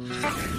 you 0.00 0.53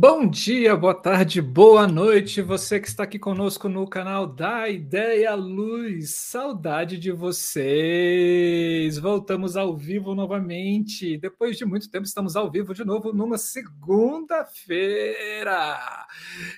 Bom 0.00 0.26
dia, 0.26 0.74
boa 0.74 0.94
tarde, 0.94 1.42
boa 1.42 1.86
noite, 1.86 2.40
você 2.40 2.80
que 2.80 2.88
está 2.88 3.02
aqui 3.02 3.18
conosco 3.18 3.68
no 3.68 3.86
canal 3.86 4.26
da 4.26 4.66
Ideia 4.66 5.34
Luz. 5.34 6.14
Saudade 6.14 6.96
de 6.96 7.12
vocês. 7.12 8.96
Voltamos 8.96 9.58
ao 9.58 9.76
vivo 9.76 10.14
novamente. 10.14 11.18
Depois 11.18 11.58
de 11.58 11.66
muito 11.66 11.90
tempo, 11.90 12.06
estamos 12.06 12.34
ao 12.34 12.50
vivo 12.50 12.72
de 12.72 12.82
novo 12.82 13.12
numa 13.12 13.36
segunda-feira. 13.36 15.78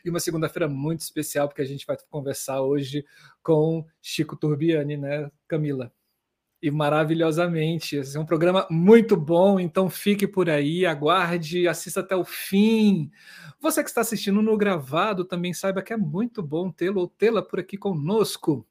E 0.04 0.10
uma 0.10 0.20
segunda-feira 0.20 0.69
muito 0.69 1.00
especial, 1.00 1.48
porque 1.48 1.62
a 1.62 1.66
gente 1.66 1.84
vai 1.84 1.97
conversar 2.08 2.62
hoje 2.62 3.04
com 3.42 3.84
Chico 4.00 4.36
Turbiani, 4.36 4.97
né, 4.97 5.28
Camila? 5.48 5.92
E 6.62 6.70
maravilhosamente. 6.70 7.96
Esse 7.96 8.16
é 8.16 8.20
um 8.20 8.24
programa 8.24 8.66
muito 8.70 9.16
bom, 9.16 9.58
então 9.58 9.90
fique 9.90 10.26
por 10.28 10.48
aí, 10.48 10.86
aguarde, 10.86 11.66
assista 11.66 12.00
até 12.00 12.14
o 12.14 12.24
fim. 12.24 13.10
Você 13.60 13.82
que 13.82 13.88
está 13.88 14.02
assistindo 14.02 14.40
no 14.40 14.56
gravado 14.56 15.24
também 15.24 15.52
saiba 15.52 15.82
que 15.82 15.92
é 15.92 15.96
muito 15.96 16.42
bom 16.42 16.70
tê-lo 16.70 17.00
ou 17.00 17.08
tê-la 17.08 17.42
por 17.42 17.58
aqui 17.58 17.76
conosco. 17.76 18.66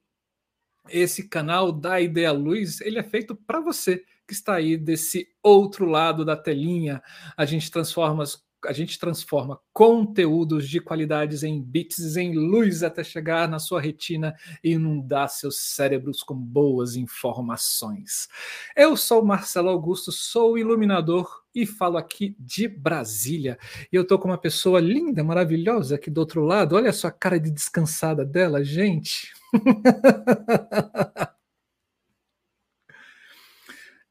Esse 0.89 1.27
canal 1.27 1.71
da 1.71 1.99
Ideia 1.99 2.31
Luz, 2.31 2.79
ele 2.81 2.97
é 2.97 3.03
feito 3.03 3.35
para 3.35 3.59
você 3.59 4.03
que 4.25 4.33
está 4.33 4.55
aí 4.55 4.77
desse 4.77 5.27
outro 5.43 5.85
lado 5.85 6.23
da 6.23 6.37
telinha. 6.37 7.03
A 7.35 7.45
gente 7.45 7.69
transforma 7.69 8.23
as 8.23 8.41
a 8.65 8.73
gente 8.73 8.99
transforma 8.99 9.59
conteúdos 9.73 10.67
de 10.67 10.79
qualidades 10.79 11.43
em 11.43 11.61
bits, 11.61 12.15
em 12.15 12.33
luz, 12.33 12.83
até 12.83 13.03
chegar 13.03 13.47
na 13.47 13.59
sua 13.59 13.81
retina 13.81 14.35
e 14.63 14.71
inundar 14.71 15.29
seus 15.29 15.59
cérebros 15.59 16.23
com 16.23 16.35
boas 16.35 16.95
informações. 16.95 18.27
Eu 18.75 18.95
sou 18.95 19.23
Marcelo 19.23 19.69
Augusto, 19.69 20.11
sou 20.11 20.57
iluminador 20.57 21.41
e 21.53 21.65
falo 21.65 21.97
aqui 21.97 22.35
de 22.39 22.67
Brasília. 22.67 23.57
E 23.91 23.95
eu 23.95 24.03
estou 24.03 24.17
com 24.17 24.29
uma 24.29 24.37
pessoa 24.37 24.79
linda, 24.79 25.23
maravilhosa 25.23 25.95
aqui 25.95 26.09
do 26.09 26.19
outro 26.19 26.43
lado. 26.43 26.75
Olha 26.75 26.93
só 26.93 27.07
a 27.07 27.11
cara 27.11 27.39
de 27.39 27.51
descansada 27.51 28.25
dela, 28.25 28.63
gente. 28.63 29.33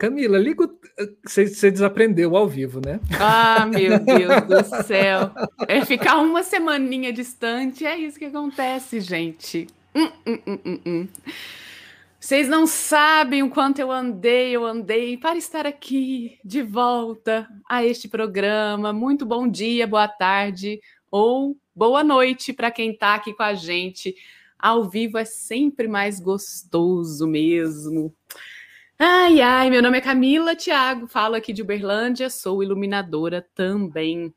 Camila, 0.00 0.38
liga. 0.38 0.66
Você, 1.26 1.46
você 1.46 1.70
desaprendeu 1.70 2.34
ao 2.34 2.48
vivo, 2.48 2.80
né? 2.80 2.98
Ah, 3.20 3.66
meu 3.66 3.98
Deus 3.98 4.40
do 4.48 4.64
céu. 4.82 5.30
É 5.68 5.84
ficar 5.84 6.16
uma 6.16 6.42
semaninha 6.42 7.12
distante, 7.12 7.84
é 7.84 7.98
isso 7.98 8.18
que 8.18 8.24
acontece, 8.24 8.98
gente. 8.98 9.66
Hum, 9.94 10.08
hum, 10.26 10.38
hum, 10.46 10.58
hum, 10.64 10.80
hum. 10.86 11.08
Vocês 12.18 12.48
não 12.48 12.66
sabem 12.66 13.42
o 13.42 13.50
quanto 13.50 13.78
eu 13.78 13.92
andei, 13.92 14.56
eu 14.56 14.64
andei 14.64 15.18
para 15.18 15.36
estar 15.36 15.66
aqui 15.66 16.38
de 16.42 16.62
volta 16.62 17.46
a 17.68 17.84
este 17.84 18.08
programa. 18.08 18.94
Muito 18.94 19.26
bom 19.26 19.46
dia, 19.46 19.86
boa 19.86 20.08
tarde 20.08 20.80
ou 21.10 21.58
boa 21.76 22.02
noite 22.02 22.54
para 22.54 22.70
quem 22.70 22.92
está 22.92 23.16
aqui 23.16 23.34
com 23.34 23.42
a 23.42 23.52
gente. 23.52 24.14
Ao 24.58 24.88
vivo 24.88 25.18
é 25.18 25.26
sempre 25.26 25.86
mais 25.86 26.18
gostoso 26.18 27.26
mesmo. 27.26 28.14
Ai, 29.02 29.40
ai, 29.40 29.70
meu 29.70 29.80
nome 29.80 29.96
é 29.96 30.00
Camila 30.02 30.54
Thiago, 30.54 31.06
falo 31.08 31.34
aqui 31.34 31.54
de 31.54 31.62
Uberlândia, 31.62 32.28
sou 32.28 32.62
iluminadora 32.62 33.48
também. 33.54 34.30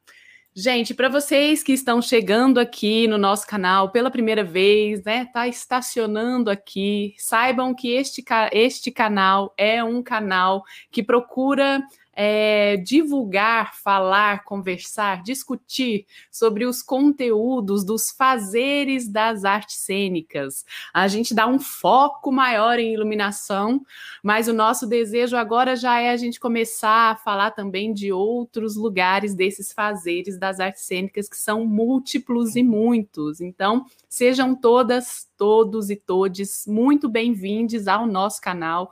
Gente, 0.55 0.93
para 0.93 1.09
vocês 1.09 1.61
que 1.61 1.73
estão 1.73 2.01
chegando 2.01 2.61
aqui 2.61 3.05
no 3.05 3.17
nosso 3.17 3.45
canal 3.45 3.91
pela 3.91 4.09
primeira 4.09 4.41
vez, 4.41 5.03
né, 5.03 5.25
tá 5.33 5.49
estacionando 5.49 6.49
aqui, 6.49 7.13
saibam 7.17 7.75
que 7.75 7.89
este, 7.89 8.23
este 8.53 8.89
canal 8.89 9.53
é 9.57 9.83
um 9.83 10.01
canal 10.01 10.63
que 10.89 11.03
procura 11.03 11.81
é, 12.15 12.77
divulgar, 12.77 13.75
falar, 13.75 14.43
conversar, 14.43 15.23
discutir 15.23 16.05
sobre 16.31 16.65
os 16.65 16.83
conteúdos 16.83 17.83
dos 17.83 18.11
fazeres 18.11 19.07
das 19.07 19.43
artes 19.43 19.77
cênicas. 19.77 20.63
A 20.93 21.07
gente 21.07 21.33
dá 21.33 21.47
um 21.47 21.59
foco 21.59 22.31
maior 22.31 22.77
em 22.77 22.93
iluminação, 22.93 23.81
mas 24.21 24.47
o 24.47 24.53
nosso 24.53 24.85
desejo 24.85 25.35
agora 25.35 25.75
já 25.75 25.99
é 25.99 26.11
a 26.11 26.17
gente 26.17 26.39
começar 26.39 27.11
a 27.11 27.15
falar 27.15 27.51
também 27.51 27.93
de 27.93 28.11
outros 28.11 28.75
lugares 28.75 29.33
desses 29.33 29.73
fazeres 29.73 30.37
das 30.37 30.59
artes 30.59 30.83
cênicas 30.83 31.27
que 31.27 31.37
são 31.37 31.65
múltiplos 31.65 32.55
e 32.55 32.61
muitos. 32.63 33.41
Então, 33.41 33.85
sejam 34.07 34.55
todas, 34.55 35.27
todos 35.35 35.89
e 35.89 35.95
todes 35.95 36.65
muito 36.67 37.09
bem-vindos 37.09 37.87
ao 37.87 38.05
nosso 38.05 38.39
canal. 38.39 38.91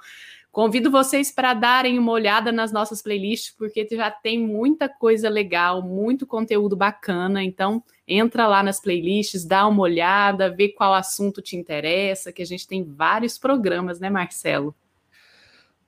Convido 0.51 0.92
vocês 0.92 1.31
para 1.31 1.53
darem 1.53 1.98
uma 1.98 2.12
olhada 2.12 2.51
nas 2.51 2.74
nossas 2.74 3.01
playlists, 3.01 3.56
porque 3.57 3.88
já 3.89 4.12
tem 4.12 4.38
muita 4.38 4.89
coisa 4.89 5.30
legal, 5.30 5.81
muito 5.81 6.27
conteúdo 6.27 6.75
bacana. 6.75 7.42
Então, 7.42 7.81
entra 8.06 8.45
lá 8.48 8.62
nas 8.62 8.81
playlists, 8.81 9.45
dá 9.45 9.65
uma 9.65 9.81
olhada, 9.81 10.53
vê 10.53 10.68
qual 10.68 10.94
assunto 10.94 11.42
te 11.42 11.56
interessa, 11.56 12.33
que 12.33 12.42
a 12.42 12.45
gente 12.45 12.68
tem 12.68 12.83
vários 12.83 13.38
programas, 13.38 14.01
né, 14.01 14.09
Marcelo? 14.09 14.75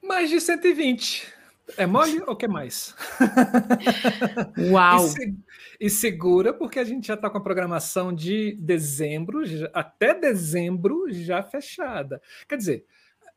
Mais 0.02 0.30
de 0.30 0.40
120. 0.40 1.28
É 1.78 1.86
mole 1.86 2.22
ou 2.26 2.36
quer 2.36 2.50
mais? 2.50 2.96
Uau! 4.72 5.04
E, 5.08 5.10
se, 5.10 5.36
e, 5.80 5.90
segura, 5.90 6.54
porque 6.54 6.80
a 6.80 6.84
gente 6.86 7.08
já 7.08 7.16
está 7.16 7.30
com 7.30 7.38
a 7.38 7.44
programação 7.44 8.14
de 8.14 8.56
dezembro, 8.60 9.46
já, 9.46 9.70
até 9.74 10.14
dezembro 10.14 11.08
já 11.10 11.42
fechada. 11.44 12.22
Quer 12.48 12.58
dizer, 12.58 12.86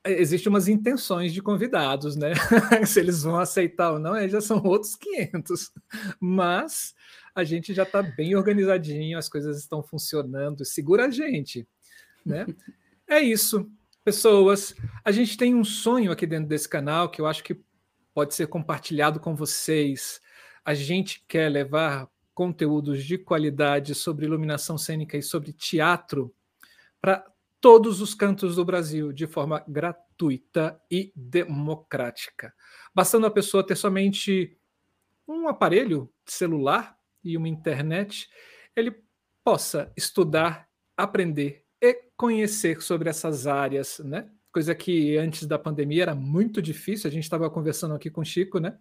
existem 0.06 0.50
umas 0.50 0.68
intenções 0.68 1.32
de 1.32 1.42
convidados, 1.42 2.16
né? 2.16 2.32
Se 2.86 3.00
eles 3.00 3.22
vão 3.22 3.38
aceitar 3.38 3.92
ou 3.92 3.98
não, 3.98 4.12
aí 4.12 4.28
já 4.28 4.40
são 4.40 4.62
outros 4.62 4.96
500. 4.96 5.72
Mas 6.20 6.94
a 7.34 7.44
gente 7.44 7.74
já 7.74 7.82
está 7.82 8.02
bem 8.02 8.34
organizadinho, 8.34 9.18
as 9.18 9.28
coisas 9.28 9.58
estão 9.58 9.82
funcionando, 9.82 10.64
segura 10.64 11.06
a 11.06 11.10
gente, 11.10 11.66
né? 12.24 12.46
É 13.06 13.20
isso, 13.20 13.70
pessoas. 14.04 14.74
A 15.04 15.12
gente 15.12 15.36
tem 15.36 15.54
um 15.54 15.64
sonho 15.64 16.10
aqui 16.10 16.26
dentro 16.26 16.48
desse 16.48 16.68
canal 16.68 17.10
que 17.10 17.20
eu 17.20 17.26
acho 17.26 17.44
que 17.44 17.60
pode 18.14 18.34
ser 18.34 18.46
compartilhado 18.46 19.20
com 19.20 19.36
vocês. 19.36 20.20
A 20.64 20.72
gente 20.72 21.24
quer 21.28 21.50
levar 21.50 22.08
conteúdos 22.34 23.04
de 23.04 23.18
qualidade 23.18 23.94
sobre 23.94 24.26
iluminação 24.26 24.76
cênica 24.76 25.16
e 25.16 25.22
sobre 25.22 25.52
teatro 25.52 26.34
para 27.00 27.24
todos 27.66 28.00
os 28.00 28.14
cantos 28.14 28.54
do 28.54 28.64
Brasil 28.64 29.12
de 29.12 29.26
forma 29.26 29.64
gratuita 29.66 30.80
e 30.88 31.12
democrática. 31.16 32.54
Bastando 32.94 33.26
a 33.26 33.30
pessoa 33.30 33.66
ter 33.66 33.74
somente 33.74 34.56
um 35.26 35.48
aparelho 35.48 36.08
celular 36.24 36.96
e 37.24 37.36
uma 37.36 37.48
internet, 37.48 38.28
ele 38.76 38.94
possa 39.42 39.92
estudar, 39.96 40.68
aprender 40.96 41.64
e 41.82 41.92
conhecer 42.16 42.80
sobre 42.82 43.10
essas 43.10 43.48
áreas, 43.48 43.98
né? 43.98 44.30
Coisa 44.52 44.72
que 44.72 45.16
antes 45.18 45.44
da 45.44 45.58
pandemia 45.58 46.04
era 46.04 46.14
muito 46.14 46.62
difícil. 46.62 47.08
A 47.08 47.12
gente 47.12 47.24
estava 47.24 47.50
conversando 47.50 47.96
aqui 47.96 48.08
com 48.08 48.20
o 48.20 48.24
Chico, 48.24 48.60
né? 48.60 48.78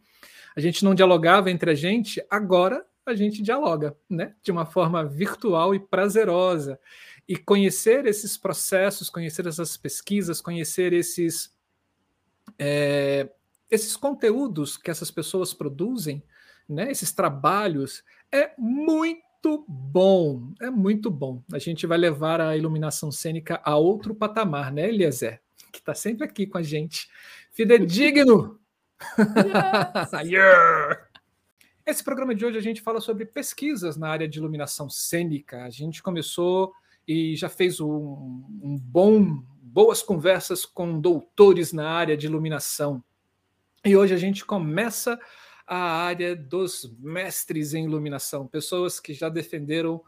A 0.56 0.60
gente 0.60 0.86
não 0.86 0.94
dialogava 0.94 1.50
entre 1.50 1.72
a 1.72 1.76
gente, 1.76 2.24
agora 2.30 2.86
a 3.04 3.16
gente 3.16 3.42
dialoga, 3.42 3.98
né? 4.08 4.36
De 4.44 4.52
uma 4.52 4.68
forma 4.68 5.04
virtual 5.04 5.74
e 5.74 5.80
prazerosa 5.80 6.80
e 7.28 7.36
conhecer 7.36 8.06
esses 8.06 8.38
processos, 8.38 9.10
conhecer 9.10 9.48
essas 9.48 9.76
pesquisas, 9.76 10.42
conhecer 10.42 10.94
esses, 10.94 11.54
é, 12.60 13.30
esses 13.70 13.98
conteúdos 13.98 14.78
que 14.78 14.92
essas 14.92 15.10
pessoas 15.10 15.54
produzem, 15.54 16.24
né, 16.70 16.92
esses 16.92 17.12
trabalhos, 17.12 18.04
é 18.32 18.52
muito 18.58 19.66
bom, 19.68 20.54
é 20.62 20.70
muito 20.70 21.10
bom. 21.10 21.44
A 21.52 21.60
gente 21.60 21.88
vai 21.88 21.98
levar 21.98 22.40
a 22.42 22.56
iluminação 22.56 23.12
cênica 23.12 23.60
a 23.64 23.76
outro 23.76 24.14
patamar, 24.14 24.72
né, 24.72 24.88
Eliezer? 24.88 25.42
Que 25.72 25.80
está 25.80 25.94
sempre 25.94 26.26
aqui 26.26 26.48
com 26.48 26.58
a 26.58 26.64
gente. 26.64 27.10
Fidedigno! 27.52 28.60
Yes. 29.18 30.12
yeah. 30.26 31.08
Esse 31.86 32.04
programa 32.04 32.34
de 32.34 32.46
hoje 32.46 32.58
a 32.58 32.62
gente 32.62 32.82
fala 32.82 33.00
sobre 33.00 33.26
pesquisas 33.26 33.98
na 33.98 34.10
área 34.10 34.28
de 34.28 34.40
iluminação 34.40 34.90
cênica. 34.90 35.64
A 35.64 35.70
gente 35.70 36.02
começou 36.02 36.74
e 37.08 37.36
já 37.36 37.50
fez 37.50 37.80
um, 37.80 38.44
um 38.62 38.78
bom, 38.80 39.44
boas 39.62 40.02
conversas 40.02 40.66
com 40.66 41.00
doutores 41.00 41.72
na 41.72 41.90
área 41.90 42.18
de 42.18 42.26
iluminação. 42.26 43.04
E 43.84 43.96
hoje 43.96 44.14
a 44.14 44.18
gente 44.18 44.44
começa 44.44 45.20
a 45.68 45.78
área 45.78 46.36
dos 46.36 46.92
mestres 47.00 47.74
em 47.74 47.86
iluminação, 47.86 48.48
pessoas 48.48 49.00
que 49.00 49.14
já 49.14 49.30
defenderam 49.30 50.02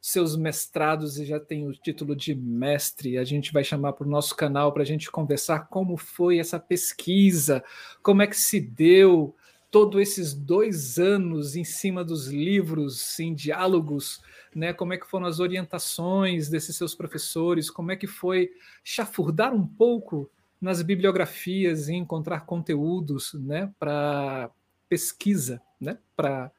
seus 0.00 0.36
mestrados 0.36 1.18
e 1.18 1.24
já 1.24 1.40
têm 1.40 1.66
o 1.66 1.72
título 1.72 2.14
de 2.14 2.34
mestre. 2.34 3.16
A 3.16 3.24
gente 3.24 3.52
vai 3.52 3.64
chamar 3.64 3.94
para 3.94 4.06
o 4.06 4.10
nosso 4.10 4.36
canal 4.36 4.70
para 4.70 4.82
a 4.82 4.86
gente 4.86 5.10
conversar 5.10 5.68
como 5.68 5.96
foi 5.96 6.38
essa 6.38 6.60
pesquisa, 6.60 7.64
como 8.02 8.20
é 8.20 8.26
que 8.26 8.36
se 8.36 8.60
deu 8.60 9.34
todos 9.74 10.00
esses 10.00 10.32
dois 10.32 11.00
anos 11.00 11.56
em 11.56 11.64
cima 11.64 12.04
dos 12.04 12.28
livros, 12.28 13.18
em 13.18 13.34
diálogos, 13.34 14.22
né? 14.54 14.72
Como 14.72 14.92
é 14.92 14.96
que 14.96 15.04
foram 15.04 15.26
as 15.26 15.40
orientações 15.40 16.48
desses 16.48 16.76
seus 16.76 16.94
professores? 16.94 17.68
Como 17.68 17.90
é 17.90 17.96
que 17.96 18.06
foi 18.06 18.52
chafurdar 18.84 19.52
um 19.52 19.66
pouco 19.66 20.30
nas 20.60 20.80
bibliografias 20.80 21.88
e 21.88 21.94
encontrar 21.94 22.46
conteúdos, 22.46 23.34
né? 23.34 23.74
Para 23.76 24.48
pesquisa, 24.88 25.60
né? 25.80 25.98
Para 26.14 26.52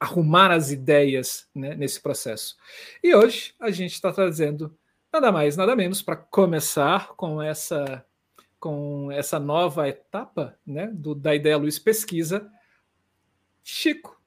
arrumar 0.00 0.50
as 0.50 0.70
ideias 0.70 1.46
né, 1.54 1.74
nesse 1.74 2.00
processo. 2.00 2.56
E 3.02 3.14
hoje 3.14 3.52
a 3.60 3.70
gente 3.70 3.92
está 3.92 4.10
trazendo 4.10 4.74
nada 5.12 5.30
mais, 5.30 5.58
nada 5.58 5.76
menos 5.76 6.00
para 6.00 6.16
começar 6.16 7.08
com 7.16 7.42
essa 7.42 8.02
com 8.64 9.12
essa 9.12 9.38
nova 9.38 9.86
etapa 9.90 10.58
né, 10.66 10.86
do, 10.86 11.14
da 11.14 11.34
Ideia 11.34 11.58
Luz 11.58 11.78
Pesquisa, 11.78 12.50
Chico, 13.62 14.18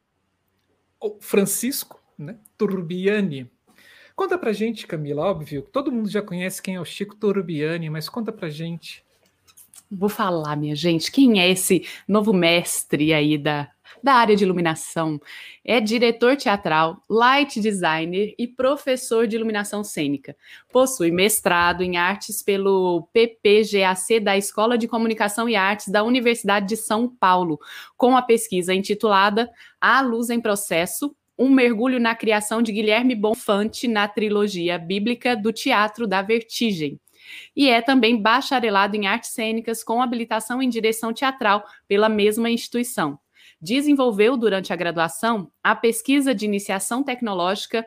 ou 0.99 1.17
Francisco 1.19 1.99
né, 2.15 2.37
Turbiani. 2.55 3.49
Conta 4.15 4.37
pra 4.37 4.53
gente, 4.53 4.85
Camila, 4.85 5.23
óbvio, 5.25 5.63
todo 5.63 5.91
mundo 5.91 6.07
já 6.07 6.21
conhece 6.21 6.61
quem 6.61 6.75
é 6.75 6.79
o 6.79 6.85
Chico 6.85 7.15
Turbiani, 7.15 7.89
mas 7.89 8.09
conta 8.09 8.31
pra 8.31 8.47
gente. 8.47 9.03
Vou 9.89 10.07
falar, 10.07 10.55
minha 10.55 10.75
gente, 10.75 11.11
quem 11.11 11.41
é 11.41 11.49
esse 11.49 11.87
novo 12.07 12.31
mestre 12.31 13.15
aí 13.15 13.39
da 13.39 13.71
da 14.01 14.13
área 14.13 14.35
de 14.35 14.43
iluminação. 14.43 15.19
É 15.63 15.79
diretor 15.79 16.35
teatral, 16.35 17.01
light 17.09 17.59
designer 17.59 18.33
e 18.37 18.47
professor 18.47 19.27
de 19.27 19.35
iluminação 19.35 19.83
cênica. 19.83 20.35
Possui 20.71 21.11
mestrado 21.11 21.81
em 21.81 21.97
artes 21.97 22.41
pelo 22.41 23.07
PPGAC 23.13 24.19
da 24.19 24.37
Escola 24.37 24.77
de 24.77 24.87
Comunicação 24.87 25.47
e 25.47 25.55
Artes 25.55 25.89
da 25.89 26.03
Universidade 26.03 26.67
de 26.67 26.77
São 26.77 27.09
Paulo, 27.09 27.59
com 27.95 28.15
a 28.15 28.21
pesquisa 28.21 28.73
intitulada 28.73 29.49
A 29.79 30.01
Luz 30.01 30.29
em 30.29 30.39
Processo, 30.39 31.15
um 31.37 31.49
mergulho 31.49 31.99
na 31.99 32.15
criação 32.15 32.61
de 32.61 32.71
Guilherme 32.71 33.13
Bonfante 33.13 33.87
na 33.87 34.07
trilogia 34.07 34.79
bíblica 34.79 35.35
do 35.35 35.53
Teatro 35.53 36.07
da 36.07 36.21
Vertigem. 36.21 36.99
E 37.55 37.69
é 37.69 37.81
também 37.81 38.19
bacharelado 38.19 38.95
em 38.95 39.05
artes 39.05 39.31
cênicas 39.31 39.83
com 39.83 40.01
habilitação 40.01 40.61
em 40.61 40.69
direção 40.69 41.13
teatral 41.13 41.63
pela 41.87 42.09
mesma 42.09 42.49
instituição 42.49 43.19
desenvolveu 43.61 44.37
durante 44.37 44.71
a 44.71 44.75
graduação 44.75 45.51
a 45.63 45.75
pesquisa 45.75 46.33
de 46.33 46.45
iniciação 46.45 47.03
tecnológica 47.03 47.85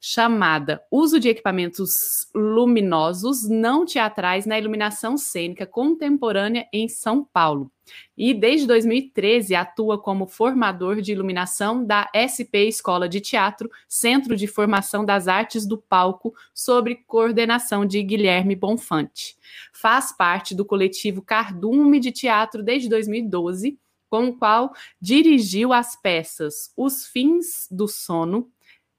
chamada 0.00 0.80
Uso 0.90 1.18
de 1.18 1.28
equipamentos 1.28 2.28
luminosos 2.34 3.48
não 3.48 3.84
teatrais 3.84 4.46
na 4.46 4.58
iluminação 4.58 5.16
cênica 5.16 5.66
contemporânea 5.66 6.68
em 6.72 6.88
São 6.88 7.24
Paulo. 7.24 7.70
E 8.16 8.34
desde 8.34 8.66
2013 8.66 9.54
atua 9.54 10.00
como 10.00 10.26
formador 10.26 11.00
de 11.00 11.10
iluminação 11.10 11.84
da 11.84 12.08
SP 12.12 12.68
Escola 12.68 13.08
de 13.08 13.20
Teatro, 13.20 13.70
Centro 13.88 14.36
de 14.36 14.46
Formação 14.46 15.04
das 15.04 15.26
Artes 15.26 15.66
do 15.66 15.78
Palco, 15.78 16.34
sob 16.54 16.94
coordenação 17.06 17.86
de 17.86 18.02
Guilherme 18.02 18.54
Bonfante. 18.54 19.36
Faz 19.72 20.12
parte 20.12 20.54
do 20.54 20.64
coletivo 20.64 21.22
Cardume 21.22 21.98
de 21.98 22.12
Teatro 22.12 22.62
desde 22.62 22.88
2012 22.88 23.78
com 24.08 24.28
o 24.28 24.36
qual 24.36 24.72
dirigiu 25.00 25.72
as 25.72 25.94
peças 26.00 26.72
Os 26.76 27.06
Fins 27.06 27.68
do 27.70 27.86
Sono, 27.86 28.50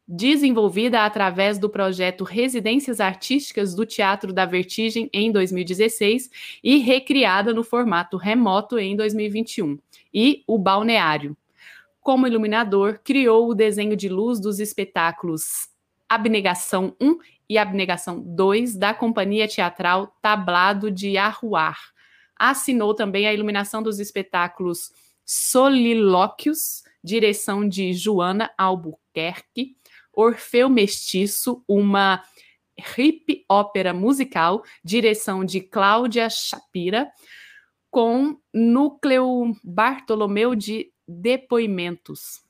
desenvolvida 0.08 1.06
através 1.06 1.60
do 1.60 1.70
projeto 1.70 2.24
Residências 2.24 3.00
Artísticas 3.00 3.76
do 3.76 3.86
Teatro 3.86 4.34
da 4.34 4.44
Vertigem 4.44 5.08
em 5.14 5.32
2016 5.32 6.32
e 6.64 6.78
recriada 6.78 7.54
no 7.54 7.64
formato 7.64 8.18
remoto 8.18 8.80
em 8.80 8.96
2021, 8.96 9.78
e 10.12 10.44
O 10.48 10.58
Balneário. 10.58 11.38
Como 12.02 12.26
iluminador, 12.26 13.00
criou 13.04 13.50
o 13.50 13.54
desenho 13.54 13.96
de 13.96 14.10
luz 14.10 14.40
dos 14.40 14.60
espetáculos 14.60 15.70
Abnegação 16.08 16.96
1 17.00 17.18
e 17.48 17.58
Abnegação 17.58 18.20
2 18.20 18.76
da 18.76 18.96
Companhia 18.96 19.48
Teatral 19.48 20.16
Tablado 20.22 20.90
de 20.90 21.20
Arruar 21.20 21.78
Assinou 22.40 22.94
também 22.96 23.28
a 23.28 23.34
iluminação 23.34 23.84
dos 23.84 24.00
espetáculos 24.00 24.92
Solilóquios, 25.26 26.84
direção 27.04 27.68
de 27.68 27.94
Joana 27.94 28.50
Albuquerque, 28.58 29.76
Orfeu 30.12 30.70
Mestiço, 30.70 31.64
uma 31.68 32.24
hip 32.98 33.46
ópera 33.48 33.94
musical, 33.94 34.64
direção 34.84 35.46
de 35.46 35.62
Cláudia 35.62 36.30
Shapira, 36.30 37.12
com 37.92 38.40
núcleo 38.54 39.56
Bartolomeu 39.64 40.56
de 40.56 40.92
Depoimentos. 41.08 42.42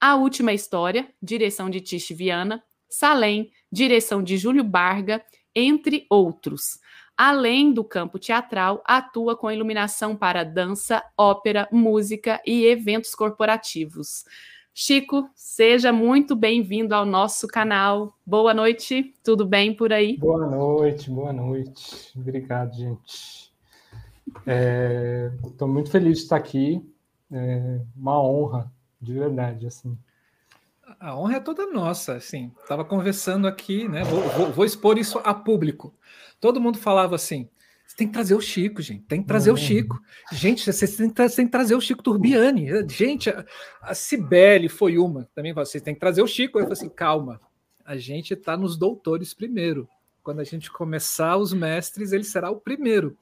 A 0.00 0.14
Última 0.14 0.52
História, 0.52 1.08
direção 1.20 1.68
de 1.68 1.80
Tish 1.80 2.10
Viana, 2.10 2.62
Salem, 2.88 3.50
direção 3.70 4.22
de 4.22 4.38
Júlio 4.38 4.64
Barga, 4.64 5.24
entre 5.54 6.06
outros. 6.08 6.78
Além 7.20 7.72
do 7.72 7.82
campo 7.82 8.16
teatral, 8.16 8.80
atua 8.84 9.36
com 9.36 9.50
iluminação 9.50 10.14
para 10.14 10.44
dança, 10.44 11.02
ópera, 11.16 11.68
música 11.72 12.40
e 12.46 12.64
eventos 12.64 13.12
corporativos. 13.12 14.24
Chico, 14.72 15.28
seja 15.34 15.92
muito 15.92 16.36
bem-vindo 16.36 16.94
ao 16.94 17.04
nosso 17.04 17.48
canal. 17.48 18.14
Boa 18.24 18.54
noite, 18.54 19.12
tudo 19.24 19.44
bem 19.44 19.74
por 19.74 19.92
aí? 19.92 20.16
Boa 20.16 20.46
noite, 20.46 21.10
boa 21.10 21.32
noite. 21.32 22.16
Obrigado, 22.16 22.76
gente. 22.76 23.52
Estou 25.44 25.66
é, 25.66 25.70
muito 25.72 25.90
feliz 25.90 26.18
de 26.18 26.22
estar 26.22 26.36
aqui. 26.36 26.80
É 27.32 27.80
uma 27.96 28.22
honra, 28.22 28.70
de 29.02 29.12
verdade, 29.12 29.66
assim. 29.66 29.98
A 31.00 31.16
honra 31.16 31.36
é 31.36 31.40
toda 31.40 31.66
nossa, 31.66 32.14
assim. 32.14 32.52
Estava 32.60 32.84
conversando 32.84 33.46
aqui, 33.46 33.88
né? 33.88 34.02
Vou, 34.04 34.20
vou, 34.30 34.52
vou 34.52 34.64
expor 34.64 34.98
isso 34.98 35.20
a 35.22 35.32
público. 35.32 35.94
Todo 36.40 36.60
mundo 36.60 36.78
falava 36.78 37.14
assim: 37.14 37.48
você 37.86 37.96
tem 37.96 38.06
que 38.06 38.12
trazer 38.12 38.34
o 38.34 38.40
Chico, 38.40 38.82
gente. 38.82 39.04
Tem 39.04 39.22
que 39.22 39.28
trazer 39.28 39.50
o 39.50 39.56
Chico. 39.56 39.98
Gente, 40.32 40.70
você 40.70 40.86
tem, 40.86 41.08
que, 41.08 41.50
trazer 41.50 41.74
o 41.74 41.80
Chico 41.80 42.02
Turbiani. 42.02 42.68
Gente, 42.88 43.30
a, 43.30 43.46
a 43.80 43.94
Cibele 43.94 44.68
foi 44.68 44.98
uma. 44.98 45.28
Também 45.34 45.54
você 45.54 45.80
tem 45.80 45.94
que 45.94 46.00
trazer 46.00 46.20
o 46.20 46.26
Chico. 46.26 46.58
Eu 46.58 46.64
falei 46.64 46.72
assim: 46.74 46.88
calma. 46.88 47.40
A 47.84 47.96
gente 47.96 48.34
está 48.34 48.56
nos 48.56 48.76
doutores 48.76 49.32
primeiro. 49.32 49.88
Quando 50.22 50.40
a 50.40 50.44
gente 50.44 50.70
começar 50.70 51.38
os 51.38 51.54
mestres, 51.54 52.12
ele 52.12 52.24
será 52.24 52.50
o 52.50 52.60
primeiro. 52.60 53.16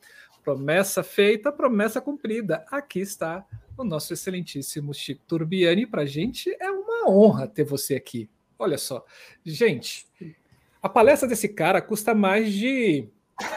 Promessa 0.47 1.03
feita, 1.03 1.51
promessa 1.51 2.01
cumprida. 2.01 2.65
Aqui 2.71 3.01
está 3.01 3.45
o 3.77 3.83
nosso 3.83 4.13
excelentíssimo 4.13 4.95
Chico 4.95 5.25
Turbiani. 5.27 5.85
Para 5.89 6.03
a 6.03 6.07
gente 6.07 6.57
é 6.61 6.71
uma 6.71 7.11
honra 7.11 7.49
ter 7.49 7.65
você 7.65 7.97
aqui. 7.97 8.31
Olha 8.57 8.79
só. 8.79 9.05
Gente, 9.45 10.07
a 10.81 10.89
palestra 10.89 11.29
desse 11.29 11.49
cara 11.49 11.83
custa 11.83 12.15
mais 12.15 12.53
de 12.53 13.09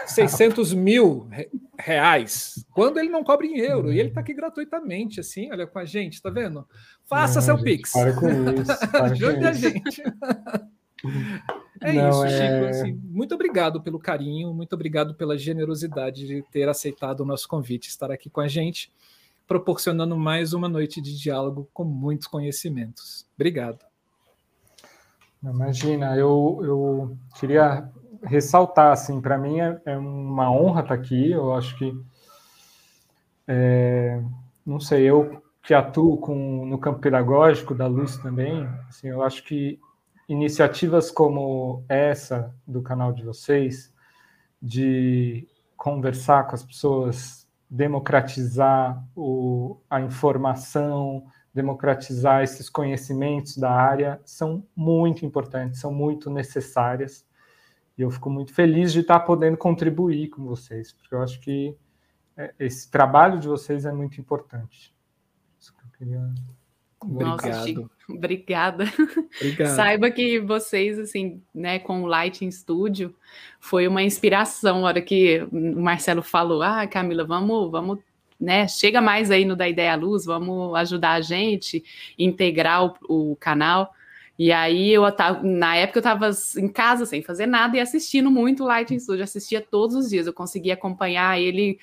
600 0.08 0.74
mil 0.74 1.30
reais, 1.78 2.66
quando 2.74 2.98
ele 2.98 3.10
não 3.10 3.24
cobra 3.24 3.46
em 3.46 3.60
euro, 3.60 3.94
e 3.94 4.00
ele 4.00 4.10
está 4.10 4.22
aqui 4.22 4.34
gratuitamente, 4.34 5.20
assim, 5.20 5.52
olha 5.52 5.68
com 5.68 5.78
a 5.78 5.86
gente, 5.86 6.20
tá 6.20 6.32
vendo? 6.32 6.68
Faça 7.06 7.36
não, 7.36 7.42
seu 7.44 7.58
gente, 7.58 7.66
Pix. 7.66 7.92
Para 7.92 8.14
com 8.14 8.28
isso. 8.28 8.92
Para 8.92 9.06
Ajude 9.14 9.46
a 9.46 9.54
gente. 9.54 10.04
É 11.82 11.94
não, 11.94 12.10
isso, 12.10 12.26
é... 12.26 12.30
Chico. 12.30 12.70
Assim, 12.70 13.02
muito 13.04 13.34
obrigado 13.36 13.82
pelo 13.82 14.00
carinho, 14.00 14.54
muito 14.54 14.74
obrigado 14.74 15.16
pela 15.16 15.38
generosidade 15.38 16.28
de 16.28 16.42
ter 16.52 16.68
aceitado 16.68 17.22
o 17.22 17.26
nosso 17.26 17.48
convite, 17.48 17.88
estar 17.88 18.12
aqui 18.12 18.30
com 18.30 18.42
a 18.42 18.48
gente, 18.48 18.92
proporcionando 19.48 20.18
mais 20.18 20.54
uma 20.54 20.68
noite 20.68 21.02
de 21.02 21.18
diálogo 21.18 21.70
com 21.74 21.84
muitos 21.84 22.28
conhecimentos. 22.28 23.26
Obrigado. 23.36 23.80
Imagina, 25.42 26.18
eu, 26.18 26.60
eu 26.64 27.18
queria 27.40 27.90
ressaltar, 28.24 28.92
assim, 28.92 29.22
para 29.22 29.38
mim 29.38 29.60
é, 29.62 29.82
é, 29.86 29.98
uma 29.98 30.52
honra 30.52 30.82
estar 30.82 30.94
aqui, 30.94 31.32
eu 31.32 31.54
acho 31.54 31.78
que, 31.78 31.98
é, 33.48 34.22
não 34.66 34.82
sei, 34.82 35.04
eu 35.04 35.42
que 35.64 35.74
atuo 35.74 36.18
com, 36.18 36.66
no 36.66 36.78
campo 36.78 37.00
pedagógico 37.00 37.74
da 37.74 37.88
luz 37.88 38.18
também, 38.18 38.68
assim, 38.90 39.08
eu 39.08 39.24
acho 39.24 39.44
que 39.44 39.80
iniciativas 40.30 41.10
como 41.10 41.84
essa 41.90 42.56
do 42.66 42.84
canal 42.84 43.12
de 43.12 43.24
vocês, 43.24 43.92
de 44.62 45.48
conversar 45.76 46.46
com 46.46 46.54
as 46.54 46.64
pessoas, 46.64 47.50
democratizar 47.68 49.04
o, 49.16 49.82
a 49.90 50.00
informação, 50.00 51.26
democratizar 51.52 52.44
esses 52.44 52.70
conhecimentos 52.70 53.58
da 53.58 53.72
área 53.72 54.22
são 54.24 54.64
muito 54.76 55.26
importantes, 55.26 55.80
são 55.80 55.92
muito 55.92 56.30
necessárias. 56.30 57.26
E 57.98 58.04
eu 58.04 58.12
fico 58.12 58.30
muito 58.30 58.54
feliz 58.54 58.94
de 58.94 59.00
estar 59.00 59.20
podendo 59.22 59.58
contribuir 59.58 60.30
com 60.30 60.46
vocês, 60.46 60.94
porque 60.94 61.16
eu 61.16 61.24
acho 61.24 61.40
que 61.42 61.76
é, 62.38 62.54
esse 62.60 62.90
trabalho 62.90 63.40
de 63.40 63.48
vocês 63.48 63.84
é 63.84 63.92
muito 63.92 64.22
importante. 64.22 64.96
Isso 65.60 65.74
que 65.74 65.84
eu 65.84 65.90
queria. 65.98 66.34
Nossa, 67.06 67.64
Chico, 67.64 67.90
obrigada. 68.10 68.86
Obrigado. 69.40 69.76
Saiba 69.76 70.12
que 70.12 70.40
vocês, 70.40 71.00
assim, 71.00 71.42
né, 71.54 71.80
com 71.80 72.04
o 72.04 72.08
Lighting 72.08 72.52
Studio, 72.52 73.16
foi 73.60 73.88
uma 73.88 74.04
inspiração. 74.04 74.86
A 74.86 74.90
hora 74.90 75.02
que 75.02 75.48
o 75.52 75.82
Marcelo 75.82 76.22
falou, 76.22 76.62
ah, 76.62 76.86
Camila, 76.88 77.24
vamos, 77.24 77.72
vamos 77.72 78.00
né, 78.40 78.68
chega 78.68 79.02
mais 79.02 79.30
aí 79.30 79.44
no 79.44 79.56
da 79.56 79.68
Ideia 79.68 79.96
Luz, 79.96 80.26
vamos 80.26 80.74
ajudar 80.76 81.14
a 81.14 81.22
gente, 81.22 81.84
integrar 82.18 82.86
o, 82.86 83.32
o 83.32 83.36
canal. 83.36 83.94
E 84.38 84.54
aí 84.54 84.94
eu 84.94 85.12
tava, 85.12 85.44
na 85.44 85.76
época 85.76 86.00
eu 86.00 86.02
estava 86.02 86.32
em 86.58 86.70
casa 86.70 87.06
sem 87.06 87.22
fazer 87.22 87.46
nada 87.46 87.76
e 87.76 87.82
assistindo 87.82 88.32
muito 88.32 88.64
o 88.64 88.68
Lighting 88.68 88.98
Studio, 88.98 89.26
assistia 89.26 89.60
todos 89.60 89.98
os 89.98 90.10
dias, 90.10 90.28
eu 90.28 90.34
conseguia 90.34 90.76
acompanhar 90.76 91.38
ele, 91.38 91.78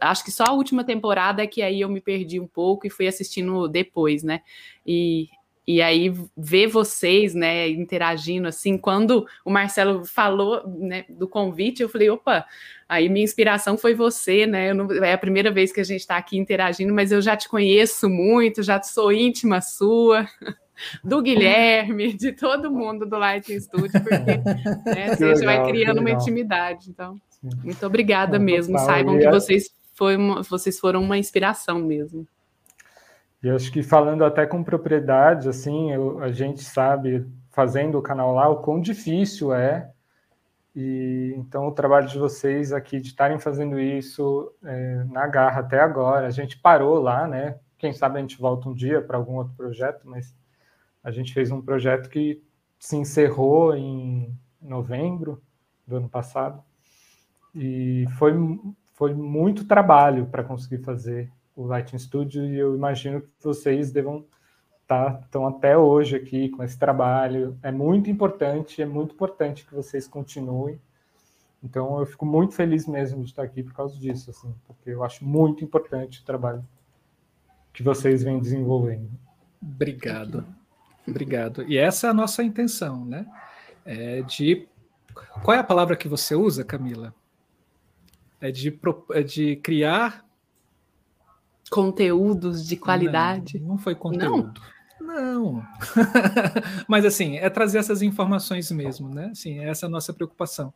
acho 0.00 0.24
que 0.24 0.32
só 0.32 0.44
a 0.44 0.52
última 0.52 0.84
temporada 0.84 1.42
é 1.42 1.46
que 1.46 1.62
aí 1.62 1.80
eu 1.80 1.88
me 1.88 2.00
perdi 2.00 2.40
um 2.40 2.46
pouco 2.46 2.86
e 2.86 2.90
fui 2.90 3.06
assistindo 3.06 3.68
depois, 3.68 4.22
né? 4.22 4.40
E, 4.86 5.28
e 5.66 5.82
aí 5.82 6.12
ver 6.36 6.68
vocês, 6.68 7.34
né, 7.34 7.68
interagindo 7.68 8.46
assim, 8.46 8.78
quando 8.78 9.26
o 9.44 9.50
Marcelo 9.50 10.04
falou, 10.04 10.62
né, 10.66 11.04
do 11.08 11.28
convite, 11.28 11.82
eu 11.82 11.88
falei, 11.88 12.08
opa, 12.08 12.46
aí 12.88 13.08
minha 13.08 13.24
inspiração 13.24 13.76
foi 13.76 13.94
você, 13.94 14.46
né? 14.46 14.72
Não, 14.72 14.90
é 15.04 15.12
a 15.12 15.18
primeira 15.18 15.50
vez 15.50 15.72
que 15.72 15.80
a 15.80 15.84
gente 15.84 16.00
está 16.00 16.16
aqui 16.16 16.38
interagindo, 16.38 16.94
mas 16.94 17.12
eu 17.12 17.20
já 17.20 17.36
te 17.36 17.48
conheço 17.48 18.08
muito, 18.08 18.62
já 18.62 18.80
sou 18.82 19.12
íntima 19.12 19.60
sua. 19.60 20.26
do 21.02 21.22
Guilherme, 21.22 22.12
de 22.12 22.32
todo 22.32 22.70
mundo 22.70 23.06
do 23.06 23.16
Lighting 23.16 23.60
Studio, 23.60 23.90
porque 23.92 24.36
né, 24.94 25.10
a 25.10 25.14
gente 25.14 25.44
vai 25.44 25.64
criando 25.66 26.00
uma 26.00 26.10
intimidade. 26.10 26.90
Então. 26.90 27.18
Muito 27.62 27.86
obrigada 27.86 28.36
é, 28.36 28.38
mesmo. 28.38 28.72
Total. 28.72 28.86
Saibam 28.86 29.18
que 29.18 29.30
vocês, 29.30 29.70
foi 29.94 30.16
uma, 30.16 30.42
vocês 30.42 30.78
foram 30.78 31.02
uma 31.02 31.18
inspiração 31.18 31.78
mesmo. 31.78 32.26
E 33.42 33.50
acho 33.50 33.70
que 33.70 33.82
falando 33.82 34.24
até 34.24 34.46
com 34.46 34.64
propriedade, 34.64 35.48
assim, 35.48 35.92
eu, 35.92 36.20
a 36.20 36.32
gente 36.32 36.62
sabe, 36.62 37.26
fazendo 37.50 37.98
o 37.98 38.02
canal 38.02 38.34
lá, 38.34 38.48
o 38.48 38.56
quão 38.56 38.80
difícil 38.80 39.54
é. 39.54 39.90
E 40.74 41.32
então 41.36 41.68
o 41.68 41.72
trabalho 41.72 42.06
de 42.06 42.18
vocês 42.18 42.72
aqui 42.72 43.00
de 43.00 43.08
estarem 43.08 43.38
fazendo 43.38 43.78
isso 43.80 44.52
é, 44.62 45.04
na 45.04 45.26
garra 45.26 45.60
até 45.60 45.80
agora, 45.80 46.26
a 46.26 46.30
gente 46.30 46.58
parou 46.58 46.98
lá, 46.98 47.26
né? 47.26 47.58
Quem 47.78 47.92
sabe 47.92 48.18
a 48.18 48.20
gente 48.20 48.38
volta 48.38 48.68
um 48.68 48.74
dia 48.74 49.00
para 49.00 49.16
algum 49.16 49.36
outro 49.36 49.54
projeto, 49.54 50.02
mas 50.04 50.34
a 51.02 51.10
gente 51.10 51.32
fez 51.32 51.50
um 51.50 51.62
projeto 51.62 52.08
que 52.10 52.42
se 52.78 52.96
encerrou 52.96 53.74
em 53.74 54.36
novembro 54.60 55.42
do 55.86 55.96
ano 55.96 56.08
passado 56.08 56.62
e 57.56 58.06
foi, 58.18 58.32
foi 58.94 59.14
muito 59.14 59.64
trabalho 59.64 60.26
para 60.26 60.44
conseguir 60.44 60.84
fazer 60.84 61.32
o 61.56 61.64
Lighting 61.64 61.98
Studio 61.98 62.44
e 62.44 62.58
eu 62.58 62.74
imagino 62.76 63.22
que 63.22 63.28
vocês 63.42 63.90
devam 63.90 64.26
estar 64.82 65.22
tá, 65.30 65.48
até 65.48 65.76
hoje 65.76 66.16
aqui 66.16 66.50
com 66.50 66.62
esse 66.62 66.78
trabalho. 66.78 67.58
É 67.62 67.72
muito 67.72 68.10
importante, 68.10 68.82
é 68.82 68.86
muito 68.86 69.14
importante 69.14 69.64
que 69.64 69.74
vocês 69.74 70.06
continuem. 70.06 70.78
Então 71.64 71.98
eu 71.98 72.04
fico 72.04 72.26
muito 72.26 72.54
feliz 72.54 72.86
mesmo 72.86 73.24
de 73.24 73.30
estar 73.30 73.42
aqui 73.42 73.62
por 73.62 73.72
causa 73.72 73.98
disso, 73.98 74.28
assim, 74.30 74.54
porque 74.66 74.90
eu 74.90 75.02
acho 75.02 75.24
muito 75.24 75.64
importante 75.64 76.20
o 76.20 76.24
trabalho 76.24 76.62
que 77.72 77.82
vocês 77.82 78.22
vêm 78.22 78.38
desenvolvendo. 78.38 79.08
Obrigado. 79.62 80.44
Obrigado. 81.08 81.62
E 81.62 81.78
essa 81.78 82.08
é 82.08 82.10
a 82.10 82.14
nossa 82.14 82.42
intenção, 82.42 83.02
né? 83.02 83.26
É 83.84 84.20
de 84.22 84.68
qual 85.42 85.56
é 85.56 85.60
a 85.60 85.64
palavra 85.64 85.96
que 85.96 86.06
você 86.06 86.34
usa, 86.34 86.62
Camila? 86.62 87.14
É 88.40 88.50
de, 88.50 88.78
é 89.12 89.22
de 89.22 89.56
criar 89.56 90.24
conteúdos 91.70 92.66
de 92.66 92.76
qualidade. 92.76 93.58
Não, 93.58 93.68
não 93.68 93.78
foi 93.78 93.94
conteúdo. 93.94 94.60
Não. 95.00 95.54
não. 95.54 95.66
Mas 96.88 97.04
assim, 97.04 97.36
é 97.36 97.48
trazer 97.50 97.78
essas 97.78 98.02
informações 98.02 98.70
mesmo, 98.70 99.08
né? 99.08 99.30
Assim, 99.32 99.58
essa 99.60 99.86
é 99.86 99.88
a 99.88 99.90
nossa 99.90 100.12
preocupação. 100.12 100.72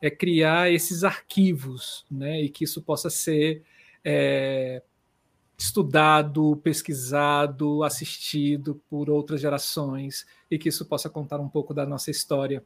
É 0.00 0.10
criar 0.10 0.70
esses 0.70 1.04
arquivos, 1.04 2.06
né? 2.10 2.40
E 2.40 2.48
que 2.48 2.64
isso 2.64 2.80
possa 2.80 3.10
ser 3.10 3.62
é, 4.04 4.82
estudado, 5.58 6.56
pesquisado, 6.62 7.82
assistido 7.84 8.80
por 8.88 9.10
outras 9.10 9.40
gerações 9.40 10.26
e 10.50 10.58
que 10.58 10.70
isso 10.70 10.86
possa 10.86 11.10
contar 11.10 11.38
um 11.38 11.48
pouco 11.48 11.74
da 11.74 11.84
nossa 11.84 12.10
história, 12.10 12.64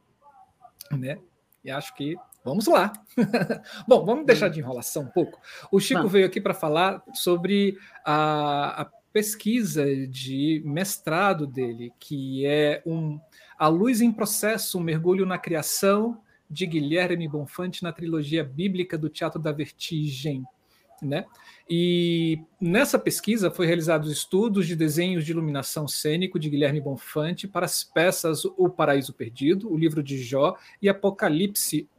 né? 0.91 1.19
E 1.63 1.69
acho 1.69 1.93
que 1.95 2.15
vamos 2.45 2.67
lá. 2.67 2.93
Bom, 3.87 4.05
vamos 4.05 4.25
deixar 4.27 4.49
de 4.49 4.59
enrolação 4.59 5.03
um 5.03 5.07
pouco. 5.07 5.41
O 5.71 5.79
Chico 5.79 6.03
Não. 6.03 6.07
veio 6.07 6.27
aqui 6.27 6.39
para 6.39 6.53
falar 6.53 7.03
sobre 7.11 7.75
a, 8.05 8.83
a, 8.83 8.89
pesquisa 9.11 9.85
de 10.07 10.61
mestrado 10.65 11.47
dele, 11.47 11.91
que 11.99 12.45
é 12.45 12.83
um 12.85 13.17
A 13.57 13.69
Luz 13.69 14.01
em 14.01 14.11
Processo, 14.11 14.77
um 14.77 14.83
mergulho 14.83 15.25
na 15.25 15.37
criação 15.37 16.21
de 16.49 16.65
Guilherme 16.65 17.27
Bonfante 17.27 17.81
na 17.81 17.93
trilogia 17.93 18.43
bíblica 18.43 18.97
do 18.97 19.09
Teatro 19.09 19.41
da 19.41 19.53
Vertigem, 19.53 20.43
né? 21.01 21.25
E 21.69 22.39
nessa 22.59 22.99
pesquisa 22.99 23.49
foi 23.49 23.65
realizados 23.65 24.11
estudos 24.11 24.67
de 24.67 24.75
desenhos 24.75 25.25
de 25.25 25.31
iluminação 25.31 25.87
cênico 25.87 26.37
de 26.37 26.49
Guilherme 26.49 26.81
Bonfante 26.81 27.47
para 27.47 27.65
as 27.65 27.83
peças 27.83 28.45
O 28.45 28.69
Paraíso 28.69 29.13
Perdido, 29.13 29.71
o 29.71 29.77
livro 29.77 30.03
de 30.03 30.21
Jó 30.21 30.55
e 30.81 30.89
Apocalipse 30.89 31.89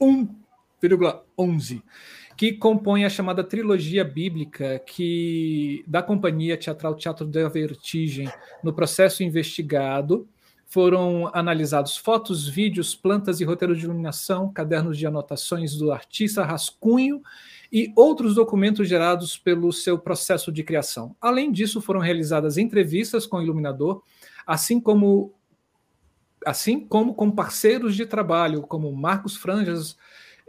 1,11, 0.00 1.82
que 2.36 2.52
compõe 2.52 3.04
a 3.04 3.10
chamada 3.10 3.44
trilogia 3.44 4.04
bíblica 4.04 4.78
que 4.80 5.84
da 5.86 6.02
companhia 6.02 6.56
teatral 6.56 6.94
Teatro 6.94 7.26
da 7.26 7.48
Vertigem. 7.48 8.30
No 8.62 8.72
processo 8.72 9.22
investigado, 9.22 10.28
foram 10.70 11.28
analisados 11.34 11.96
fotos, 11.96 12.48
vídeos, 12.48 12.94
plantas 12.94 13.40
e 13.40 13.44
roteiros 13.44 13.76
de 13.76 13.86
iluminação, 13.86 14.52
cadernos 14.52 14.96
de 14.96 15.04
anotações 15.04 15.74
do 15.74 15.90
artista, 15.90 16.44
rascunho 16.44 17.20
e 17.72 17.92
outros 17.96 18.36
documentos 18.36 18.88
gerados 18.88 19.36
pelo 19.36 19.72
seu 19.72 19.98
processo 19.98 20.52
de 20.52 20.62
criação. 20.62 21.16
Além 21.20 21.50
disso, 21.50 21.80
foram 21.80 21.98
realizadas 21.98 22.56
entrevistas 22.56 23.26
com 23.26 23.38
o 23.38 23.42
iluminador, 23.42 24.00
assim 24.46 24.80
como 24.80 25.34
assim 26.44 26.80
como 26.80 27.14
com 27.14 27.30
parceiros 27.30 27.94
de 27.94 28.06
trabalho, 28.06 28.62
como 28.62 28.94
Marcos 28.94 29.36
Franjas, 29.36 29.96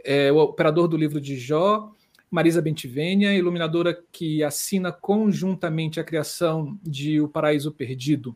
é, 0.04 0.32
o 0.32 0.38
operador 0.38 0.88
do 0.88 0.96
livro 0.96 1.20
de 1.20 1.36
Jó, 1.36 1.92
Marisa 2.30 2.62
Bentivênia, 2.62 3.34
iluminadora 3.34 4.02
que 4.10 4.42
assina 4.42 4.90
conjuntamente 4.90 6.00
a 6.00 6.04
criação 6.04 6.78
de 6.82 7.20
O 7.20 7.28
Paraíso 7.28 7.70
Perdido. 7.70 8.34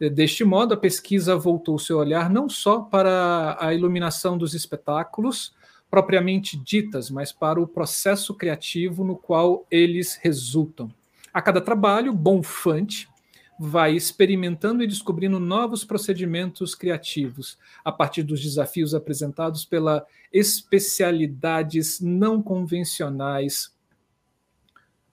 Deste 0.00 0.44
modo, 0.44 0.74
a 0.74 0.76
pesquisa 0.76 1.36
voltou 1.36 1.78
seu 1.78 1.98
olhar 1.98 2.30
não 2.30 2.48
só 2.48 2.80
para 2.80 3.56
a 3.60 3.74
iluminação 3.74 4.38
dos 4.38 4.54
espetáculos, 4.54 5.52
propriamente 5.90 6.56
ditas, 6.56 7.10
mas 7.10 7.32
para 7.32 7.60
o 7.60 7.66
processo 7.66 8.34
criativo 8.34 9.04
no 9.04 9.16
qual 9.16 9.66
eles 9.70 10.18
resultam. 10.22 10.90
A 11.34 11.42
cada 11.42 11.60
trabalho, 11.60 12.12
Bonfante 12.12 13.08
vai 13.58 13.94
experimentando 13.94 14.82
e 14.82 14.86
descobrindo 14.86 15.40
novos 15.40 15.84
procedimentos 15.84 16.74
criativos 16.74 17.58
a 17.84 17.90
partir 17.90 18.22
dos 18.22 18.40
desafios 18.40 18.94
apresentados 18.94 19.64
pela 19.64 20.06
especialidades 20.32 22.00
não 22.00 22.40
convencionais 22.40 23.74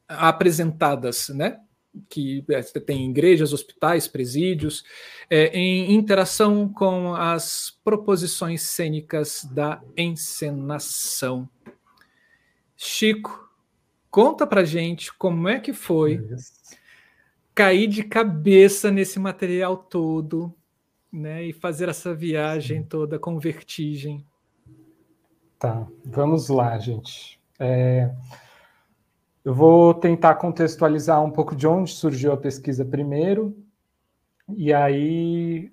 apresentadas, 0.08 1.30
né? 1.30 1.60
que 2.10 2.44
é, 2.50 2.62
tem 2.62 3.10
igrejas, 3.10 3.54
hospitais, 3.54 4.08
presídios, 4.08 4.84
é, 5.30 5.48
em 5.58 5.94
interação 5.94 6.68
com 6.68 7.14
as 7.14 7.80
proposições 7.84 8.64
cênicas 8.64 9.48
da 9.52 9.82
encenação. 9.96 11.50
Chico, 12.76 13.50
conta 14.12 14.46
pra 14.46 14.66
gente 14.66 15.14
como 15.14 15.48
é 15.48 15.60
que 15.60 15.74
foi 15.74 16.22
cair 17.56 17.88
de 17.88 18.04
cabeça 18.04 18.92
nesse 18.92 19.18
material 19.18 19.78
todo, 19.78 20.54
né, 21.12 21.46
e 21.46 21.54
fazer 21.54 21.88
essa 21.88 22.14
viagem 22.14 22.84
toda 22.84 23.18
com 23.18 23.40
vertigem. 23.40 24.26
Tá, 25.58 25.88
vamos 26.04 26.50
lá, 26.50 26.78
gente. 26.78 27.40
É... 27.58 28.14
Eu 29.44 29.54
vou 29.54 29.94
tentar 29.94 30.36
contextualizar 30.36 31.24
um 31.24 31.32
pouco 31.32 31.56
de 31.56 31.66
onde 31.66 31.92
surgiu 31.92 32.34
a 32.34 32.38
pesquisa 32.38 32.84
primeiro, 32.84 33.56
e 34.50 34.74
aí 34.74 35.72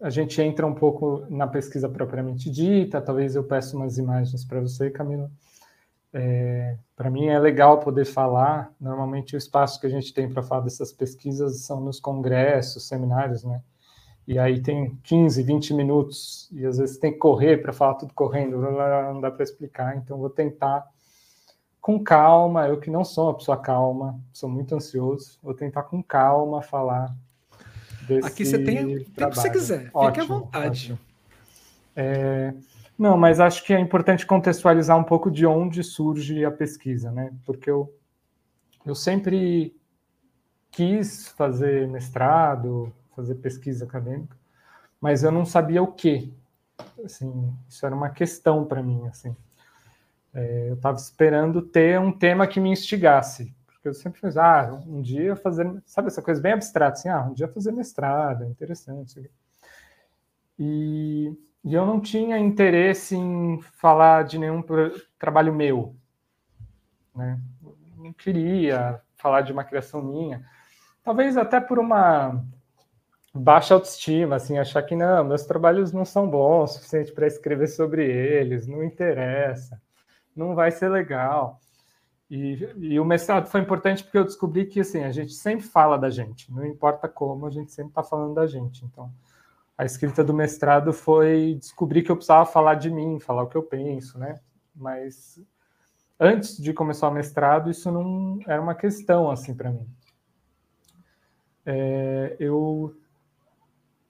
a 0.00 0.08
gente 0.08 0.40
entra 0.40 0.66
um 0.66 0.74
pouco 0.74 1.26
na 1.28 1.46
pesquisa 1.46 1.88
propriamente 1.88 2.50
dita. 2.50 3.00
Talvez 3.00 3.34
eu 3.34 3.44
peça 3.44 3.76
umas 3.76 3.98
imagens 3.98 4.44
para 4.44 4.60
você, 4.60 4.90
Camila. 4.90 5.30
É, 6.18 6.78
para 6.96 7.10
mim 7.10 7.26
é 7.26 7.38
legal 7.38 7.78
poder 7.78 8.06
falar. 8.06 8.72
Normalmente 8.80 9.36
o 9.36 9.38
espaço 9.38 9.78
que 9.78 9.86
a 9.86 9.90
gente 9.90 10.14
tem 10.14 10.26
para 10.26 10.42
falar 10.42 10.62
dessas 10.62 10.90
pesquisas 10.90 11.60
são 11.60 11.78
nos 11.78 12.00
congressos, 12.00 12.88
seminários, 12.88 13.44
né? 13.44 13.60
E 14.26 14.38
aí 14.38 14.62
tem 14.62 14.98
15, 15.04 15.42
20 15.42 15.74
minutos, 15.74 16.48
e 16.50 16.64
às 16.64 16.78
vezes 16.78 16.96
tem 16.96 17.12
que 17.12 17.18
correr 17.18 17.58
para 17.58 17.72
falar 17.72 17.94
tudo 17.94 18.14
correndo, 18.14 18.58
não 18.58 19.20
dá 19.20 19.30
para 19.30 19.44
explicar. 19.44 19.94
Então 19.98 20.16
vou 20.16 20.30
tentar 20.30 20.86
com 21.82 22.02
calma, 22.02 22.66
eu 22.66 22.80
que 22.80 22.90
não 22.90 23.04
sou 23.04 23.26
uma 23.26 23.34
pessoa 23.34 23.58
calma, 23.58 24.18
sou 24.32 24.48
muito 24.48 24.74
ansioso, 24.74 25.38
vou 25.42 25.52
tentar 25.52 25.82
com 25.82 26.02
calma 26.02 26.62
falar 26.62 27.14
desse 28.08 28.26
Aqui 28.26 28.44
você 28.44 28.58
tem 28.58 28.96
o 28.96 29.04
que 29.04 29.36
você 29.36 29.50
quiser, 29.50 29.90
ótimo, 29.92 30.06
fique 30.06 30.20
à 30.20 30.24
vontade. 30.24 30.98
É, 31.94 32.54
Não, 32.98 33.16
mas 33.16 33.40
acho 33.40 33.62
que 33.64 33.74
é 33.74 33.78
importante 33.78 34.24
contextualizar 34.26 34.96
um 34.98 35.04
pouco 35.04 35.30
de 35.30 35.44
onde 35.44 35.84
surge 35.84 36.44
a 36.44 36.50
pesquisa, 36.50 37.10
né? 37.12 37.32
Porque 37.44 37.70
eu, 37.70 37.94
eu 38.86 38.94
sempre 38.94 39.76
quis 40.70 41.28
fazer 41.28 41.86
mestrado, 41.88 42.92
fazer 43.14 43.34
pesquisa 43.36 43.84
acadêmica, 43.84 44.36
mas 45.00 45.22
eu 45.22 45.30
não 45.30 45.44
sabia 45.44 45.82
o 45.82 45.92
que. 45.92 46.32
Assim, 47.04 47.54
isso 47.68 47.84
era 47.84 47.94
uma 47.94 48.10
questão 48.10 48.64
para 48.64 48.82
mim, 48.82 49.06
assim. 49.08 49.36
É, 50.32 50.70
eu 50.70 50.74
estava 50.74 50.96
esperando 50.96 51.62
ter 51.62 51.98
um 52.00 52.12
tema 52.12 52.46
que 52.46 52.60
me 52.60 52.70
instigasse, 52.70 53.54
porque 53.66 53.88
eu 53.88 53.94
sempre 53.94 54.20
fiz, 54.20 54.36
ah, 54.36 54.78
um 54.86 55.00
dia 55.00 55.36
fazer, 55.36 55.82
sabe 55.86 56.08
essa 56.08 56.20
coisa 56.22 56.40
bem 56.40 56.52
abstrata, 56.52 56.98
assim, 56.98 57.08
ah, 57.08 57.22
um 57.22 57.32
dia 57.32 57.48
fazer 57.48 57.72
mestrado, 57.72 58.44
é 58.44 58.46
interessante. 58.46 59.30
E 60.58 61.34
e 61.66 61.74
eu 61.74 61.84
não 61.84 62.00
tinha 62.00 62.38
interesse 62.38 63.16
em 63.16 63.60
falar 63.60 64.22
de 64.22 64.38
nenhum 64.38 64.64
trabalho 65.18 65.52
meu. 65.52 65.96
Né? 67.12 67.40
Não 67.96 68.12
queria 68.12 69.00
falar 69.16 69.40
de 69.40 69.52
uma 69.52 69.64
criação 69.64 70.00
minha. 70.00 70.46
Talvez 71.02 71.36
até 71.36 71.60
por 71.60 71.80
uma 71.80 72.40
baixa 73.34 73.74
autoestima, 73.74 74.36
assim, 74.36 74.58
achar 74.58 74.80
que 74.84 74.94
não, 74.94 75.24
meus 75.24 75.44
trabalhos 75.44 75.92
não 75.92 76.04
são 76.04 76.30
bons 76.30 76.70
o 76.70 76.74
suficiente 76.74 77.10
para 77.10 77.26
escrever 77.26 77.66
sobre 77.66 78.06
eles, 78.08 78.68
não 78.68 78.84
interessa, 78.84 79.82
não 80.36 80.54
vai 80.54 80.70
ser 80.70 80.88
legal. 80.88 81.58
E, 82.30 82.68
e, 82.76 83.00
o 83.00 83.04
mestrado 83.04 83.48
foi 83.48 83.60
importante 83.60 84.04
porque 84.04 84.18
eu 84.18 84.24
descobri 84.24 84.66
que 84.66 84.80
assim 84.80 85.02
a 85.02 85.10
gente 85.10 85.32
sempre 85.32 85.66
fala 85.66 85.98
da 85.98 86.10
gente, 86.10 86.52
não 86.52 86.64
importa 86.64 87.08
como, 87.08 87.44
a 87.44 87.50
gente 87.50 87.72
sempre 87.72 87.90
está 87.90 88.04
falando 88.04 88.34
da 88.34 88.46
gente. 88.46 88.84
Então, 88.84 89.10
a 89.78 89.84
escrita 89.84 90.24
do 90.24 90.32
mestrado 90.32 90.92
foi 90.92 91.56
descobrir 91.60 92.02
que 92.02 92.10
eu 92.10 92.16
precisava 92.16 92.46
falar 92.46 92.74
de 92.74 92.90
mim, 92.90 93.20
falar 93.20 93.42
o 93.42 93.48
que 93.48 93.56
eu 93.56 93.62
penso, 93.62 94.18
né? 94.18 94.40
Mas 94.74 95.40
antes 96.18 96.56
de 96.56 96.72
começar 96.72 97.08
o 97.08 97.12
mestrado, 97.12 97.70
isso 97.70 97.90
não 97.90 98.38
era 98.46 98.60
uma 98.60 98.74
questão 98.74 99.30
assim 99.30 99.54
para 99.54 99.70
mim. 99.70 99.86
É, 101.64 102.36
eu 102.40 102.96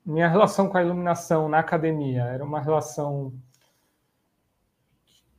minha 0.04 0.28
relação 0.28 0.68
com 0.68 0.78
a 0.78 0.82
iluminação 0.82 1.48
na 1.48 1.58
academia 1.58 2.22
era 2.22 2.44
uma 2.44 2.60
relação. 2.60 3.32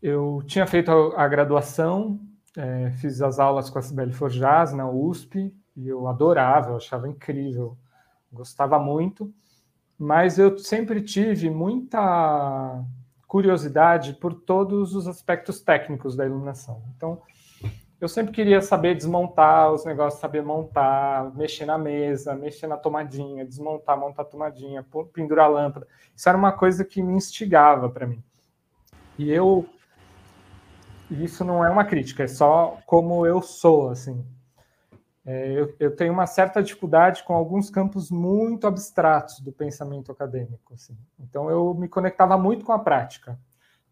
Eu 0.02 0.44
tinha 0.46 0.68
feito 0.68 0.92
a, 0.92 1.28
graduação, 1.28 2.20
é, 2.56 2.92
fiz 2.92 3.22
as 3.22 3.40
aulas 3.40 3.70
com 3.70 3.80
a 3.80 3.82
Sibeli 3.82 4.12
Forjaz 4.12 4.74
na 4.74 4.90
USP 4.90 5.56
e 5.76 5.88
eu 5.88 6.06
adorava, 6.06 6.72
eu 6.72 6.76
achava 6.76 7.08
incrível, 7.08 7.78
gostava 8.32 8.78
muito 8.78 9.34
mas 9.98 10.38
eu 10.38 10.58
sempre 10.58 11.02
tive 11.02 11.50
muita 11.50 12.84
curiosidade 13.28 14.14
por 14.14 14.34
todos 14.34 14.96
os 14.96 15.08
aspectos 15.08 15.60
técnicos 15.60 16.16
da 16.16 16.26
iluminação. 16.26 16.82
Então, 16.96 17.22
eu 18.00 18.08
sempre 18.08 18.32
queria 18.32 18.62
saber 18.62 18.96
desmontar 18.96 19.74
os 19.74 19.84
negócios, 19.84 20.22
saber 20.22 20.44
montar, 20.44 21.36
mexer 21.36 21.66
na 21.66 21.78
mesa, 21.78 22.36
mexer 22.36 22.68
na 22.68 22.78
tomadinha, 22.78 23.44
desmontar, 23.44 24.00
montar 24.00 24.22
a 24.22 24.26
tomadinha, 24.26 24.86
pendurar 25.12 25.46
a 25.46 25.50
lâmpada. 25.50 25.88
Isso 26.16 26.30
era 26.30 26.38
uma 26.38 26.52
coisa 26.52 26.86
que 26.86 27.02
me 27.02 27.14
instigava 27.14 27.90
para 27.90 28.06
mim. 28.06 28.24
E 29.18 29.32
eu 29.32 29.68
isso 31.10 31.44
não 31.46 31.64
é 31.64 31.70
uma 31.70 31.86
crítica, 31.86 32.24
é 32.24 32.28
só 32.28 32.80
como 32.86 33.26
eu 33.26 33.42
sou, 33.42 33.90
assim. 33.90 34.26
É, 35.30 35.52
eu, 35.52 35.76
eu, 35.78 35.94
tenho 35.94 36.14
uma 36.14 36.26
certa 36.26 36.64
dificuldade 36.64 37.22
com 37.26 37.34
alguns 37.34 37.70
campos 37.70 38.10
muito 38.10 38.66
abstratos 38.66 39.42
do 39.42 39.52
pensamento 39.52 40.10
acadêmico. 40.10 40.74
Assim. 40.74 40.98
Então, 41.20 41.52
eu 41.52 41.74
me 41.74 41.90
conectava 41.90 42.38
muito 42.38 42.64
com 42.64 42.72
a 42.72 42.80
prática. 42.80 43.38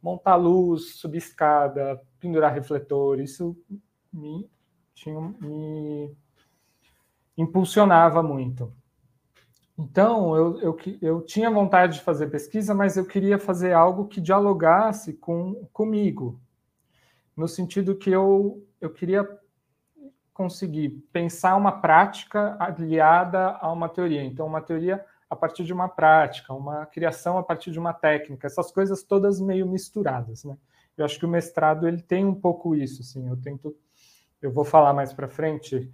Montar 0.01 0.37
luz, 0.37 0.95
subir 0.95 1.17
escada, 1.17 2.01
pendurar 2.21 2.53
refletor, 2.53 3.19
isso 3.19 3.53
me, 4.13 4.49
tinha, 4.93 5.19
me 5.19 6.15
impulsionava 7.37 8.23
muito. 8.23 8.71
Então, 9.77 10.37
eu, 10.37 10.61
eu, 10.61 10.77
eu 11.01 11.21
tinha 11.21 11.51
vontade 11.51 11.97
de 11.97 12.03
fazer 12.03 12.27
pesquisa, 12.27 12.73
mas 12.73 12.95
eu 12.95 13.05
queria 13.05 13.37
fazer 13.37 13.73
algo 13.73 14.07
que 14.07 14.21
dialogasse 14.21 15.11
com, 15.11 15.67
comigo, 15.73 16.39
no 17.35 17.45
sentido 17.45 17.93
que 17.93 18.09
eu, 18.09 18.65
eu 18.79 18.89
queria 18.89 19.27
conseguir 20.35 20.89
pensar 21.13 21.55
uma 21.55 21.71
prática 21.71 22.57
aliada 22.59 23.57
a 23.61 23.71
uma 23.71 23.87
teoria. 23.87 24.21
Então, 24.21 24.45
uma 24.45 24.61
teoria 24.61 25.03
a 25.29 25.35
partir 25.35 25.63
de 25.63 25.71
uma 25.71 25.87
prática, 25.87 26.53
uma 26.53 26.85
criação 26.85 27.37
a 27.37 27.43
partir 27.43 27.71
de 27.71 27.79
uma 27.79 27.93
técnica, 27.93 28.45
essas 28.45 28.69
coisas 28.69 29.01
todas 29.01 29.39
meio 29.39 29.65
misturadas, 29.65 30.43
né? 30.43 30.57
Eu 30.97 31.05
acho 31.05 31.17
que 31.17 31.25
o 31.25 31.29
mestrado 31.29 31.87
ele 31.87 32.01
tem 32.01 32.25
um 32.25 32.35
pouco 32.35 32.75
isso, 32.75 33.01
assim. 33.01 33.27
Eu 33.27 33.37
tento, 33.41 33.75
eu 34.41 34.51
vou 34.51 34.65
falar 34.65 34.93
mais 34.93 35.13
para 35.13 35.27
frente 35.27 35.89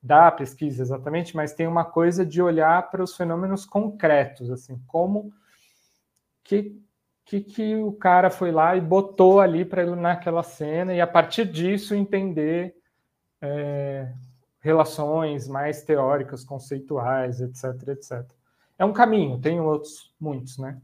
da 0.00 0.30
pesquisa 0.30 0.82
exatamente, 0.82 1.34
mas 1.34 1.52
tem 1.52 1.66
uma 1.66 1.84
coisa 1.84 2.24
de 2.24 2.40
olhar 2.40 2.88
para 2.88 3.02
os 3.02 3.16
fenômenos 3.16 3.66
concretos, 3.66 4.50
assim, 4.50 4.80
como 4.86 5.32
que 6.42 6.80
que, 7.24 7.40
que 7.40 7.76
o 7.76 7.92
cara 7.92 8.30
foi 8.30 8.50
lá 8.50 8.76
e 8.76 8.80
botou 8.80 9.40
ali 9.40 9.64
para 9.64 9.82
iluminar 9.82 10.14
aquela 10.14 10.42
cena 10.42 10.92
e 10.92 11.00
a 11.00 11.06
partir 11.06 11.46
disso 11.46 11.94
entender 11.94 12.74
é, 13.42 14.12
relações 14.60 15.48
mais 15.48 15.82
teóricas, 15.82 16.44
conceituais, 16.44 17.40
etc, 17.40 17.88
etc. 17.88 18.24
É 18.78 18.84
um 18.84 18.92
caminho, 18.92 19.38
tem 19.38 19.60
outros, 19.60 20.14
muitos, 20.18 20.56
né? 20.56 20.80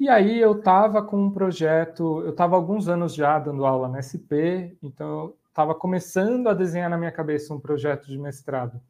E 0.00 0.08
aí 0.08 0.40
eu 0.40 0.58
estava 0.58 1.00
com 1.02 1.16
um 1.16 1.30
projeto, 1.30 2.22
eu 2.22 2.30
estava 2.30 2.56
alguns 2.56 2.88
anos 2.88 3.14
já 3.14 3.38
dando 3.38 3.64
aula 3.64 3.88
na 3.88 4.02
SP, 4.02 4.74
então 4.82 5.08
eu 5.08 5.36
estava 5.48 5.74
começando 5.74 6.48
a 6.48 6.54
desenhar 6.54 6.90
na 6.90 6.98
minha 6.98 7.12
cabeça 7.12 7.54
um 7.54 7.60
projeto 7.60 8.08
de 8.08 8.18
mestrado 8.18 8.80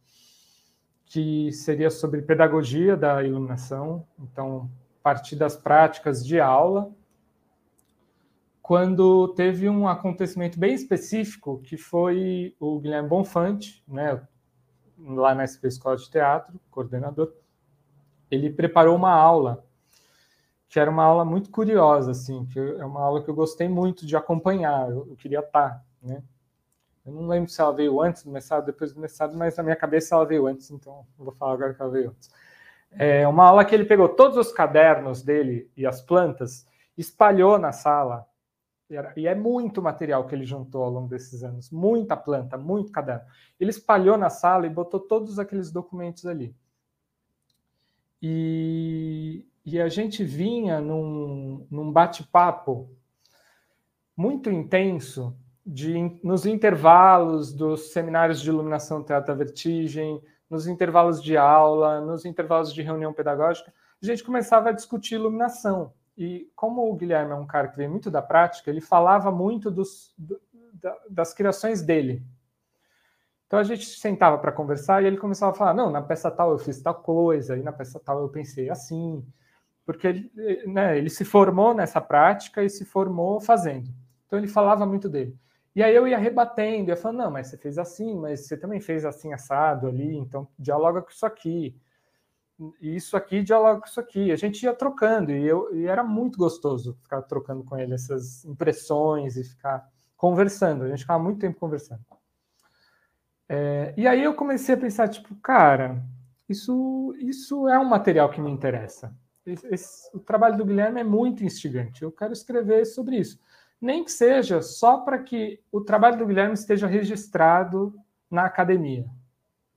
que 1.04 1.52
seria 1.52 1.90
sobre 1.90 2.22
pedagogia 2.22 2.96
da 2.96 3.22
iluminação, 3.22 4.06
então 4.18 4.70
partir 5.02 5.36
das 5.36 5.56
práticas 5.56 6.24
de 6.24 6.40
aula 6.40 6.90
quando 8.62 9.28
teve 9.34 9.68
um 9.68 9.88
acontecimento 9.88 10.58
bem 10.58 10.72
específico, 10.72 11.60
que 11.62 11.76
foi 11.76 12.54
o 12.60 12.78
Guilherme 12.78 13.08
Bonfante, 13.08 13.82
né, 13.88 14.22
lá 14.96 15.34
na 15.34 15.42
SP 15.42 15.66
Escola 15.66 15.96
de 15.96 16.08
Teatro, 16.08 16.60
coordenador, 16.70 17.34
ele 18.30 18.48
preparou 18.48 18.94
uma 18.94 19.10
aula, 19.10 19.66
que 20.68 20.78
era 20.78 20.88
uma 20.88 21.02
aula 21.02 21.24
muito 21.24 21.50
curiosa, 21.50 22.12
assim, 22.12 22.46
que 22.46 22.58
é 22.58 22.84
uma 22.84 23.02
aula 23.02 23.22
que 23.22 23.28
eu 23.28 23.34
gostei 23.34 23.68
muito 23.68 24.06
de 24.06 24.16
acompanhar, 24.16 24.88
eu, 24.88 25.08
eu 25.10 25.16
queria 25.16 25.40
estar, 25.40 25.84
né? 26.00 26.22
Eu 27.04 27.12
não 27.12 27.26
lembro 27.26 27.50
se 27.50 27.60
ela 27.60 27.72
veio 27.72 28.00
antes 28.00 28.22
do 28.22 28.30
mestrado, 28.30 28.64
depois 28.64 28.92
do 28.92 29.00
mestrado, 29.00 29.36
mas 29.36 29.56
na 29.56 29.64
minha 29.64 29.74
cabeça 29.74 30.14
ela 30.14 30.24
veio 30.24 30.46
antes, 30.46 30.70
então 30.70 31.04
vou 31.18 31.32
falar 31.32 31.54
agora 31.54 31.74
que 31.74 31.82
ela 31.82 31.90
veio 31.90 32.10
antes. 32.10 32.30
É 32.92 33.26
uma 33.26 33.44
aula 33.44 33.64
que 33.64 33.74
ele 33.74 33.84
pegou 33.84 34.08
todos 34.08 34.36
os 34.36 34.52
cadernos 34.52 35.20
dele 35.20 35.68
e 35.76 35.84
as 35.84 36.00
plantas, 36.00 36.64
espalhou 36.96 37.58
na 37.58 37.72
sala 37.72 38.24
e 39.16 39.26
é 39.26 39.34
muito 39.34 39.82
material 39.82 40.26
que 40.26 40.34
ele 40.34 40.44
juntou 40.44 40.82
ao 40.82 40.90
longo 40.90 41.08
desses 41.08 41.42
anos, 41.42 41.70
muita 41.70 42.16
planta, 42.16 42.56
muito 42.56 42.92
caderno. 42.92 43.24
Ele 43.58 43.70
espalhou 43.70 44.16
na 44.16 44.30
sala 44.30 44.66
e 44.66 44.70
botou 44.70 45.00
todos 45.00 45.38
aqueles 45.38 45.70
documentos 45.70 46.26
ali. 46.26 46.54
E, 48.20 49.46
e 49.64 49.80
a 49.80 49.88
gente 49.88 50.22
vinha 50.22 50.80
num, 50.80 51.66
num 51.70 51.90
bate-papo 51.90 52.90
muito 54.16 54.50
intenso 54.50 55.36
de, 55.64 56.20
nos 56.22 56.46
intervalos 56.46 57.52
dos 57.52 57.92
seminários 57.92 58.40
de 58.40 58.48
iluminação 58.48 59.02
teatro 59.02 59.34
vertigem, 59.34 60.22
nos 60.48 60.66
intervalos 60.66 61.22
de 61.22 61.36
aula, 61.36 62.00
nos 62.00 62.24
intervalos 62.24 62.74
de 62.74 62.82
reunião 62.82 63.12
pedagógica, 63.12 63.72
a 64.02 64.06
gente 64.06 64.22
começava 64.22 64.68
a 64.68 64.72
discutir 64.72 65.14
iluminação. 65.14 65.92
E 66.16 66.50
como 66.54 66.90
o 66.90 66.94
Guilherme 66.94 67.32
é 67.32 67.34
um 67.34 67.46
cara 67.46 67.68
que 67.68 67.76
vem 67.76 67.88
muito 67.88 68.10
da 68.10 68.20
prática, 68.20 68.70
ele 68.70 68.80
falava 68.80 69.30
muito 69.30 69.70
dos, 69.70 70.14
do, 70.16 70.40
das 71.08 71.32
criações 71.32 71.82
dele. 71.82 72.22
Então 73.46 73.58
a 73.58 73.62
gente 73.62 73.86
sentava 73.86 74.38
para 74.38 74.52
conversar 74.52 75.02
e 75.02 75.06
ele 75.06 75.16
começava 75.16 75.52
a 75.52 75.54
falar: 75.54 75.74
não, 75.74 75.90
na 75.90 76.02
peça 76.02 76.30
tal 76.30 76.52
eu 76.52 76.58
fiz 76.58 76.80
tal 76.80 76.94
coisa, 76.94 77.56
e 77.56 77.62
na 77.62 77.72
peça 77.72 78.00
tal 78.00 78.20
eu 78.20 78.28
pensei 78.28 78.70
assim. 78.70 79.24
Porque 79.84 80.06
ele, 80.06 80.30
né, 80.66 80.96
ele 80.96 81.10
se 81.10 81.24
formou 81.24 81.74
nessa 81.74 82.00
prática 82.00 82.62
e 82.62 82.70
se 82.70 82.84
formou 82.84 83.40
fazendo. 83.40 83.92
Então 84.26 84.38
ele 84.38 84.48
falava 84.48 84.86
muito 84.86 85.08
dele. 85.08 85.36
E 85.74 85.82
aí 85.82 85.94
eu 85.94 86.06
ia 86.06 86.18
rebatendo, 86.18 86.90
ia 86.90 86.96
falando: 86.96 87.18
não, 87.18 87.30
mas 87.30 87.48
você 87.48 87.56
fez 87.56 87.78
assim, 87.78 88.18
mas 88.18 88.46
você 88.46 88.56
também 88.56 88.80
fez 88.80 89.04
assim 89.04 89.32
assado 89.32 89.86
ali, 89.86 90.16
então 90.16 90.48
dialoga 90.58 91.02
com 91.02 91.10
isso 91.10 91.26
aqui 91.26 91.74
isso 92.80 93.16
aqui 93.16 93.42
dialoga 93.42 93.80
com 93.80 93.86
isso 93.86 94.00
aqui. 94.00 94.32
A 94.32 94.36
gente 94.36 94.62
ia 94.62 94.74
trocando 94.74 95.32
e, 95.32 95.46
eu, 95.46 95.74
e 95.74 95.86
era 95.86 96.02
muito 96.02 96.38
gostoso 96.38 96.94
ficar 97.02 97.22
trocando 97.22 97.64
com 97.64 97.76
ele 97.76 97.94
essas 97.94 98.44
impressões 98.44 99.36
e 99.36 99.44
ficar 99.44 99.88
conversando. 100.16 100.84
A 100.84 100.88
gente 100.88 101.00
ficava 101.00 101.22
muito 101.22 101.40
tempo 101.40 101.58
conversando. 101.58 102.00
É, 103.48 103.92
e 103.96 104.06
aí 104.06 104.22
eu 104.22 104.34
comecei 104.34 104.74
a 104.74 104.78
pensar, 104.78 105.08
tipo, 105.08 105.34
cara, 105.36 106.02
isso, 106.48 107.14
isso 107.18 107.68
é 107.68 107.78
um 107.78 107.84
material 107.84 108.30
que 108.30 108.40
me 108.40 108.50
interessa. 108.50 109.14
esse, 109.44 110.08
o 110.14 110.20
trabalho 110.20 110.56
do 110.56 110.64
Guilherme 110.64 111.00
é 111.00 111.04
muito 111.04 111.44
instigante. 111.44 112.02
Eu 112.02 112.12
quero 112.12 112.32
escrever 112.32 112.84
sobre 112.86 113.16
isso. 113.16 113.40
Nem 113.80 114.04
que 114.04 114.12
seja 114.12 114.62
só 114.62 114.98
para 114.98 115.18
que 115.18 115.60
o 115.72 115.80
trabalho 115.80 116.18
do 116.18 116.26
Guilherme 116.26 116.54
esteja 116.54 116.86
registrado 116.86 117.94
na 118.30 118.44
academia, 118.44 119.04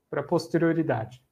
para 0.10 0.22
posterioridade. 0.22 1.25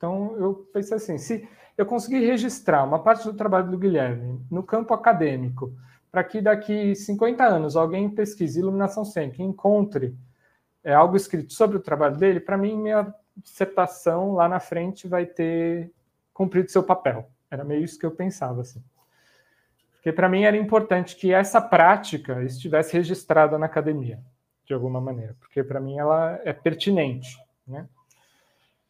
Então, 0.00 0.34
eu 0.38 0.66
pensei 0.72 0.96
assim: 0.96 1.18
se 1.18 1.46
eu 1.76 1.84
conseguir 1.84 2.24
registrar 2.24 2.84
uma 2.84 3.02
parte 3.02 3.22
do 3.24 3.34
trabalho 3.34 3.70
do 3.70 3.78
Guilherme 3.78 4.40
no 4.50 4.62
campo 4.62 4.94
acadêmico, 4.94 5.74
para 6.10 6.24
que 6.24 6.40
daqui 6.40 6.96
50 6.96 7.44
anos 7.44 7.76
alguém 7.76 8.08
pesquise 8.08 8.58
iluminação 8.58 9.04
cênica 9.04 9.42
e 9.42 9.44
encontre 9.44 10.16
é, 10.82 10.94
algo 10.94 11.16
escrito 11.16 11.52
sobre 11.52 11.76
o 11.76 11.80
trabalho 11.80 12.16
dele, 12.16 12.40
para 12.40 12.56
mim, 12.56 12.78
minha 12.78 13.14
dissertação 13.36 14.32
lá 14.32 14.48
na 14.48 14.58
frente 14.58 15.06
vai 15.06 15.26
ter 15.26 15.92
cumprido 16.32 16.70
seu 16.70 16.82
papel. 16.82 17.28
Era 17.50 17.62
meio 17.62 17.84
isso 17.84 17.98
que 17.98 18.06
eu 18.06 18.10
pensava, 18.10 18.62
assim. 18.62 18.82
Porque 19.96 20.12
para 20.12 20.30
mim 20.30 20.44
era 20.44 20.56
importante 20.56 21.14
que 21.14 21.30
essa 21.30 21.60
prática 21.60 22.42
estivesse 22.42 22.94
registrada 22.94 23.58
na 23.58 23.66
academia, 23.66 24.18
de 24.64 24.72
alguma 24.72 24.98
maneira, 24.98 25.36
porque 25.38 25.62
para 25.62 25.78
mim 25.78 25.98
ela 25.98 26.40
é 26.42 26.54
pertinente, 26.54 27.36
né? 27.66 27.86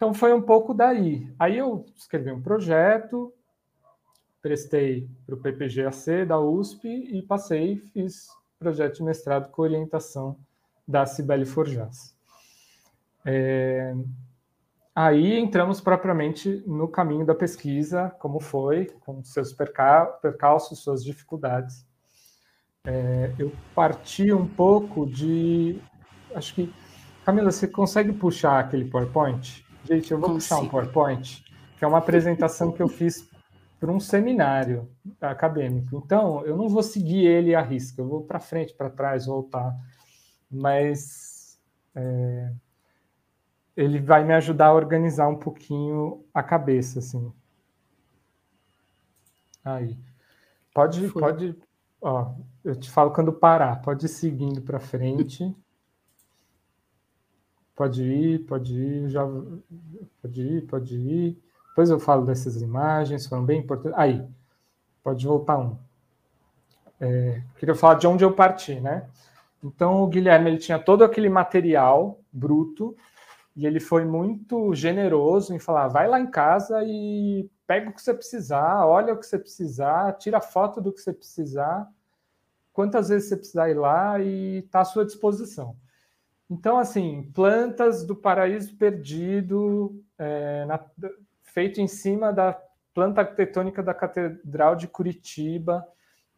Então 0.00 0.14
foi 0.14 0.32
um 0.32 0.40
pouco 0.40 0.72
daí. 0.72 1.30
Aí 1.38 1.58
eu 1.58 1.84
escrevi 1.94 2.32
um 2.32 2.40
projeto, 2.40 3.34
prestei 4.40 5.06
para 5.26 5.34
o 5.34 5.38
PPGAC 5.38 6.24
da 6.24 6.40
USP 6.40 6.88
e 6.88 7.20
passei, 7.20 7.76
fiz 7.92 8.28
projeto 8.58 8.96
de 8.96 9.02
mestrado 9.02 9.50
com 9.50 9.60
orientação 9.60 10.38
da 10.88 11.04
Cibele 11.04 11.44
Forjas. 11.44 12.16
É, 13.26 13.94
Aí 14.96 15.38
entramos 15.38 15.82
propriamente 15.82 16.64
no 16.66 16.88
caminho 16.88 17.26
da 17.26 17.34
pesquisa, 17.34 18.08
como 18.18 18.40
foi, 18.40 18.86
com 19.00 19.22
seus 19.22 19.52
percalços, 19.52 20.78
suas 20.78 21.04
dificuldades. 21.04 21.86
É, 22.86 23.34
eu 23.38 23.52
parti 23.74 24.32
um 24.32 24.46
pouco 24.46 25.04
de. 25.06 25.78
Acho 26.34 26.54
que. 26.54 26.72
Camila, 27.22 27.52
você 27.52 27.68
consegue 27.68 28.14
puxar 28.14 28.60
aquele 28.60 28.86
PowerPoint? 28.86 29.68
Gente, 29.84 30.10
eu 30.10 30.18
vou 30.18 30.30
Consigo. 30.30 30.56
puxar 30.56 30.66
um 30.66 30.68
PowerPoint, 30.68 31.44
que 31.78 31.84
é 31.84 31.88
uma 31.88 31.98
apresentação 31.98 32.72
que 32.72 32.82
eu 32.82 32.88
fiz 32.88 33.28
para 33.78 33.90
um 33.90 33.98
seminário 33.98 34.88
acadêmico. 35.20 36.02
Então, 36.04 36.44
eu 36.44 36.56
não 36.56 36.68
vou 36.68 36.82
seguir 36.82 37.26
ele 37.26 37.54
à 37.54 37.62
risca, 37.62 38.00
eu 38.00 38.08
vou 38.08 38.22
para 38.22 38.38
frente, 38.38 38.74
para 38.74 38.90
trás, 38.90 39.26
voltar. 39.26 39.74
Mas. 40.50 41.58
É 41.94 42.52
ele 43.80 43.98
vai 43.98 44.24
me 44.24 44.34
ajudar 44.34 44.66
a 44.66 44.74
organizar 44.74 45.26
um 45.28 45.36
pouquinho 45.36 46.22
a 46.34 46.42
cabeça, 46.42 46.98
assim. 46.98 47.32
Aí. 49.64 49.96
Pode, 50.74 51.08
Foi. 51.08 51.22
pode, 51.22 51.58
ó, 52.00 52.34
eu 52.62 52.76
te 52.76 52.90
falo 52.90 53.10
quando 53.10 53.32
parar. 53.32 53.80
Pode 53.80 54.04
ir 54.04 54.08
seguindo 54.10 54.60
para 54.60 54.78
frente. 54.78 55.54
Pode 57.80 58.02
ir, 58.02 58.40
pode 58.40 58.74
ir, 58.74 59.08
já, 59.08 59.26
pode 60.20 60.42
ir, 60.42 60.66
pode 60.66 60.96
ir. 60.98 61.42
Depois 61.70 61.88
eu 61.88 61.98
falo 61.98 62.26
dessas 62.26 62.60
imagens, 62.60 63.26
foram 63.26 63.42
bem 63.42 63.60
importantes. 63.60 63.98
Aí, 63.98 64.22
pode 65.02 65.26
voltar 65.26 65.56
um. 65.56 65.78
É, 67.00 67.40
queria 67.56 67.74
falar 67.74 67.94
de 67.94 68.06
onde 68.06 68.22
eu 68.22 68.34
parti, 68.34 68.78
né? 68.78 69.08
Então, 69.64 70.02
o 70.02 70.06
Guilherme 70.08 70.50
ele 70.50 70.58
tinha 70.58 70.78
todo 70.78 71.02
aquele 71.02 71.30
material 71.30 72.20
bruto 72.30 72.94
e 73.56 73.64
ele 73.66 73.80
foi 73.80 74.04
muito 74.04 74.74
generoso 74.74 75.54
em 75.54 75.58
falar: 75.58 75.88
vai 75.88 76.06
lá 76.06 76.20
em 76.20 76.30
casa 76.30 76.84
e 76.84 77.48
pega 77.66 77.88
o 77.88 77.94
que 77.94 78.02
você 78.02 78.12
precisar, 78.12 78.84
olha 78.84 79.14
o 79.14 79.16
que 79.16 79.24
você 79.24 79.38
precisar, 79.38 80.12
tira 80.18 80.38
foto 80.38 80.82
do 80.82 80.92
que 80.92 81.00
você 81.00 81.14
precisar, 81.14 81.90
quantas 82.74 83.08
vezes 83.08 83.30
você 83.30 83.38
precisar 83.38 83.70
ir 83.70 83.78
lá 83.78 84.20
e 84.20 84.58
está 84.58 84.80
à 84.80 84.84
sua 84.84 85.06
disposição. 85.06 85.74
Então, 86.50 86.78
assim, 86.78 87.30
plantas 87.32 88.04
do 88.04 88.16
paraíso 88.16 88.76
perdido, 88.76 90.02
é, 90.18 90.64
na, 90.64 90.84
feito 91.44 91.80
em 91.80 91.86
cima 91.86 92.32
da 92.32 92.60
planta 92.92 93.20
arquitetônica 93.20 93.80
da 93.82 93.94
Catedral 93.94 94.74
de 94.74 94.88
Curitiba, 94.88 95.86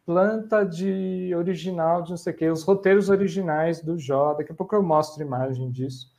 planta 0.05 0.63
de 0.63 1.33
original 1.35 2.03
de 2.03 2.11
não 2.11 2.17
sei 2.17 2.31
o 2.31 2.35
quê, 2.35 2.49
os 2.49 2.63
roteiros 2.63 3.09
originais 3.09 3.81
do 3.81 3.97
Jó. 3.97 4.35
Daqui 4.35 4.51
a 4.51 4.55
pouco 4.55 4.75
eu 4.75 4.83
mostro 4.83 5.23
imagem 5.23 5.71
disso. 5.71 6.13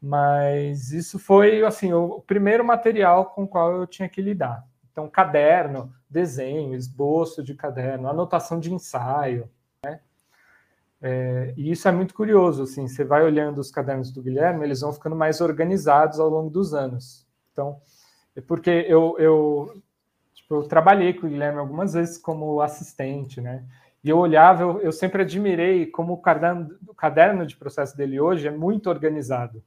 Mas 0.00 0.90
isso 0.92 1.18
foi 1.18 1.62
assim 1.62 1.92
o 1.92 2.22
primeiro 2.22 2.64
material 2.64 3.26
com 3.26 3.44
o 3.44 3.48
qual 3.48 3.72
eu 3.76 3.86
tinha 3.86 4.08
que 4.08 4.22
lidar. 4.22 4.66
Então, 4.90 5.10
caderno, 5.10 5.92
desenho, 6.08 6.74
esboço 6.74 7.42
de 7.42 7.54
caderno, 7.54 8.08
anotação 8.08 8.58
de 8.58 8.72
ensaio? 8.72 9.50
É, 11.02 11.54
e 11.56 11.70
isso 11.70 11.88
é 11.88 11.92
muito 11.92 12.12
curioso, 12.14 12.64
assim, 12.64 12.86
você 12.86 13.04
vai 13.04 13.22
olhando 13.24 13.58
os 13.58 13.70
cadernos 13.70 14.12
do 14.12 14.22
Guilherme, 14.22 14.64
eles 14.64 14.80
vão 14.80 14.92
ficando 14.92 15.16
mais 15.16 15.40
organizados 15.40 16.20
ao 16.20 16.28
longo 16.28 16.50
dos 16.50 16.74
anos. 16.74 17.26
Então, 17.52 17.80
é 18.36 18.40
porque 18.40 18.70
eu, 18.88 19.16
eu, 19.18 19.82
tipo, 20.34 20.54
eu 20.56 20.62
trabalhei 20.64 21.14
com 21.14 21.26
o 21.26 21.30
Guilherme 21.30 21.58
algumas 21.58 21.94
vezes 21.94 22.18
como 22.18 22.60
assistente, 22.60 23.40
né? 23.40 23.64
E 24.04 24.10
eu 24.10 24.18
olhava, 24.18 24.62
eu, 24.62 24.80
eu 24.80 24.92
sempre 24.92 25.22
admirei 25.22 25.86
como 25.86 26.14
o 26.14 26.18
caderno, 26.22 26.70
o 26.88 26.94
caderno 26.94 27.46
de 27.46 27.56
processo 27.56 27.96
dele 27.96 28.20
hoje 28.20 28.48
é 28.48 28.50
muito 28.50 28.88
organizado. 28.90 29.62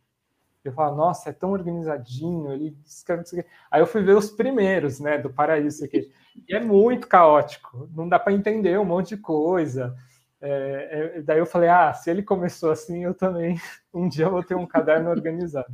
Eu 0.63 0.71
falo, 0.73 0.95
nossa, 0.95 1.29
é 1.29 1.33
tão 1.33 1.51
organizadinho, 1.51 2.51
ele 2.53 2.77
escreve 2.85 3.23
isso 3.23 3.37
aqui. 3.37 3.47
Aí 3.69 3.81
eu 3.81 3.87
fui 3.87 4.01
ver 4.01 4.15
os 4.15 4.31
primeiros, 4.31 4.99
né, 4.99 5.17
do 5.17 5.29
Paraíso 5.29 5.83
aqui. 5.83 6.09
E 6.47 6.55
é 6.55 6.59
muito 6.59 7.07
caótico, 7.07 7.89
não 7.93 8.07
dá 8.07 8.17
para 8.17 8.33
entender 8.33 8.79
um 8.79 8.85
monte 8.85 9.09
de 9.15 9.17
coisa. 9.17 9.95
É, 10.45 11.15
é, 11.15 11.21
daí 11.21 11.39
eu 11.39 11.45
falei, 11.45 11.69
ah, 11.69 11.93
se 11.93 12.11
ele 12.11 12.21
começou 12.21 12.69
assim, 12.69 13.05
eu 13.05 13.13
também 13.13 13.57
um 13.93 14.09
dia 14.09 14.27
vou 14.27 14.43
ter 14.43 14.55
um 14.55 14.67
caderno 14.67 15.09
organizado. 15.09 15.73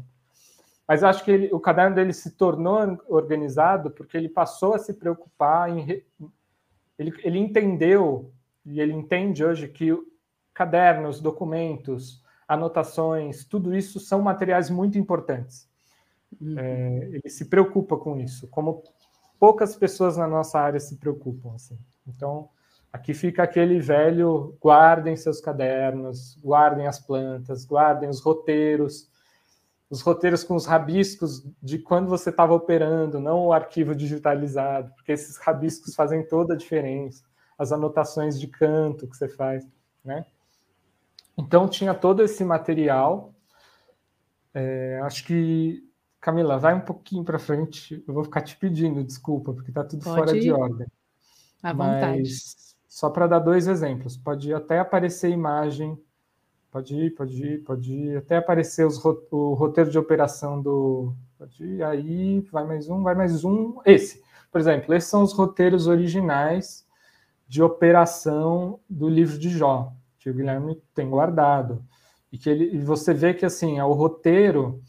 Mas 0.87 1.01
eu 1.01 1.09
acho 1.09 1.23
que 1.23 1.31
ele, 1.31 1.49
o 1.51 1.59
caderno 1.59 1.95
dele 1.95 2.13
se 2.13 2.31
tornou 2.31 2.99
organizado 3.07 3.89
porque 3.89 4.15
ele 4.15 4.29
passou 4.29 4.75
a 4.75 4.79
se 4.79 4.93
preocupar 4.93 5.69
em. 5.69 6.03
Ele, 6.99 7.13
ele 7.23 7.39
entendeu, 7.39 8.31
e 8.63 8.79
ele 8.79 8.93
entende 8.93 9.43
hoje, 9.43 9.67
que 9.67 9.91
cadernos, 10.53 11.19
documentos, 11.19 12.23
anotações, 12.47 13.45
tudo 13.45 13.75
isso 13.75 13.99
são 13.99 14.21
materiais 14.21 14.69
muito 14.69 14.99
importantes. 14.99 15.67
Uhum. 16.39 16.59
É, 16.59 17.09
ele 17.13 17.29
se 17.29 17.45
preocupa 17.45 17.97
com 17.97 18.19
isso, 18.19 18.47
como 18.49 18.83
poucas 19.39 19.75
pessoas 19.75 20.17
na 20.17 20.27
nossa 20.27 20.59
área 20.59 20.79
se 20.79 20.97
preocupam. 20.97 21.55
Assim. 21.55 21.79
Então, 22.07 22.49
aqui 22.91 23.13
fica 23.13 23.43
aquele 23.43 23.79
velho: 23.79 24.57
guardem 24.61 25.15
seus 25.15 25.39
cadernos, 25.39 26.37
guardem 26.43 26.87
as 26.87 26.99
plantas, 26.99 27.65
guardem 27.65 28.09
os 28.09 28.21
roteiros, 28.21 29.09
os 29.89 30.01
roteiros 30.01 30.43
com 30.43 30.55
os 30.55 30.65
rabiscos 30.65 31.45
de 31.61 31.79
quando 31.79 32.07
você 32.07 32.29
estava 32.29 32.53
operando, 32.53 33.19
não 33.19 33.47
o 33.47 33.53
arquivo 33.53 33.95
digitalizado, 33.95 34.91
porque 34.95 35.11
esses 35.11 35.37
rabiscos 35.37 35.95
fazem 35.95 36.25
toda 36.25 36.53
a 36.53 36.57
diferença. 36.57 37.23
As 37.57 37.71
anotações 37.71 38.39
de 38.39 38.47
canto 38.47 39.07
que 39.07 39.17
você 39.17 39.27
faz, 39.27 39.67
né? 40.03 40.25
Então 41.37 41.67
tinha 41.67 41.93
todo 41.93 42.23
esse 42.23 42.43
material. 42.45 43.33
É, 44.53 44.99
acho 45.03 45.25
que 45.25 45.83
Camila, 46.21 46.57
vai 46.57 46.73
um 46.73 46.81
pouquinho 46.81 47.23
para 47.23 47.39
frente. 47.39 48.03
Eu 48.07 48.13
vou 48.13 48.23
ficar 48.23 48.41
te 48.41 48.57
pedindo 48.57 49.03
desculpa 49.03 49.53
porque 49.53 49.71
está 49.71 49.83
tudo 49.83 50.03
Pode 50.03 50.17
fora 50.17 50.37
ir. 50.37 50.41
de 50.41 50.51
ordem. 50.51 50.87
À 51.63 51.73
vontade. 51.73 52.29
Só 52.99 53.09
para 53.09 53.27
dar 53.27 53.39
dois 53.39 53.65
exemplos, 53.65 54.17
pode 54.17 54.53
até 54.53 54.77
aparecer 54.77 55.29
imagem, 55.29 55.97
pode 56.69 56.93
ir, 56.93 57.11
pode 57.11 57.41
ir, 57.41 57.63
pode 57.63 57.93
ir, 57.93 58.17
até 58.17 58.35
aparecer 58.35 58.85
os, 58.85 59.01
o 59.05 59.53
roteiro 59.53 59.89
de 59.89 59.97
operação 59.97 60.61
do. 60.61 61.13
Pode 61.37 61.63
ir, 61.63 61.81
aí, 61.81 62.41
vai 62.51 62.67
mais 62.67 62.89
um, 62.89 63.01
vai 63.01 63.15
mais 63.15 63.45
um. 63.45 63.79
Esse, 63.85 64.21
por 64.51 64.59
exemplo, 64.59 64.93
esses 64.93 65.09
são 65.09 65.23
os 65.23 65.31
roteiros 65.31 65.87
originais 65.87 66.85
de 67.47 67.63
operação 67.63 68.81
do 68.89 69.07
livro 69.07 69.39
de 69.39 69.49
Jó 69.49 69.93
que 70.19 70.29
o 70.29 70.33
Guilherme 70.33 70.75
tem 70.93 71.09
guardado. 71.09 71.81
E 72.29 72.37
que 72.37 72.49
ele, 72.49 72.75
e 72.75 72.79
você 72.79 73.13
vê 73.13 73.33
que 73.33 73.45
assim, 73.45 73.79
é 73.79 73.85
o 73.85 73.93
roteiro 73.93 74.83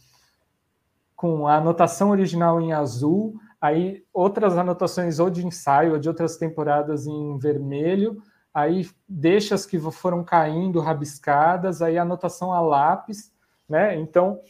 com 1.14 1.46
a 1.46 1.58
anotação 1.58 2.10
original 2.10 2.60
em 2.60 2.72
azul, 2.72 3.38
aí 3.60 4.04
outras 4.12 4.56
anotações 4.56 5.18
ou 5.18 5.28
de 5.28 5.46
ensaio 5.46 5.92
ou 5.92 5.98
de 5.98 6.08
outras 6.08 6.36
temporadas 6.36 7.06
em 7.06 7.38
vermelho, 7.38 8.22
aí 8.52 8.88
deixa 9.08 9.54
as 9.54 9.66
que 9.66 9.78
foram 9.78 10.24
caindo 10.24 10.80
rabiscadas, 10.80 11.82
aí 11.82 11.98
anotação 11.98 12.52
a 12.52 12.60
lápis, 12.60 13.32
né? 13.68 13.96
Então 13.96 14.40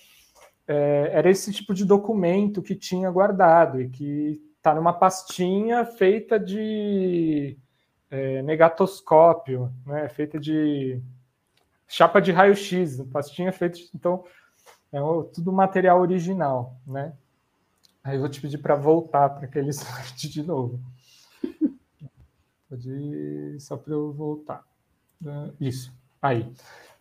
é, 0.66 1.10
era 1.12 1.28
esse 1.28 1.52
tipo 1.52 1.74
de 1.74 1.84
documento 1.84 2.62
que 2.62 2.76
tinha 2.76 3.10
guardado 3.10 3.80
e 3.80 3.88
que 3.88 4.40
está 4.56 4.74
numa 4.74 4.92
pastinha 4.92 5.84
feita 5.84 6.38
de 6.38 7.58
é, 8.10 8.42
negatoscópio, 8.42 9.72
né, 9.86 10.08
feita 10.08 10.38
de 10.38 11.02
chapa 11.88 12.20
de 12.20 12.30
raio-x, 12.30 13.02
pastinha 13.12 13.52
feita, 13.52 13.78
então, 13.94 14.24
é 14.92 14.98
tudo 15.32 15.52
material 15.52 16.00
original, 16.00 16.76
né? 16.86 17.12
Aí 18.02 18.16
eu 18.16 18.20
vou 18.20 18.28
te 18.28 18.40
pedir 18.40 18.58
para 18.58 18.74
voltar 18.74 19.28
para 19.30 19.44
aquele 19.44 19.70
slide 19.72 20.28
de 20.28 20.42
novo. 20.42 20.80
Pode 22.68 23.56
só 23.60 23.76
para 23.76 23.92
eu 23.92 24.12
voltar. 24.12 24.64
É, 25.24 25.50
isso, 25.60 25.92
aí. 26.22 26.52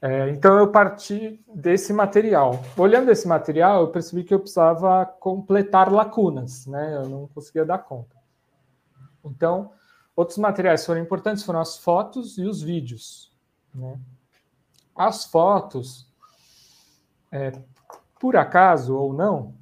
É, 0.01 0.29
então 0.29 0.57
eu 0.57 0.71
parti 0.71 1.39
desse 1.53 1.91
material. 1.91 2.63
Olhando 2.77 3.11
esse 3.11 3.27
material, 3.27 3.81
eu 3.81 3.89
percebi 3.89 4.23
que 4.23 4.33
eu 4.33 4.39
precisava 4.39 5.05
completar 5.05 5.91
lacunas, 5.91 6.65
né? 6.65 6.95
Eu 6.95 7.09
não 7.09 7.27
conseguia 7.27 7.65
dar 7.65 7.79
conta. 7.79 8.15
Então, 9.23 9.71
outros 10.15 10.37
materiais 10.37 10.85
foram 10.85 11.01
importantes 11.01 11.43
foram 11.43 11.59
as 11.59 11.77
fotos 11.77 12.37
e 12.37 12.45
os 12.45 12.61
vídeos. 12.61 13.31
Né? 13.73 13.99
As 14.95 15.25
fotos, 15.25 16.07
é, 17.31 17.51
por 18.19 18.35
acaso 18.35 18.95
ou 18.95 19.13
não, 19.13 19.53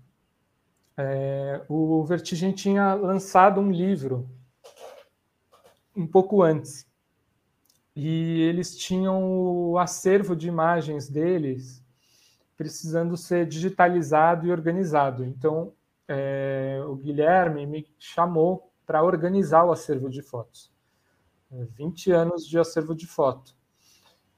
é, 0.97 1.61
o 1.69 2.03
Vertigem 2.03 2.51
tinha 2.51 2.93
lançado 2.95 3.61
um 3.61 3.71
livro 3.71 4.27
um 5.95 6.07
pouco 6.07 6.41
antes. 6.41 6.87
E 7.95 8.41
eles 8.41 8.77
tinham 8.77 9.23
o 9.23 9.77
acervo 9.77 10.35
de 10.35 10.47
imagens 10.47 11.09
deles 11.09 11.83
precisando 12.55 13.15
ser 13.15 13.45
digitalizado 13.45 14.47
e 14.47 14.51
organizado. 14.51 15.23
Então, 15.23 15.73
é, 16.07 16.81
o 16.87 16.95
Guilherme 16.95 17.65
me 17.65 17.87
chamou 17.99 18.71
para 18.85 19.03
organizar 19.03 19.63
o 19.65 19.71
acervo 19.71 20.09
de 20.09 20.21
fotos. 20.21 20.71
20 21.51 22.11
é, 22.11 22.15
anos 22.15 22.47
de 22.47 22.57
acervo 22.57 22.95
de 22.95 23.05
foto. 23.05 23.55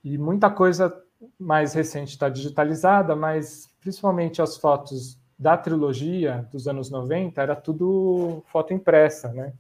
E 0.04 0.18
muita 0.18 0.50
coisa 0.50 1.04
mais 1.38 1.74
recente 1.74 2.10
está 2.10 2.30
digitalizada, 2.30 3.16
mas 3.16 3.70
principalmente 3.82 4.42
as 4.42 4.58
fotos 4.58 5.19
da 5.40 5.56
trilogia 5.56 6.46
dos 6.52 6.68
anos 6.68 6.92
90 6.92 7.42
era 7.42 7.56
tudo 7.56 8.44
foto 8.48 8.74
impressa, 8.74 9.30
né? 9.30 9.54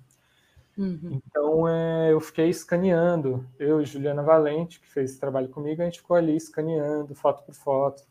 Uhum. 0.77 1.21
Então 1.25 1.67
é, 1.67 2.11
eu 2.11 2.19
fiquei 2.19 2.49
escaneando, 2.49 3.45
eu 3.57 3.81
e 3.81 3.85
Juliana 3.85 4.21
Valente, 4.21 4.81
que 4.81 4.89
fez 4.89 5.11
esse 5.11 5.19
trabalho 5.19 5.47
comigo, 5.47 5.81
a 5.81 5.85
gente 5.85 5.99
ficou 5.99 6.17
ali 6.17 6.35
escaneando 6.35 7.15
foto 7.15 7.43
por 7.43 7.55
foto. 7.55 8.03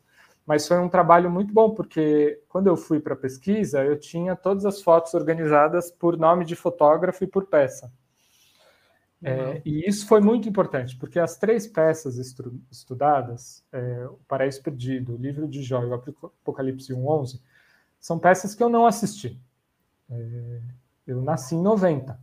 Mas 0.45 0.67
foi 0.67 0.79
um 0.79 0.89
trabalho 0.89 1.29
muito 1.29 1.53
bom, 1.53 1.69
porque 1.69 2.41
quando 2.49 2.65
eu 2.65 2.75
fui 2.75 2.99
para 2.99 3.13
a 3.13 3.17
pesquisa, 3.17 3.85
eu 3.85 3.99
tinha 3.99 4.35
todas 4.35 4.65
as 4.65 4.81
fotos 4.81 5.13
organizadas 5.13 5.91
por 5.91 6.17
nome 6.17 6.43
de 6.45 6.55
fotógrafo 6.55 7.23
e 7.23 7.27
por 7.27 7.45
peça. 7.45 7.91
É, 9.21 9.61
e 9.65 9.87
isso 9.87 10.07
foi 10.07 10.21
muito 10.21 10.47
importante, 10.47 10.95
porque 10.95 11.19
as 11.19 11.37
três 11.37 11.67
peças 11.67 12.17
estu 12.17 12.57
estudadas, 12.71 13.63
é, 13.71 14.07
O 14.07 14.19
Paraíso 14.27 14.63
Perdido, 14.63 15.13
O 15.13 15.17
Livro 15.17 15.47
de 15.47 15.61
Jó 15.61 15.83
e 15.83 15.87
o 15.87 15.93
Apocalipse 15.93 16.93
1.11, 16.93 17.39
são 17.99 18.17
peças 18.17 18.55
que 18.55 18.63
eu 18.63 18.69
não 18.69 18.85
assisti. 18.85 19.39
É, 20.09 20.61
eu 21.05 21.21
nasci 21.21 21.55
em 21.55 21.61
90. 21.61 22.19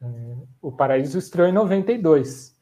É, 0.00 0.36
o 0.60 0.70
Paraíso 0.70 1.18
estreou 1.18 1.48
em 1.48 1.52
92. 1.52 2.56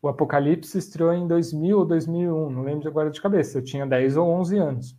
O 0.00 0.08
Apocalipse 0.08 0.76
estreou 0.78 1.12
em 1.12 1.26
2000 1.26 1.78
ou 1.78 1.84
2001, 1.84 2.50
não 2.50 2.62
lembro 2.62 2.88
agora 2.88 3.10
de 3.10 3.20
cabeça. 3.20 3.58
Eu 3.58 3.62
tinha 3.62 3.86
10 3.86 4.16
ou 4.16 4.28
11 4.28 4.58
anos. 4.58 4.96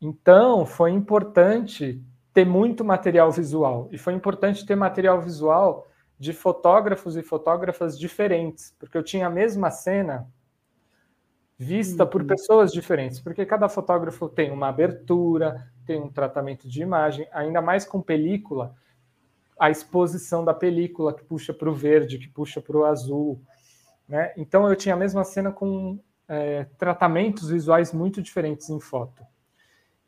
Então, 0.00 0.64
foi 0.64 0.92
importante 0.92 2.00
ter 2.32 2.44
muito 2.44 2.84
material 2.84 3.32
visual. 3.32 3.88
E 3.90 3.98
foi 3.98 4.14
importante 4.14 4.64
ter 4.64 4.76
material 4.76 5.20
visual 5.20 5.88
de 6.18 6.32
fotógrafos 6.32 7.16
e 7.16 7.22
fotógrafas 7.22 7.98
diferentes, 7.98 8.74
porque 8.78 8.96
eu 8.96 9.02
tinha 9.02 9.26
a 9.26 9.30
mesma 9.30 9.70
cena 9.70 10.28
vista 11.58 12.04
uhum. 12.04 12.10
por 12.10 12.24
pessoas 12.24 12.72
diferentes, 12.72 13.18
porque 13.18 13.44
cada 13.44 13.68
fotógrafo 13.68 14.28
tem 14.28 14.52
uma 14.52 14.68
abertura, 14.68 15.68
tem 15.84 16.00
um 16.00 16.08
tratamento 16.08 16.68
de 16.68 16.82
imagem, 16.82 17.26
ainda 17.32 17.60
mais 17.60 17.84
com 17.84 18.00
película, 18.00 18.74
a 19.58 19.68
exposição 19.68 20.44
da 20.44 20.54
película 20.54 21.12
que 21.12 21.24
puxa 21.24 21.52
para 21.52 21.68
o 21.68 21.74
verde, 21.74 22.18
que 22.18 22.28
puxa 22.28 22.60
para 22.60 22.76
o 22.76 22.84
azul, 22.84 23.42
né? 24.08 24.32
Então 24.36 24.68
eu 24.68 24.76
tinha 24.76 24.94
a 24.94 24.98
mesma 24.98 25.24
cena 25.24 25.50
com 25.50 25.98
é, 26.28 26.64
tratamentos 26.78 27.48
visuais 27.48 27.92
muito 27.92 28.22
diferentes 28.22 28.70
em 28.70 28.78
foto. 28.78 29.26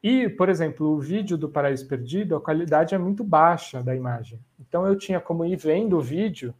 E, 0.03 0.29
por 0.29 0.49
exemplo, 0.49 0.87
o 0.87 1.01
vídeo 1.01 1.37
do 1.37 1.49
Paraíso 1.49 1.87
Perdido, 1.87 2.37
a 2.37 2.41
qualidade 2.41 2.95
é 2.95 2.99
muito 2.99 3.25
baixa 3.25 3.83
da 3.83 3.95
imagem. 3.95 4.41
Então 4.59 4.87
eu 4.87 4.97
tinha 4.97 5.21
como 5.21 5.45
ir 5.45 5.57
vendo 5.57 5.99
o 5.99 6.01
vídeo 6.01 6.55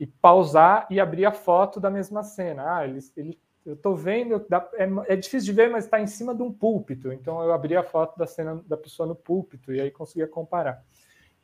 e 0.00 0.06
pausar 0.06 0.86
e 0.90 0.98
abrir 0.98 1.24
a 1.26 1.30
foto 1.30 1.78
da 1.78 1.90
mesma 1.90 2.22
cena. 2.22 2.78
Ah, 2.78 2.84
ele, 2.86 2.98
ele 3.16 3.38
eu 3.64 3.74
estou 3.74 3.96
vendo, 3.96 4.34
é, 4.76 5.12
é, 5.12 5.16
difícil 5.16 5.46
de 5.46 5.52
ver, 5.52 5.70
mas 5.70 5.84
está 5.84 6.00
em 6.00 6.06
cima 6.06 6.34
de 6.34 6.42
um 6.42 6.52
púlpito. 6.52 7.12
Então 7.12 7.42
eu 7.42 7.52
abri 7.52 7.76
a 7.76 7.82
foto 7.82 8.18
da 8.18 8.26
cena 8.26 8.62
da 8.66 8.76
pessoa 8.76 9.06
no 9.06 9.14
púlpito 9.14 9.72
e 9.72 9.80
aí 9.80 9.90
conseguia 9.90 10.26
comparar. 10.26 10.84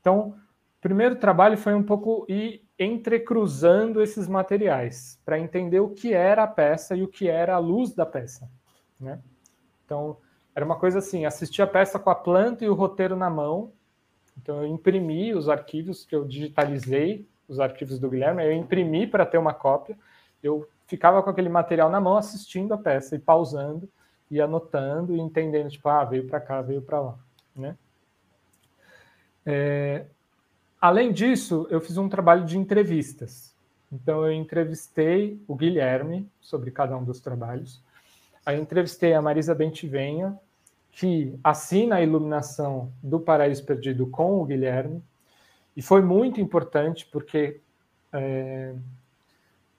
Então, 0.01 0.31
o 0.79 0.81
primeiro 0.81 1.17
trabalho 1.17 1.57
foi 1.57 1.75
um 1.75 1.83
pouco 1.83 2.25
ir 2.29 2.65
entrecruzando 2.79 4.03
esses 4.03 4.27
materiais 4.29 5.21
para 5.25 5.39
entender 5.39 5.81
o 5.81 5.91
que 5.91 6.15
era 6.15 6.43
a 6.43 6.47
peça 6.47 6.97
e 6.97 7.03
o 7.03 7.09
que 7.09 7.29
era 7.29 7.55
a 7.55 7.59
luz 7.59 7.95
da 7.95 8.07
peça, 8.07 8.51
né? 8.99 9.21
Então, 9.85 10.17
era 10.55 10.65
uma 10.65 10.77
coisa 10.77 10.99
assim, 10.99 11.25
assistir 11.25 11.63
a 11.63 11.67
peça 11.67 11.99
com 11.99 12.11
a 12.11 12.15
planta 12.15 12.65
e 12.65 12.69
o 12.69 12.75
roteiro 12.75 13.17
na 13.17 13.31
mão. 13.31 13.73
Então 14.37 14.63
eu 14.63 14.67
imprimi 14.67 15.35
os 15.35 15.49
arquivos 15.49 16.05
que 16.05 16.15
eu 16.15 16.25
digitalizei, 16.25 17.29
os 17.49 17.61
arquivos 17.61 17.99
do 17.99 18.09
Guilherme, 18.09 18.45
eu 18.45 18.53
imprimi 18.53 19.07
para 19.07 19.27
ter 19.27 19.39
uma 19.39 19.55
cópia. 19.55 19.99
Eu 20.43 20.69
ficava 20.91 21.23
com 21.23 21.31
aquele 21.31 21.49
material 21.49 21.89
na 21.89 22.01
mão 22.01 22.17
assistindo 22.17 22.75
a 22.75 22.79
peça 22.79 23.15
e 23.15 23.19
pausando 23.21 23.89
e 24.29 24.41
anotando 24.41 25.15
e 25.15 25.21
entendendo, 25.21 25.71
tipo, 25.71 25.89
ah, 25.89 26.05
veio 26.05 26.27
para 26.27 26.41
cá, 26.41 26.61
veio 26.61 26.83
para 26.83 27.01
lá, 27.01 27.19
né? 27.55 27.77
É, 29.47 30.05
além 30.81 31.13
disso, 31.13 31.69
eu 31.71 31.81
fiz 31.81 31.97
um 31.97 32.09
trabalho 32.09 32.45
de 32.45 32.59
entrevistas. 32.59 33.55
Então, 33.93 34.25
eu 34.27 34.33
entrevistei 34.33 35.41
o 35.47 35.55
Guilherme 35.55 36.29
sobre 36.41 36.73
cada 36.73 36.97
um 36.97 37.05
dos 37.05 37.21
trabalhos. 37.21 37.81
Aí 38.45 38.61
entrevistei 38.61 39.15
a 39.15 39.23
Marisa 39.23 39.55
Bentivenha, 39.55 40.37
que 40.91 41.39
assina 41.43 41.97
a 41.97 42.03
iluminação 42.03 42.93
do 43.01 43.21
Paraíso 43.21 43.65
Perdido 43.65 44.09
com 44.09 44.41
o 44.41 44.45
Guilherme, 44.45 45.01
e 45.77 45.83
foi 45.83 46.03
muito 46.03 46.41
importante 46.41 47.07
porque 47.07 47.61
é, 48.13 48.75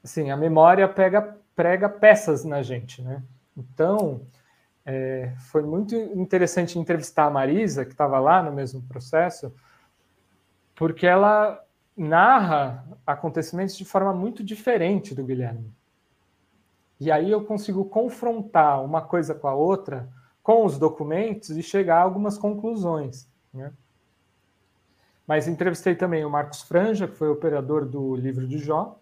assim, 0.03 0.29
a 0.29 0.37
memória 0.37 0.87
pega, 0.87 1.37
prega 1.55 1.89
peças 1.89 2.43
na 2.43 2.61
gente, 2.61 3.01
né? 3.01 3.23
Então, 3.55 4.21
é, 4.85 5.33
foi 5.37 5.61
muito 5.61 5.95
interessante 5.95 6.79
entrevistar 6.79 7.25
a 7.25 7.31
Marisa, 7.31 7.85
que 7.85 7.91
estava 7.91 8.19
lá 8.19 8.41
no 8.41 8.51
mesmo 8.51 8.81
processo, 8.83 9.53
porque 10.75 11.05
ela 11.05 11.63
narra 11.95 12.85
acontecimentos 13.05 13.77
de 13.77 13.85
forma 13.85 14.13
muito 14.13 14.43
diferente 14.43 15.13
do 15.13 15.23
Guilherme. 15.23 15.71
E 16.99 17.11
aí 17.11 17.31
eu 17.31 17.43
consigo 17.43 17.85
confrontar 17.85 18.83
uma 18.83 19.01
coisa 19.01 19.35
com 19.35 19.47
a 19.47 19.53
outra 19.53 20.07
com 20.43 20.65
os 20.65 20.77
documentos 20.77 21.51
e 21.51 21.63
chegar 21.63 21.97
a 21.97 22.01
algumas 22.01 22.37
conclusões. 22.37 23.27
Né? 23.53 23.71
Mas 25.27 25.47
entrevistei 25.47 25.95
também 25.95 26.25
o 26.25 26.29
Marcos 26.29 26.61
Franja, 26.61 27.07
que 27.07 27.15
foi 27.15 27.29
operador 27.29 27.85
do 27.85 28.15
livro 28.15 28.47
de 28.47 28.57
Jó, 28.57 29.00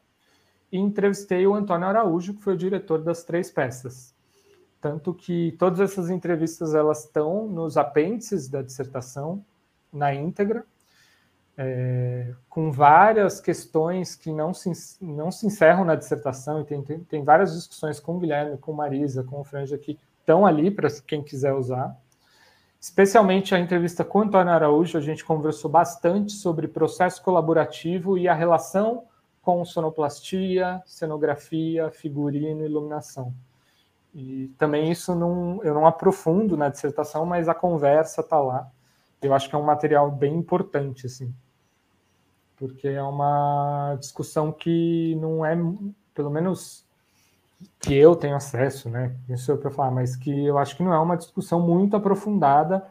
e 0.72 0.78
entrevistei 0.78 1.46
o 1.48 1.54
Antônio 1.54 1.88
Araújo, 1.88 2.34
que 2.34 2.44
foi 2.44 2.54
o 2.54 2.58
diretor 2.58 3.02
das 3.02 3.24
três 3.24 3.50
peças. 3.50 4.14
Tanto 4.82 5.14
que 5.14 5.56
todas 5.60 5.80
essas 5.80 6.10
entrevistas 6.10 6.74
elas 6.74 7.06
estão 7.06 7.48
nos 7.48 7.76
apêndices 7.78 8.48
da 8.48 8.62
dissertação, 8.62 9.44
na 9.92 10.14
íntegra, 10.14 10.64
é, 11.58 12.34
com 12.48 12.72
várias 12.72 13.42
questões 13.42 14.16
que 14.16 14.32
não 14.32 14.54
se, 14.54 14.72
não 15.02 15.30
se 15.30 15.46
encerram 15.46 15.84
na 15.84 15.96
dissertação, 15.96 16.62
e 16.62 16.64
tem, 16.64 16.82
tem, 16.82 17.00
tem 17.00 17.24
várias 17.24 17.54
discussões 17.54 18.00
com 18.00 18.16
o 18.16 18.20
Guilherme, 18.20 18.58
com 18.58 18.72
Marisa, 18.72 19.24
com 19.24 19.42
o 19.42 19.44
Franja, 19.44 19.78
que 19.78 20.00
estão 20.22 20.46
ali 20.46 20.72
para 20.72 20.88
quem 21.06 21.22
quiser 21.22 21.54
usar. 21.54 21.98
Especialmente 22.80 23.54
a 23.54 23.60
entrevista 23.60 24.06
com 24.06 24.20
o 24.20 24.22
Antônio 24.22 24.54
Araújo, 24.54 24.98
a 24.98 25.02
gente 25.02 25.26
conversou 25.26 25.70
bastante 25.70 26.32
sobre 26.32 26.66
processo 26.66 27.22
colaborativo 27.22 28.18
e 28.18 28.26
a 28.26 28.34
relação 28.34 29.04
com 29.42 29.64
sonoplastia, 29.66 30.82
cenografia, 30.86 31.90
figurino, 31.92 32.66
iluminação. 32.66 33.34
E 34.14 34.48
também 34.58 34.92
isso 34.92 35.16
não, 35.16 35.64
eu 35.64 35.74
não 35.74 35.86
aprofundo 35.86 36.58
na 36.58 36.70
dissertação, 36.70 37.26
mas 37.26 37.48
a 37.48 37.54
conversa 37.54 38.22
está 38.22 38.40
lá. 38.40 38.70
Eu 39.22 39.34
acho 39.34 39.50
que 39.50 39.56
é 39.56 39.58
um 39.58 39.64
material 39.64 40.10
bem 40.10 40.36
importante, 40.36 41.06
assim 41.06 41.34
porque 42.60 42.90
é 42.90 43.02
uma 43.02 43.96
discussão 43.98 44.52
que 44.52 45.16
não 45.16 45.46
é, 45.46 45.58
pelo 46.14 46.30
menos 46.30 46.86
que 47.80 47.96
eu 47.96 48.16
tenho 48.16 48.36
acesso, 48.36 48.90
né? 48.90 49.16
Isso 49.30 49.52
é 49.54 49.58
para 49.58 49.72
falar, 49.72 49.92
mas 49.92 50.18
que 50.18 50.46
eu 50.46 50.58
acho 50.58 50.76
que 50.76 50.84
não 50.84 50.94
é 50.94 51.00
uma 51.00 51.16
discussão 51.16 51.62
muito 51.62 51.96
aprofundada 51.96 52.86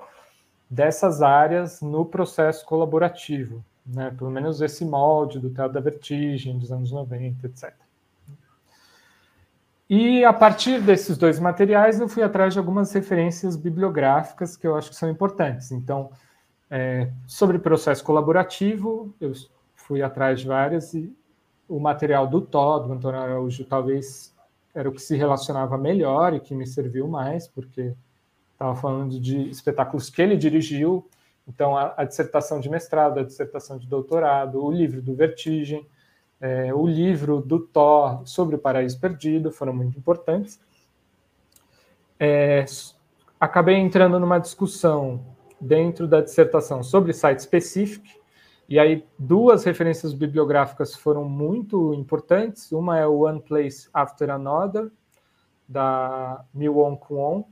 dessas 0.70 1.20
áreas 1.20 1.82
no 1.82 2.04
processo 2.04 2.64
colaborativo, 2.64 3.62
né? 3.88 4.14
Pelo 4.16 4.30
menos 4.30 4.60
esse 4.60 4.84
molde 4.84 5.38
do 5.38 5.50
Teatro 5.50 5.72
da 5.72 5.80
Vertigem 5.80 6.58
dos 6.58 6.70
anos 6.70 6.92
90, 6.92 7.46
etc. 7.46 7.72
E 9.90 10.22
a 10.22 10.32
partir 10.32 10.82
desses 10.82 11.16
dois 11.16 11.40
materiais, 11.40 11.98
eu 11.98 12.08
fui 12.08 12.22
atrás 12.22 12.52
de 12.52 12.58
algumas 12.58 12.92
referências 12.92 13.56
bibliográficas 13.56 14.56
que 14.56 14.66
eu 14.66 14.76
acho 14.76 14.90
que 14.90 14.96
são 14.96 15.08
importantes. 15.08 15.72
Então, 15.72 16.10
é, 16.70 17.10
sobre 17.26 17.58
processo 17.58 18.04
colaborativo, 18.04 19.14
eu 19.18 19.32
fui 19.74 20.02
atrás 20.02 20.40
de 20.40 20.46
várias 20.46 20.92
e 20.92 21.10
o 21.66 21.80
material 21.80 22.26
do 22.26 22.42
Tó, 22.42 22.78
do 22.78 22.92
Antônio 22.92 23.20
Araújo, 23.20 23.64
talvez 23.64 24.34
era 24.74 24.88
o 24.88 24.92
que 24.92 25.00
se 25.00 25.16
relacionava 25.16 25.78
melhor 25.78 26.34
e 26.34 26.40
que 26.40 26.54
me 26.54 26.66
serviu 26.66 27.08
mais, 27.08 27.48
porque 27.48 27.94
estava 28.52 28.74
falando 28.74 29.18
de 29.18 29.48
espetáculos 29.48 30.10
que 30.10 30.20
ele 30.20 30.36
dirigiu, 30.36 31.08
então 31.48 31.76
a, 31.76 31.94
a, 31.96 32.04
dissertação 32.04 32.60
de 32.60 32.68
mestrado, 32.68 33.18
a 33.18 33.24
dissertação 33.24 33.78
de 33.78 33.86
doutorado, 33.86 34.62
o 34.62 34.70
livro 34.70 35.00
do 35.00 35.14
Vertigem, 35.14 35.86
é, 36.40 36.72
o 36.72 36.86
livro 36.86 37.40
do 37.40 37.58
Thor 37.58 38.22
sobre 38.26 38.54
o 38.54 38.58
Paraíso 38.58 39.00
Perdido 39.00 39.50
foram 39.50 39.72
muito 39.72 39.98
importantes. 39.98 40.60
É, 42.20 42.64
acabei 43.40 43.76
entrando 43.76 44.20
numa 44.20 44.38
discussão 44.38 45.24
dentro 45.60 46.06
da 46.06 46.20
dissertação 46.20 46.82
sobre 46.82 47.12
site 47.12 47.42
specific, 47.42 48.18
e 48.68 48.78
aí 48.78 49.04
duas 49.18 49.64
referências 49.64 50.12
bibliográficas 50.12 50.94
foram 50.94 51.24
muito 51.24 51.94
importantes. 51.94 52.70
Uma 52.70 52.98
é 52.98 53.06
o 53.06 53.20
One 53.20 53.40
Place 53.40 53.88
After 53.92 54.30
Another, 54.30 54.90
da 55.66 56.44
Miwon 56.52 56.96
Kwon, 56.96 57.44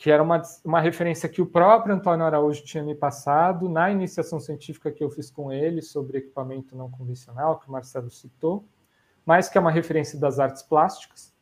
que 0.00 0.10
era 0.10 0.22
uma, 0.22 0.40
uma 0.64 0.80
referência 0.80 1.28
que 1.28 1.42
o 1.42 1.46
próprio 1.46 1.94
Antônio 1.94 2.24
Araújo 2.24 2.64
tinha 2.64 2.82
me 2.82 2.94
passado 2.94 3.68
na 3.68 3.90
iniciação 3.90 4.40
científica 4.40 4.90
que 4.90 5.04
eu 5.04 5.10
fiz 5.10 5.30
com 5.30 5.52
ele 5.52 5.82
sobre 5.82 6.16
equipamento 6.16 6.74
não 6.74 6.90
convencional, 6.90 7.58
que 7.58 7.68
o 7.68 7.72
Marcelo 7.72 8.10
citou, 8.10 8.64
mas 9.26 9.50
que 9.50 9.58
é 9.58 9.60
uma 9.60 9.70
referência 9.70 10.18
das 10.18 10.38
artes 10.38 10.62
plásticas. 10.62 11.34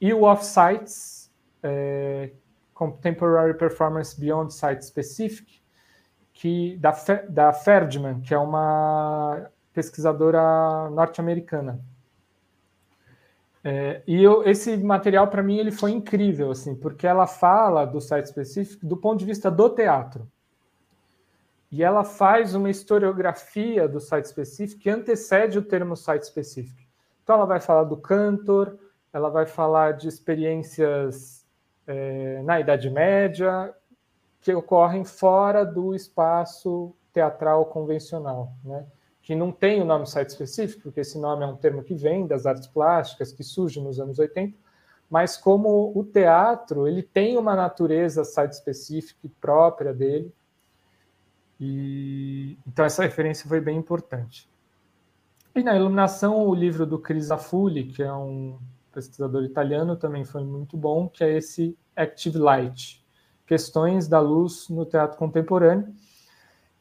E 0.00 0.10
o 0.14 0.22
Offsites, 0.22 1.30
é, 1.62 2.30
Contemporary 2.72 3.52
Performance 3.52 4.18
Beyond 4.18 4.54
Site 4.54 4.82
Specific, 4.82 5.60
que, 6.32 6.78
da, 6.78 6.96
da 7.28 7.52
Ferdman, 7.52 8.22
que 8.22 8.32
é 8.32 8.38
uma 8.38 9.50
pesquisadora 9.74 10.88
norte-americana, 10.88 11.78
é, 13.68 14.00
e 14.06 14.22
eu, 14.22 14.44
esse 14.44 14.76
material, 14.76 15.26
para 15.26 15.42
mim, 15.42 15.58
ele 15.58 15.72
foi 15.72 15.90
incrível, 15.90 16.52
assim, 16.52 16.72
porque 16.76 17.04
ela 17.04 17.26
fala 17.26 17.84
do 17.84 18.00
site 18.00 18.26
específico 18.26 18.86
do 18.86 18.96
ponto 18.96 19.18
de 19.18 19.24
vista 19.24 19.50
do 19.50 19.68
teatro. 19.68 20.30
E 21.68 21.82
ela 21.82 22.04
faz 22.04 22.54
uma 22.54 22.70
historiografia 22.70 23.88
do 23.88 23.98
site 23.98 24.26
específico 24.26 24.82
que 24.82 24.88
antecede 24.88 25.58
o 25.58 25.62
termo 25.62 25.96
site 25.96 26.22
específico. 26.22 26.80
Então, 27.24 27.34
ela 27.34 27.44
vai 27.44 27.58
falar 27.58 27.82
do 27.82 27.96
cantor, 27.96 28.78
ela 29.12 29.28
vai 29.30 29.46
falar 29.46 29.94
de 29.94 30.06
experiências 30.06 31.44
é, 31.88 32.40
na 32.42 32.60
Idade 32.60 32.88
Média 32.88 33.74
que 34.42 34.54
ocorrem 34.54 35.04
fora 35.04 35.64
do 35.66 35.92
espaço 35.92 36.94
teatral 37.12 37.66
convencional, 37.66 38.52
né? 38.64 38.86
Que 39.26 39.34
não 39.34 39.50
tem 39.50 39.82
o 39.82 39.84
nome 39.84 40.06
site 40.06 40.28
específico, 40.28 40.84
porque 40.84 41.00
esse 41.00 41.18
nome 41.18 41.42
é 41.42 41.48
um 41.48 41.56
termo 41.56 41.82
que 41.82 41.96
vem 41.96 42.28
das 42.28 42.46
artes 42.46 42.68
plásticas, 42.68 43.32
que 43.32 43.42
surge 43.42 43.80
nos 43.80 43.98
anos 43.98 44.20
80, 44.20 44.56
mas 45.10 45.36
como 45.36 45.90
o 45.96 46.04
teatro 46.04 46.86
ele 46.86 47.02
tem 47.02 47.36
uma 47.36 47.56
natureza 47.56 48.22
site 48.22 48.52
específica 48.52 49.28
própria 49.40 49.92
dele, 49.92 50.32
e 51.58 52.56
então 52.64 52.84
essa 52.84 53.02
referência 53.02 53.48
foi 53.48 53.60
bem 53.60 53.76
importante. 53.76 54.48
E 55.56 55.60
na 55.60 55.74
iluminação, 55.74 56.46
o 56.46 56.54
livro 56.54 56.86
do 56.86 56.96
Chris 56.96 57.32
Afulli, 57.32 57.82
que 57.82 58.04
é 58.04 58.12
um 58.12 58.56
pesquisador 58.92 59.42
italiano, 59.42 59.96
também 59.96 60.24
foi 60.24 60.44
muito 60.44 60.76
bom, 60.76 61.08
que 61.08 61.24
é 61.24 61.36
esse 61.36 61.76
Active 61.96 62.38
Light, 62.38 63.04
Questões 63.44 64.06
da 64.06 64.20
Luz 64.20 64.68
no 64.68 64.86
Teatro 64.86 65.18
Contemporâneo, 65.18 65.92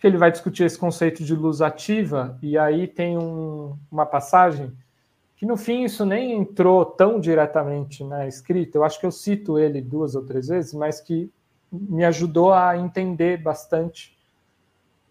que 0.05 0.09
ele 0.09 0.19
vai 0.19 0.31
discutir 0.31 0.65
esse 0.65 0.77
conceito 0.77 1.23
de 1.23 1.33
luz 1.33 1.63
ativa, 1.63 2.37
e 2.39 2.59
aí 2.59 2.87
tem 2.87 3.17
um, 3.17 3.75
uma 3.91 4.05
passagem 4.05 4.71
que 5.35 5.47
no 5.47 5.57
fim 5.57 5.83
isso 5.83 6.05
nem 6.05 6.33
entrou 6.33 6.85
tão 6.85 7.19
diretamente 7.19 8.03
na 8.03 8.27
escrita, 8.27 8.77
eu 8.77 8.83
acho 8.83 8.99
que 8.99 9.05
eu 9.07 9.09
cito 9.09 9.57
ele 9.57 9.81
duas 9.81 10.13
ou 10.13 10.23
três 10.23 10.47
vezes, 10.47 10.75
mas 10.75 11.01
que 11.01 11.31
me 11.71 12.05
ajudou 12.05 12.53
a 12.53 12.77
entender 12.77 13.41
bastante 13.41 14.15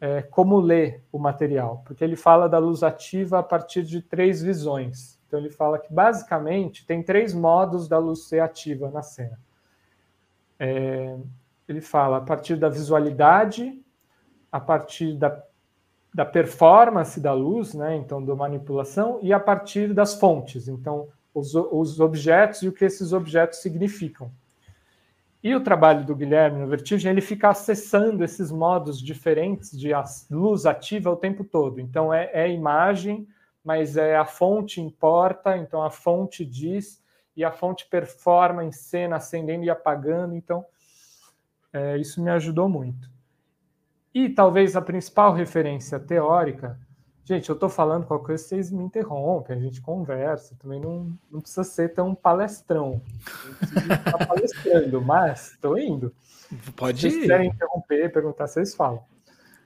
é, 0.01 0.22
como 0.22 0.61
ler 0.61 1.03
o 1.11 1.18
material, 1.18 1.82
porque 1.84 2.05
ele 2.05 2.14
fala 2.14 2.49
da 2.49 2.59
luz 2.59 2.84
ativa 2.84 3.40
a 3.40 3.42
partir 3.42 3.82
de 3.82 4.01
três 4.01 4.40
visões. 4.42 5.18
Então 5.26 5.40
ele 5.40 5.51
fala 5.51 5.76
que 5.76 5.92
basicamente 5.92 6.86
tem 6.86 7.03
três 7.03 7.34
modos 7.34 7.88
da 7.88 7.99
luz 7.99 8.28
ser 8.28 8.38
ativa 8.38 8.92
na 8.92 9.03
cena. 9.03 9.40
É, 10.57 11.16
ele 11.68 11.80
fala 11.80 12.18
a 12.18 12.20
partir 12.20 12.55
da 12.55 12.68
visualidade, 12.68 13.82
a 14.55 14.61
partir 14.61 15.15
da, 15.15 15.43
da 16.15 16.25
performance 16.25 17.19
da 17.19 17.33
luz, 17.33 17.75
né, 17.75 17.97
então 17.97 18.25
da 18.25 18.37
manipulação, 18.37 19.19
e 19.21 19.33
a 19.33 19.41
partir 19.41 19.93
das 19.93 20.15
fontes, 20.15 20.69
então 20.69 21.09
os, 21.35 21.57
os 21.57 21.99
objetos 21.99 22.63
e 22.63 22.69
o 22.69 22.73
que 22.73 22.85
esses 22.85 23.13
objetos 23.13 23.59
significam. 23.59 24.31
E 25.43 25.53
o 25.57 25.61
trabalho 25.61 26.07
do 26.07 26.15
Guilherme 26.15 26.61
no 26.61 26.69
Vertigem, 26.69 27.11
ele 27.11 27.21
fica 27.21 27.49
acessando 27.49 28.23
esses 28.23 28.53
modos 28.53 29.03
diferentes 29.03 29.77
de 29.77 29.91
luz 30.31 30.67
ativa 30.67 31.11
o 31.11 31.17
tempo 31.17 31.43
todo. 31.43 31.81
Então 31.81 32.15
é, 32.15 32.31
é 32.33 32.49
imagem, 32.49 33.27
mas 33.65 33.97
é 33.97 34.17
a 34.17 34.25
fonte 34.25 34.81
importa, 34.81 35.57
então 35.57 35.83
a 35.83 35.91
fonte 35.91 36.47
diz, 36.47 37.03
e 37.37 37.43
a 37.43 37.51
fonte 37.51 37.89
performa 37.91 38.63
em 38.63 38.71
cena, 38.71 39.17
acendendo 39.17 39.65
e 39.65 39.71
apagando. 39.71 40.37
Então, 40.37 40.65
é, 41.73 41.99
isso 41.99 42.23
me 42.23 42.31
ajudou 42.31 42.69
muito. 42.69 43.13
E 44.15 44.29
talvez 44.29 44.77
a 44.77 44.81
principal 44.81 45.35
referência 45.35 45.99
teórica, 45.99 46.79
gente, 47.25 47.49
eu 47.49 47.55
estou 47.55 47.69
falando 47.69 48.07
qualquer 48.07 48.27
coisa, 48.27 48.45
vocês 48.45 48.71
me 48.71 48.85
interrompem, 48.85 49.57
a 49.57 49.61
gente 49.61 49.83
conversa, 49.83 50.55
também 50.57 50.81
não, 50.81 51.19
não 51.29 51.41
precisa 51.41 51.65
ser 51.65 51.93
tão 51.93 52.15
palestrão. 52.15 53.03
Não 53.75 53.97
estar 53.97 54.19
palestrando, 54.29 55.03
mas 55.03 55.53
estou 55.53 55.77
indo. 55.77 56.15
Pode 56.77 57.01
Se 57.01 57.11
vocês 57.11 57.23
quiserem 57.23 57.51
interromper, 57.51 58.12
perguntar, 58.12 58.47
vocês 58.47 58.73
falam. 58.77 59.03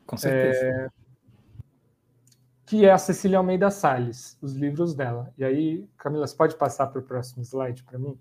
Com 0.07 0.17
certeza. 0.17 0.65
É, 0.65 0.89
que 2.65 2.87
é 2.87 2.91
a 2.91 2.99
Cecília 2.99 3.37
Almeida 3.37 3.71
Salles, 3.71 4.39
os 4.41 4.55
livros 4.55 4.95
dela. 4.95 5.33
E 5.37 5.45
aí, 5.45 5.87
Camila, 5.99 6.27
você 6.27 6.35
pode 6.35 6.57
passar 6.57 6.87
para 6.87 7.01
o 7.01 7.03
próximo 7.03 7.43
slide 7.43 7.83
para 7.83 7.99
mim, 7.99 8.19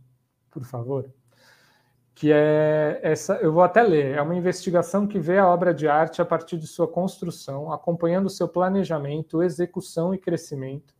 por 0.51 0.65
favor? 0.65 1.09
Que 2.17 2.31
é 2.33 2.99
essa, 3.03 3.35
eu 3.35 3.53
vou 3.53 3.61
até 3.61 3.83
ler, 3.83 4.15
é 4.15 4.21
uma 4.23 4.35
investigação 4.35 5.05
que 5.05 5.19
vê 5.19 5.37
a 5.37 5.47
obra 5.47 5.71
de 5.71 5.87
arte 5.87 6.19
a 6.19 6.25
partir 6.25 6.57
de 6.57 6.65
sua 6.65 6.87
construção, 6.87 7.71
acompanhando 7.71 8.27
seu 8.27 8.47
planejamento, 8.47 9.43
execução 9.43 10.15
e 10.15 10.17
crescimento, 10.17 10.95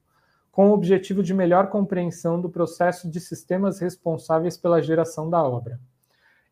com 0.51 0.69
o 0.69 0.73
objetivo 0.73 1.23
de 1.23 1.33
melhor 1.33 1.71
compreensão 1.71 2.39
do 2.39 2.51
processo 2.51 3.09
de 3.09 3.19
sistemas 3.19 3.79
responsáveis 3.79 4.59
pela 4.59 4.79
geração 4.79 5.27
da 5.27 5.41
obra. 5.41 5.79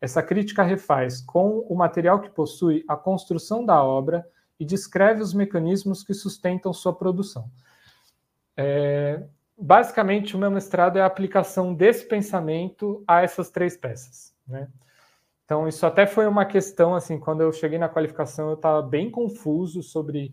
Essa 0.00 0.20
crítica 0.20 0.64
refaz, 0.64 1.20
com 1.20 1.60
o 1.68 1.76
material 1.76 2.20
que 2.20 2.30
possui, 2.30 2.84
a 2.88 2.96
construção 2.96 3.64
da 3.64 3.80
obra 3.80 4.26
e 4.58 4.64
descreve 4.64 5.22
os 5.22 5.32
mecanismos 5.32 6.02
que 6.02 6.12
sustentam 6.12 6.72
sua 6.72 6.92
produção. 6.92 7.48
É, 8.56 9.22
basicamente, 9.56 10.34
o 10.34 10.40
meu 10.40 10.50
mestrado 10.50 10.96
é 10.96 11.02
a 11.02 11.06
aplicação 11.06 11.72
desse 11.72 12.04
pensamento 12.04 13.04
a 13.06 13.22
essas 13.22 13.48
três 13.48 13.76
peças. 13.76 14.34
Né? 14.46 14.68
Então, 15.44 15.68
isso 15.68 15.86
até 15.86 16.06
foi 16.06 16.26
uma 16.26 16.44
questão, 16.44 16.94
assim, 16.94 17.18
quando 17.18 17.40
eu 17.40 17.52
cheguei 17.52 17.78
na 17.78 17.88
qualificação, 17.88 18.48
eu 18.48 18.54
estava 18.54 18.82
bem 18.82 19.10
confuso 19.10 19.82
sobre, 19.82 20.32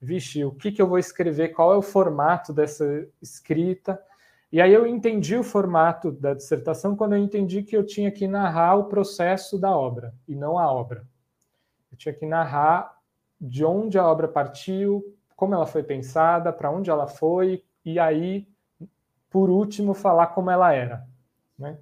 vixe, 0.00 0.44
o 0.44 0.52
que, 0.52 0.70
que 0.70 0.80
eu 0.80 0.86
vou 0.86 0.98
escrever, 0.98 1.48
qual 1.48 1.72
é 1.72 1.76
o 1.76 1.82
formato 1.82 2.52
dessa 2.52 3.08
escrita. 3.20 4.00
E 4.52 4.60
aí 4.60 4.72
eu 4.72 4.86
entendi 4.86 5.36
o 5.36 5.42
formato 5.42 6.12
da 6.12 6.34
dissertação 6.34 6.94
quando 6.94 7.14
eu 7.14 7.18
entendi 7.18 7.64
que 7.64 7.76
eu 7.76 7.84
tinha 7.84 8.12
que 8.12 8.28
narrar 8.28 8.76
o 8.76 8.84
processo 8.84 9.58
da 9.58 9.76
obra, 9.76 10.14
e 10.28 10.36
não 10.36 10.56
a 10.56 10.72
obra. 10.72 11.04
Eu 11.90 11.98
tinha 11.98 12.14
que 12.14 12.24
narrar 12.24 12.96
de 13.40 13.64
onde 13.64 13.98
a 13.98 14.06
obra 14.06 14.28
partiu, 14.28 15.04
como 15.34 15.54
ela 15.54 15.66
foi 15.66 15.82
pensada, 15.82 16.52
para 16.52 16.70
onde 16.70 16.90
ela 16.90 17.08
foi, 17.08 17.64
e 17.84 17.98
aí, 17.98 18.46
por 19.28 19.50
último, 19.50 19.94
falar 19.94 20.28
como 20.28 20.50
ela 20.50 20.72
era. 20.72 21.04
Né? 21.58 21.76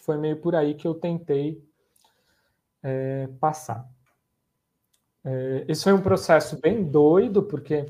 Foi 0.00 0.16
meio 0.16 0.36
por 0.40 0.54
aí 0.54 0.74
que 0.74 0.86
eu 0.86 0.94
tentei 0.94 1.62
é, 2.82 3.28
passar. 3.40 3.88
É, 5.24 5.64
esse 5.68 5.84
foi 5.84 5.92
um 5.92 6.00
processo 6.00 6.60
bem 6.60 6.82
doido, 6.82 7.42
porque 7.42 7.86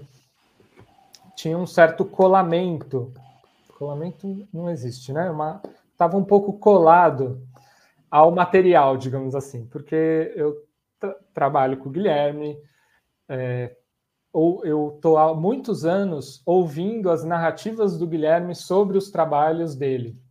tinha 1.34 1.56
um 1.56 1.66
certo 1.66 2.04
colamento. 2.04 3.12
Colamento 3.78 4.46
não 4.52 4.70
existe, 4.70 5.12
né? 5.12 5.30
Estava 5.90 6.16
um 6.16 6.24
pouco 6.24 6.52
colado 6.58 7.40
ao 8.10 8.30
material, 8.30 8.96
digamos 8.96 9.34
assim, 9.34 9.66
porque 9.66 10.32
eu 10.36 10.62
tra 11.00 11.16
trabalho 11.32 11.78
com 11.78 11.88
o 11.88 11.92
Guilherme, 11.92 12.56
é, 13.28 13.74
ou 14.32 14.64
eu 14.64 14.94
estou 14.94 15.16
há 15.18 15.34
muitos 15.34 15.84
anos 15.84 16.42
ouvindo 16.46 17.10
as 17.10 17.24
narrativas 17.24 17.98
do 17.98 18.06
Guilherme 18.06 18.54
sobre 18.54 18.96
os 18.96 19.10
trabalhos 19.10 19.74
dele. 19.74 20.21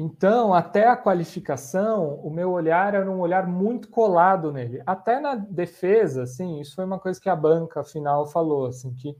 Então, 0.00 0.54
até 0.54 0.88
a 0.88 0.96
qualificação, 0.96 2.14
o 2.24 2.30
meu 2.30 2.52
olhar 2.52 2.94
era 2.94 3.10
um 3.10 3.20
olhar 3.20 3.46
muito 3.46 3.90
colado 3.90 4.50
nele. 4.50 4.82
Até 4.86 5.20
na 5.20 5.34
defesa, 5.34 6.22
assim, 6.22 6.58
isso 6.58 6.74
foi 6.74 6.86
uma 6.86 6.98
coisa 6.98 7.20
que 7.20 7.28
a 7.28 7.36
banca 7.36 7.84
final 7.84 8.26
falou, 8.26 8.64
assim, 8.64 8.94
que 8.94 9.14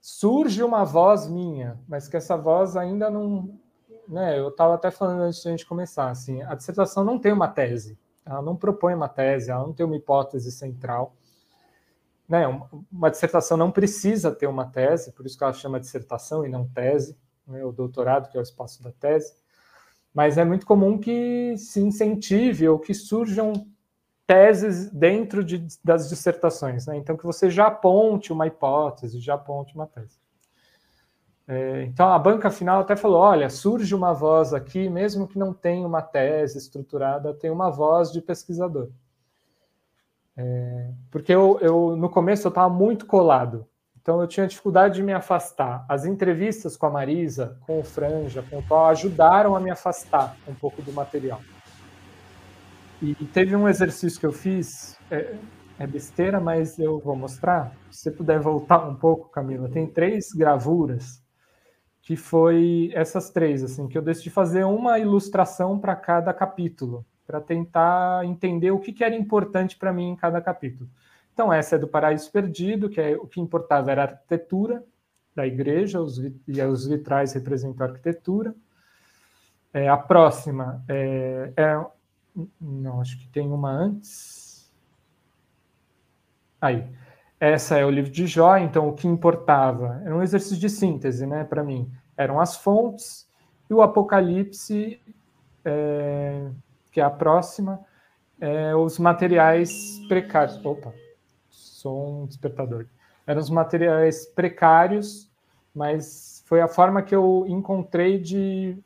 surge 0.00 0.62
uma 0.62 0.82
voz 0.82 1.28
minha, 1.28 1.78
mas 1.86 2.08
que 2.08 2.16
essa 2.16 2.38
voz 2.38 2.74
ainda 2.74 3.10
não, 3.10 3.60
né? 4.08 4.38
Eu 4.38 4.48
estava 4.48 4.76
até 4.76 4.90
falando 4.90 5.20
antes 5.20 5.42
de 5.42 5.48
a 5.48 5.50
gente 5.50 5.66
começar, 5.66 6.08
assim, 6.08 6.40
a 6.40 6.54
dissertação 6.54 7.04
não 7.04 7.18
tem 7.18 7.32
uma 7.32 7.48
tese, 7.48 7.98
ela 8.24 8.40
não 8.40 8.56
propõe 8.56 8.94
uma 8.94 9.10
tese, 9.10 9.50
ela 9.50 9.62
não 9.62 9.74
tem 9.74 9.84
uma 9.84 9.96
hipótese 9.96 10.50
central. 10.52 11.14
Né? 12.26 12.46
Uma 12.90 13.10
dissertação 13.10 13.58
não 13.58 13.70
precisa 13.70 14.32
ter 14.32 14.46
uma 14.46 14.64
tese, 14.64 15.12
por 15.12 15.26
isso 15.26 15.36
que 15.36 15.44
ela 15.44 15.52
chama 15.52 15.78
dissertação 15.78 16.46
e 16.46 16.48
não 16.48 16.66
tese, 16.66 17.14
né? 17.46 17.62
o 17.62 17.72
doutorado, 17.72 18.30
que 18.30 18.38
é 18.38 18.40
o 18.40 18.42
espaço 18.42 18.82
da 18.82 18.90
tese 18.90 19.34
mas 20.16 20.38
é 20.38 20.46
muito 20.46 20.64
comum 20.64 20.96
que 20.96 21.58
se 21.58 21.78
incentive 21.78 22.66
ou 22.66 22.78
que 22.78 22.94
surjam 22.94 23.52
teses 24.26 24.90
dentro 24.90 25.44
de, 25.44 25.66
das 25.84 26.08
dissertações, 26.08 26.86
né? 26.86 26.96
Então 26.96 27.18
que 27.18 27.26
você 27.26 27.50
já 27.50 27.66
aponte 27.66 28.32
uma 28.32 28.46
hipótese, 28.46 29.20
já 29.20 29.34
aponte 29.34 29.74
uma 29.74 29.86
tese. 29.86 30.18
É, 31.46 31.82
então 31.82 32.08
a 32.08 32.18
banca 32.18 32.50
final 32.50 32.80
até 32.80 32.96
falou, 32.96 33.18
olha, 33.18 33.50
surge 33.50 33.94
uma 33.94 34.14
voz 34.14 34.54
aqui, 34.54 34.88
mesmo 34.88 35.28
que 35.28 35.38
não 35.38 35.52
tenha 35.52 35.86
uma 35.86 36.00
tese 36.00 36.56
estruturada, 36.56 37.34
tem 37.34 37.50
uma 37.50 37.70
voz 37.70 38.10
de 38.10 38.22
pesquisador. 38.22 38.88
É, 40.34 40.92
porque 41.10 41.34
eu, 41.34 41.58
eu 41.60 41.94
no 41.94 42.08
começo 42.08 42.46
eu 42.46 42.48
estava 42.48 42.72
muito 42.72 43.04
colado 43.04 43.66
então 44.06 44.20
eu 44.20 44.28
tinha 44.28 44.46
dificuldade 44.46 44.94
de 44.94 45.02
me 45.02 45.12
afastar. 45.12 45.84
As 45.88 46.04
entrevistas 46.04 46.76
com 46.76 46.86
a 46.86 46.90
Marisa, 46.90 47.58
com 47.66 47.80
o 47.80 47.82
Franja, 47.82 48.40
com 48.48 48.58
o 48.58 48.62
Paulo, 48.62 48.86
ajudaram 48.90 49.56
a 49.56 49.58
me 49.58 49.68
afastar 49.68 50.36
um 50.46 50.54
pouco 50.54 50.80
do 50.80 50.92
material. 50.92 51.40
E, 53.02 53.16
e 53.20 53.24
teve 53.24 53.56
um 53.56 53.68
exercício 53.68 54.20
que 54.20 54.24
eu 54.24 54.30
fiz, 54.30 54.96
é, 55.10 55.34
é, 55.76 55.88
besteira, 55.88 56.38
mas 56.38 56.78
eu 56.78 57.00
vou 57.00 57.16
mostrar. 57.16 57.72
Se 57.90 58.02
você 58.02 58.10
puder 58.12 58.38
voltar 58.38 58.88
um 58.88 58.94
pouco, 58.94 59.28
Camila, 59.28 59.68
tem 59.68 59.88
três 59.88 60.30
gravuras 60.32 61.20
que 62.00 62.14
foi 62.14 62.92
essas 62.94 63.30
três, 63.30 63.64
assim, 63.64 63.88
que 63.88 63.98
eu 63.98 64.02
decidi 64.02 64.30
fazer 64.30 64.62
uma 64.62 65.00
ilustração 65.00 65.80
para 65.80 65.96
cada 65.96 66.32
capítulo, 66.32 67.04
para 67.26 67.40
tentar 67.40 68.24
entender 68.24 68.70
o 68.70 68.78
que, 68.78 68.92
que 68.92 69.02
era 69.02 69.16
importante 69.16 69.76
para 69.76 69.92
mim 69.92 70.10
em 70.10 70.16
cada 70.16 70.40
capítulo. 70.40 70.88
Então, 71.36 71.52
essa 71.52 71.76
é 71.76 71.78
do 71.78 71.86
Paraíso 71.86 72.32
Perdido, 72.32 72.88
que 72.88 72.98
é 72.98 73.14
o 73.14 73.26
que 73.26 73.42
importava 73.42 73.90
era 73.90 74.00
a 74.00 74.04
arquitetura 74.06 74.82
da 75.34 75.46
igreja, 75.46 76.00
os, 76.00 76.16
e 76.16 76.62
os 76.62 76.86
vitrais 76.86 77.34
representam 77.34 77.86
a 77.86 77.90
arquitetura. 77.90 78.54
É, 79.70 79.86
a 79.86 79.98
próxima 79.98 80.82
é, 80.88 81.52
é, 81.54 81.86
Não, 82.58 83.02
acho 83.02 83.18
que 83.18 83.28
tem 83.28 83.52
uma 83.52 83.70
antes. 83.70 84.72
Aí. 86.58 86.88
Essa 87.38 87.76
é 87.76 87.84
o 87.84 87.90
livro 87.90 88.10
de 88.10 88.26
Jó, 88.26 88.56
então 88.56 88.88
o 88.88 88.94
que 88.94 89.06
importava 89.06 90.00
era 90.06 90.16
um 90.16 90.22
exercício 90.22 90.56
de 90.56 90.70
síntese, 90.70 91.26
né, 91.26 91.44
para 91.44 91.62
mim. 91.62 91.92
Eram 92.16 92.40
as 92.40 92.56
fontes 92.56 93.28
e 93.68 93.74
o 93.74 93.82
Apocalipse, 93.82 94.98
é, 95.62 96.48
que 96.90 96.98
é 96.98 97.04
a 97.04 97.10
próxima, 97.10 97.78
é, 98.40 98.74
os 98.74 98.98
materiais 98.98 100.00
precários. 100.08 100.56
Opa! 100.64 100.94
Sou 101.86 102.22
um 102.22 102.26
despertador. 102.26 102.86
Eram 103.24 103.40
os 103.40 103.48
materiais 103.48 104.26
precários, 104.26 105.30
mas 105.72 106.42
foi 106.46 106.60
a 106.60 106.66
forma 106.66 107.00
que 107.00 107.14
eu 107.14 107.44
encontrei 107.46 108.18
de 108.18 108.76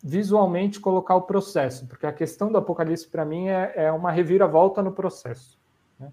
visualmente 0.00 0.78
colocar 0.78 1.16
o 1.16 1.22
processo, 1.22 1.86
porque 1.88 2.06
a 2.06 2.12
questão 2.12 2.52
do 2.52 2.58
Apocalipse 2.58 3.08
para 3.08 3.24
mim 3.24 3.48
é, 3.48 3.72
é, 3.74 3.92
uma 3.92 4.12
reviravolta 4.12 4.82
no 4.82 4.92
processo. 4.92 5.58
Né? 5.98 6.12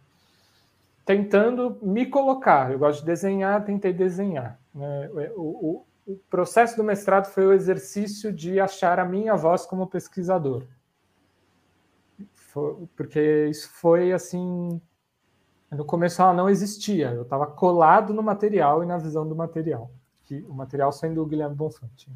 Tentando 1.06 1.78
me 1.82 2.08
colocar, 2.08 2.72
eu 2.72 2.80
gosto 2.80 3.02
de 3.02 3.06
desenhar, 3.06 3.64
tentei 3.64 3.94
desenhar. 3.94 4.60
Né? 4.74 5.12
O, 5.36 5.86
o, 6.08 6.14
o 6.14 6.16
processo 6.28 6.76
do 6.76 6.84
mestrado 6.84 7.28
foi 7.28 7.46
o 7.46 7.54
exercício 7.54 8.34
de 8.34 8.60
achar 8.60 8.98
a 8.98 9.06
minha 9.06 9.36
voz 9.36 9.66
como 9.66 9.86
pesquisador. 9.86 10.64
Porque 12.96 13.48
isso 13.48 13.70
foi 13.70 14.12
assim 14.12 14.82
no 15.72 15.86
começo 15.86 16.22
ela 16.22 16.34
não 16.34 16.50
existia, 16.50 17.12
eu 17.12 17.22
estava 17.22 17.48
colado 17.48 18.14
no 18.14 18.22
material 18.22 18.84
e 18.84 18.86
na 18.86 18.98
visão 18.98 19.28
do 19.28 19.36
material, 19.36 19.90
que 20.26 20.44
o 20.50 20.54
material 20.54 20.92
sendo 20.92 21.22
o 21.22 21.26
Guilherme 21.26 21.56
Bonfante. 21.56 22.10
Né? 22.10 22.16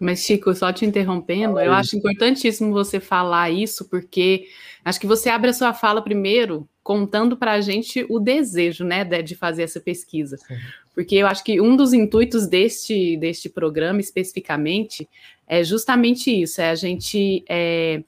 Mas, 0.00 0.20
Chico, 0.20 0.54
só 0.54 0.72
te 0.72 0.86
interrompendo, 0.86 1.58
eu 1.58 1.72
acho 1.72 1.96
importantíssimo 1.96 2.72
você 2.72 3.00
falar 3.00 3.50
isso, 3.50 3.84
porque 3.88 4.46
acho 4.84 5.00
que 5.00 5.06
você 5.06 5.28
abre 5.28 5.50
a 5.50 5.52
sua 5.52 5.74
fala 5.74 6.00
primeiro 6.00 6.68
contando 6.84 7.36
para 7.36 7.52
a 7.52 7.60
gente 7.60 8.06
o 8.08 8.20
desejo, 8.20 8.84
né, 8.84 9.04
de 9.04 9.34
fazer 9.34 9.64
essa 9.64 9.80
pesquisa. 9.80 10.36
Sim. 10.38 10.56
Porque 10.94 11.16
eu 11.16 11.26
acho 11.26 11.44
que 11.44 11.60
um 11.60 11.76
dos 11.76 11.92
intuitos 11.92 12.46
deste, 12.46 13.16
deste 13.16 13.48
programa, 13.48 14.00
especificamente, 14.00 15.08
é 15.46 15.62
justamente 15.64 16.30
isso, 16.30 16.60
é 16.60 16.70
a 16.70 16.74
gente 16.74 17.44
é, 17.48 18.02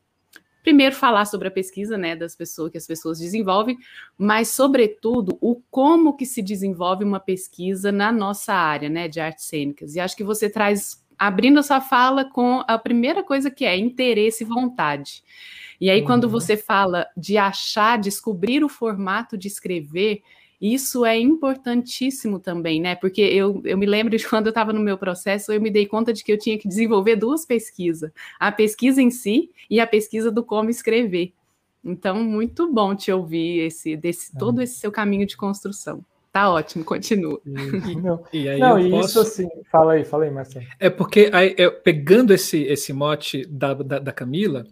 primeiro 0.62 0.94
falar 0.94 1.24
sobre 1.24 1.48
a 1.48 1.50
pesquisa, 1.50 1.96
né, 1.96 2.14
das 2.14 2.36
pessoas 2.36 2.70
que 2.70 2.78
as 2.78 2.86
pessoas 2.86 3.18
desenvolvem, 3.18 3.78
mas 4.16 4.48
sobretudo 4.48 5.38
o 5.40 5.56
como 5.70 6.16
que 6.16 6.26
se 6.26 6.42
desenvolve 6.42 7.04
uma 7.04 7.20
pesquisa 7.20 7.90
na 7.90 8.12
nossa 8.12 8.52
área, 8.52 8.88
né, 8.88 9.08
de 9.08 9.20
artes 9.20 9.44
cênicas. 9.44 9.94
E 9.94 10.00
acho 10.00 10.16
que 10.16 10.24
você 10.24 10.48
traz 10.50 11.04
abrindo 11.18 11.60
a 11.60 11.62
sua 11.62 11.80
fala 11.80 12.24
com 12.24 12.64
a 12.66 12.78
primeira 12.78 13.22
coisa 13.22 13.50
que 13.50 13.64
é 13.64 13.76
interesse 13.76 14.42
e 14.42 14.46
vontade. 14.46 15.22
E 15.80 15.90
aí, 15.90 16.00
uhum. 16.00 16.06
quando 16.06 16.28
você 16.28 16.56
fala 16.56 17.06
de 17.16 17.38
achar, 17.38 17.98
descobrir 17.98 18.62
o 18.62 18.68
formato 18.68 19.36
de 19.36 19.48
escrever, 19.48 20.22
isso 20.60 21.06
é 21.06 21.18
importantíssimo 21.18 22.38
também, 22.38 22.80
né? 22.80 22.94
Porque 22.94 23.22
eu, 23.22 23.62
eu 23.64 23.78
me 23.78 23.86
lembro 23.86 24.16
de 24.16 24.24
quando 24.28 24.46
eu 24.46 24.50
estava 24.50 24.72
no 24.72 24.80
meu 24.80 24.98
processo, 24.98 25.52
eu 25.52 25.60
me 25.60 25.70
dei 25.70 25.86
conta 25.86 26.12
de 26.12 26.22
que 26.22 26.32
eu 26.32 26.38
tinha 26.38 26.58
que 26.58 26.68
desenvolver 26.68 27.16
duas 27.16 27.46
pesquisas: 27.46 28.10
a 28.38 28.52
pesquisa 28.52 29.00
em 29.00 29.10
si 29.10 29.50
e 29.70 29.80
a 29.80 29.86
pesquisa 29.86 30.30
do 30.30 30.44
como 30.44 30.68
escrever. 30.70 31.32
Então, 31.82 32.22
muito 32.22 32.70
bom 32.70 32.94
te 32.94 33.10
ouvir 33.10 33.60
esse, 33.60 33.96
desse, 33.96 34.36
é. 34.36 34.38
todo 34.38 34.60
esse 34.60 34.76
seu 34.76 34.92
caminho 34.92 35.26
de 35.26 35.36
construção. 35.36 36.04
Tá 36.32 36.48
ótimo, 36.50 36.84
continua. 36.84 37.40
E, 37.44 37.96
não, 37.96 38.22
e 38.32 38.48
aí 38.48 38.60
não, 38.60 38.90
posso... 38.90 39.06
isso 39.06 39.20
assim, 39.20 39.48
fala 39.70 39.94
aí, 39.94 40.04
fala 40.04 40.24
aí, 40.24 40.30
Marcelo. 40.30 40.66
É 40.78 40.88
porque 40.88 41.28
aí, 41.32 41.54
eu, 41.58 41.72
pegando 41.72 42.32
esse, 42.32 42.62
esse 42.64 42.92
mote 42.92 43.44
da, 43.46 43.74
da, 43.74 43.98
da 43.98 44.12
Camila, 44.12 44.64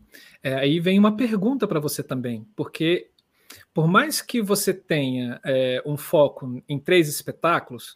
é, 0.43 0.55
aí 0.55 0.79
vem 0.79 0.99
uma 0.99 1.17
pergunta 1.17 1.67
para 1.67 1.81
você 1.81 2.03
também, 2.03 2.47
porque 2.55 3.09
por 3.79 3.87
mais 3.87 4.21
que 4.21 4.43
você 4.43 4.75
tenha 4.75 5.41
é, 5.45 5.81
um 5.87 5.97
foco 5.97 6.61
em 6.69 6.81
três 6.81 7.09
espetáculos, 7.09 7.95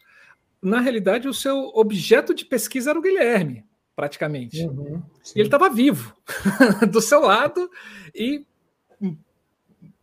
na 0.61 0.79
realidade 0.79 1.27
o 1.27 1.33
seu 1.33 1.73
objeto 1.75 2.33
de 2.33 2.45
pesquisa 2.45 2.91
era 2.91 2.99
o 2.99 3.01
Guilherme, 3.01 3.65
praticamente. 3.93 4.65
Uhum, 4.65 5.03
e 5.35 5.39
ele 5.41 5.49
estava 5.49 5.69
vivo 5.69 6.15
do 6.89 7.01
seu 7.01 7.19
lado 7.19 7.69
e 8.15 8.45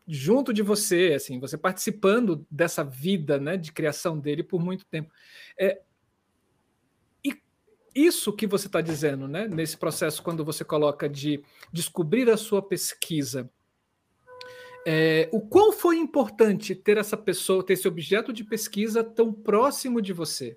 junto 0.07 0.53
de 0.53 0.61
você, 0.61 1.15
assim, 1.17 1.41
você 1.41 1.57
participando 1.57 2.47
dessa 2.51 2.85
vida, 2.85 3.39
né, 3.39 3.57
de 3.57 3.73
criação 3.73 4.19
dele 4.19 4.43
por 4.43 4.63
muito 4.63 4.85
tempo. 4.85 5.11
É, 5.59 5.81
e 7.25 7.41
isso 7.95 8.35
que 8.35 8.47
você 8.47 8.67
está 8.67 8.83
dizendo, 8.83 9.27
né, 9.27 9.49
nesse 9.49 9.79
processo 9.79 10.23
quando 10.23 10.45
você 10.45 10.63
coloca 10.63 11.09
de 11.09 11.43
descobrir 11.73 12.29
a 12.29 12.37
sua 12.37 12.61
pesquisa 12.61 13.51
é, 14.87 15.29
o 15.33 15.41
quão 15.41 15.73
foi 15.73 15.99
importante 15.99 16.75
ter 16.75 16.97
essa 16.97 17.17
pessoa, 17.17 17.65
ter 17.65 17.75
esse 17.75 17.89
objeto 17.89 18.33
de 18.33 18.45
pesquisa 18.45 19.05
tão 19.05 19.33
próximo 19.33 20.01
de 20.01 20.13
você? 20.13 20.57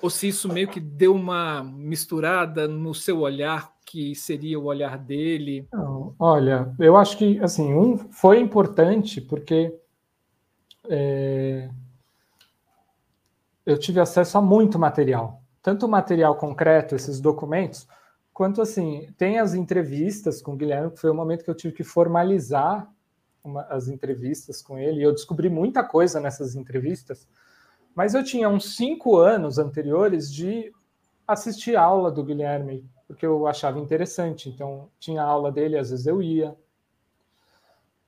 Ou 0.00 0.08
se 0.08 0.28
isso 0.28 0.48
meio 0.48 0.68
que 0.68 0.80
deu 0.80 1.14
uma 1.14 1.62
misturada 1.62 2.66
no 2.68 2.94
seu 2.94 3.20
olhar, 3.20 3.72
que 3.84 4.14
seria 4.14 4.58
o 4.58 4.64
olhar 4.64 4.96
dele? 4.96 5.66
Não, 5.72 6.14
olha, 6.18 6.74
eu 6.78 6.96
acho 6.96 7.18
que 7.18 7.38
assim, 7.40 7.74
um 7.74 7.96
foi 7.96 8.38
importante 8.38 9.20
porque 9.20 9.74
é, 10.88 11.68
eu 13.66 13.78
tive 13.78 14.00
acesso 14.00 14.38
a 14.38 14.42
muito 14.42 14.78
material, 14.78 15.42
tanto 15.62 15.88
material 15.88 16.36
concreto, 16.36 16.94
esses 16.94 17.20
documentos, 17.20 17.86
Quanto 18.32 18.62
assim, 18.62 19.12
tem 19.18 19.38
as 19.38 19.54
entrevistas 19.54 20.40
com 20.40 20.52
o 20.52 20.56
Guilherme, 20.56 20.90
que 20.90 21.00
foi 21.00 21.10
o 21.10 21.14
momento 21.14 21.44
que 21.44 21.50
eu 21.50 21.54
tive 21.54 21.74
que 21.74 21.84
formalizar 21.84 22.90
uma, 23.44 23.62
as 23.64 23.88
entrevistas 23.88 24.62
com 24.62 24.78
ele, 24.78 25.00
e 25.00 25.02
eu 25.02 25.12
descobri 25.12 25.50
muita 25.50 25.84
coisa 25.84 26.18
nessas 26.20 26.54
entrevistas, 26.54 27.28
mas 27.94 28.14
eu 28.14 28.24
tinha 28.24 28.48
uns 28.48 28.74
cinco 28.76 29.16
anos 29.18 29.58
anteriores 29.58 30.32
de 30.32 30.72
assistir 31.26 31.76
aula 31.76 32.10
do 32.10 32.24
Guilherme, 32.24 32.88
porque 33.06 33.26
eu 33.26 33.46
achava 33.46 33.78
interessante, 33.78 34.48
então 34.48 34.88
tinha 34.98 35.22
aula 35.22 35.52
dele, 35.52 35.76
às 35.76 35.90
vezes 35.90 36.06
eu 36.06 36.22
ia. 36.22 36.56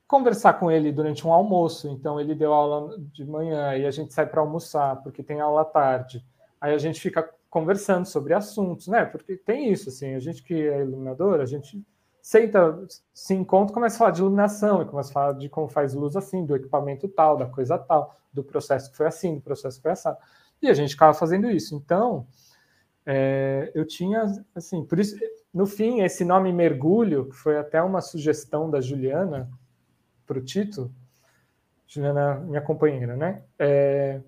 conversar 0.07 0.55
com 0.55 0.71
ele 0.71 0.93
durante 0.93 1.27
um 1.27 1.33
almoço. 1.33 1.89
Então, 1.89 2.21
ele 2.21 2.35
deu 2.35 2.53
aula 2.53 2.97
de 3.13 3.25
manhã 3.25 3.77
e 3.77 3.85
a 3.85 3.91
gente 3.91 4.15
sai 4.15 4.27
para 4.27 4.41
almoçar, 4.41 5.03
porque 5.03 5.23
tem 5.23 5.41
aula 5.41 5.65
tarde. 5.65 6.25
Aí 6.61 6.73
a 6.73 6.79
gente 6.79 7.01
fica 7.01 7.29
conversando 7.55 8.05
sobre 8.05 8.35
assuntos, 8.35 8.89
né? 8.89 9.05
Porque 9.05 9.37
tem 9.37 9.71
isso, 9.73 9.89
assim, 9.89 10.17
a 10.17 10.19
gente 10.19 10.43
que 10.43 10.55
é 10.55 10.81
iluminador, 10.81 11.39
a 11.41 11.47
gente 11.47 11.81
senta, 12.21 12.85
se 13.13 13.33
encontra, 13.33 13.73
começa 13.73 13.95
a 13.95 13.99
falar 14.01 14.11
de 14.11 14.23
iluminação, 14.23 14.83
e 14.83 14.87
começa 14.87 15.11
a 15.11 15.13
falar 15.13 15.33
de 15.35 15.49
como 15.49 15.69
faz 15.69 15.95
luz 15.95 16.17
assim, 16.17 16.45
do 16.45 16.57
equipamento 16.57 17.07
tal, 17.07 17.37
da 17.37 17.47
coisa 17.47 17.79
tal, 17.79 18.19
do 18.33 18.43
processo 18.43 18.91
que 18.91 18.97
foi 18.97 19.07
assim, 19.07 19.37
do 19.37 19.41
processo 19.41 19.77
que 19.77 19.83
foi 19.83 19.93
assim. 19.93 20.09
E 20.61 20.69
a 20.69 20.75
gente 20.75 20.97
acaba 20.97 21.15
fazendo 21.15 21.49
isso. 21.49 21.77
Então, 21.77 22.27
é, 23.07 23.71
eu 23.73 23.87
tinha, 23.87 24.25
assim, 24.53 24.85
por 24.85 24.99
isso, 24.99 25.17
no 25.53 25.65
fim, 25.65 26.01
esse 26.03 26.25
nome 26.25 26.53
mergulho, 26.53 27.29
que 27.29 27.37
foi 27.37 27.57
até 27.57 27.81
uma 27.81 28.01
sugestão 28.01 28.69
da 28.69 28.81
Juliana 28.81 29.49
para 30.27 30.39
o 30.41 30.43
Tito, 30.43 30.91
Juliana, 31.87 32.35
minha 32.41 32.61
companheira, 32.61 33.15
né? 33.15 33.45
É, 33.57 34.21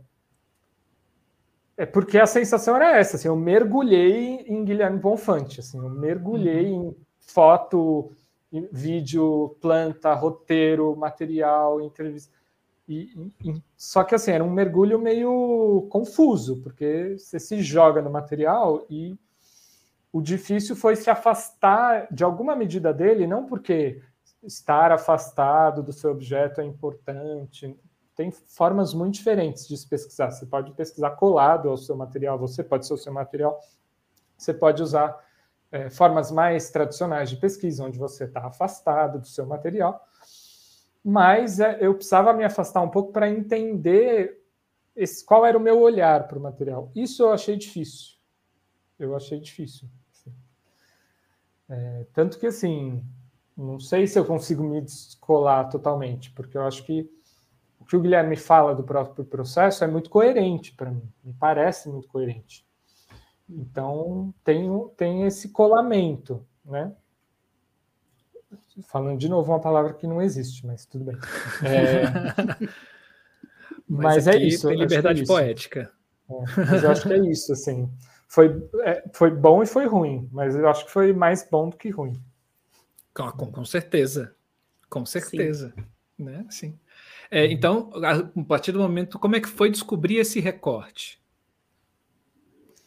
é 1.76 1.84
porque 1.84 2.18
a 2.18 2.26
sensação 2.26 2.76
era 2.76 2.96
essa, 2.96 3.16
assim, 3.16 3.28
eu 3.28 3.36
mergulhei 3.36 4.44
em 4.46 4.64
Guilherme 4.64 4.98
Bonfante, 4.98 5.60
assim, 5.60 5.78
eu 5.78 5.90
mergulhei 5.90 6.70
uhum. 6.70 6.90
em 6.90 6.96
foto, 7.20 8.10
vídeo, 8.72 9.56
planta, 9.60 10.14
roteiro, 10.14 10.96
material, 10.96 11.80
entrevista. 11.80 12.32
E, 12.88 13.30
e, 13.44 13.62
só 13.76 14.04
que 14.04 14.14
assim, 14.14 14.30
era 14.30 14.44
um 14.44 14.50
mergulho 14.50 14.98
meio 14.98 15.86
confuso, 15.90 16.62
porque 16.62 17.16
você 17.18 17.38
se 17.38 17.60
joga 17.60 18.00
no 18.00 18.10
material 18.10 18.86
e 18.88 19.18
o 20.12 20.22
difícil 20.22 20.76
foi 20.76 20.96
se 20.96 21.10
afastar 21.10 22.06
de 22.10 22.24
alguma 22.24 22.54
medida 22.54 22.94
dele, 22.94 23.26
não 23.26 23.44
porque 23.44 24.00
estar 24.42 24.92
afastado 24.92 25.82
do 25.82 25.92
seu 25.92 26.10
objeto 26.12 26.60
é 26.60 26.64
importante. 26.64 27.76
Tem 28.16 28.30
formas 28.30 28.92
muito 28.94 29.14
diferentes 29.14 29.68
de 29.68 29.76
se 29.76 29.86
pesquisar. 29.86 30.30
Você 30.30 30.46
pode 30.46 30.72
pesquisar 30.72 31.10
colado 31.10 31.68
ao 31.68 31.76
seu 31.76 31.94
material, 31.94 32.38
você 32.38 32.64
pode 32.64 32.86
ser 32.86 32.94
o 32.94 32.98
seu 32.98 33.12
material, 33.12 33.60
você 34.36 34.52
pode 34.52 34.82
usar 34.82 35.16
é, 35.70 35.90
formas 35.90 36.32
mais 36.32 36.70
tradicionais 36.70 37.30
de 37.30 37.36
pesquisa, 37.36 37.84
onde 37.84 37.98
você 37.98 38.24
está 38.24 38.46
afastado 38.46 39.20
do 39.20 39.26
seu 39.26 39.46
material 39.46 40.02
mas 41.08 41.60
é, 41.60 41.78
eu 41.80 41.94
precisava 41.94 42.32
me 42.32 42.42
afastar 42.42 42.82
um 42.82 42.88
pouco 42.88 43.12
para 43.12 43.30
entender 43.30 44.42
esse, 44.96 45.24
qual 45.24 45.46
era 45.46 45.56
o 45.56 45.60
meu 45.60 45.80
olhar 45.80 46.26
para 46.26 46.36
o 46.36 46.42
material. 46.42 46.90
Isso 46.96 47.22
eu 47.22 47.32
achei 47.32 47.56
difícil. 47.56 48.16
Eu 48.98 49.14
achei 49.14 49.38
difícil. 49.38 49.88
Assim. 50.10 50.34
É, 51.68 52.06
tanto 52.12 52.40
que, 52.40 52.48
assim, 52.48 53.04
não 53.56 53.78
sei 53.78 54.08
se 54.08 54.18
eu 54.18 54.24
consigo 54.24 54.64
me 54.64 54.80
descolar 54.80 55.68
totalmente, 55.68 56.32
porque 56.32 56.58
eu 56.58 56.62
acho 56.62 56.82
que 56.82 57.08
o 57.86 57.88
que 57.88 57.96
o 57.96 58.00
Guilherme 58.00 58.34
fala 58.34 58.74
do 58.74 58.82
próprio 58.82 59.24
processo 59.24 59.84
é 59.84 59.86
muito 59.86 60.10
coerente 60.10 60.74
para 60.74 60.90
mim, 60.90 61.08
me 61.22 61.32
parece 61.32 61.88
muito 61.88 62.08
coerente. 62.08 62.66
Então, 63.48 64.34
tem, 64.42 64.68
tem 64.96 65.22
esse 65.24 65.50
colamento, 65.50 66.44
né? 66.64 66.92
falando 68.88 69.18
de 69.18 69.28
novo 69.28 69.52
uma 69.52 69.60
palavra 69.60 69.94
que 69.94 70.06
não 70.06 70.20
existe, 70.20 70.66
mas 70.66 70.84
tudo 70.84 71.04
bem. 71.04 71.16
É... 71.62 72.02
mas, 73.88 74.16
mas 74.16 74.28
é 74.28 74.36
isso. 74.36 74.68
Tem 74.68 74.76
liberdade 74.76 75.22
é 75.22 75.24
poética. 75.26 75.90
É, 76.28 76.34
mas 76.56 76.82
eu 76.82 76.90
acho 76.90 77.06
que 77.06 77.14
é 77.14 77.18
isso, 77.30 77.52
assim. 77.52 77.88
Foi, 78.28 78.68
é, 78.82 79.04
foi 79.14 79.30
bom 79.30 79.62
e 79.62 79.66
foi 79.66 79.86
ruim, 79.86 80.28
mas 80.32 80.56
eu 80.56 80.68
acho 80.68 80.84
que 80.84 80.90
foi 80.90 81.12
mais 81.12 81.48
bom 81.48 81.70
do 81.70 81.76
que 81.76 81.88
ruim. 81.88 82.20
Com, 83.14 83.30
com, 83.30 83.52
com 83.52 83.64
certeza. 83.64 84.34
Com 84.90 85.06
certeza. 85.06 85.72
Sim. 85.76 86.24
Né? 86.24 86.46
Sim. 86.50 86.78
É, 87.30 87.46
então, 87.46 87.90
a, 88.04 88.44
partir 88.44 88.72
do 88.72 88.78
momento, 88.78 89.18
como 89.18 89.36
é 89.36 89.40
que 89.40 89.48
foi 89.48 89.70
descobrir 89.70 90.16
esse 90.16 90.40
recorte? 90.40 91.20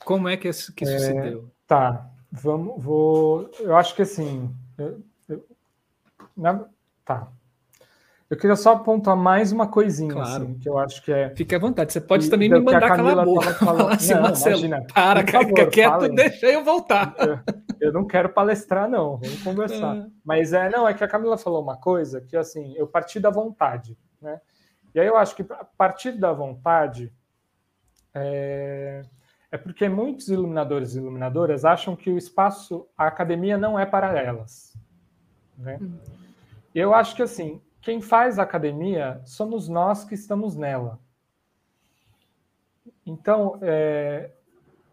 Como 0.06 0.28
é 0.28 0.38
que, 0.38 0.48
esse, 0.48 0.74
que 0.74 0.86
isso 0.86 0.96
é, 0.96 1.00
se 1.00 1.14
deu? 1.14 1.52
Tá, 1.68 2.10
vamos, 2.32 2.82
vou. 2.82 3.52
Eu 3.60 3.76
acho 3.76 3.94
que 3.96 4.02
assim, 4.02 4.50
na, 6.36 6.66
tá. 7.04 7.28
Eu 8.30 8.38
queria 8.38 8.56
só 8.56 8.74
apontar 8.74 9.16
mais 9.16 9.52
uma 9.52 9.68
coisinha, 9.68 10.14
claro. 10.14 10.44
assim, 10.44 10.54
que 10.60 10.70
eu 10.70 10.78
acho 10.78 11.04
que 11.04 11.12
é. 11.12 11.34
Fique 11.36 11.56
à 11.56 11.60
vontade. 11.60 11.92
Você 11.92 12.00
pode 12.00 12.30
também 12.30 12.48
me 12.48 12.60
mandar 12.60 12.88
calar 12.88 13.18
a 13.18 13.26
boca. 13.26 13.54
Falar 13.56 13.94
assim, 13.96 14.14
não, 14.14 14.22
Marcelo, 14.22 14.60
imagina, 14.60 14.86
para, 14.94 15.26
favor, 15.26 15.48
fica 15.48 15.66
quieto, 15.66 16.10
deixa 16.10 16.46
eu 16.46 16.64
voltar. 16.64 17.16
Eu, 17.82 17.88
eu, 17.88 17.94
não 17.94 18.06
quero 18.06 18.30
palestrar, 18.30 18.90
não. 18.90 19.18
Vamos 19.18 19.42
conversar. 19.42 19.98
É. 19.98 20.06
Mas 20.24 20.54
é, 20.54 20.70
não, 20.70 20.88
é 20.88 20.94
que 20.94 21.04
a 21.04 21.08
Camila 21.08 21.38
falou 21.38 21.64
uma 21.64 21.78
coisa 21.78 22.22
que, 22.22 22.36
assim, 22.36 22.76
eu 22.76 22.86
parti 22.86 23.20
da 23.20 23.30
vontade, 23.30 23.98
né? 24.22 24.42
E 24.94 25.00
aí 25.00 25.08
eu 25.08 25.18
acho 25.18 25.36
que 25.36 25.42
a 25.42 25.64
partir 25.64 26.14
da 26.14 26.34
vontade 26.34 27.14
é, 28.14 29.04
é 29.52 29.58
porque 29.58 29.88
muitos 29.88 30.30
iluminadores 30.30 30.96
e 30.96 30.98
iluminadoras 30.98 31.64
acham 31.64 31.96
que 31.96 32.10
o 32.10 32.18
espaço, 32.18 32.88
a 32.98 33.08
academia 33.08 33.58
não 33.58 33.78
é 33.78 33.86
para 33.86 34.18
elas. 34.20 34.76
Né? 35.58 35.78
Uhum. 35.80 36.00
Eu 36.74 36.94
acho 36.94 37.16
que 37.16 37.22
assim, 37.22 37.62
quem 37.82 38.02
faz 38.02 38.40
academia 38.40 39.22
somos 39.26 39.68
nós 39.68 40.04
que 40.04 40.16
estamos 40.16 40.56
nela. 40.56 41.00
Então, 43.06 43.58
é, 43.62 44.32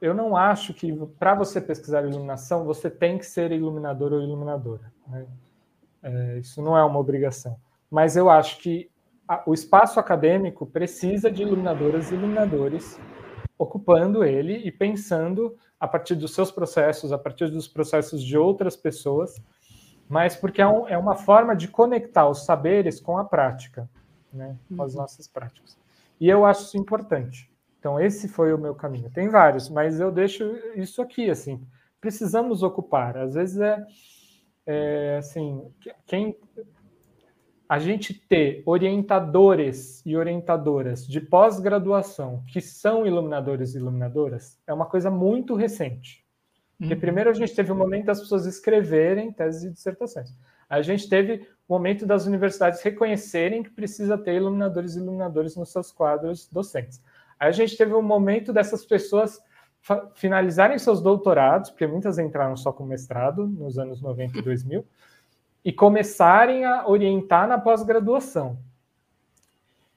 eu 0.00 0.14
não 0.14 0.36
acho 0.36 0.72
que 0.72 0.94
para 1.18 1.34
você 1.34 1.60
pesquisar 1.60 2.04
iluminação 2.04 2.64
você 2.64 2.90
tem 2.90 3.18
que 3.18 3.26
ser 3.26 3.52
iluminador 3.52 4.12
ou 4.12 4.22
iluminadora. 4.22 4.92
Né? 5.06 5.26
É, 6.02 6.38
isso 6.38 6.62
não 6.62 6.76
é 6.76 6.84
uma 6.84 6.98
obrigação. 6.98 7.58
Mas 7.90 8.16
eu 8.16 8.30
acho 8.30 8.58
que 8.58 8.90
a, 9.28 9.42
o 9.46 9.54
espaço 9.54 9.98
acadêmico 9.98 10.66
precisa 10.66 11.30
de 11.30 11.42
iluminadoras 11.42 12.10
e 12.10 12.14
iluminadores 12.14 12.98
ocupando 13.58 14.24
ele 14.24 14.58
e 14.58 14.70
pensando 14.70 15.56
a 15.80 15.88
partir 15.88 16.14
dos 16.14 16.34
seus 16.34 16.50
processos, 16.50 17.12
a 17.12 17.18
partir 17.18 17.48
dos 17.50 17.66
processos 17.66 18.22
de 18.22 18.36
outras 18.36 18.76
pessoas, 18.76 19.34
mas 20.08 20.36
porque 20.36 20.60
é, 20.60 20.66
um, 20.66 20.88
é 20.88 20.96
uma 20.96 21.14
forma 21.14 21.56
de 21.56 21.68
conectar 21.68 22.28
os 22.28 22.44
saberes 22.44 23.00
com 23.00 23.18
a 23.18 23.24
prática, 23.24 23.88
né? 24.32 24.56
com 24.74 24.82
as 24.82 24.94
uhum. 24.94 25.00
nossas 25.00 25.26
práticas. 25.26 25.78
E 26.20 26.28
eu 26.28 26.44
acho 26.44 26.62
isso 26.62 26.78
importante. 26.78 27.50
Então, 27.78 28.00
esse 28.00 28.28
foi 28.28 28.52
o 28.52 28.58
meu 28.58 28.74
caminho. 28.74 29.10
Tem 29.10 29.28
vários, 29.28 29.68
mas 29.68 30.00
eu 30.00 30.10
deixo 30.10 30.44
isso 30.74 31.02
aqui, 31.02 31.30
assim. 31.30 31.64
Precisamos 32.00 32.62
ocupar. 32.62 33.16
Às 33.16 33.34
vezes 33.34 33.60
é, 33.60 33.86
é 34.66 35.16
assim, 35.18 35.62
quem 36.06 36.36
a 37.68 37.78
gente 37.78 38.14
ter 38.14 38.62
orientadores 38.64 40.02
e 40.06 40.16
orientadoras 40.16 41.06
de 41.06 41.20
pós-graduação 41.20 42.44
que 42.46 42.60
são 42.60 43.06
iluminadores 43.06 43.74
e 43.74 43.78
iluminadoras 43.78 44.58
é 44.66 44.72
uma 44.72 44.86
coisa 44.86 45.10
muito 45.10 45.54
recente. 45.54 46.24
Porque 46.78 46.94
uhum. 46.94 47.00
primeiro 47.00 47.30
a 47.30 47.32
gente 47.32 47.54
teve 47.54 47.72
o 47.72 47.74
momento 47.74 48.06
das 48.06 48.20
pessoas 48.20 48.46
escreverem 48.46 49.32
teses 49.32 49.64
e 49.64 49.70
dissertações. 49.70 50.32
A 50.68 50.82
gente 50.82 51.08
teve 51.08 51.46
o 51.68 51.72
momento 51.74 52.04
das 52.04 52.26
universidades 52.26 52.82
reconhecerem 52.82 53.62
que 53.62 53.70
precisa 53.70 54.18
ter 54.18 54.34
iluminadores 54.34 54.94
e 54.94 54.98
iluminadores 54.98 55.56
nos 55.56 55.70
seus 55.70 55.90
quadros 55.90 56.48
docentes. 56.50 57.02
Aí 57.38 57.48
a 57.48 57.52
gente 57.52 57.76
teve 57.76 57.94
o 57.94 58.02
momento 58.02 58.52
dessas 58.52 58.84
pessoas 58.84 59.40
finalizarem 60.14 60.78
seus 60.78 61.00
doutorados, 61.00 61.70
porque 61.70 61.86
muitas 61.86 62.18
entraram 62.18 62.56
só 62.56 62.72
com 62.72 62.84
mestrado 62.84 63.46
nos 63.46 63.78
anos 63.78 64.02
90 64.02 64.38
e 64.38 64.42
2000, 64.42 64.84
e 65.66 65.72
começarem 65.72 66.64
a 66.64 66.88
orientar 66.88 67.48
na 67.48 67.58
pós-graduação. 67.58 68.56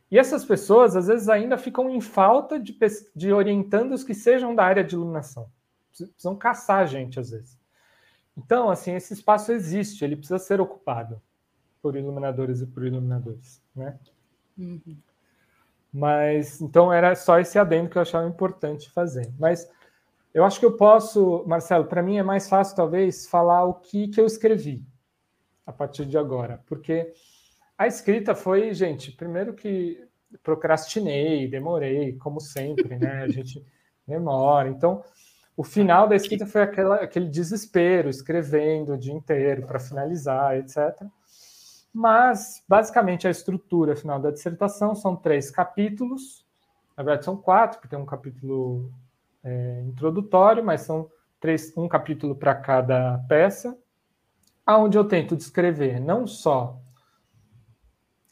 E 0.09 0.17
essas 0.17 0.43
pessoas, 0.43 0.95
às 0.95 1.05
vezes, 1.05 1.30
ainda 1.30 1.59
ficam 1.59 1.88
em 1.91 2.01
falta 2.01 2.59
de, 2.59 2.76
de 3.15 3.32
orientandos 3.32 4.03
que 4.03 4.15
sejam 4.15 4.55
da 4.55 4.63
área 4.63 4.84
de 4.84 4.95
iluminação 4.95 5.47
precisam 5.91 6.36
caçar 6.36 6.80
a 6.80 6.86
gente 6.86 7.20
às 7.20 7.30
vezes. 7.30 7.55
Então, 8.36 8.72
assim, 8.72 8.95
esse 8.95 9.13
espaço 9.13 9.51
existe, 9.51 10.03
ele 10.03 10.15
precisa 10.15 10.39
ser 10.39 10.59
ocupado 10.59 11.22
por 11.84 11.95
iluminadores 11.95 12.61
e 12.61 12.65
por 12.65 12.84
iluminadores, 12.86 13.61
né? 13.76 13.99
Uhum. 14.57 14.97
Mas, 15.93 16.61
então, 16.61 16.91
era 16.91 17.13
só 17.15 17.39
esse 17.39 17.59
adendo 17.59 17.89
que 17.89 17.97
eu 17.97 18.01
achava 18.01 18.28
importante 18.28 18.89
fazer. 18.89 19.32
Mas 19.38 19.70
eu 20.34 20.43
acho 20.43 20.59
que 20.59 20.65
eu 20.65 20.76
posso, 20.78 21.43
Marcelo, 21.45 21.86
para 21.86 22.01
mim 22.01 22.17
é 22.17 22.24
mais 22.24 22.49
fácil, 22.49 22.76
talvez, 22.76 23.28
falar 23.28 23.65
o 23.65 23.76
que, 23.76 24.07
que 24.07 24.20
eu 24.20 24.26
escrevi 24.26 24.84
a 25.70 25.72
partir 25.72 26.05
de 26.05 26.17
agora, 26.17 26.63
porque 26.65 27.13
a 27.78 27.86
escrita 27.86 28.34
foi, 28.34 28.74
gente, 28.74 29.11
primeiro 29.11 29.53
que 29.53 30.03
procrastinei, 30.41 31.47
demorei, 31.47 32.17
como 32.17 32.41
sempre, 32.41 32.97
né? 32.97 33.24
A 33.24 33.30
gente 33.30 33.63
demora. 34.05 34.67
Então, 34.67 35.03
o 35.55 35.63
final 35.63 36.07
da 36.07 36.15
escrita 36.15 36.47
foi 36.47 36.63
aquela, 36.63 36.95
aquele 36.95 37.30
desespero, 37.30 38.09
escrevendo 38.09 38.93
o 38.93 38.97
dia 38.97 39.13
inteiro 39.13 39.67
para 39.67 39.80
finalizar, 39.80 40.57
etc. 40.57 41.05
Mas, 41.93 42.63
basicamente, 42.67 43.28
a 43.28 43.32
estrutura 43.32 43.95
final 43.95 44.20
da 44.20 44.32
dissertação 44.32 44.95
são 44.95 45.15
três 45.15 45.51
capítulos. 45.51 46.43
Na 46.97 47.03
verdade, 47.03 47.26
são 47.26 47.38
quatro, 47.38 47.78
porque 47.78 47.88
tem 47.88 47.99
um 47.99 48.05
capítulo 48.05 48.91
é, 49.43 49.84
introdutório, 49.86 50.63
mas 50.63 50.82
são 50.82 51.09
três, 51.39 51.72
um 51.78 51.88
capítulo 51.88 52.36
para 52.36 52.55
cada 52.55 53.20
peça, 53.30 53.78
aonde 54.70 54.99
eu 54.99 55.03
tento 55.03 55.36
descrever 55.36 55.99
não 55.99 56.28
só 56.28 56.80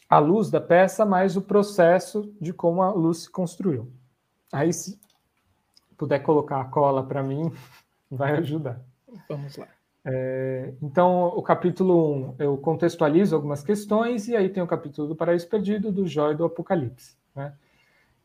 a 0.07 0.19
luz 0.19 0.51
da 0.51 0.61
peça 0.61 1.03
mais 1.03 1.35
o 1.35 1.41
processo 1.41 2.31
de 2.39 2.53
como 2.53 2.83
a 2.83 2.91
luz 2.91 3.23
se 3.23 3.31
construiu. 3.31 3.91
Aí, 4.53 4.71
se 4.71 4.99
puder 5.97 6.19
colocar 6.19 6.61
a 6.61 6.65
cola 6.65 7.03
para 7.03 7.23
mim, 7.23 7.51
vai 8.09 8.33
ajudar. 8.33 8.79
Vamos 9.27 9.57
lá. 9.57 9.67
É, 10.05 10.75
então, 10.79 11.25
o 11.29 11.41
capítulo 11.41 12.35
1, 12.35 12.35
eu 12.37 12.57
contextualizo 12.57 13.35
algumas 13.35 13.63
questões, 13.63 14.27
e 14.27 14.35
aí 14.35 14.47
tem 14.47 14.61
o 14.61 14.67
capítulo 14.67 15.07
do 15.07 15.15
Paraíso 15.15 15.49
Perdido, 15.49 15.91
do 15.91 16.05
Jó 16.05 16.31
e 16.31 16.35
do 16.35 16.45
Apocalipse. 16.45 17.17
Né? 17.35 17.51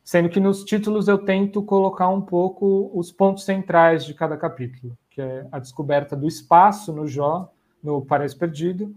Sendo 0.03 0.29
que 0.29 0.39
nos 0.39 0.63
títulos 0.63 1.07
eu 1.07 1.17
tento 1.17 1.63
colocar 1.63 2.09
um 2.09 2.21
pouco 2.21 2.91
os 2.93 3.11
pontos 3.11 3.43
centrais 3.43 4.05
de 4.05 4.13
cada 4.13 4.37
capítulo, 4.37 4.95
que 5.09 5.19
é 5.19 5.47
a 5.51 5.57
descoberta 5.57 6.15
do 6.15 6.27
espaço 6.27 6.93
no 6.93 7.07
Jó, 7.07 7.51
no 7.83 8.05
Paraíso 8.05 8.37
Perdido, 8.37 8.95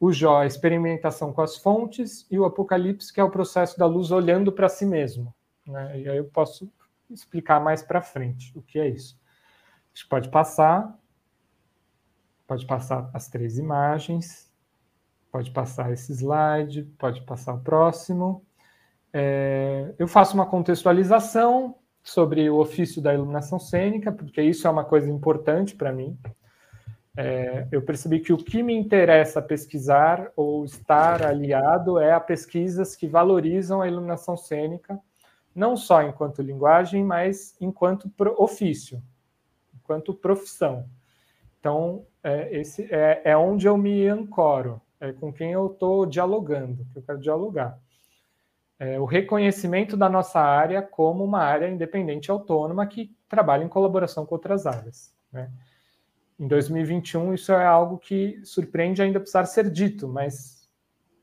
o 0.00 0.12
Jó, 0.12 0.38
a 0.38 0.46
experimentação 0.46 1.32
com 1.32 1.42
as 1.42 1.56
fontes, 1.56 2.26
e 2.30 2.38
o 2.38 2.44
Apocalipse, 2.44 3.12
que 3.12 3.20
é 3.20 3.24
o 3.24 3.30
processo 3.30 3.78
da 3.78 3.86
luz 3.86 4.10
olhando 4.10 4.52
para 4.52 4.68
si 4.68 4.86
mesmo. 4.86 5.34
Né? 5.66 6.00
E 6.00 6.08
aí 6.08 6.16
eu 6.16 6.24
posso 6.24 6.70
explicar 7.10 7.60
mais 7.60 7.82
para 7.82 8.00
frente 8.00 8.56
o 8.56 8.62
que 8.62 8.78
é 8.78 8.88
isso. 8.88 9.18
A 9.92 9.98
gente 9.98 10.08
pode 10.08 10.30
passar 10.30 10.96
Pode 12.48 12.64
passar 12.64 13.10
as 13.12 13.28
três 13.28 13.58
imagens, 13.58 14.50
pode 15.30 15.50
passar 15.50 15.92
esse 15.92 16.12
slide, 16.14 16.84
pode 16.98 17.20
passar 17.26 17.52
o 17.52 17.60
próximo. 17.60 18.42
É, 19.12 19.94
eu 19.98 20.08
faço 20.08 20.32
uma 20.32 20.46
contextualização 20.46 21.74
sobre 22.02 22.48
o 22.48 22.56
ofício 22.56 23.02
da 23.02 23.12
iluminação 23.12 23.58
cênica, 23.58 24.10
porque 24.10 24.40
isso 24.40 24.66
é 24.66 24.70
uma 24.70 24.82
coisa 24.82 25.10
importante 25.10 25.76
para 25.76 25.92
mim. 25.92 26.18
É, 27.16 27.66
eu 27.72 27.82
percebi 27.82 28.20
que 28.20 28.32
o 28.32 28.38
que 28.38 28.62
me 28.62 28.74
interessa 28.74 29.42
pesquisar 29.42 30.30
ou 30.36 30.64
estar 30.64 31.24
aliado 31.24 31.98
é 31.98 32.12
a 32.12 32.20
pesquisas 32.20 32.94
que 32.94 33.08
valorizam 33.08 33.80
a 33.80 33.88
iluminação 33.88 34.36
cênica, 34.36 34.98
não 35.54 35.76
só 35.76 36.02
enquanto 36.02 36.42
linguagem, 36.42 37.02
mas 37.02 37.56
enquanto 37.60 38.10
ofício, 38.36 39.02
enquanto 39.74 40.14
profissão. 40.14 40.88
Então, 41.58 42.06
é, 42.22 42.56
esse 42.56 42.86
é, 42.92 43.22
é 43.24 43.36
onde 43.36 43.66
eu 43.66 43.76
me 43.76 44.06
ancoro, 44.06 44.80
é 45.00 45.12
com 45.12 45.32
quem 45.32 45.52
eu 45.52 45.66
estou 45.66 46.06
dialogando, 46.06 46.86
que 46.92 46.98
eu 46.98 47.02
quero 47.02 47.18
dialogar. 47.18 47.78
É, 48.78 49.00
o 49.00 49.04
reconhecimento 49.04 49.96
da 49.96 50.08
nossa 50.08 50.40
área 50.40 50.80
como 50.80 51.24
uma 51.24 51.40
área 51.40 51.68
independente 51.68 52.30
autônoma 52.30 52.86
que 52.86 53.12
trabalha 53.28 53.64
em 53.64 53.68
colaboração 53.68 54.24
com 54.24 54.36
outras 54.36 54.66
áreas. 54.66 55.12
Né? 55.32 55.50
Em 56.38 56.46
2021, 56.46 57.34
isso 57.34 57.52
é 57.52 57.64
algo 57.64 57.98
que 57.98 58.40
surpreende 58.44 59.02
ainda 59.02 59.18
precisar 59.18 59.44
ser 59.46 59.70
dito, 59.70 60.06
mas 60.06 60.68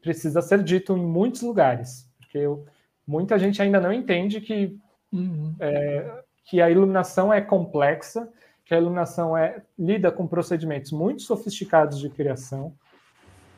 precisa 0.01 0.41
ser 0.41 0.61
dito 0.61 0.95
em 0.97 1.05
muitos 1.05 1.41
lugares, 1.41 2.09
porque 2.17 2.37
eu, 2.37 2.65
muita 3.07 3.39
gente 3.39 3.61
ainda 3.61 3.79
não 3.79 3.93
entende 3.93 4.41
que, 4.41 4.77
uhum. 5.11 5.55
é, 5.59 6.23
que 6.43 6.61
a 6.61 6.69
iluminação 6.69 7.33
é 7.33 7.39
complexa 7.41 8.29
que 8.65 8.73
a 8.73 8.77
iluminação 8.77 9.37
é, 9.37 9.61
lida 9.77 10.11
com 10.11 10.27
procedimentos 10.27 10.91
muito 10.91 11.21
sofisticados 11.21 11.99
de 11.99 12.09
criação, 12.09 12.73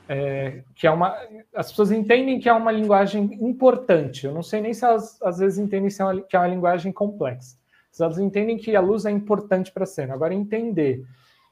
é, 0.09 0.63
que 0.75 0.85
é 0.85 0.91
uma, 0.91 1.17
as 1.55 1.69
pessoas 1.69 1.91
entendem 1.91 2.39
que 2.39 2.49
é 2.49 2.53
uma 2.53 2.71
linguagem 2.71 3.23
importante. 3.41 4.25
Eu 4.25 4.33
não 4.33 4.43
sei 4.43 4.59
nem 4.61 4.73
se 4.73 4.83
elas 4.83 5.19
às 5.21 5.39
vezes 5.39 5.57
entendem 5.57 5.89
se 5.89 6.01
é 6.01 6.05
uma, 6.05 6.21
que 6.21 6.35
é 6.35 6.39
uma 6.39 6.47
linguagem 6.47 6.91
complexa. 6.91 7.57
Se 7.89 8.03
elas 8.03 8.19
entendem 8.19 8.57
que 8.57 8.75
a 8.75 8.81
luz 8.81 9.05
é 9.05 9.11
importante 9.11 9.71
para 9.71 9.83
a 9.83 9.87
cena. 9.87 10.13
Agora 10.13 10.33
entender 10.33 11.05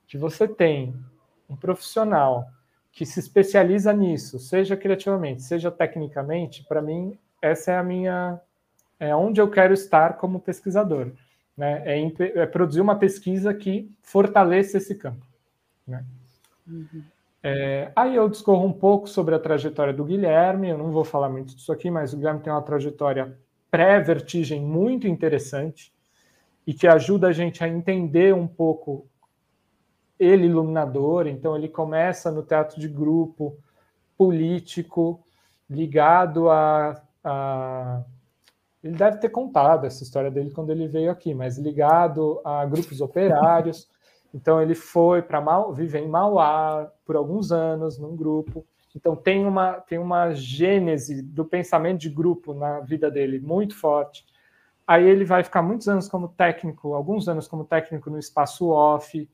que 0.08 0.18
você 0.18 0.48
tem 0.48 0.96
um 1.50 1.56
profissional 1.56 2.48
que 2.92 3.06
se 3.06 3.20
especializa 3.20 3.92
nisso, 3.92 4.40
seja 4.40 4.78
criativamente, 4.78 5.44
seja 5.44 5.70
tecnicamente, 5.70 6.64
para 6.64 6.82
mim 6.82 7.18
essa 7.42 7.72
é 7.72 7.78
a 7.78 7.84
minha 7.84 8.40
é 8.98 9.14
onde 9.14 9.42
eu 9.42 9.50
quero 9.50 9.74
estar 9.74 10.18
como 10.18 10.40
pesquisador 10.40 11.12
né, 11.58 11.84
é, 11.86 12.02
é, 12.20 12.46
produzir 12.46 12.82
uma 12.82 12.98
pesquisa 12.98 13.54
que 13.54 13.90
fortaleça 14.02 14.78
esse 14.78 14.96
campo. 14.96 15.26
Né? 15.88 16.04
Uhum. 16.68 17.04
É, 17.42 17.92
aí 17.96 18.16
eu 18.16 18.28
discorro 18.28 18.66
um 18.66 18.74
pouco 18.74 19.08
sobre 19.08 19.36
a 19.36 19.40
trajetória 19.40 19.94
do 19.94 20.04
Guilherme, 20.04 20.70
eu 20.70 20.78
não 20.78 20.92
vou 20.92 21.06
falar 21.06 21.30
muito 21.30 21.56
disso 21.56 21.72
aqui, 21.72 21.92
mas 21.92 22.12
o 22.12 22.18
Guilherme 22.18 22.42
tem 22.42 22.52
uma 22.52 22.62
trajetória 22.62 23.38
pré-vertigem 23.70 24.62
muito 24.62 25.08
interessante 25.08 25.94
e 26.66 26.74
que 26.74 26.88
ajuda 26.88 27.28
a 27.28 27.32
gente 27.32 27.64
a 27.64 27.68
entender 27.68 28.34
um 28.34 28.48
pouco 28.48 29.08
ele 30.20 30.46
iluminador, 30.46 31.28
então 31.28 31.56
ele 31.56 31.68
começa 31.68 32.32
no 32.32 32.44
teatro 32.44 32.80
de 32.80 32.88
grupo, 32.88 33.58
político, 34.18 35.22
ligado 35.70 36.50
a, 36.50 37.02
a 37.24 38.04
ele 38.86 38.96
deve 38.96 39.18
ter 39.18 39.30
contado 39.30 39.88
essa 39.88 40.04
história 40.04 40.30
dele 40.30 40.52
quando 40.52 40.70
ele 40.70 40.88
veio 40.88 41.10
aqui, 41.10 41.34
mas 41.34 41.58
ligado 41.58 42.40
a 42.46 42.64
grupos 42.66 43.02
operários. 43.02 43.90
Então 44.34 44.62
ele 44.62 44.76
foi 44.76 45.22
para 45.22 45.40
Mau, 45.40 45.72
viver 45.72 46.00
em 46.00 46.10
Mauá 46.10 46.92
por 47.06 47.16
alguns 47.16 47.54
anos 47.54 47.98
num 47.98 48.18
grupo. 48.18 48.66
Então 48.94 49.16
tem 49.16 49.46
uma 49.46 49.76
tem 49.76 49.98
uma 49.98 50.34
gênese 50.34 51.22
do 51.22 51.46
pensamento 51.46 52.02
de 52.02 52.10
grupo 52.10 52.54
na 52.54 52.82
vida 52.82 53.10
dele 53.10 53.40
muito 53.40 53.74
forte. 53.74 54.26
Aí 54.86 55.08
ele 55.08 55.24
vai 55.24 55.42
ficar 55.42 55.62
muitos 55.62 55.88
anos 55.88 56.10
como 56.10 56.28
técnico, 56.28 56.96
alguns 56.96 57.30
anos 57.30 57.48
como 57.48 57.64
técnico 57.64 58.10
no 58.10 58.20
espaço 58.20 58.68
off. 58.68 59.26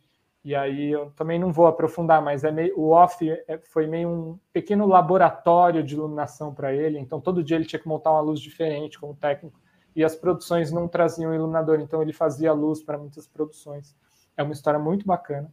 E 0.43 0.55
aí 0.55 0.91
eu 0.91 1.11
também 1.11 1.39
não 1.39 1.53
vou 1.53 1.67
aprofundar, 1.67 2.21
mas 2.21 2.43
é 2.43 2.51
meio, 2.51 2.77
o 2.79 2.89
off 2.89 3.29
é, 3.29 3.59
foi 3.59 3.85
meio 3.85 4.09
um 4.09 4.39
pequeno 4.51 4.87
laboratório 4.87 5.83
de 5.83 5.93
iluminação 5.93 6.53
para 6.53 6.73
ele. 6.73 6.97
Então 6.97 7.21
todo 7.21 7.43
dia 7.43 7.57
ele 7.57 7.65
tinha 7.65 7.79
que 7.79 7.87
montar 7.87 8.11
uma 8.11 8.21
luz 8.21 8.39
diferente 8.39 8.99
como 8.99 9.15
técnico 9.15 9.59
e 9.95 10.03
as 10.03 10.15
produções 10.15 10.71
não 10.71 10.87
traziam 10.87 11.33
iluminador, 11.33 11.79
então 11.79 12.01
ele 12.01 12.13
fazia 12.13 12.53
luz 12.53 12.81
para 12.81 12.97
muitas 12.97 13.27
produções. 13.27 13.95
É 14.35 14.41
uma 14.41 14.53
história 14.53 14.79
muito 14.79 15.05
bacana. 15.05 15.51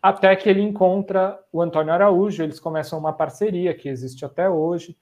Até 0.00 0.34
que 0.34 0.48
ele 0.48 0.62
encontra 0.62 1.38
o 1.52 1.60
Antônio 1.60 1.92
Araújo, 1.92 2.42
eles 2.42 2.58
começam 2.58 2.98
uma 2.98 3.12
parceria 3.12 3.74
que 3.74 3.88
existe 3.88 4.24
até 4.24 4.48
hoje 4.48 4.96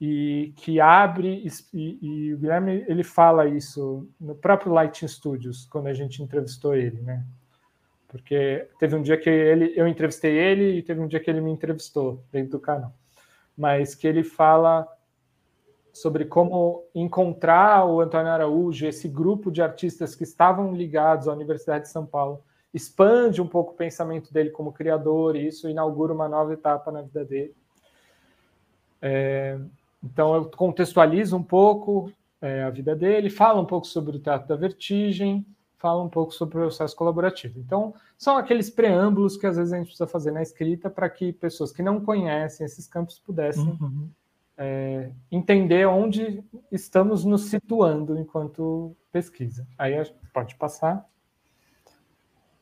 e 0.00 0.52
que 0.56 0.80
abre 0.80 1.44
e, 1.74 1.98
e 2.00 2.34
o 2.34 2.38
Guilherme 2.38 2.84
ele 2.88 3.02
fala 3.02 3.46
isso 3.46 4.08
no 4.18 4.34
próprio 4.34 4.72
Lighting 4.72 5.08
Studios 5.08 5.66
quando 5.66 5.88
a 5.88 5.94
gente 5.94 6.22
entrevistou 6.22 6.74
ele, 6.74 7.00
né? 7.02 7.24
Porque 8.10 8.66
teve 8.78 8.96
um 8.96 9.02
dia 9.02 9.16
que 9.16 9.30
ele, 9.30 9.72
eu 9.76 9.86
entrevistei 9.86 10.36
ele 10.36 10.78
e 10.78 10.82
teve 10.82 11.00
um 11.00 11.06
dia 11.06 11.20
que 11.20 11.30
ele 11.30 11.40
me 11.40 11.50
entrevistou 11.50 12.24
dentro 12.32 12.50
do 12.50 12.60
canal. 12.60 12.92
Mas 13.56 13.94
que 13.94 14.06
ele 14.06 14.24
fala 14.24 14.86
sobre 15.92 16.24
como 16.24 16.84
encontrar 16.92 17.86
o 17.86 18.00
Antônio 18.00 18.32
Araújo, 18.32 18.84
esse 18.84 19.08
grupo 19.08 19.50
de 19.50 19.62
artistas 19.62 20.14
que 20.16 20.24
estavam 20.24 20.74
ligados 20.74 21.28
à 21.28 21.32
Universidade 21.32 21.84
de 21.84 21.90
São 21.90 22.04
Paulo, 22.04 22.42
expande 22.74 23.40
um 23.40 23.46
pouco 23.46 23.72
o 23.72 23.76
pensamento 23.76 24.32
dele 24.32 24.50
como 24.50 24.72
criador 24.72 25.36
e 25.36 25.46
isso 25.46 25.68
inaugura 25.68 26.12
uma 26.12 26.28
nova 26.28 26.52
etapa 26.52 26.90
na 26.90 27.02
vida 27.02 27.24
dele. 27.24 27.54
É, 29.00 29.56
então 30.02 30.34
eu 30.34 30.44
contextualizo 30.46 31.36
um 31.36 31.42
pouco 31.42 32.12
é, 32.40 32.64
a 32.64 32.70
vida 32.70 32.96
dele, 32.96 33.30
falo 33.30 33.60
um 33.60 33.66
pouco 33.66 33.86
sobre 33.86 34.16
o 34.16 34.20
Teatro 34.20 34.48
da 34.48 34.56
Vertigem, 34.56 35.46
fala 35.80 36.02
um 36.02 36.08
pouco 36.08 36.32
sobre 36.32 36.58
o 36.58 36.60
processo 36.60 36.94
colaborativo. 36.94 37.58
Então, 37.58 37.94
são 38.18 38.36
aqueles 38.36 38.68
preâmbulos 38.68 39.36
que 39.36 39.46
às 39.46 39.56
vezes 39.56 39.72
a 39.72 39.76
gente 39.76 39.86
precisa 39.86 40.06
fazer 40.06 40.30
na 40.30 40.42
escrita 40.42 40.90
para 40.90 41.08
que 41.08 41.32
pessoas 41.32 41.72
que 41.72 41.82
não 41.82 42.00
conhecem 42.00 42.66
esses 42.66 42.86
campos 42.86 43.18
pudessem 43.18 43.78
uhum. 43.80 44.10
é, 44.58 45.10
entender 45.32 45.86
onde 45.86 46.44
estamos 46.70 47.24
nos 47.24 47.46
situando 47.46 48.18
enquanto 48.18 48.94
pesquisa. 49.10 49.66
Aí 49.78 49.94
pode 50.34 50.54
passar. 50.56 51.04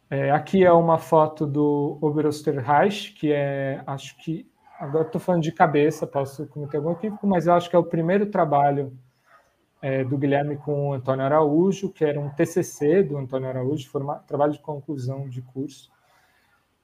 É, 0.09 0.31
aqui 0.31 0.65
é 0.65 0.73
uma 0.73 0.97
foto 0.97 1.45
do 1.45 1.99
Oberosterreich, 2.01 3.13
que 3.13 3.33
é, 3.33 3.83
acho 3.85 4.17
que, 4.19 4.49
agora 4.79 5.05
estou 5.05 5.21
falando 5.21 5.43
de 5.43 5.53
cabeça, 5.53 6.07
posso 6.07 6.47
cometer 6.47 6.77
algum 6.79 6.93
equívoco, 6.93 7.27
mas 7.27 7.47
eu 7.47 7.53
acho 7.53 7.69
que 7.69 7.77
é 7.77 7.79
o 7.79 7.85
primeiro 7.85 8.27
trabalho 8.27 8.97
é, 9.81 10.05
do 10.05 10.19
Guilherme 10.19 10.57
com 10.57 10.91
o 10.91 10.93
Antônio 10.93 11.25
Araújo, 11.25 11.91
que 11.91 12.05
era 12.05 12.19
um 12.19 12.31
TCC 12.31 13.03
do 13.03 13.17
Antônio 13.17 13.49
Araújo, 13.49 13.91
trabalho 14.27 14.53
de 14.53 14.59
conclusão 14.61 15.29
de 15.29 15.41
curso, 15.41 15.91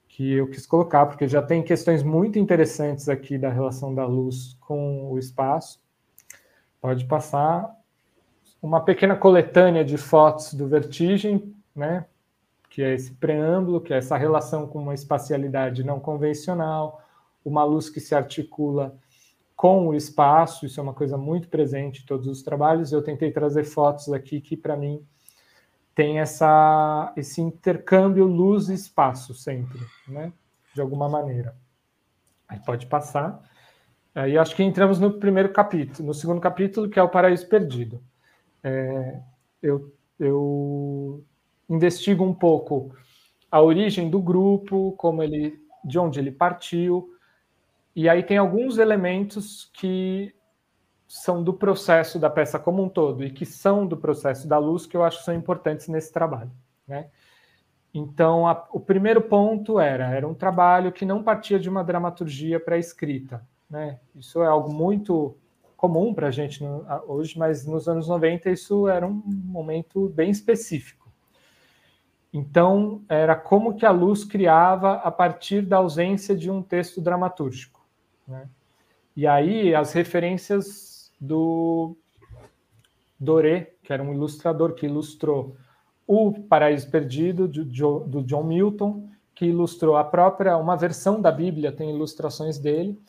que 0.08 0.34
eu 0.34 0.48
quis 0.48 0.64
colocar, 0.64 1.06
porque 1.06 1.26
já 1.26 1.42
tem 1.42 1.62
questões 1.62 2.02
muito 2.02 2.38
interessantes 2.38 3.08
aqui 3.08 3.36
da 3.36 3.50
relação 3.50 3.92
da 3.94 4.06
luz 4.06 4.56
com 4.60 5.10
o 5.10 5.18
espaço. 5.18 5.82
Pode 6.80 7.04
passar 7.06 7.74
uma 8.62 8.80
pequena 8.80 9.16
coletânea 9.16 9.84
de 9.84 9.98
fotos 9.98 10.54
do 10.54 10.68
Vertigem, 10.68 11.54
né, 11.74 12.06
que 12.70 12.82
é 12.82 12.94
esse 12.94 13.12
preâmbulo, 13.12 13.80
que 13.80 13.92
é 13.92 13.98
essa 13.98 14.16
relação 14.16 14.66
com 14.66 14.78
uma 14.78 14.94
espacialidade 14.94 15.82
não 15.82 15.98
convencional, 15.98 17.02
uma 17.44 17.64
luz 17.64 17.90
que 17.90 18.00
se 18.00 18.14
articula 18.14 18.96
com 19.56 19.88
o 19.88 19.94
espaço, 19.94 20.66
isso 20.66 20.80
é 20.80 20.82
uma 20.82 20.94
coisa 20.94 21.16
muito 21.16 21.48
presente 21.48 22.02
em 22.02 22.06
todos 22.06 22.26
os 22.26 22.42
trabalhos. 22.42 22.92
Eu 22.92 23.02
tentei 23.02 23.30
trazer 23.30 23.64
fotos 23.64 24.12
aqui 24.12 24.40
que, 24.40 24.56
para 24.56 24.76
mim, 24.76 25.04
tem 25.94 26.18
essa, 26.18 27.12
esse 27.16 27.40
intercâmbio 27.40 28.26
luz 28.26 28.68
espaço 28.68 29.32
sempre, 29.32 29.78
né? 30.08 30.32
de 30.74 30.80
alguma 30.80 31.08
maneira. 31.08 31.56
Aí 32.48 32.58
pode 32.58 32.86
passar. 32.86 33.40
Aí 34.14 34.36
acho 34.36 34.54
que 34.56 34.62
entramos 34.62 34.98
no 34.98 35.18
primeiro 35.18 35.52
capítulo, 35.52 36.08
no 36.08 36.14
segundo 36.14 36.40
capítulo, 36.40 36.88
que 36.88 36.98
é 36.98 37.02
o 37.02 37.08
Paraíso 37.08 37.48
Perdido. 37.48 38.02
É, 38.62 39.20
eu, 39.62 39.92
eu 40.18 41.24
investigo 41.68 42.24
um 42.24 42.34
pouco 42.34 42.94
a 43.50 43.62
origem 43.62 44.10
do 44.10 44.20
grupo, 44.20 44.92
como 44.98 45.22
ele, 45.22 45.60
de 45.84 45.98
onde 45.98 46.18
ele 46.18 46.32
partiu, 46.32 47.13
e 47.94 48.08
aí 48.08 48.22
tem 48.22 48.38
alguns 48.38 48.78
elementos 48.78 49.70
que 49.72 50.34
são 51.06 51.42
do 51.42 51.54
processo 51.54 52.18
da 52.18 52.28
peça 52.28 52.58
como 52.58 52.82
um 52.82 52.88
todo 52.88 53.22
e 53.22 53.30
que 53.30 53.46
são 53.46 53.86
do 53.86 53.96
processo 53.96 54.48
da 54.48 54.58
luz 54.58 54.84
que 54.86 54.96
eu 54.96 55.04
acho 55.04 55.18
que 55.18 55.24
são 55.24 55.34
importantes 55.34 55.86
nesse 55.86 56.12
trabalho, 56.12 56.50
né? 56.86 57.08
Então, 57.92 58.48
a, 58.48 58.66
o 58.72 58.80
primeiro 58.80 59.20
ponto 59.22 59.78
era 59.78 60.08
era 60.08 60.26
um 60.26 60.34
trabalho 60.34 60.90
que 60.90 61.04
não 61.04 61.22
partia 61.22 61.60
de 61.60 61.68
uma 61.68 61.84
dramaturgia 61.84 62.58
pré-escrita, 62.58 63.46
né? 63.70 64.00
Isso 64.16 64.42
é 64.42 64.46
algo 64.46 64.72
muito 64.72 65.36
comum 65.76 66.12
para 66.12 66.28
a 66.28 66.30
gente 66.32 66.64
no, 66.64 66.84
hoje, 67.06 67.38
mas 67.38 67.64
nos 67.64 67.86
anos 67.88 68.08
90 68.08 68.50
isso 68.50 68.88
era 68.88 69.06
um 69.06 69.22
momento 69.24 70.08
bem 70.08 70.30
específico. 70.30 71.08
Então, 72.32 73.04
era 73.08 73.36
como 73.36 73.76
que 73.76 73.86
a 73.86 73.92
luz 73.92 74.24
criava 74.24 74.94
a 74.94 75.10
partir 75.12 75.62
da 75.62 75.76
ausência 75.76 76.34
de 76.34 76.50
um 76.50 76.60
texto 76.60 77.00
dramatúrgico. 77.00 77.83
Né? 78.26 78.48
E 79.16 79.26
aí, 79.26 79.74
as 79.74 79.92
referências 79.92 81.12
do 81.20 81.96
Doré, 83.18 83.72
que 83.82 83.92
era 83.92 84.02
um 84.02 84.12
ilustrador 84.12 84.74
que 84.74 84.86
ilustrou 84.86 85.56
o 86.06 86.32
Paraíso 86.32 86.90
Perdido, 86.90 87.48
do 87.48 88.22
John 88.22 88.44
Milton, 88.44 89.08
que 89.34 89.46
ilustrou 89.46 89.96
a 89.96 90.04
própria, 90.04 90.56
uma 90.56 90.76
versão 90.76 91.20
da 91.20 91.30
Bíblia, 91.32 91.72
tem 91.72 91.90
ilustrações 91.90 92.58
dele, 92.58 93.00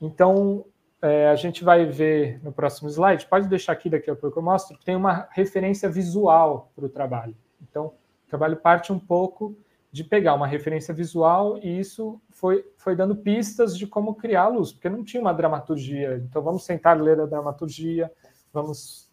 então, 0.00 0.64
é, 1.00 1.28
a 1.28 1.34
gente 1.34 1.64
vai 1.64 1.86
ver 1.86 2.40
no 2.42 2.52
próximo 2.52 2.88
slide, 2.88 3.26
pode 3.26 3.48
deixar 3.48 3.72
aqui 3.72 3.88
daqui 3.88 4.10
a 4.10 4.16
pouco 4.16 4.38
eu 4.38 4.42
mostro, 4.42 4.78
tem 4.84 4.96
uma 4.96 5.28
referência 5.30 5.88
visual 5.88 6.70
para 6.74 6.84
o 6.84 6.88
trabalho. 6.88 7.34
Então, 7.62 7.86
o 7.86 8.28
trabalho 8.28 8.56
parte 8.56 8.92
um 8.92 8.98
pouco 8.98 9.56
de 9.94 10.02
pegar 10.02 10.34
uma 10.34 10.48
referência 10.48 10.92
visual 10.92 11.56
e 11.62 11.78
isso 11.78 12.20
foi, 12.30 12.64
foi 12.76 12.96
dando 12.96 13.14
pistas 13.14 13.78
de 13.78 13.86
como 13.86 14.16
criar 14.16 14.42
a 14.42 14.48
luz, 14.48 14.72
porque 14.72 14.88
não 14.88 15.04
tinha 15.04 15.20
uma 15.20 15.32
dramaturgia. 15.32 16.16
Então, 16.16 16.42
vamos 16.42 16.64
sentar 16.64 17.00
ler 17.00 17.20
a 17.20 17.26
dramaturgia, 17.26 18.10
vamos 18.52 19.08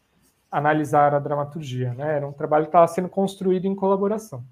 analisar 0.49 1.13
a 1.13 1.19
dramaturgia. 1.19 1.93
Né? 1.93 2.15
Era 2.15 2.27
um 2.27 2.33
trabalho 2.33 2.63
que 2.63 2.69
estava 2.69 2.87
sendo 2.87 3.07
construído 3.07 3.65
em 3.65 3.75
colaboração. 3.75 4.43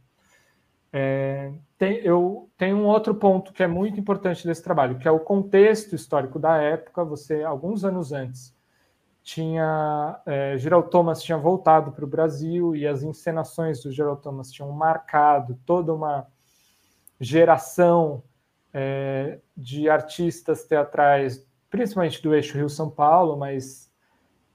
É, 0.94 1.52
tem, 1.80 1.96
eu 2.04 2.48
tenho 2.56 2.78
um 2.78 2.86
outro 2.86 3.16
ponto 3.16 3.52
que 3.52 3.64
é 3.64 3.68
muito 3.68 4.00
importante 4.00 4.46
desse 4.46 4.62
trabalho, 4.62 5.00
que 5.00 5.08
é 5.08 5.12
o 5.12 5.20
contexto 5.20 5.96
histórico 5.96 6.38
da 6.38 6.58
época. 6.58 7.04
Você, 7.06 7.42
alguns 7.42 7.84
anos 7.84 8.14
antes, 8.14 8.56
tinha 9.30 10.20
é, 10.26 10.58
Thomas 10.90 11.22
tinha 11.22 11.38
voltado 11.38 11.92
para 11.92 12.04
o 12.04 12.08
Brasil 12.08 12.76
e 12.76 12.88
as 12.88 13.04
encenações 13.04 13.84
do 13.84 13.92
Gerald 13.92 14.24
Thomas 14.24 14.52
tinham 14.52 14.72
marcado 14.72 15.60
toda 15.68 15.94
uma 15.94 16.26
geração 17.20 18.24
é, 18.74 19.38
de 19.56 19.88
artistas 19.88 20.64
teatrais, 20.64 21.46
principalmente 21.70 22.24
do 22.24 22.34
eixo 22.34 22.58
Rio-São 22.58 22.90
Paulo, 22.90 23.38
mas 23.38 23.92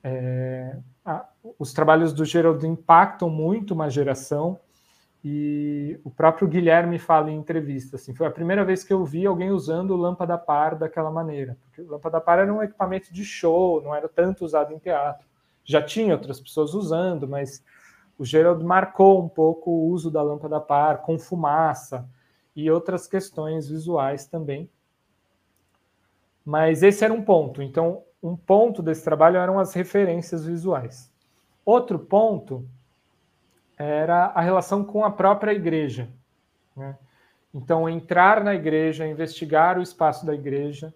é, 0.02 0.76
a, 1.04 1.24
os 1.56 1.72
trabalhos 1.72 2.12
do 2.12 2.24
Gerald 2.24 2.66
impactam 2.66 3.30
muito 3.30 3.74
uma 3.74 3.88
geração. 3.88 4.58
E 5.26 5.98
o 6.04 6.10
próprio 6.10 6.46
Guilherme 6.46 6.98
fala 6.98 7.30
em 7.30 7.38
entrevista, 7.38 7.96
assim, 7.96 8.14
foi 8.14 8.26
a 8.26 8.30
primeira 8.30 8.62
vez 8.62 8.84
que 8.84 8.92
eu 8.92 9.02
vi 9.06 9.24
alguém 9.24 9.50
usando 9.50 9.96
lâmpada 9.96 10.36
par 10.36 10.74
daquela 10.74 11.10
maneira, 11.10 11.56
porque 11.62 11.80
lâmpada 11.80 12.20
par 12.20 12.40
era 12.40 12.52
um 12.52 12.62
equipamento 12.62 13.10
de 13.10 13.24
show, 13.24 13.80
não 13.80 13.94
era 13.94 14.06
tanto 14.06 14.44
usado 14.44 14.74
em 14.74 14.78
teatro. 14.78 15.26
Já 15.64 15.80
tinha 15.80 16.12
outras 16.12 16.38
pessoas 16.38 16.74
usando, 16.74 17.26
mas 17.26 17.64
o 18.18 18.24
Gerald 18.24 18.62
marcou 18.62 19.24
um 19.24 19.28
pouco 19.28 19.70
o 19.70 19.88
uso 19.88 20.10
da 20.10 20.22
lâmpada 20.22 20.60
par 20.60 21.00
com 21.00 21.18
fumaça 21.18 22.06
e 22.54 22.70
outras 22.70 23.06
questões 23.06 23.66
visuais 23.66 24.26
também. 24.26 24.68
Mas 26.44 26.82
esse 26.82 27.02
era 27.02 27.14
um 27.14 27.22
ponto. 27.22 27.62
Então, 27.62 28.02
um 28.22 28.36
ponto 28.36 28.82
desse 28.82 29.02
trabalho 29.02 29.38
eram 29.38 29.58
as 29.58 29.72
referências 29.72 30.44
visuais. 30.44 31.10
Outro 31.64 31.98
ponto 31.98 32.68
era 33.84 34.26
a 34.26 34.40
relação 34.40 34.84
com 34.84 35.04
a 35.04 35.10
própria 35.10 35.52
igreja. 35.52 36.08
Né? 36.76 36.96
Então, 37.52 37.88
entrar 37.88 38.42
na 38.42 38.54
igreja, 38.54 39.06
investigar 39.06 39.78
o 39.78 39.82
espaço 39.82 40.26
da 40.26 40.34
igreja, 40.34 40.92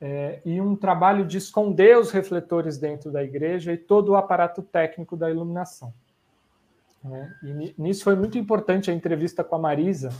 é, 0.00 0.40
e 0.44 0.60
um 0.60 0.76
trabalho 0.76 1.24
de 1.24 1.38
esconder 1.38 1.96
os 1.96 2.10
refletores 2.10 2.78
dentro 2.78 3.10
da 3.10 3.22
igreja 3.22 3.72
e 3.72 3.78
todo 3.78 4.10
o 4.10 4.16
aparato 4.16 4.62
técnico 4.62 5.16
da 5.16 5.30
iluminação. 5.30 5.94
Né? 7.02 7.34
E 7.42 7.74
nisso 7.78 8.04
foi 8.04 8.16
muito 8.16 8.36
importante 8.36 8.90
a 8.90 8.94
entrevista 8.94 9.44
com 9.44 9.56
a 9.56 9.58
Marisa, 9.58 10.10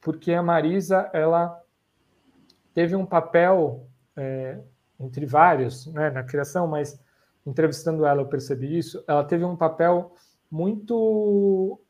porque 0.00 0.32
a 0.32 0.42
Marisa 0.42 1.10
ela 1.12 1.60
teve 2.72 2.96
um 2.96 3.04
papel 3.04 3.86
é, 4.16 4.58
entre 4.98 5.26
vários 5.26 5.86
né, 5.86 6.10
na 6.10 6.22
criação, 6.22 6.66
mas 6.66 6.98
entrevistando 7.46 8.04
ela, 8.04 8.22
eu 8.22 8.26
percebi 8.26 8.78
isso. 8.78 9.02
Ela 9.06 9.24
teve 9.24 9.44
um 9.44 9.56
papel 9.56 10.14
muito. 10.50 11.80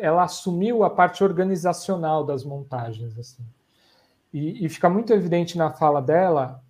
Ela 0.00 0.24
assumiu 0.24 0.82
a 0.82 0.90
parte 0.90 1.22
organizacional 1.22 2.24
das 2.24 2.44
montagens, 2.44 3.18
assim. 3.18 3.44
E, 4.32 4.64
e 4.64 4.68
fica 4.68 4.88
muito 4.88 5.12
evidente 5.12 5.56
na 5.56 5.70
fala 5.70 6.02
dela 6.02 6.62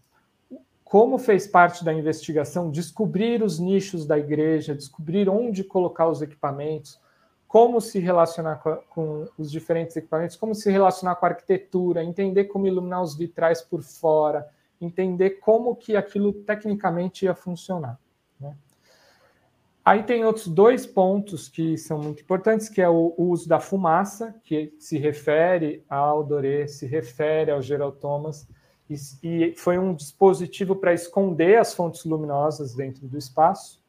como 0.88 1.18
fez 1.18 1.46
parte 1.46 1.84
da 1.84 1.92
investigação 1.92 2.70
descobrir 2.70 3.42
os 3.42 3.58
nichos 3.58 4.06
da 4.06 4.18
igreja, 4.18 4.74
descobrir 4.74 5.28
onde 5.28 5.62
colocar 5.62 6.08
os 6.08 6.22
equipamentos, 6.22 6.98
como 7.46 7.78
se 7.78 7.98
relacionar 7.98 8.56
com, 8.56 8.76
com, 8.88 9.28
os 9.36 9.50
diferentes 9.50 9.94
equipamentos, 9.96 10.34
como 10.36 10.54
se 10.54 10.70
relacionar 10.70 11.16
com 11.16 11.26
a 11.26 11.28
arquitetura, 11.28 12.02
entender 12.02 12.44
como 12.44 12.66
iluminar 12.66 13.02
os 13.02 13.14
vitrais 13.14 13.60
por 13.60 13.82
fora, 13.82 14.48
entender 14.80 15.40
como 15.40 15.76
que 15.76 15.94
aquilo 15.94 16.32
tecnicamente 16.32 17.26
ia 17.26 17.34
funcionar. 17.34 17.98
Aí 19.88 20.02
tem 20.02 20.22
outros 20.22 20.46
dois 20.48 20.84
pontos 20.84 21.48
que 21.48 21.78
são 21.78 21.98
muito 21.98 22.20
importantes, 22.20 22.68
que 22.68 22.82
é 22.82 22.88
o, 22.90 23.14
uso 23.16 23.48
da 23.48 23.58
fumaça, 23.58 24.34
que 24.44 24.70
se 24.78 24.98
refere 24.98 25.82
ao 25.88 26.22
Doré, 26.22 26.66
se 26.66 26.86
refere 26.86 27.50
ao 27.50 27.62
Gerald 27.62 27.96
e, 28.90 28.96
e 29.22 29.54
foi 29.56 29.78
um 29.78 29.94
dispositivo 29.94 30.76
para 30.76 30.92
esconder 30.92 31.56
as 31.56 31.72
fontes 31.72 32.04
luminosas 32.04 32.74
dentro 32.74 33.08
do 33.08 33.16
espaço. 33.16 33.82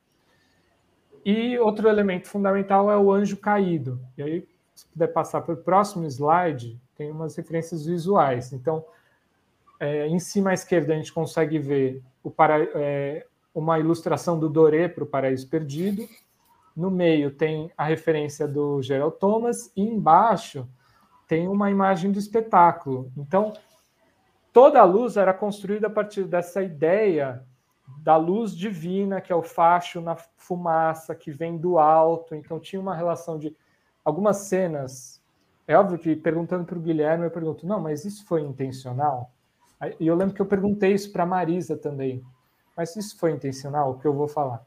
E 1.25 1.59
outro 1.59 1.89
elemento 1.89 2.29
fundamental 2.29 2.89
é 2.89 2.97
o 2.97 3.11
anjo 3.11 3.35
caído. 3.35 3.99
E 4.17 4.23
aí, 4.23 4.47
se 4.73 4.85
puder 4.85 5.07
passar 5.07 5.41
para 5.41 5.53
o 5.53 5.57
próximo 5.57 6.05
slide, 6.05 6.79
tem 6.95 7.11
umas 7.11 7.35
referências 7.35 7.85
visuais. 7.85 8.53
Então, 8.53 8.85
é, 9.77 10.07
em 10.07 10.17
cima 10.17 10.51
à 10.51 10.53
esquerda, 10.53 10.93
a 10.93 10.95
gente 10.95 11.11
consegue 11.11 11.59
ver 11.59 12.01
o 12.23 12.31
para, 12.31 12.63
é, 12.73 13.25
uma 13.53 13.79
ilustração 13.79 14.39
do 14.39 14.49
Doré 14.49 14.87
para 14.87 15.03
o 15.03 15.07
Paraíso 15.07 15.49
Perdido. 15.49 16.07
No 16.75 16.89
meio 16.89 17.31
tem 17.31 17.71
a 17.77 17.85
referência 17.85 18.47
do 18.47 18.81
Gerald 18.81 19.17
Thomas 19.19 19.71
e 19.75 19.81
embaixo 19.81 20.67
tem 21.27 21.47
uma 21.47 21.69
imagem 21.69 22.11
do 22.11 22.17
espetáculo. 22.17 23.11
Então, 23.15 23.53
toda 24.51 24.79
a 24.79 24.83
luz 24.83 25.15
era 25.15 25.33
construída 25.33 25.87
a 25.87 25.89
partir 25.91 26.23
dessa 26.23 26.63
ideia 26.63 27.45
da 28.01 28.15
luz 28.15 28.55
divina, 28.55 29.21
que 29.21 29.31
é 29.31 29.35
o 29.35 29.43
facho 29.43 30.01
na 30.01 30.15
fumaça, 30.37 31.13
que 31.13 31.31
vem 31.31 31.57
do 31.57 31.77
alto. 31.77 32.33
Então, 32.33 32.59
tinha 32.59 32.81
uma 32.81 32.95
relação 32.95 33.37
de 33.37 33.55
algumas 34.03 34.37
cenas. 34.37 35.21
É 35.67 35.77
óbvio 35.77 35.99
que, 35.99 36.15
perguntando 36.15 36.65
para 36.65 36.77
o 36.77 36.81
Guilherme, 36.81 37.25
eu 37.25 37.31
pergunto: 37.31 37.67
não, 37.67 37.79
mas 37.79 38.05
isso 38.05 38.25
foi 38.25 38.41
intencional? 38.41 39.31
E 39.99 40.07
eu 40.07 40.15
lembro 40.15 40.33
que 40.33 40.41
eu 40.41 40.45
perguntei 40.45 40.93
isso 40.93 41.11
para 41.11 41.23
a 41.23 41.27
Marisa 41.27 41.77
também. 41.77 42.23
Mas 42.79 42.95
isso 42.95 43.17
foi 43.17 43.33
intencional, 43.33 43.91
o 43.91 43.99
que 43.99 44.07
eu 44.07 44.13
vou 44.13 44.25
falar? 44.25 44.65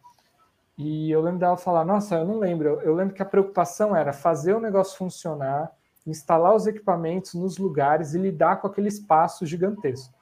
E 0.76 1.10
eu 1.10 1.22
lembro 1.22 1.40
dela 1.40 1.56
falar: 1.56 1.82
Nossa, 1.82 2.16
eu 2.16 2.26
não 2.26 2.38
lembro. 2.38 2.78
Eu 2.82 2.94
lembro 2.94 3.14
que 3.14 3.22
a 3.22 3.24
preocupação 3.24 3.96
era 3.96 4.12
fazer 4.12 4.52
o 4.52 4.60
negócio 4.60 4.98
funcionar, 4.98 5.72
instalar 6.06 6.54
os 6.54 6.66
equipamentos 6.66 7.32
nos 7.32 7.56
lugares 7.56 8.12
e 8.12 8.18
lidar 8.18 8.56
com 8.56 8.66
aquele 8.66 8.88
espaço 8.88 9.46
gigantesco. 9.46 10.12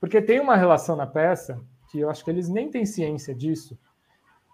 Porque 0.00 0.22
tem 0.22 0.40
uma 0.40 0.56
relação 0.56 0.96
na 0.96 1.06
peça, 1.06 1.60
que 1.90 2.00
eu 2.00 2.08
acho 2.08 2.24
que 2.24 2.30
eles 2.30 2.48
nem 2.48 2.70
têm 2.70 2.86
ciência 2.86 3.34
disso, 3.34 3.78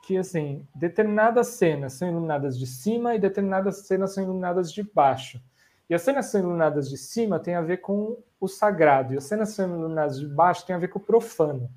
que 0.03 0.19
assim, 0.19 0.67
determinadas 0.75 1.47
cenas 1.51 1.93
são 1.93 2.09
iluminadas 2.09 2.59
de 2.59 2.67
cima 2.67 3.15
e 3.15 3.21
determinadas 3.21 3.87
cenas 3.87 4.13
são 4.13 4.25
iluminadas 4.25 4.73
de 4.73 4.83
baixo. 4.83 5.41
E 5.89 5.95
as 5.95 6.03
cenas 6.03 6.27
são 6.27 6.41
iluminadas 6.41 6.91
de 6.91 6.97
cima 6.97 7.39
tem 7.39 7.55
a 7.55 7.63
ver 7.63 7.77
com 7.77 8.19
o 8.41 8.49
sagrado, 8.49 9.15
e 9.15 9.19
as 9.19 9.23
cenas 9.23 9.51
são 9.51 9.69
iluminadas 9.69 10.19
de 10.19 10.27
baixo 10.27 10.67
tem 10.67 10.75
a 10.75 10.81
ver 10.81 10.89
com 10.89 10.99
o 10.99 11.03
profano. 11.03 11.71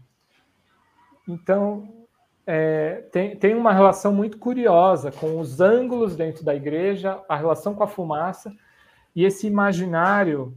Então, 1.28 1.88
é, 2.46 3.04
tem, 3.12 3.36
tem 3.38 3.56
uma 3.56 3.72
relação 3.72 4.14
muito 4.14 4.38
curiosa 4.38 5.12
com 5.12 5.40
os 5.40 5.62
ângulos 5.62 6.16
dentro 6.16 6.44
da 6.44 6.54
igreja, 6.54 7.22
a 7.30 7.36
relação 7.36 7.74
com 7.74 7.84
a 7.84 7.88
fumaça 7.88 8.54
e 9.16 9.24
esse 9.24 9.48
imaginário 9.48 10.56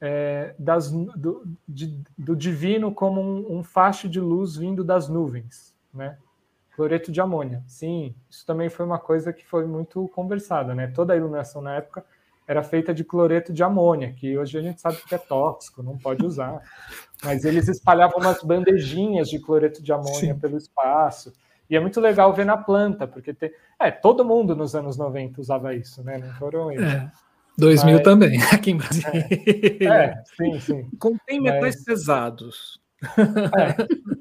é, 0.00 0.54
das, 0.58 0.90
do, 0.90 1.44
de, 1.68 2.00
do, 2.16 2.34
divino 2.34 2.94
como 2.94 3.20
um, 3.20 3.58
um, 3.58 3.64
facho 3.64 4.08
de 4.08 4.20
luz 4.20 4.56
vindo 4.56 4.84
das 4.84 5.08
nuvens, 5.08 5.74
né? 5.92 6.16
Cloreto 6.76 7.10
de 7.10 7.20
amônia. 7.20 7.62
Sim, 7.66 8.14
isso 8.30 8.46
também 8.46 8.68
foi 8.68 8.86
uma 8.86 9.00
coisa 9.00 9.32
que 9.32 9.44
foi 9.44 9.66
muito 9.66 10.06
conversada, 10.14 10.74
né? 10.74 10.86
Toda 10.86 11.12
a 11.12 11.16
iluminação 11.16 11.60
na 11.60 11.74
época 11.74 12.04
era 12.48 12.62
feita 12.62 12.94
de 12.94 13.04
cloreto 13.04 13.52
de 13.52 13.62
amônia, 13.62 14.14
que 14.16 14.38
hoje 14.38 14.56
a 14.56 14.62
gente 14.62 14.80
sabe 14.80 14.96
que 15.06 15.14
é 15.14 15.18
tóxico, 15.18 15.82
não 15.82 15.98
pode 15.98 16.24
usar. 16.24 16.62
Mas 17.22 17.44
eles 17.44 17.68
espalhavam 17.68 18.18
umas 18.18 18.42
bandejinhas 18.42 19.28
de 19.28 19.38
cloreto 19.38 19.82
de 19.82 19.92
amônia 19.92 20.32
Sim. 20.32 20.38
pelo 20.38 20.56
espaço. 20.56 21.30
E 21.68 21.76
é 21.76 21.80
muito 21.80 22.00
legal 22.00 22.32
ver 22.32 22.46
na 22.46 22.56
planta, 22.56 23.06
porque 23.06 23.34
tem... 23.34 23.52
é, 23.78 23.90
todo 23.90 24.24
mundo 24.24 24.56
nos 24.56 24.74
anos 24.74 24.96
90 24.96 25.38
usava 25.38 25.74
isso, 25.74 26.02
né? 26.02 26.16
Não 26.16 26.32
foram 26.36 26.72
eles. 26.72 26.90
É. 26.90 27.12
2000 27.58 27.94
Mas... 27.96 28.02
também, 28.02 28.40
aqui 28.50 28.70
em 28.70 28.76
Brasília. 28.78 29.26
É, 29.80 30.04
é 30.04 30.22
sim, 30.24 30.58
sim. 30.60 30.90
Contém 30.98 31.42
metais 31.42 31.76
Mas... 31.76 31.84
pesados. 31.84 32.80
É. 33.58 34.18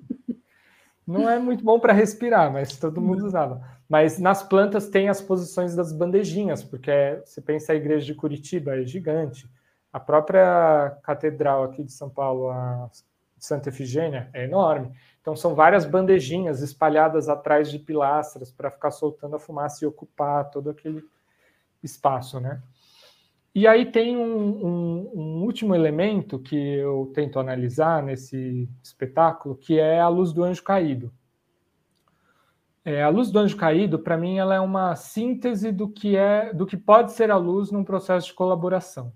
Não 1.07 1.29
é 1.29 1.39
muito 1.39 1.63
bom 1.63 1.79
para 1.79 1.93
respirar, 1.93 2.51
mas 2.51 2.75
todo 2.75 2.99
mundo 2.99 3.25
usava. 3.25 3.76
Mas 3.87 4.19
nas 4.19 4.43
plantas 4.43 4.89
tem 4.89 5.07
as 5.07 5.21
posições 5.21 5.75
das 5.75 5.93
bandejinhas, 5.93 6.63
porque 6.63 6.91
é, 6.91 7.21
você 7.23 7.41
pensa 7.41 7.71
a 7.71 7.75
igreja 7.75 8.05
de 8.05 8.13
Curitiba, 8.13 8.75
é 8.75 8.83
gigante. 8.83 9.49
A 9.91 9.99
própria 9.99 10.97
catedral 11.03 11.63
aqui 11.63 11.83
de 11.83 11.91
São 11.91 12.09
Paulo, 12.09 12.49
a 12.49 12.89
Santa 13.37 13.69
Efigênia, 13.69 14.29
é 14.33 14.43
enorme. 14.43 14.91
Então 15.21 15.35
são 15.35 15.55
várias 15.55 15.85
bandejinhas 15.85 16.61
espalhadas 16.61 17.29
atrás 17.29 17.71
de 17.71 17.79
pilastras 17.79 18.51
para 18.51 18.69
ficar 18.71 18.91
soltando 18.91 19.35
a 19.37 19.39
fumaça 19.39 19.83
e 19.83 19.87
ocupar 19.87 20.49
todo 20.49 20.69
aquele 20.69 21.03
espaço, 21.81 22.39
né? 22.39 22.61
E 23.55 23.65
aí 23.65 23.91
tem 23.91 24.15
um, 24.15 24.67
um, 24.67 25.11
um, 25.15 25.43
último 25.43 25.73
elemento 25.73 26.37
que 26.37 26.55
eu 26.55 27.11
tento 27.15 27.39
analisar 27.39 28.03
nesse 28.03 28.69
espetáculo, 28.83 29.55
que 29.55 29.79
é 29.79 29.99
a 29.99 30.07
luz 30.07 30.31
do 30.31 30.43
anjo 30.43 30.61
caído. 30.61 31.11
É, 32.89 33.03
a 33.03 33.09
luz 33.09 33.29
do 33.29 33.39
anjo 33.39 33.57
caído, 33.57 33.99
para 33.99 34.15
mim, 34.15 34.37
ela 34.37 34.55
é 34.55 34.61
uma 34.61 34.95
síntese 34.95 35.73
do 35.73 35.89
que 35.89 36.15
é, 36.15 36.53
do 36.53 36.65
que 36.65 36.77
pode 36.77 37.11
ser 37.11 37.29
a 37.29 37.35
luz 37.35 37.69
num 37.69 37.83
processo 37.83 38.27
de 38.27 38.33
colaboração, 38.33 39.11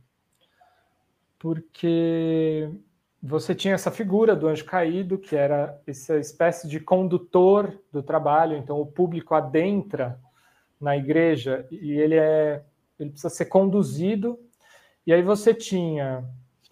porque 1.40 2.70
você 3.24 3.56
tinha 3.56 3.74
essa 3.74 3.90
figura 3.90 4.36
do 4.36 4.50
anjo 4.50 4.66
caído, 4.66 5.18
que 5.18 5.38
era 5.38 5.82
essa 5.88 6.18
espécie 6.18 6.68
de 6.68 6.82
condutor 6.82 7.80
do 7.94 8.04
trabalho, 8.04 8.58
então 8.58 8.78
o 8.78 8.86
público 8.86 9.34
adentra 9.34 10.20
na 10.78 10.98
igreja 10.98 11.66
e 11.72 11.94
ele 11.94 12.16
é 12.16 12.66
ele 13.00 13.12
precisa 13.12 13.34
ser 13.34 13.46
conduzido. 13.46 14.38
E 15.08 15.14
aí 15.14 15.24
você 15.24 15.54
tinha, 15.54 16.26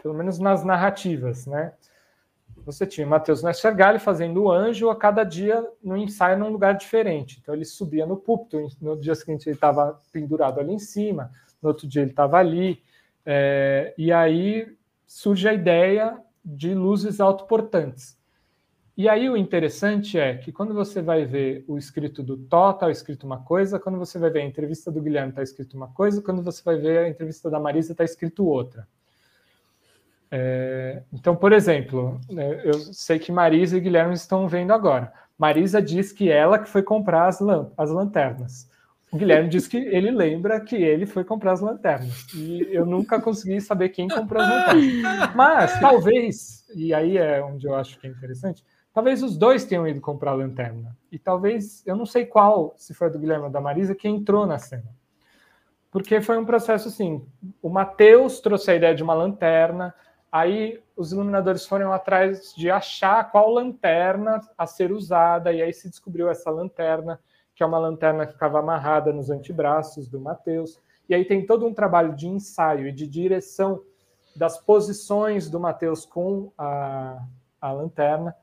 pelo 0.04 0.14
menos 0.14 0.38
nas 0.38 0.66
narrativas, 0.66 1.48
né? 1.48 1.72
Você 2.66 2.86
tinha 2.86 3.06
Mateus 3.08 3.42
Nestergali 3.42 4.00
fazendo 4.00 4.44
o 4.44 4.52
anjo 4.52 4.90
a 4.90 4.96
cada 4.96 5.24
dia 5.24 5.66
no 5.84 5.98
ensaio 5.98 6.38
num 6.38 6.50
lugar 6.50 6.76
diferente. 6.76 7.40
Então 7.42 7.54
ele 7.54 7.66
subia 7.66 8.06
no 8.06 8.18
púlpito, 8.18 8.68
no 8.82 9.00
dia 9.00 9.16
seguinte 9.16 9.48
ele 9.48 9.56
estava 9.56 10.00
pendurado 10.12 10.60
ali 10.60 10.74
em 10.74 10.80
cima, 10.80 11.32
no 11.62 11.70
outro 11.70 11.88
dia 11.88 12.02
ele 12.02 12.12
estava 12.12 12.38
ali. 12.38 12.82
É, 13.26 13.94
e 13.98 14.12
aí 14.12 14.68
surge 15.06 15.48
a 15.48 15.54
ideia 15.54 16.18
de 16.44 16.74
luzes 16.74 17.20
autoportantes. 17.20 18.18
E 19.00 19.08
aí 19.08 19.30
o 19.30 19.38
interessante 19.38 20.20
é 20.20 20.36
que 20.36 20.52
quando 20.52 20.74
você 20.74 21.02
vai 21.02 21.26
ver 21.26 21.64
o 21.70 21.78
escrito 21.78 22.22
do 22.22 22.36
Tó, 22.36 22.72
está 22.72 22.92
escrito 22.92 23.26
uma 23.26 23.40
coisa, 23.40 23.80
quando 23.80 23.98
você 23.98 24.20
vai 24.20 24.30
ver 24.30 24.42
a 24.42 24.46
entrevista 24.46 24.92
do 24.92 25.02
Guilherme, 25.02 25.30
está 25.30 25.42
escrito 25.42 25.78
uma 25.78 25.88
coisa, 25.88 26.22
quando 26.22 26.44
você 26.44 26.62
vai 26.62 26.78
ver 26.78 26.98
a 27.00 27.10
entrevista 27.10 27.50
da 27.50 27.62
Marisa, 27.62 27.94
está 27.94 28.04
escrito 28.04 28.46
outra. 28.46 28.86
É, 30.32 31.02
então, 31.12 31.36
por 31.36 31.52
exemplo, 31.52 32.20
né, 32.30 32.62
eu 32.64 32.74
sei 32.74 33.18
que 33.18 33.32
Marisa 33.32 33.78
e 33.78 33.82
Guilherme 33.82 34.14
estão 34.14 34.48
vendo 34.48 34.72
agora. 34.72 35.12
Marisa 35.38 35.82
diz 35.82 36.12
que 36.12 36.30
ela 36.30 36.60
que 36.60 36.70
foi 36.70 36.84
comprar 36.84 37.28
as, 37.28 37.40
as 37.78 37.90
lanternas. 37.90 38.70
O 39.12 39.18
Guilherme 39.18 39.50
diz 39.50 39.68
que 39.68 39.78
ele 39.78 40.12
lembra 40.12 40.60
que 40.60 40.76
ele 40.76 41.08
foi 41.08 41.24
comprar 41.24 41.54
as 41.54 41.62
lanternas. 41.62 42.28
E 42.34 42.68
eu 42.72 42.86
nunca 42.86 43.20
consegui 43.20 43.60
saber 43.60 43.90
quem 43.90 44.08
comprou 44.08 44.42
as 44.42 44.50
lanternas. 44.50 45.36
Mas 45.36 45.80
talvez, 45.80 46.66
e 46.76 46.94
aí 46.94 47.18
é 47.18 47.42
onde 47.44 47.66
eu 47.66 47.74
acho 47.74 48.00
que 48.00 48.06
é 48.06 48.10
interessante, 48.10 48.64
Talvez 48.94 49.22
os 49.22 49.38
dois 49.38 49.66
tenham 49.66 49.88
ido 49.88 50.02
comprar 50.02 50.32
a 50.32 50.36
lanterna. 50.36 50.96
E 51.12 51.20
talvez, 51.20 51.86
eu 51.86 51.96
não 51.96 52.06
sei 52.06 52.26
qual, 52.26 52.74
se 52.76 52.94
foi 52.94 53.10
do 53.10 53.20
Guilherme 53.20 53.46
ou 53.46 53.50
da 53.50 53.62
Marisa, 53.62 53.96
que 53.96 54.08
entrou 54.08 54.46
na 54.46 54.58
cena. 54.58 54.90
Porque 55.92 56.20
foi 56.22 56.38
um 56.38 56.46
processo 56.46 56.88
assim: 56.88 57.26
o 57.62 57.70
Matheus 57.70 58.40
trouxe 58.40 58.72
a 58.72 58.76
ideia 58.76 58.94
de 58.94 59.04
uma 59.04 59.14
lanterna, 59.14 59.94
aí 60.32 60.82
os 60.96 61.12
iluminadores 61.12 61.66
foram 61.66 61.92
atrás 61.94 62.54
de 62.56 62.70
achar 62.70 63.32
qual 63.32 63.50
lanterna 63.50 64.42
a 64.58 64.66
ser 64.66 64.92
usada, 64.92 65.52
e 65.52 65.62
aí 65.62 65.74
se 65.74 65.90
descobriu 65.90 66.30
essa 66.30 66.50
lanterna, 66.50 67.20
que 67.56 67.64
é 67.64 67.66
uma 67.66 67.80
lanterna 67.80 68.26
que 68.26 68.34
ficava 68.34 68.60
amarrada 68.60 69.12
nos 69.12 69.30
antebraços 69.30 70.08
do 70.08 70.20
Matheus. 70.20 70.80
E 71.08 71.16
aí 71.16 71.26
tem 71.26 71.46
todo 71.46 71.66
um 71.66 71.74
trabalho 71.74 72.16
de 72.16 72.28
ensaio 72.28 72.88
e 72.88 72.92
de 72.92 73.08
direção 73.08 73.82
das 74.36 74.58
posições 74.58 75.50
do 75.50 75.60
Matheus 75.60 76.06
com 76.06 76.52
a, 76.58 77.22
a 77.60 77.72
lanterna 77.72 78.36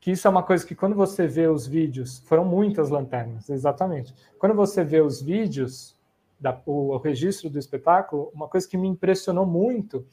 que 0.00 0.10
isso 0.10 0.26
é 0.26 0.30
uma 0.30 0.42
coisa 0.42 0.66
que 0.66 0.74
quando 0.74 0.96
você 0.96 1.26
vê 1.26 1.46
os 1.46 1.66
vídeos, 1.66 2.20
foram 2.20 2.44
muitas 2.44 2.88
lanternas, 2.88 3.50
exatamente. 3.50 4.14
Quando 4.38 4.54
você 4.54 4.82
vê 4.82 5.02
os 5.02 5.20
vídeos, 5.20 5.94
da, 6.40 6.58
o, 6.64 6.94
o, 6.94 6.96
registro 6.96 7.50
do 7.50 7.58
espetáculo, 7.58 8.30
uma 8.34 8.48
coisa 8.48 8.66
que 8.66 8.78
me 8.78 8.88
impressionou 8.88 9.44
muito 9.44 10.06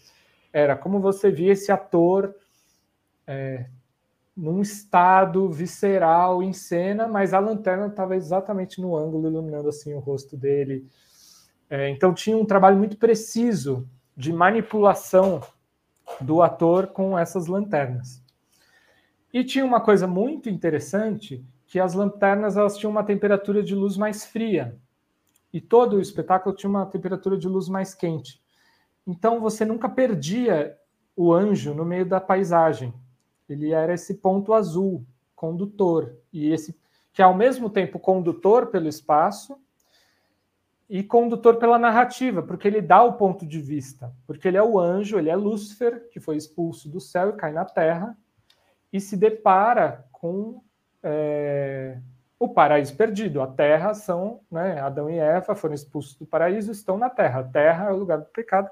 era 0.52 0.76
como 0.76 1.00
você 1.00 1.32
via 1.32 1.54
esse 1.54 1.72
ator 1.72 2.36
é, 3.26 3.68
num 4.36 4.62
estado 4.62 5.50
visceral 5.50 6.44
em 6.44 6.54
cena, 6.54 7.08
mas 7.08 7.34
a 7.34 7.40
lanterna 7.40 7.88
estava 7.88 8.16
exatamente 8.16 8.80
no 8.80 8.96
ângulo, 8.96 9.28
iluminando 9.28 9.70
assim 9.70 9.94
o 9.94 10.00
rosto 10.00 10.38
dele. 10.38 10.88
É, 11.70 11.90
então 11.90 12.14
tinha 12.14 12.38
um 12.38 12.46
trabalho 12.46 12.78
muito 12.78 12.98
preciso 12.98 13.88
de 14.16 14.32
manipulação 14.32 15.42
do 16.22 16.42
ator 16.42 16.88
com 16.88 17.18
essas 17.18 17.48
lanternas. 17.48 18.24
E 19.34 19.44
tinha 19.44 19.66
uma 19.66 19.82
coisa 19.82 20.08
muito 20.08 20.50
interessante, 20.50 21.46
que 21.66 21.80
as 21.80 21.94
lanternas 21.94 22.56
elas 22.56 22.78
tinham 22.78 22.92
uma 22.92 23.04
temperatura 23.04 23.62
de 23.62 23.76
luz 23.76 23.98
mais 23.98 24.26
fria. 24.26 24.78
E 25.52 25.60
todo 25.60 25.98
o 25.98 26.02
espetáculo 26.02 26.56
tinha 26.56 26.70
uma 26.70 26.86
temperatura 26.86 27.38
de 27.38 27.48
luz 27.48 27.68
mais 27.68 27.94
quente. 27.94 28.42
Então 29.08 29.40
você 29.40 29.64
nunca 29.64 29.88
perdia 29.88 30.78
o 31.16 31.34
anjo 31.34 31.74
no 31.74 31.86
meio 31.86 32.06
da 32.06 32.20
paisagem. 32.20 32.94
Ele 33.48 33.72
era 33.72 33.94
esse 33.94 34.16
ponto 34.16 34.54
azul, 34.54 35.06
condutor, 35.34 36.18
e 36.32 36.52
esse 36.52 36.78
que 37.14 37.22
é 37.22 37.26
ao 37.26 37.34
mesmo 37.34 37.68
tempo 37.68 37.98
condutor 37.98 38.68
pelo 38.68 38.88
espaço 38.88 39.58
e 40.88 41.04
condutor 41.04 41.56
pela 41.56 41.80
narrativa, 41.80 42.44
porque 42.44 42.68
ele 42.68 42.80
dá 42.80 43.02
o 43.04 43.14
ponto 43.14 43.44
de 43.46 43.60
vista, 43.60 44.14
porque 44.28 44.48
ele 44.48 44.58
é 44.58 44.62
o 44.62 44.80
anjo, 44.80 45.18
ele 45.18 45.30
é 45.30 45.36
Lúcifer, 45.36 46.08
que 46.12 46.20
foi 46.20 46.38
expulso 46.38 46.88
do 46.88 47.02
céu 47.02 47.30
e 47.30 47.34
cai 47.34 47.52
na 47.52 47.66
terra, 47.66 48.16
e 48.94 49.02
se 49.02 49.18
depara 49.18 50.06
com 50.12 50.62
é, 51.02 51.98
o 52.40 52.48
paraíso 52.48 52.96
perdido. 52.96 53.42
A 53.42 53.48
terra 53.48 53.94
são, 53.94 54.42
né, 54.52 54.80
Adão 54.80 55.10
e 55.10 55.18
Eva 55.18 55.56
foram 55.56 55.74
expulsos 55.74 56.16
do 56.16 56.26
paraíso, 56.26 56.72
estão 56.72 56.98
na 56.98 57.10
terra. 57.10 57.40
A 57.40 57.44
terra 57.44 57.90
é 57.90 57.94
o 57.94 57.98
lugar 57.98 58.20
do 58.20 58.26
pecado. 58.26 58.70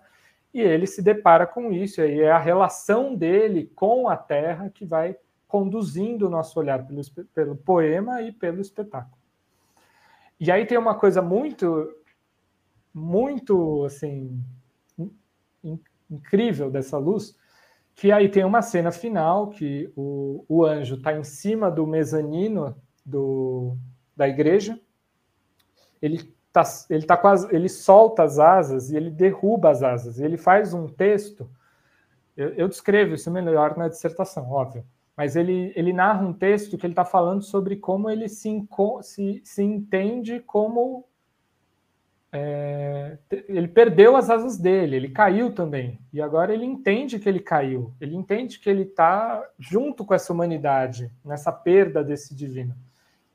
E 0.56 0.62
ele 0.62 0.88
se 0.88 1.01
depara 1.01 1.45
com 1.45 1.70
isso, 1.70 1.99
e 1.99 2.22
é 2.22 2.32
a 2.32 2.39
relação 2.39 3.14
dele 3.14 3.70
com 3.76 4.08
a 4.08 4.16
terra 4.16 4.70
que 4.70 4.86
vai 4.86 5.18
conduzindo 5.49 6.28
o 6.28 6.30
nosso 6.30 6.58
olhar 6.58 6.88
pelo, 6.88 7.01
pelo 7.34 7.58
poema 7.58 8.22
e 8.22 8.32
pelo 8.32 8.62
espetáculo. 8.62 9.18
E 10.39 10.49
aí 10.49 10.66
tem 10.66 10.78
uma 10.78 10.95
coisa 10.95 11.22
muito, 11.22 11.93
muito 12.93 13.84
assim, 13.84 14.41
incrível 16.10 16.72
dessa 16.72 16.97
luz, 16.97 17.38
que 17.93 18.10
aí 18.10 18.30
tem 18.30 18.45
uma 18.45 18.62
cena 18.62 18.93
final 18.93 19.49
que 19.49 19.91
o, 19.93 20.45
o 20.47 20.64
anjo 20.64 20.95
está 20.95 21.12
em 21.12 21.24
cima 21.26 21.70
do 21.70 21.86
mezanino 21.86 22.82
do, 23.06 23.76
da 24.16 24.26
igreja. 24.26 24.80
Ele 26.01 26.34
tá, 26.56 26.64
ele 26.89 27.06
tá 27.06 27.18
quase, 27.18 27.53
ele 27.53 27.68
solta 27.68 28.24
as 28.24 28.39
asas 28.39 28.89
e 28.89 28.95
ele 28.95 29.10
derruba 29.10 29.70
as 29.70 29.84
asas. 29.84 30.20
Ele 30.20 30.38
faz 30.38 30.74
um 30.74 30.88
texto. 30.88 31.49
Eu, 32.36 32.49
eu 32.53 32.68
descrevo 32.68 33.14
isso 33.14 33.30
melhor 33.30 33.78
na 33.78 33.89
dissertação, 33.89 34.49
óbvio. 34.49 34.86
Mas 35.18 35.36
ele, 35.36 35.72
ele 35.76 35.93
narra 35.93 36.26
um 36.26 36.34
texto 36.34 36.78
que 36.78 36.86
ele 36.86 36.93
está 36.93 37.06
falando 37.06 37.41
sobre 37.41 37.76
como 37.76 38.10
ele 38.10 38.28
se, 38.28 38.68
se, 39.01 39.41
se 39.43 39.64
entende 39.64 40.39
como 40.41 41.06
é, 42.32 43.18
ele 43.47 43.68
perdeu 43.70 44.18
as 44.18 44.30
asas 44.30 44.58
dele, 44.58 44.97
ele 44.97 45.10
caiu 45.10 45.53
também. 45.53 45.99
E 46.12 46.22
agora 46.22 46.53
ele 46.53 46.66
entende 46.66 47.18
que 47.18 47.30
ele 47.30 47.39
caiu, 47.39 47.93
ele 47.99 48.16
entende 48.16 48.60
que 48.60 48.70
ele 48.70 48.84
está 48.84 49.41
junto 49.58 50.03
com 50.03 50.14
essa 50.14 50.34
humanidade, 50.34 51.12
nessa 51.24 51.51
perda 51.51 52.03
desse 52.03 52.36
divino. 52.36 52.76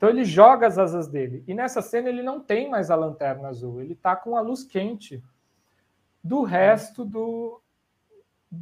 Então 0.01 0.09
ele 0.09 0.25
joga 0.25 0.67
as 0.67 0.79
asas 0.79 1.09
dele. 1.09 1.45
E 1.47 1.53
nessa 1.53 1.83
cena 1.83 2.09
ele 2.09 2.23
não 2.23 2.41
tem 2.41 2.71
mais 2.71 2.91
a 2.91 2.97
lanterna 2.97 3.49
azul, 3.49 3.83
ele 3.83 3.93
está 3.93 4.17
com 4.17 4.35
a 4.35 4.41
luz 4.41 4.65
quente 4.65 5.23
do 6.25 6.41
resto 6.43 7.05
do, 7.05 7.61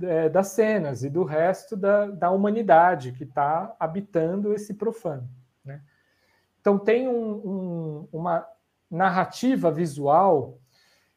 é, 0.02 0.28
das 0.28 0.48
cenas 0.48 1.04
e 1.04 1.08
do 1.08 1.22
resto 1.22 1.76
da, 1.76 2.06
da 2.06 2.28
humanidade 2.28 3.12
que 3.12 3.22
está 3.22 3.72
habitando 3.78 4.52
esse 4.52 4.74
profano. 4.74 5.28
Né? 5.64 5.80
Então, 6.60 6.76
tem 6.76 7.06
um, 7.06 7.34
um, 7.34 8.08
uma 8.12 8.44
narrativa 8.90 9.70
visual 9.70 10.58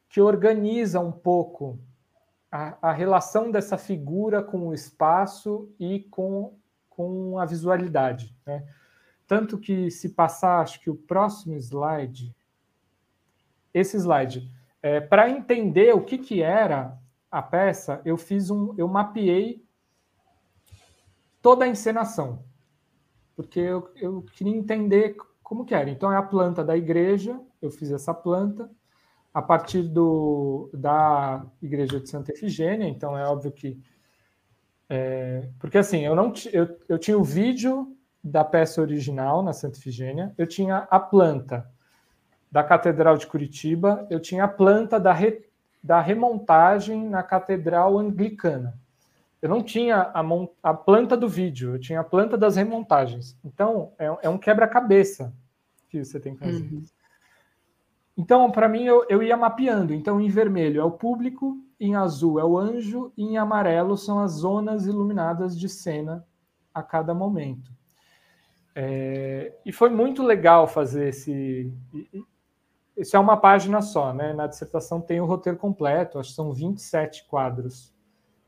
que 0.07 0.21
organiza 0.21 0.99
um 0.99 1.11
pouco 1.11 1.79
a, 2.51 2.77
a, 2.89 2.91
relação 2.91 3.49
dessa 3.49 3.75
figura 3.75 4.43
com 4.43 4.67
o 4.67 4.73
espaço 4.73 5.67
e 5.79 6.01
com, 6.11 6.59
com 6.91 7.39
a 7.39 7.45
visualidade. 7.45 8.35
Né? 8.45 8.63
Tanto 9.31 9.57
que, 9.57 9.89
se 9.89 10.09
passar, 10.09 10.59
acho 10.59 10.81
que 10.81 10.89
o 10.89 10.93
próximo 10.93 11.55
slide, 11.55 12.35
esse 13.73 13.95
slide, 13.95 14.51
é, 14.83 14.99
para 14.99 15.29
entender 15.29 15.95
o 15.95 16.01
que, 16.03 16.17
que 16.17 16.41
era 16.41 16.99
a 17.31 17.41
peça, 17.41 18.01
eu 18.03 18.17
fiz 18.17 18.49
um, 18.49 18.75
eu 18.77 18.89
mapeei 18.89 19.63
toda 21.41 21.63
a 21.63 21.67
encenação, 21.69 22.43
porque 23.33 23.61
eu, 23.61 23.89
eu 23.95 24.21
queria 24.33 24.53
entender 24.53 25.15
como 25.41 25.63
que 25.63 25.73
era. 25.73 25.89
Então 25.89 26.11
é 26.11 26.17
a 26.17 26.23
planta 26.23 26.61
da 26.61 26.75
igreja, 26.75 27.39
eu 27.61 27.71
fiz 27.71 27.89
essa 27.89 28.13
planta 28.13 28.69
a 29.33 29.41
partir 29.41 29.83
do, 29.83 30.69
da 30.73 31.45
igreja 31.61 32.01
de 32.01 32.09
Santa 32.09 32.33
Efigênia, 32.33 32.85
então 32.85 33.17
é 33.17 33.25
óbvio 33.25 33.53
que 33.53 33.81
é, 34.89 35.47
porque 35.57 35.77
assim, 35.77 36.01
eu 36.01 36.17
não 36.17 36.33
eu, 36.51 36.77
eu 36.89 36.99
tinha 36.99 37.17
o 37.17 37.23
vídeo 37.23 37.95
da 38.23 38.43
peça 38.43 38.81
original 38.81 39.41
na 39.41 39.53
Santa 39.53 39.77
Efigênia, 39.77 40.33
eu 40.37 40.45
tinha 40.45 40.87
a 40.89 40.99
planta 40.99 41.69
da 42.51 42.63
Catedral 42.63 43.17
de 43.17 43.25
Curitiba, 43.25 44.05
eu 44.09 44.19
tinha 44.19 44.43
a 44.43 44.47
planta 44.47 44.99
da, 44.99 45.13
re, 45.13 45.45
da 45.81 46.01
remontagem 46.01 47.07
na 47.09 47.23
Catedral 47.23 47.97
Anglicana. 47.97 48.77
Eu 49.41 49.49
não 49.49 49.63
tinha 49.63 50.11
a, 50.13 50.23
a, 50.61 50.73
planta 50.73 51.17
do 51.17 51.27
vídeo, 51.27 51.73
eu 51.75 51.79
tinha 51.79 52.01
a 52.01 52.03
planta 52.03 52.37
das 52.37 52.57
remontagens. 52.57 53.35
Então, 53.43 53.93
é, 53.97 54.05
é 54.21 54.29
um 54.29 54.37
quebra-cabeça 54.37 55.33
que 55.89 56.03
você 56.03 56.19
tem 56.19 56.35
que 56.35 56.45
fazer. 56.45 56.63
Uhum. 56.63 56.83
Então, 58.15 58.51
para 58.51 58.69
mim, 58.69 58.83
eu, 58.83 59.03
eu 59.09 59.23
ia 59.23 59.35
mapeando. 59.35 59.93
Então, 59.93 60.21
em 60.21 60.29
vermelho 60.29 60.79
é 60.79 60.83
o 60.83 60.91
público, 60.91 61.57
em 61.79 61.95
azul 61.95 62.39
é 62.39 62.45
o 62.45 62.55
anjo, 62.55 63.11
e 63.17 63.23
em 63.23 63.37
amarelo 63.37 63.97
são 63.97 64.19
as 64.19 64.33
zonas 64.33 64.85
iluminadas 64.85 65.57
de 65.57 65.67
cena 65.67 66.23
a 66.71 66.83
cada 66.83 67.13
momento. 67.15 67.71
É, 68.73 69.53
e 69.65 69.71
foi 69.71 69.89
muito 69.89 70.23
legal 70.23 70.67
fazer 70.67 71.09
esse, 71.09 71.71
isso 72.95 73.15
é 73.15 73.19
uma 73.19 73.37
página 73.37 73.81
só, 73.81 74.13
né? 74.13 74.33
Na 74.33 74.47
dissertação 74.47 75.01
tem 75.01 75.19
o 75.19 75.25
roteiro 75.25 75.57
completo, 75.57 76.19
acho 76.19 76.29
que 76.29 76.35
são 76.35 76.53
27 76.53 77.25
quadros 77.27 77.93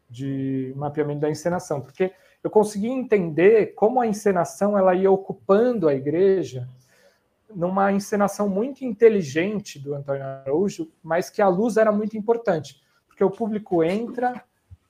de 0.10 0.74
mapeamento 0.76 1.22
da 1.22 1.30
encenação, 1.30 1.82
porque 1.82 2.14
eu 2.44 2.50
consegui 2.50 2.88
entender 2.88 3.74
como 3.74 4.00
a 4.00 4.08
encenação 4.08 4.78
ela 4.78 4.94
ia 4.94 5.10
ocupando 5.10 5.88
a 5.88 5.96
igreja 5.96 6.68
numa 7.50 7.92
encenação 7.92 8.50
muito 8.50 8.84
inteligente 8.84 9.80
do 9.80 9.94
Antônio 9.94 10.24
Araújo, 10.24 10.92
mas 11.02 11.30
que 11.30 11.42
a 11.42 11.48
luz 11.48 11.78
era 11.78 11.92
muito 11.92 12.18
importante, 12.18 12.82
porque 13.08 13.24
o 13.24 13.32
público 13.32 13.84
entra, 13.84 14.44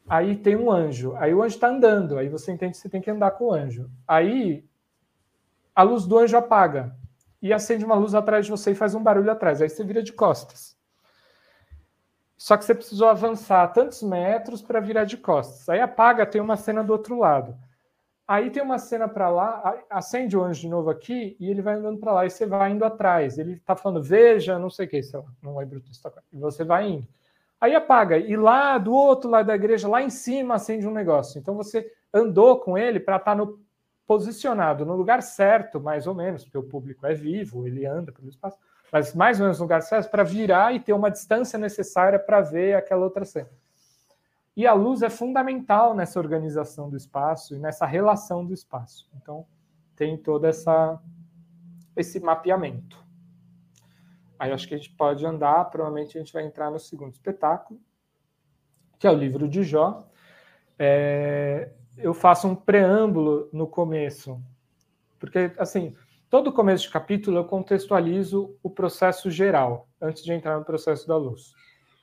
aí 0.07 0.35
tem 0.35 0.55
um 0.55 0.71
anjo, 0.71 1.15
aí 1.15 1.33
o 1.33 1.43
anjo 1.43 1.55
está 1.55 1.67
andando, 1.67 2.17
aí 2.17 2.27
você 2.27 2.51
entende 2.51 2.73
que 2.73 2.77
você 2.79 2.89
tem 2.89 3.01
que 3.01 3.11
andar 3.11 3.31
com 3.31 3.45
o 3.45 3.53
anjo. 3.53 3.89
Aí 4.07 4.65
a 5.75 5.83
luz 5.83 6.05
do 6.05 6.17
anjo 6.17 6.37
apaga, 6.37 6.95
e 7.43 7.51
acende 7.51 7.83
uma 7.83 7.95
luz 7.95 8.15
atrás 8.15 8.45
de 8.45 8.51
você 8.51 8.71
e 8.71 8.75
faz 8.75 8.95
um 8.95 9.03
barulho 9.03 9.29
atrás. 9.29 9.61
Aí 9.61 9.67
você 9.67 9.83
vira 9.83 10.01
de 10.01 10.13
costas. 10.13 10.77
Só 12.37 12.55
que 12.55 12.63
você 12.63 12.73
precisou 12.73 13.09
avançar 13.09 13.67
tantos 13.73 14.01
metros 14.01 14.61
para 14.61 14.79
virar 14.79 15.03
de 15.03 15.17
costas. 15.17 15.67
Aí 15.67 15.81
apaga, 15.81 16.25
tem 16.25 16.41
uma 16.41 16.55
cena 16.55 16.81
do 16.81 16.93
outro 16.93 17.19
lado. 17.19 17.53
Aí 18.25 18.49
tem 18.49 18.63
uma 18.63 18.79
cena 18.79 19.09
para 19.09 19.29
lá, 19.29 19.77
acende 19.89 20.37
o 20.37 20.41
anjo 20.41 20.61
de 20.61 20.69
novo 20.69 20.89
aqui 20.89 21.35
e 21.37 21.49
ele 21.49 21.61
vai 21.61 21.75
andando 21.75 21.99
para 21.99 22.13
lá 22.13 22.25
e 22.25 22.29
você 22.29 22.45
vai 22.45 22.71
indo 22.71 22.85
atrás. 22.85 23.37
Ele 23.37 23.55
está 23.55 23.75
falando, 23.75 24.01
veja, 24.01 24.57
não 24.57 24.69
sei 24.69 24.85
o 24.85 24.89
que, 24.89 25.03
sei 25.03 25.19
lá, 25.19 25.25
não 25.41 25.57
lembro 25.57 25.81
disso. 25.81 26.01
E 26.31 26.37
você 26.37 26.63
vai 26.63 26.87
indo. 26.87 27.07
Aí 27.59 27.75
apaga. 27.75 28.17
E 28.17 28.37
lá 28.37 28.77
do 28.77 28.93
outro 28.93 29.29
lado 29.29 29.47
da 29.47 29.55
igreja, 29.55 29.89
lá 29.89 30.01
em 30.01 30.09
cima, 30.09 30.55
acende 30.55 30.87
um 30.87 30.93
negócio. 30.93 31.37
Então 31.37 31.55
você 31.55 31.91
andou 32.13 32.61
com 32.61 32.77
ele 32.77 33.01
para 33.01 33.17
estar 33.17 33.31
tá 33.31 33.35
no 33.35 33.59
posicionado 34.05 34.85
no 34.85 34.95
lugar 34.95 35.21
certo, 35.21 35.79
mais 35.79 36.07
ou 36.07 36.13
menos, 36.13 36.43
porque 36.43 36.57
o 36.57 36.63
público 36.63 37.05
é 37.05 37.13
vivo, 37.13 37.65
ele 37.65 37.85
anda 37.85 38.11
pelo 38.11 38.29
espaço, 38.29 38.57
mas 38.91 39.13
mais 39.13 39.39
ou 39.39 39.45
menos 39.45 39.59
no 39.59 39.65
lugar 39.65 39.81
certo 39.81 40.09
para 40.09 40.23
virar 40.23 40.73
e 40.73 40.79
ter 40.79 40.93
uma 40.93 41.09
distância 41.09 41.57
necessária 41.57 42.19
para 42.19 42.41
ver 42.41 42.75
aquela 42.75 43.03
outra 43.03 43.25
cena. 43.25 43.49
E 44.55 44.67
a 44.67 44.73
luz 44.73 45.01
é 45.01 45.09
fundamental 45.09 45.95
nessa 45.95 46.19
organização 46.19 46.89
do 46.89 46.95
espaço 46.95 47.55
e 47.55 47.59
nessa 47.59 47.85
relação 47.85 48.45
do 48.45 48.53
espaço. 48.53 49.09
Então, 49.15 49.47
tem 49.95 50.15
todo 50.15 50.45
essa, 50.45 51.01
esse 51.95 52.19
mapeamento. 52.19 53.03
Aí 54.37 54.51
acho 54.51 54.67
que 54.67 54.75
a 54.75 54.77
gente 54.77 54.91
pode 54.91 55.25
andar, 55.25 55.65
provavelmente 55.71 56.17
a 56.17 56.21
gente 56.21 56.33
vai 56.33 56.45
entrar 56.45 56.69
no 56.69 56.79
segundo 56.79 57.13
espetáculo, 57.13 57.79
que 58.99 59.07
é 59.07 59.11
o 59.11 59.15
livro 59.15 59.47
de 59.47 59.63
Jó. 59.63 60.07
É, 60.77 61.71
eu 61.97 62.13
faço 62.13 62.47
um 62.47 62.55
preâmbulo 62.55 63.49
no 63.51 63.67
começo, 63.67 64.41
porque 65.19 65.51
assim, 65.57 65.95
todo 66.29 66.51
começo 66.51 66.83
de 66.83 66.91
capítulo 66.91 67.37
eu 67.37 67.45
contextualizo 67.45 68.55
o 68.61 68.69
processo 68.69 69.29
geral 69.29 69.87
antes 70.01 70.23
de 70.23 70.33
entrar 70.33 70.57
no 70.57 70.65
processo 70.65 71.07
da 71.07 71.17
luz. 71.17 71.53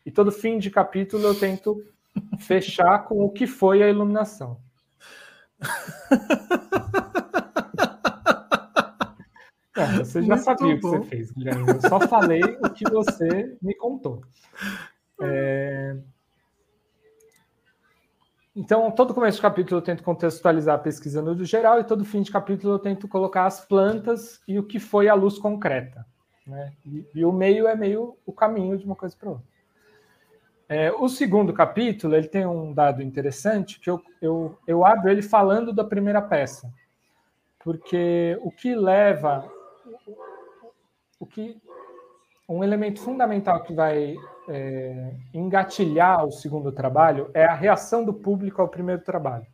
E 0.04 0.10
todo 0.10 0.32
fim 0.32 0.58
de 0.58 0.70
capítulo 0.70 1.24
eu 1.24 1.38
tento 1.38 1.82
fechar 2.38 3.04
com 3.04 3.24
o 3.24 3.30
que 3.30 3.46
foi 3.46 3.82
a 3.82 3.88
iluminação. 3.88 4.60
É, 9.80 9.86
você 9.98 10.20
já 10.20 10.34
Muito 10.34 10.44
sabia 10.44 10.74
o 10.74 10.76
que 10.76 10.82
você 10.82 11.02
fez, 11.04 11.30
Guilherme. 11.30 11.68
Eu 11.68 11.80
só 11.80 12.00
falei 12.00 12.42
o 12.42 12.70
que 12.70 12.84
você 12.90 13.56
me 13.62 13.74
contou. 13.74 14.22
É... 15.22 15.98
Então, 18.54 18.90
todo 18.90 19.14
começo 19.14 19.36
de 19.36 19.42
capítulo 19.42 19.78
eu 19.78 19.84
tento 19.84 20.02
contextualizar 20.02 20.74
a 20.74 20.78
pesquisa 20.78 21.22
no 21.22 21.44
geral 21.44 21.78
e 21.78 21.84
todo 21.84 22.04
fim 22.04 22.20
de 22.20 22.32
capítulo 22.32 22.74
eu 22.74 22.78
tento 22.78 23.06
colocar 23.06 23.46
as 23.46 23.64
plantas 23.64 24.40
e 24.46 24.58
o 24.58 24.64
que 24.64 24.80
foi 24.80 25.08
a 25.08 25.14
luz 25.14 25.38
concreta. 25.38 26.04
Né? 26.44 26.72
E, 26.84 27.06
e 27.14 27.24
o 27.24 27.32
meio 27.32 27.68
é 27.68 27.76
meio 27.76 28.16
o 28.26 28.32
caminho 28.32 28.76
de 28.76 28.84
uma 28.84 28.96
coisa 28.96 29.16
para 29.16 29.30
outra. 29.30 29.50
É, 30.68 30.90
o 30.92 31.08
segundo 31.08 31.52
capítulo 31.52 32.14
ele 32.14 32.28
tem 32.28 32.44
um 32.44 32.72
dado 32.72 33.02
interessante 33.02 33.78
que 33.78 33.88
eu, 33.88 34.02
eu, 34.20 34.58
eu 34.66 34.84
abro 34.84 35.10
ele 35.10 35.22
falando 35.22 35.72
da 35.72 35.84
primeira 35.84 36.22
peça, 36.22 36.72
porque 37.58 38.38
o 38.42 38.50
que 38.50 38.74
leva, 38.74 39.48
o 41.18 41.26
que 41.26 41.60
um 42.48 42.64
elemento 42.64 43.00
fundamental 43.00 43.62
que 43.62 43.72
vai 43.72 44.16
é, 44.50 45.14
engatilhar 45.32 46.26
o 46.26 46.32
segundo 46.32 46.72
trabalho 46.72 47.30
é 47.32 47.44
a 47.44 47.54
reação 47.54 48.04
do 48.04 48.12
público 48.12 48.60
ao 48.60 48.68
primeiro 48.68 49.00
trabalho. 49.02 49.46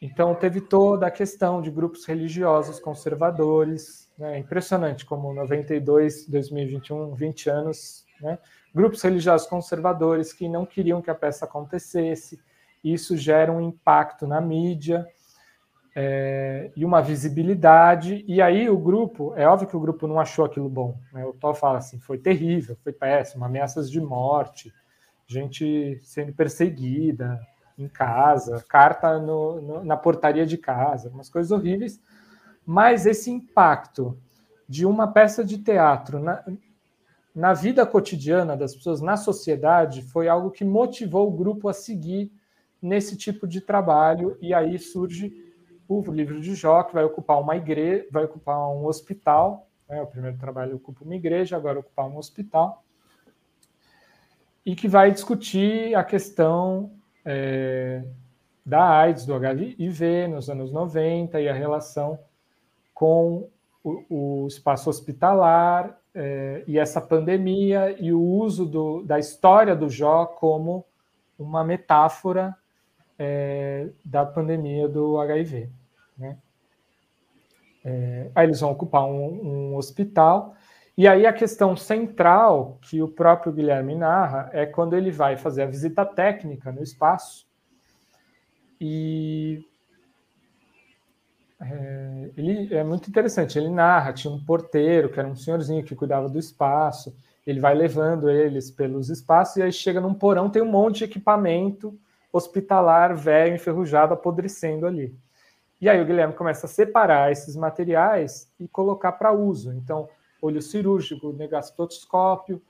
Então, 0.00 0.34
teve 0.34 0.60
toda 0.60 1.06
a 1.06 1.10
questão 1.10 1.62
de 1.62 1.70
grupos 1.70 2.04
religiosos 2.04 2.78
conservadores, 2.78 4.10
né? 4.18 4.38
impressionante 4.38 5.06
como 5.06 5.32
92, 5.32 6.28
2021, 6.28 7.14
20 7.14 7.50
anos, 7.50 8.04
né? 8.20 8.38
grupos 8.74 9.00
religiosos 9.00 9.46
conservadores 9.46 10.32
que 10.32 10.48
não 10.48 10.66
queriam 10.66 11.00
que 11.00 11.10
a 11.10 11.14
peça 11.14 11.44
acontecesse, 11.44 12.38
isso 12.84 13.16
gera 13.16 13.52
um 13.52 13.60
impacto 13.60 14.26
na 14.26 14.40
mídia, 14.40 15.06
é, 15.94 16.70
e 16.76 16.84
uma 16.84 17.02
visibilidade. 17.02 18.24
E 18.26 18.40
aí 18.40 18.68
o 18.68 18.78
grupo, 18.78 19.34
é 19.36 19.46
óbvio 19.46 19.68
que 19.68 19.76
o 19.76 19.80
grupo 19.80 20.06
não 20.06 20.18
achou 20.18 20.44
aquilo 20.44 20.68
bom. 20.68 20.96
Né? 21.12 21.24
O 21.24 21.32
Tó 21.32 21.54
fala 21.54 21.78
assim, 21.78 21.98
foi 21.98 22.18
terrível, 22.18 22.76
foi 22.82 22.92
péssimo, 22.92 23.44
ameaças 23.44 23.90
de 23.90 24.00
morte, 24.00 24.72
gente 25.26 26.00
sendo 26.02 26.32
perseguida 26.32 27.40
em 27.78 27.88
casa, 27.88 28.62
carta 28.68 29.18
no, 29.18 29.60
no, 29.60 29.84
na 29.84 29.96
portaria 29.96 30.46
de 30.46 30.58
casa, 30.58 31.08
umas 31.10 31.28
coisas 31.28 31.50
horríveis. 31.50 32.00
Mas 32.64 33.06
esse 33.06 33.30
impacto 33.30 34.18
de 34.68 34.86
uma 34.86 35.08
peça 35.08 35.44
de 35.44 35.58
teatro 35.58 36.18
na, 36.18 36.44
na 37.34 37.52
vida 37.52 37.84
cotidiana 37.84 38.56
das 38.56 38.74
pessoas, 38.74 39.00
na 39.00 39.16
sociedade, 39.16 40.02
foi 40.02 40.28
algo 40.28 40.50
que 40.50 40.64
motivou 40.64 41.28
o 41.28 41.36
grupo 41.36 41.68
a 41.68 41.72
seguir 41.72 42.30
nesse 42.80 43.16
tipo 43.16 43.46
de 43.46 43.60
trabalho, 43.60 44.36
e 44.40 44.52
aí 44.52 44.78
surge 44.78 45.51
o 46.00 46.14
livro 46.14 46.40
de 46.40 46.54
Jó, 46.54 46.82
que 46.82 46.94
vai 46.94 47.04
ocupar 47.04 47.40
uma 47.40 47.56
igreja, 47.56 48.06
vai 48.10 48.24
ocupar 48.24 48.58
um 48.68 48.86
hospital. 48.86 49.68
Né? 49.88 50.00
O 50.00 50.06
primeiro 50.06 50.38
trabalho 50.38 50.76
ocupa 50.76 51.04
uma 51.04 51.14
igreja, 51.14 51.56
agora 51.56 51.80
ocupar 51.80 52.06
um 52.06 52.16
hospital. 52.16 52.82
E 54.64 54.74
que 54.74 54.88
vai 54.88 55.10
discutir 55.10 55.94
a 55.94 56.04
questão 56.04 56.92
é, 57.24 58.02
da 58.64 59.00
AIDS, 59.00 59.26
do 59.26 59.34
HIV 59.34 60.28
nos 60.28 60.48
anos 60.48 60.72
90 60.72 61.40
e 61.40 61.48
a 61.48 61.52
relação 61.52 62.18
com 62.94 63.48
o, 63.82 64.44
o 64.44 64.46
espaço 64.46 64.88
hospitalar 64.88 65.98
é, 66.14 66.62
e 66.66 66.78
essa 66.78 67.00
pandemia 67.00 67.96
e 68.00 68.12
o 68.12 68.20
uso 68.20 68.66
do, 68.66 69.02
da 69.02 69.18
história 69.18 69.74
do 69.74 69.88
Jó 69.88 70.26
como 70.26 70.84
uma 71.38 71.64
metáfora 71.64 72.56
é, 73.18 73.88
da 74.04 74.24
pandemia 74.24 74.88
do 74.88 75.18
HIV. 75.18 75.68
Né? 76.22 76.38
É, 77.84 78.30
aí 78.34 78.46
eles 78.46 78.60
vão 78.60 78.70
ocupar 78.70 79.04
um, 79.04 79.72
um, 79.72 79.76
hospital, 79.76 80.54
e 80.96 81.08
aí 81.08 81.26
a 81.26 81.32
questão 81.32 81.76
central 81.76 82.78
que 82.80 83.02
o 83.02 83.08
próprio 83.08 83.52
Guilherme 83.52 83.96
narra 83.96 84.48
é 84.52 84.64
quando 84.64 84.94
ele 84.94 85.10
vai 85.10 85.36
fazer 85.36 85.62
a 85.62 85.66
visita 85.66 86.04
técnica 86.06 86.70
no 86.70 86.82
espaço, 86.82 87.46
e 88.80 89.64
é, 91.60 92.30
ele 92.36 92.74
é 92.74 92.82
muito 92.82 93.08
interessante. 93.08 93.58
Ele 93.58 93.70
narra, 93.70 94.12
tinha 94.12 94.32
um 94.32 94.44
porteiro 94.44 95.08
que 95.08 95.18
era 95.20 95.28
um 95.28 95.36
senhorzinho 95.36 95.84
que 95.84 95.94
cuidava 95.94 96.28
do 96.28 96.38
espaço. 96.38 97.14
Ele 97.46 97.60
vai 97.60 97.74
levando 97.74 98.28
eles 98.30 98.70
pelos 98.70 99.08
espaços 99.08 99.56
e 99.56 99.62
aí 99.62 99.72
chega 99.72 100.00
num 100.00 100.14
porão, 100.14 100.50
tem 100.50 100.62
um 100.62 100.70
monte 100.70 100.98
de 100.98 101.04
equipamento 101.04 101.98
hospitalar 102.32 103.14
velho, 103.14 103.54
enferrujado, 103.54 104.14
apodrecendo 104.14 104.86
ali. 104.86 105.14
E 105.82 105.88
aí 105.88 106.00
o 106.00 106.06
Guilherme 106.06 106.32
começa 106.32 106.66
a 106.66 106.68
separar 106.68 107.30
esses 107.30 107.56
materiais 107.56 108.50
e 108.58 108.68
colocar 108.68 109.12
para 109.12 109.32
uso. 109.32 109.72
Então, 109.72 110.08
olho 110.40 110.62
cirúrgico, 110.62 111.32
negastoscópio, 111.32 112.62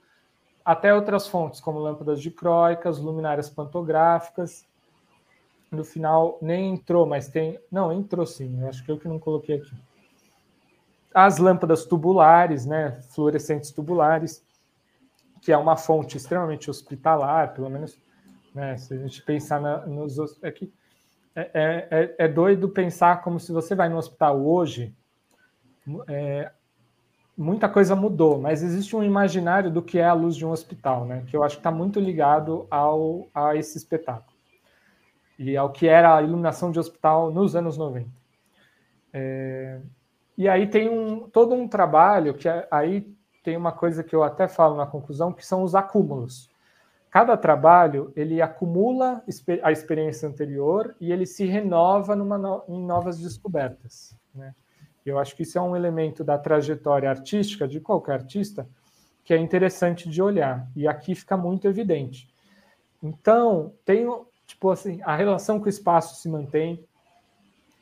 até 0.65 0.93
outras 0.93 1.27
fontes, 1.27 1.61
como 1.61 1.79
lâmpadas 1.79 2.19
dicróicas, 2.19 2.99
luminárias 2.99 3.49
pantográficas. 3.49 4.67
No 5.71 5.83
final, 5.83 6.37
nem 6.41 6.73
entrou, 6.73 7.05
mas 7.05 7.27
tem. 7.27 7.59
Não, 7.71 7.93
entrou 7.93 8.25
sim, 8.25 8.59
eu 8.61 8.67
acho 8.67 8.83
que 8.83 8.91
eu 8.91 8.99
que 8.99 9.07
não 9.07 9.19
coloquei 9.19 9.57
aqui. 9.57 9.71
As 11.13 11.37
lâmpadas 11.37 11.85
tubulares, 11.85 12.65
né, 12.65 12.99
fluorescentes 13.13 13.71
tubulares, 13.71 14.43
que 15.39 15.51
é 15.51 15.57
uma 15.57 15.77
fonte 15.77 16.17
extremamente 16.17 16.69
hospitalar, 16.69 17.53
pelo 17.53 17.69
menos 17.69 17.97
né? 18.53 18.77
Se 18.77 18.93
a 18.93 18.97
gente 18.97 19.21
pensar 19.23 19.59
na, 19.59 19.85
nos 19.85 20.17
é 20.43 20.51
que 20.51 20.71
é, 21.35 21.41
é, 21.53 21.87
é, 21.89 22.15
é, 22.19 22.27
doido 22.27 22.69
pensar 22.69 23.21
como 23.21 23.39
se 23.39 23.51
você 23.51 23.73
vai 23.73 23.89
no 23.89 23.97
hospital 23.97 24.45
hoje, 24.45 24.95
é, 26.07 26.51
muita 27.35 27.67
coisa 27.67 27.95
mudou, 27.95 28.39
mas 28.39 28.61
existe 28.61 28.95
um 28.95 29.03
imaginário 29.03 29.71
do 29.71 29.81
que 29.81 29.97
é 29.97 30.05
a 30.05 30.13
luz 30.13 30.35
de 30.35 30.45
um 30.45 30.51
hospital, 30.51 31.05
né? 31.05 31.23
Que 31.27 31.35
eu 31.35 31.43
acho 31.43 31.55
que 31.55 31.61
está 31.61 31.71
muito 31.71 31.99
ligado 31.99 32.67
ao, 32.69 33.27
a 33.33 33.55
esse 33.55 33.77
espetáculo 33.77 34.33
e 35.37 35.57
ao 35.57 35.71
que 35.71 35.87
era 35.87 36.15
a 36.15 36.21
iluminação 36.21 36.71
de 36.71 36.79
hospital 36.79 37.31
nos 37.31 37.55
anos 37.55 37.77
90. 37.77 38.07
É, 39.11 39.79
e 40.37 40.47
aí 40.47 40.67
tem 40.67 40.87
um, 40.87 41.27
todo 41.29 41.55
um 41.55 41.67
trabalho 41.67 42.35
que 42.35 42.47
é, 42.47 42.67
aí 42.69 43.11
tem 43.43 43.57
uma 43.57 43.71
coisa 43.71 44.03
que 44.03 44.15
eu 44.15 44.23
até 44.23 44.47
falo 44.47 44.75
na 44.75 44.85
conclusão, 44.85 45.33
que 45.33 45.45
são 45.45 45.63
os 45.63 45.73
acúmulos 45.73 46.52
cada 47.13 47.37
trabalho 47.37 48.11
ele 48.15 48.41
acumula 48.41 49.23
a 49.61 49.71
experiência 49.71 50.27
anterior 50.27 50.95
e 50.99 51.11
ele 51.11 51.27
se 51.27 51.45
renova 51.45 52.15
numa, 52.15 52.63
em 52.67 52.83
novas 52.83 53.19
descobertas. 53.19 54.17
Né? 54.33 54.55
Eu 55.05 55.19
acho 55.19 55.35
que 55.35 55.43
isso 55.43 55.59
é 55.59 55.61
um 55.61 55.75
elemento 55.75 56.23
da 56.23 56.39
trajetória 56.39 57.07
artística 57.07 57.67
de 57.67 57.79
qualquer 57.79 58.13
artista 58.13 58.67
que 59.23 59.31
é 59.31 59.37
interessante 59.37 60.09
de 60.09 60.23
olhar 60.23 60.67
e 60.75 60.87
aqui 60.87 61.13
fica 61.13 61.37
muito 61.37 61.67
evidente. 61.67 62.27
Então 63.01 63.75
tem 63.85 64.07
tipo 64.47 64.71
assim 64.71 64.99
a 65.03 65.15
relação 65.15 65.59
com 65.59 65.67
o 65.67 65.69
espaço 65.69 66.19
se 66.19 66.27
mantém, 66.27 66.83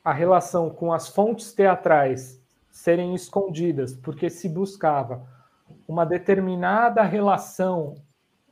a 0.03 0.11
relação 0.11 0.69
com 0.69 0.91
as 0.91 1.07
fontes 1.07 1.53
teatrais 1.53 2.37
serem 2.69 3.15
escondidas 3.15 3.93
porque 3.93 4.29
se 4.29 4.49
buscava 4.49 5.25
uma 5.87 6.05
determinada 6.05 7.01
relação 7.03 7.95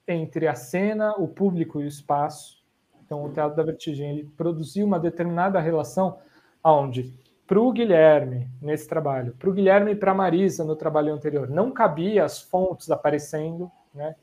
entre 0.09 0.47
a 0.47 0.55
cena, 0.55 1.13
o 1.17 1.27
público 1.27 1.79
e 1.79 1.85
o 1.85 1.87
espaço. 1.87 2.63
Então, 3.05 3.23
o 3.23 3.29
Teatro 3.31 3.55
da 3.55 3.63
Vertigem 3.63 4.11
ele 4.11 4.29
produziu 4.35 4.85
uma 4.85 4.99
determinada 4.99 5.59
relação 5.59 6.17
onde, 6.63 7.13
para 7.47 7.59
o 7.59 7.71
Guilherme, 7.71 8.47
nesse 8.61 8.87
trabalho, 8.87 9.35
para 9.39 9.49
o 9.49 9.53
Guilherme 9.53 9.91
e 9.91 9.95
para 9.95 10.11
a 10.11 10.15
Marisa, 10.15 10.63
no 10.63 10.75
trabalho 10.75 11.13
anterior, 11.13 11.49
não 11.49 11.71
cabia 11.71 12.25
as 12.25 12.41
fontes 12.41 12.91
aparecendo. 12.91 13.71
Né? 13.93 14.15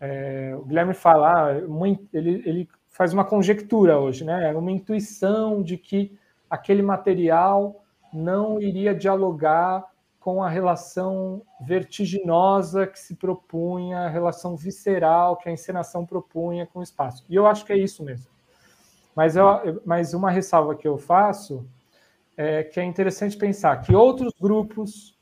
É, 0.00 0.54
o 0.58 0.64
Guilherme 0.64 0.94
fala, 0.94 1.50
ah, 1.50 1.56
ele, 2.12 2.42
ele 2.44 2.68
faz 2.88 3.12
uma 3.12 3.24
conjectura 3.24 3.98
hoje, 3.98 4.24
né? 4.24 4.54
uma 4.54 4.70
intuição 4.70 5.62
de 5.62 5.78
que 5.78 6.18
aquele 6.50 6.82
material 6.82 7.82
não 8.12 8.60
iria 8.60 8.94
dialogar 8.94 9.84
com 10.28 10.42
a 10.42 10.48
relação 10.50 11.40
vertiginosa 11.58 12.86
que 12.86 12.98
se 12.98 13.16
propunha, 13.16 14.00
a 14.00 14.08
relação 14.10 14.58
visceral 14.58 15.38
que 15.38 15.48
a 15.48 15.52
encenação 15.52 16.04
propunha 16.04 16.66
com 16.66 16.80
o 16.80 16.82
espaço. 16.82 17.24
E 17.30 17.34
eu 17.34 17.46
acho 17.46 17.64
que 17.64 17.72
é 17.72 17.78
isso 17.78 18.04
mesmo. 18.04 18.30
Mas, 19.16 19.36
eu, 19.36 19.80
mas 19.86 20.12
uma 20.12 20.30
ressalva 20.30 20.74
que 20.74 20.86
eu 20.86 20.98
faço 20.98 21.66
é 22.36 22.62
que 22.62 22.78
é 22.78 22.84
interessante 22.84 23.38
pensar 23.38 23.80
que 23.80 23.94
outros 23.94 24.34
grupos, 24.38 25.16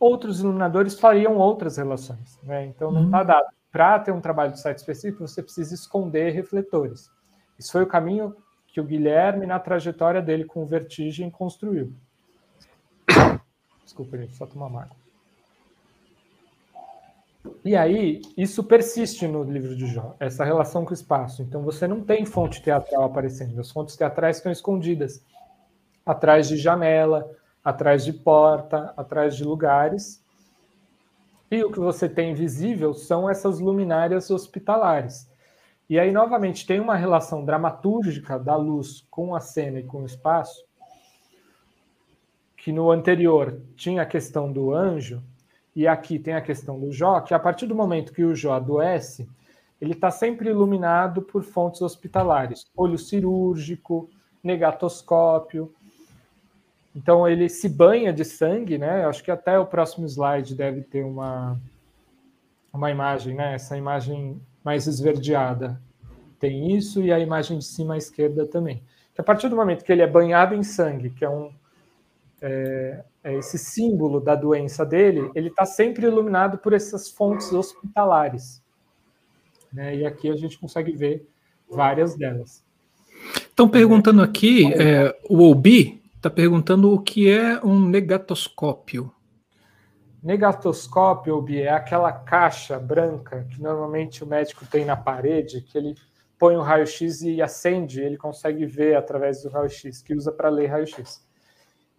outros 0.00 0.40
iluminadores 0.40 0.98
fariam 0.98 1.36
outras 1.36 1.76
relações. 1.76 2.40
Né? 2.42 2.64
Então, 2.64 2.90
não 2.90 3.04
está 3.04 3.20
uhum. 3.20 3.26
dado. 3.26 3.46
Para 3.70 3.98
ter 3.98 4.12
um 4.12 4.22
trabalho 4.22 4.52
de 4.52 4.60
site 4.62 4.78
específico, 4.78 5.28
você 5.28 5.42
precisa 5.42 5.74
esconder 5.74 6.32
refletores. 6.32 7.10
Isso 7.58 7.72
foi 7.72 7.82
o 7.82 7.86
caminho 7.86 8.34
que 8.68 8.80
o 8.80 8.84
Guilherme, 8.84 9.44
na 9.44 9.58
trajetória 9.58 10.22
dele 10.22 10.46
com 10.46 10.62
o 10.62 10.66
Vertigem, 10.66 11.30
construiu. 11.30 11.92
Desculpa, 13.88 14.18
gente, 14.18 14.36
só 14.36 14.44
tomar 14.44 14.66
água. 14.66 14.96
E 17.64 17.74
aí, 17.74 18.20
isso 18.36 18.62
persiste 18.62 19.26
no 19.26 19.42
livro 19.42 19.74
de 19.74 19.86
Jó, 19.86 20.14
essa 20.20 20.44
relação 20.44 20.84
com 20.84 20.90
o 20.90 20.94
espaço. 20.94 21.40
Então, 21.40 21.62
você 21.62 21.88
não 21.88 22.02
tem 22.02 22.26
fonte 22.26 22.60
teatral 22.60 23.04
aparecendo. 23.04 23.58
As 23.58 23.70
fontes 23.70 23.96
teatrais 23.96 24.36
estão 24.36 24.52
escondidas 24.52 25.24
atrás 26.04 26.48
de 26.48 26.58
janela, 26.58 27.34
atrás 27.64 28.04
de 28.04 28.12
porta, 28.12 28.92
atrás 28.94 29.34
de 29.34 29.42
lugares. 29.42 30.22
E 31.50 31.64
o 31.64 31.72
que 31.72 31.80
você 31.80 32.10
tem 32.10 32.34
visível 32.34 32.92
são 32.92 33.28
essas 33.28 33.58
luminárias 33.58 34.30
hospitalares. 34.30 35.30
E 35.88 35.98
aí, 35.98 36.12
novamente, 36.12 36.66
tem 36.66 36.78
uma 36.78 36.94
relação 36.94 37.42
dramatúrgica 37.42 38.38
da 38.38 38.54
luz 38.54 39.06
com 39.10 39.34
a 39.34 39.40
cena 39.40 39.80
e 39.80 39.84
com 39.84 40.02
o 40.02 40.06
espaço, 40.06 40.67
que 42.68 42.72
no 42.72 42.90
anterior 42.90 43.62
tinha 43.76 44.02
a 44.02 44.04
questão 44.04 44.52
do 44.52 44.74
anjo, 44.74 45.22
e 45.74 45.88
aqui 45.88 46.18
tem 46.18 46.34
a 46.34 46.40
questão 46.42 46.78
do 46.78 46.92
Jó, 46.92 47.18
que 47.18 47.32
a 47.32 47.38
partir 47.38 47.66
do 47.66 47.74
momento 47.74 48.12
que 48.12 48.22
o 48.22 48.34
Jó 48.34 48.52
adoece, 48.52 49.26
ele 49.80 49.94
está 49.94 50.10
sempre 50.10 50.50
iluminado 50.50 51.22
por 51.22 51.42
fontes 51.42 51.80
hospitalares, 51.80 52.70
olho 52.76 52.98
cirúrgico, 52.98 54.10
negatoscópio. 54.44 55.72
Então 56.94 57.26
ele 57.26 57.48
se 57.48 57.70
banha 57.70 58.12
de 58.12 58.22
sangue, 58.22 58.76
né? 58.76 59.06
Acho 59.06 59.24
que 59.24 59.30
até 59.30 59.58
o 59.58 59.64
próximo 59.64 60.06
slide 60.06 60.54
deve 60.54 60.82
ter 60.82 61.06
uma, 61.06 61.58
uma 62.70 62.90
imagem, 62.90 63.34
né? 63.34 63.54
Essa 63.54 63.78
imagem 63.78 64.38
mais 64.62 64.86
esverdeada 64.86 65.80
tem 66.38 66.76
isso, 66.76 67.00
e 67.00 67.10
a 67.10 67.18
imagem 67.18 67.56
de 67.56 67.64
cima 67.64 67.94
à 67.94 67.96
esquerda 67.96 68.44
também. 68.44 68.82
Que 69.14 69.22
a 69.22 69.24
partir 69.24 69.48
do 69.48 69.56
momento 69.56 69.82
que 69.82 69.90
ele 69.90 70.02
é 70.02 70.06
banhado 70.06 70.54
em 70.54 70.62
sangue, 70.62 71.08
que 71.08 71.24
é 71.24 71.30
um, 71.30 71.50
é, 72.40 73.04
é, 73.24 73.34
esse 73.36 73.58
símbolo 73.58 74.20
da 74.20 74.34
doença 74.34 74.84
dele, 74.84 75.30
ele 75.34 75.48
está 75.48 75.64
sempre 75.64 76.06
iluminado 76.06 76.58
por 76.58 76.72
essas 76.72 77.10
fontes 77.10 77.52
hospitalares. 77.52 78.62
Né? 79.72 79.96
E 79.96 80.06
aqui 80.06 80.30
a 80.30 80.36
gente 80.36 80.58
consegue 80.58 80.92
ver 80.92 81.26
várias 81.68 82.16
delas. 82.16 82.64
Estão 83.36 83.68
perguntando 83.68 84.22
aqui, 84.22 84.72
é, 84.74 85.16
o 85.28 85.42
Obi 85.42 86.02
está 86.16 86.30
perguntando 86.30 86.92
o 86.92 87.00
que 87.00 87.30
é 87.30 87.60
um 87.64 87.88
negatoscópio. 87.88 89.12
Negatoscópio, 90.22 91.36
Obi, 91.36 91.62
é 91.62 91.70
aquela 91.70 92.12
caixa 92.12 92.78
branca 92.78 93.46
que 93.50 93.60
normalmente 93.60 94.24
o 94.24 94.26
médico 94.26 94.66
tem 94.66 94.84
na 94.84 94.96
parede, 94.96 95.60
que 95.60 95.78
ele 95.78 95.94
põe 96.38 96.56
o 96.56 96.62
raio-x 96.62 97.22
e 97.22 97.42
acende, 97.42 98.00
ele 98.00 98.16
consegue 98.16 98.64
ver 98.64 98.96
através 98.96 99.42
do 99.42 99.48
raio-x, 99.48 100.02
que 100.02 100.14
usa 100.14 100.30
para 100.30 100.48
ler 100.48 100.66
raio-x. 100.66 101.27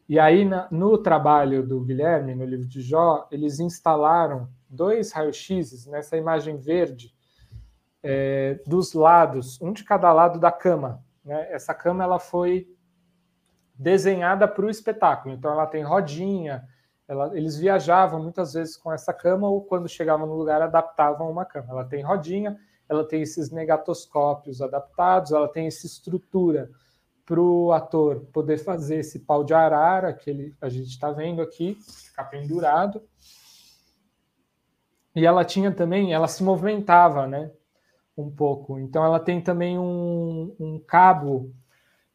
E 0.10 0.18
aí, 0.18 0.44
na, 0.44 0.68
no 0.72 0.98
trabalho 0.98 1.61
do 1.61 1.81
Guilherme, 1.81 2.34
no 2.34 2.44
livro 2.44 2.68
de 2.68 2.81
Jó, 2.81 3.27
eles 3.31 3.60
instalaram 3.60 4.49
dois 4.68 5.11
raios-x 5.11 5.86
nessa 5.86 6.18
imagem 6.18 6.57
verde 6.57 7.14
é, 8.02 8.60
dos 8.65 8.94
lados, 8.94 9.61
um 9.61 9.72
de 9.72 9.84
cada 9.84 10.11
lado 10.11 10.40
da 10.40 10.52
cama. 10.52 11.06
Né? 11.23 11.52
Essa 11.52 11.76
cama 11.76 12.03
ela 12.03 12.18
foi 12.18 12.68
desenhada 13.76 14.48
para 14.48 14.65
o 14.65 14.69
espetáculo, 14.69 15.36
então 15.36 15.52
ela 15.52 15.68
tem 15.68 15.84
rodinha. 15.84 16.68
Ela, 17.07 17.38
eles 17.38 17.56
viajavam 17.57 18.19
muitas 18.19 18.53
vezes 18.53 18.76
com 18.76 18.91
essa 18.91 19.14
cama 19.14 19.48
ou 19.48 19.64
quando 19.64 19.88
chegavam 19.88 20.26
no 20.26 20.34
lugar 20.34 20.60
adaptavam 20.60 21.30
uma 21.30 21.45
cama. 21.45 21.68
Ela 21.69 21.86
tem 21.86 22.02
rodinha, 22.02 22.60
ela 22.90 23.07
tem 23.07 23.22
esses 23.22 23.52
negatoscópios 23.52 24.60
adaptados, 24.60 25.31
ela 25.31 25.48
tem 25.48 25.68
essa 25.68 25.86
estrutura 25.86 26.68
para 27.30 27.39
o 27.39 27.72
ator 27.72 28.22
poder 28.34 28.57
fazer 28.57 29.01
esse 29.01 29.19
pau 29.19 29.43
de 29.43 29.53
arara 29.53 30.11
que 30.11 30.31
ele, 30.31 30.56
a 30.60 30.68
gente 30.68 30.89
está 30.89 31.11
vendo 31.11 31.43
aqui, 31.43 31.77
ficar 32.07 32.23
pendurado. 32.23 33.03
E 35.15 35.27
ela 35.27 35.45
tinha 35.45 35.72
também, 35.72 36.11
ela 36.11 36.27
se 36.27 36.41
movimentava, 36.41 37.27
né? 37.27 37.51
um 38.18 38.31
pouco. 38.31 38.80
Então, 38.80 39.06
ela 39.06 39.19
tem 39.19 39.39
também 39.39 39.77
um, 39.77 40.56
um 40.60 40.80
cabo, 40.80 41.53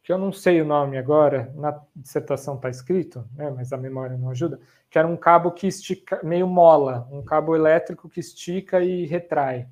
que 0.02 0.12
eu 0.12 0.18
não 0.18 0.32
sei 0.32 0.60
o 0.60 0.64
nome 0.64 0.98
agora, 0.98 1.52
na 1.54 1.80
dissertação 1.94 2.56
está 2.56 2.68
escrito, 2.68 3.24
né, 3.34 3.50
mas 3.50 3.72
a 3.72 3.76
memória 3.76 4.18
não 4.18 4.30
ajuda, 4.30 4.60
que 4.90 4.98
era 4.98 5.06
um 5.08 5.16
cabo 5.16 5.52
que 5.52 5.68
estica, 5.68 6.20
meio 6.24 6.48
mola, 6.48 7.08
um 7.10 7.22
cabo 7.22 7.54
elétrico 7.54 8.08
que 8.08 8.18
estica 8.18 8.82
e 8.82 9.06
retrai. 9.06 9.68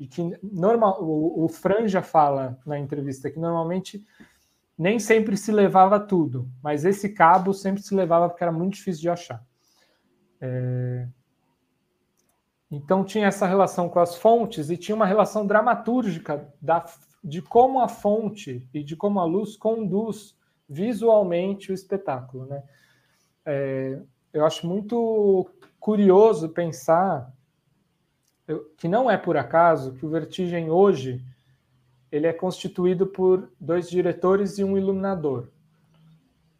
E 0.00 0.06
que 0.06 0.36
normal, 0.42 1.02
o, 1.02 1.44
o 1.44 1.48
Franja 1.48 2.00
fala 2.00 2.58
na 2.64 2.78
entrevista 2.78 3.30
que 3.30 3.38
normalmente 3.38 4.04
nem 4.78 4.98
sempre 5.00 5.36
se 5.36 5.50
levava 5.50 5.98
tudo, 5.98 6.48
mas 6.62 6.84
esse 6.84 7.08
cabo 7.08 7.52
sempre 7.52 7.82
se 7.82 7.94
levava 7.94 8.28
porque 8.28 8.44
era 8.44 8.52
muito 8.52 8.74
difícil 8.74 9.02
de 9.02 9.10
achar. 9.10 9.44
É... 10.40 11.08
Então 12.70 13.02
tinha 13.02 13.26
essa 13.26 13.46
relação 13.46 13.88
com 13.88 13.98
as 13.98 14.14
fontes 14.14 14.70
e 14.70 14.76
tinha 14.76 14.94
uma 14.94 15.06
relação 15.06 15.46
dramatúrgica 15.46 16.46
da, 16.60 16.84
de 17.24 17.42
como 17.42 17.80
a 17.80 17.88
fonte 17.88 18.68
e 18.72 18.84
de 18.84 18.94
como 18.94 19.18
a 19.18 19.24
luz 19.24 19.56
conduz 19.56 20.36
visualmente 20.68 21.72
o 21.72 21.74
espetáculo. 21.74 22.46
Né? 22.46 22.62
É, 23.44 24.00
eu 24.32 24.44
acho 24.44 24.66
muito 24.66 25.50
curioso 25.80 26.50
pensar 26.50 27.32
que 28.76 28.86
não 28.86 29.10
é 29.10 29.16
por 29.16 29.36
acaso 29.36 29.94
que 29.94 30.04
o 30.04 30.10
Vertigem 30.10 30.70
hoje 30.70 31.24
ele 32.10 32.26
é 32.26 32.32
constituído 32.32 33.06
por 33.06 33.50
dois 33.60 33.88
diretores 33.88 34.58
e 34.58 34.64
um 34.64 34.76
iluminador. 34.76 35.48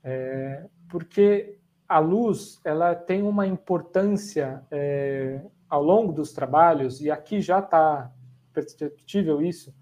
É, 0.02 0.66
porque 0.88 1.58
a 1.88 1.98
luz 1.98 2.60
ela 2.64 2.94
tem 2.94 3.22
uma 3.22 3.46
importância 3.46 4.62
é, 4.70 5.40
ao 5.68 5.82
longo 5.82 6.12
dos 6.12 6.32
trabalhos, 6.32 7.00
e 7.00 7.10
aqui 7.10 7.40
já 7.40 7.60
está 7.60 8.12
perceptível 8.52 9.42
isso, 9.42 9.74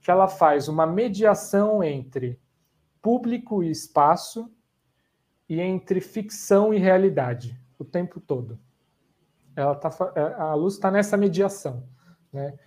que 0.00 0.10
ela 0.10 0.28
faz 0.28 0.68
uma 0.68 0.86
mediação 0.86 1.82
entre 1.82 2.38
público 3.00 3.62
e 3.62 3.70
espaço 3.70 4.50
e 5.48 5.60
entre 5.60 6.00
ficção 6.00 6.72
e 6.72 6.78
realidade 6.78 7.58
o 7.78 7.84
tempo 7.84 8.20
todo. 8.20 8.58
Ela 9.56 9.74
tá, 9.74 9.90
é, 10.14 10.20
a 10.34 10.54
luz 10.54 10.74
está 10.74 10.90
nessa 10.90 11.16
mediação. 11.16 11.84
Né? 12.32 12.58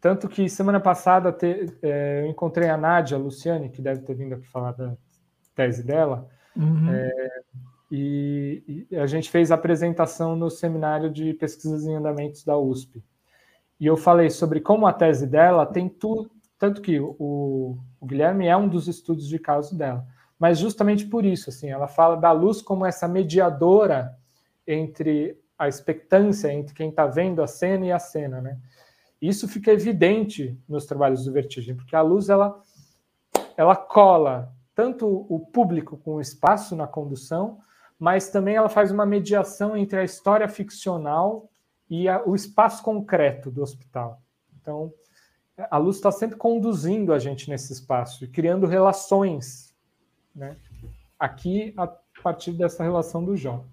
Tanto 0.00 0.28
que 0.28 0.48
semana 0.48 0.80
passada 0.80 1.30
te, 1.30 1.66
é, 1.82 2.22
eu 2.22 2.26
encontrei 2.26 2.68
a 2.68 2.76
Nádia 2.76 3.18
Luciane, 3.18 3.68
que 3.68 3.82
deve 3.82 4.00
ter 4.00 4.14
vindo 4.14 4.34
aqui 4.34 4.46
falar 4.46 4.72
da 4.72 4.96
tese 5.54 5.82
dela, 5.84 6.26
uhum. 6.56 6.90
é, 6.90 7.42
e, 7.92 8.86
e, 8.90 8.96
a 8.96 9.06
gente 9.06 9.30
fez 9.30 9.50
a 9.50 9.56
apresentação 9.56 10.34
no 10.34 10.48
seminário 10.48 11.10
de 11.10 11.34
pesquisas 11.34 11.84
em 11.84 11.94
andamentos 11.94 12.44
da 12.44 12.56
USP. 12.56 13.04
E 13.78 13.86
eu 13.86 13.96
falei 13.96 14.30
sobre 14.30 14.60
como 14.60 14.86
a 14.86 14.92
tese 14.92 15.26
dela 15.26 15.66
tem 15.66 15.88
tudo, 15.88 16.30
tanto 16.58 16.80
que 16.80 16.98
o, 16.98 17.78
o 18.00 18.06
Guilherme 18.06 18.46
é 18.46 18.56
um 18.56 18.68
dos 18.68 18.88
estudos 18.88 19.28
de 19.28 19.38
caso 19.38 19.76
dela, 19.76 20.06
mas 20.38 20.58
justamente 20.58 21.04
por 21.04 21.26
isso, 21.26 21.50
assim, 21.50 21.68
ela 21.68 21.86
fala 21.86 22.16
da 22.16 22.32
luz 22.32 22.62
como 22.62 22.86
essa 22.86 23.06
mediadora 23.06 24.16
entre 24.66 25.38
a 25.58 25.68
expectância, 25.68 26.50
entre 26.50 26.74
quem 26.74 26.88
está 26.88 27.06
vendo 27.06 27.42
a 27.42 27.46
cena 27.46 27.84
e 27.84 27.92
a 27.92 27.98
cena, 27.98 28.40
né? 28.40 28.56
Isso 29.20 29.46
fica 29.46 29.70
evidente 29.70 30.58
nos 30.68 30.86
trabalhos 30.86 31.24
do 31.24 31.32
Vertigem, 31.32 31.76
porque 31.76 31.94
a 31.94 32.00
luz 32.00 32.28
ela, 32.28 32.60
ela 33.56 33.76
cola 33.76 34.54
tanto 34.74 35.26
o 35.28 35.38
público 35.38 35.98
com 35.98 36.14
o 36.14 36.20
espaço 36.20 36.74
na 36.74 36.86
condução, 36.86 37.60
mas 37.98 38.30
também 38.30 38.54
ela 38.54 38.68
faz 38.70 38.90
uma 38.90 39.04
mediação 39.04 39.76
entre 39.76 40.00
a 40.00 40.04
história 40.04 40.48
ficcional 40.48 41.50
e 41.88 42.08
a, 42.08 42.22
o 42.24 42.34
espaço 42.34 42.82
concreto 42.82 43.50
do 43.50 43.62
hospital. 43.62 44.22
Então, 44.58 44.90
a 45.70 45.76
luz 45.76 45.96
está 45.96 46.10
sempre 46.10 46.36
conduzindo 46.36 47.12
a 47.12 47.18
gente 47.18 47.50
nesse 47.50 47.72
espaço 47.72 48.24
e 48.24 48.28
criando 48.28 48.66
relações, 48.66 49.74
né? 50.34 50.56
Aqui, 51.18 51.74
a 51.76 51.86
partir 52.22 52.52
dessa 52.52 52.82
relação 52.82 53.22
do 53.22 53.36
Jó. 53.36 53.64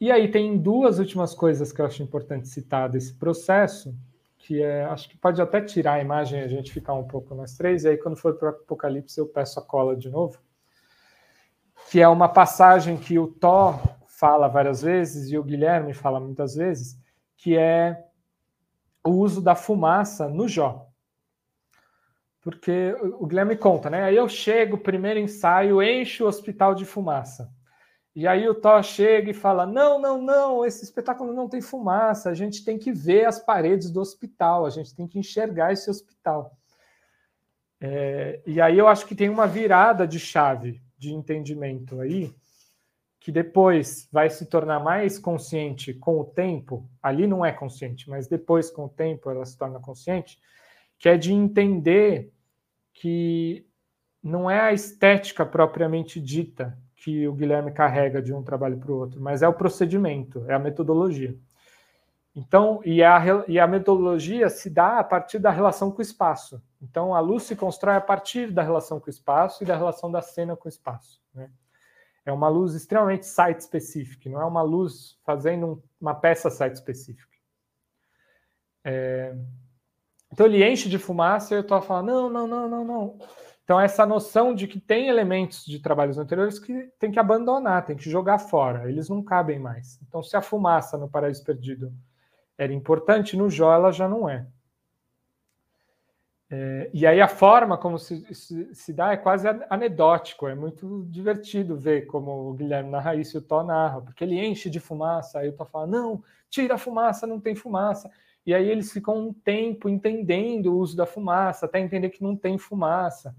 E 0.00 0.12
aí 0.12 0.30
tem 0.30 0.56
duas 0.56 0.98
últimas 0.98 1.34
coisas 1.34 1.72
que 1.72 1.80
eu 1.80 1.86
acho 1.86 2.02
importante 2.02 2.46
citar 2.48 2.88
desse 2.88 3.14
processo, 3.14 3.94
que 4.38 4.62
é, 4.62 4.84
acho 4.84 5.08
que 5.08 5.16
pode 5.16 5.42
até 5.42 5.60
tirar 5.60 5.94
a 5.94 6.00
imagem 6.00 6.40
a 6.40 6.46
gente 6.46 6.72
ficar 6.72 6.94
um 6.94 7.04
pouco 7.04 7.34
nós 7.34 7.56
três, 7.56 7.84
e 7.84 7.88
aí 7.88 7.96
quando 7.96 8.16
for 8.16 8.34
para 8.34 8.46
o 8.46 8.50
Apocalipse 8.50 9.18
eu 9.18 9.26
peço 9.26 9.58
a 9.58 9.62
cola 9.62 9.96
de 9.96 10.08
novo, 10.08 10.38
que 11.90 12.00
é 12.00 12.08
uma 12.08 12.28
passagem 12.28 12.96
que 12.96 13.18
o 13.18 13.26
Thor 13.26 13.80
fala 14.06 14.46
várias 14.46 14.82
vezes 14.82 15.30
e 15.30 15.38
o 15.38 15.42
Guilherme 15.42 15.92
fala 15.92 16.20
muitas 16.20 16.54
vezes, 16.54 16.98
que 17.36 17.56
é 17.56 18.04
o 19.04 19.10
uso 19.10 19.40
da 19.40 19.54
fumaça 19.54 20.28
no 20.28 20.48
Jó. 20.48 20.86
Porque 22.40 22.94
o 23.18 23.26
Guilherme 23.26 23.56
conta, 23.56 23.90
né? 23.90 24.04
Aí 24.04 24.16
eu 24.16 24.28
chego, 24.28 24.78
primeiro 24.78 25.18
ensaio, 25.18 25.82
encho 25.82 26.24
o 26.24 26.28
hospital 26.28 26.74
de 26.74 26.84
fumaça. 26.84 27.52
E 28.18 28.26
aí 28.26 28.48
o 28.48 28.54
Thor 28.56 28.82
chega 28.82 29.30
e 29.30 29.32
fala: 29.32 29.64
não, 29.64 30.00
não, 30.00 30.20
não, 30.20 30.66
esse 30.66 30.82
espetáculo 30.82 31.32
não 31.32 31.48
tem 31.48 31.60
fumaça, 31.60 32.28
a 32.28 32.34
gente 32.34 32.64
tem 32.64 32.76
que 32.76 32.90
ver 32.90 33.26
as 33.26 33.38
paredes 33.38 33.92
do 33.92 34.00
hospital, 34.00 34.66
a 34.66 34.70
gente 34.70 34.92
tem 34.92 35.06
que 35.06 35.20
enxergar 35.20 35.72
esse 35.72 35.88
hospital. 35.88 36.58
É, 37.80 38.40
e 38.44 38.60
aí 38.60 38.76
eu 38.76 38.88
acho 38.88 39.06
que 39.06 39.14
tem 39.14 39.28
uma 39.28 39.46
virada 39.46 40.04
de 40.04 40.18
chave 40.18 40.82
de 40.98 41.14
entendimento 41.14 42.00
aí, 42.00 42.34
que 43.20 43.30
depois 43.30 44.08
vai 44.10 44.28
se 44.28 44.46
tornar 44.46 44.80
mais 44.80 45.16
consciente 45.16 45.94
com 45.94 46.18
o 46.18 46.24
tempo, 46.24 46.90
ali 47.00 47.24
não 47.24 47.46
é 47.46 47.52
consciente, 47.52 48.10
mas 48.10 48.26
depois 48.26 48.68
com 48.68 48.86
o 48.86 48.88
tempo 48.88 49.30
ela 49.30 49.46
se 49.46 49.56
torna 49.56 49.78
consciente, 49.78 50.40
que 50.98 51.08
é 51.08 51.16
de 51.16 51.32
entender 51.32 52.32
que 52.92 53.64
não 54.20 54.50
é 54.50 54.58
a 54.58 54.72
estética 54.72 55.46
propriamente 55.46 56.20
dita 56.20 56.76
que 56.98 57.28
o 57.28 57.32
Guilherme 57.32 57.72
carrega 57.72 58.20
de 58.20 58.34
um 58.34 58.42
trabalho 58.42 58.78
para 58.78 58.90
o 58.90 58.96
outro, 58.96 59.20
mas 59.20 59.42
é 59.42 59.48
o 59.48 59.52
procedimento, 59.52 60.44
é 60.48 60.54
a 60.54 60.58
metodologia. 60.58 61.36
Então, 62.34 62.80
e 62.84 63.02
a, 63.02 63.20
e 63.48 63.58
a 63.58 63.66
metodologia 63.66 64.48
se 64.48 64.68
dá 64.70 64.98
a 64.98 65.04
partir 65.04 65.38
da 65.38 65.50
relação 65.50 65.90
com 65.90 65.98
o 65.98 66.02
espaço. 66.02 66.62
Então, 66.80 67.14
a 67.14 67.20
luz 67.20 67.44
se 67.44 67.56
constrói 67.56 67.96
a 67.96 68.00
partir 68.00 68.52
da 68.52 68.62
relação 68.62 69.00
com 69.00 69.06
o 69.06 69.10
espaço 69.10 69.62
e 69.62 69.66
da 69.66 69.76
relação 69.76 70.10
da 70.10 70.22
cena 70.22 70.56
com 70.56 70.66
o 70.66 70.68
espaço. 70.68 71.20
Né? 71.34 71.50
É 72.24 72.32
uma 72.32 72.48
luz 72.48 72.74
extremamente 72.74 73.26
site-specific, 73.26 74.28
não 74.28 74.40
é 74.40 74.44
uma 74.44 74.62
luz 74.62 75.18
fazendo 75.24 75.82
uma 76.00 76.14
peça 76.14 76.50
site-specific. 76.50 77.28
É... 78.84 79.34
Então, 80.32 80.46
ele 80.46 80.64
enche 80.64 80.88
de 80.88 80.98
fumaça 80.98 81.54
e 81.54 81.56
eu 81.56 81.62
estou 81.62 81.80
falando, 81.80 82.06
não, 82.06 82.30
não, 82.30 82.46
não, 82.46 82.68
não, 82.68 82.84
não. 82.84 83.18
Então, 83.68 83.78
essa 83.78 84.06
noção 84.06 84.54
de 84.54 84.66
que 84.66 84.80
tem 84.80 85.08
elementos 85.08 85.62
de 85.66 85.78
trabalhos 85.78 86.16
anteriores 86.16 86.58
que 86.58 86.90
tem 86.98 87.10
que 87.10 87.18
abandonar, 87.18 87.84
tem 87.84 87.94
que 87.94 88.08
jogar 88.08 88.38
fora, 88.38 88.90
eles 88.90 89.10
não 89.10 89.22
cabem 89.22 89.58
mais. 89.58 90.00
Então, 90.08 90.22
se 90.22 90.34
a 90.38 90.40
fumaça 90.40 90.96
no 90.96 91.06
Paraíso 91.06 91.44
Perdido 91.44 91.92
era 92.56 92.72
importante, 92.72 93.36
no 93.36 93.50
Jó 93.50 93.74
ela 93.74 93.92
já 93.92 94.08
não 94.08 94.26
é. 94.26 94.46
é 96.50 96.88
e 96.94 97.06
aí 97.06 97.20
a 97.20 97.28
forma 97.28 97.76
como 97.76 97.98
se, 97.98 98.34
se, 98.34 98.74
se, 98.74 98.90
dá 98.94 99.12
é 99.12 99.18
quase 99.18 99.46
anedótico, 99.68 100.48
é 100.48 100.54
muito 100.54 101.04
divertido 101.10 101.76
ver 101.76 102.06
como 102.06 102.48
o 102.48 102.54
Guilherme 102.54 102.88
narra 102.88 103.16
isso 103.16 103.36
e 103.36 103.38
o 103.38 103.42
Tó 103.42 103.62
narra, 103.62 104.00
porque 104.00 104.24
ele 104.24 104.42
enche 104.42 104.70
de 104.70 104.80
fumaça, 104.80 105.40
aí 105.40 105.50
o 105.50 105.52
Tó 105.52 105.66
fala, 105.66 105.86
não, 105.86 106.24
tira 106.48 106.76
a 106.76 106.78
fumaça, 106.78 107.26
não 107.26 107.38
tem 107.38 107.54
fumaça. 107.54 108.10
E 108.46 108.54
aí 108.54 108.66
eles 108.66 108.90
ficam 108.90 109.28
um 109.28 109.30
tempo 109.30 109.90
entendendo 109.90 110.72
o 110.72 110.78
uso 110.78 110.96
da 110.96 111.04
fumaça, 111.04 111.66
até 111.66 111.78
entender 111.78 112.08
que 112.08 112.22
não 112.22 112.34
tem 112.34 112.56
fumaça. 112.56 113.36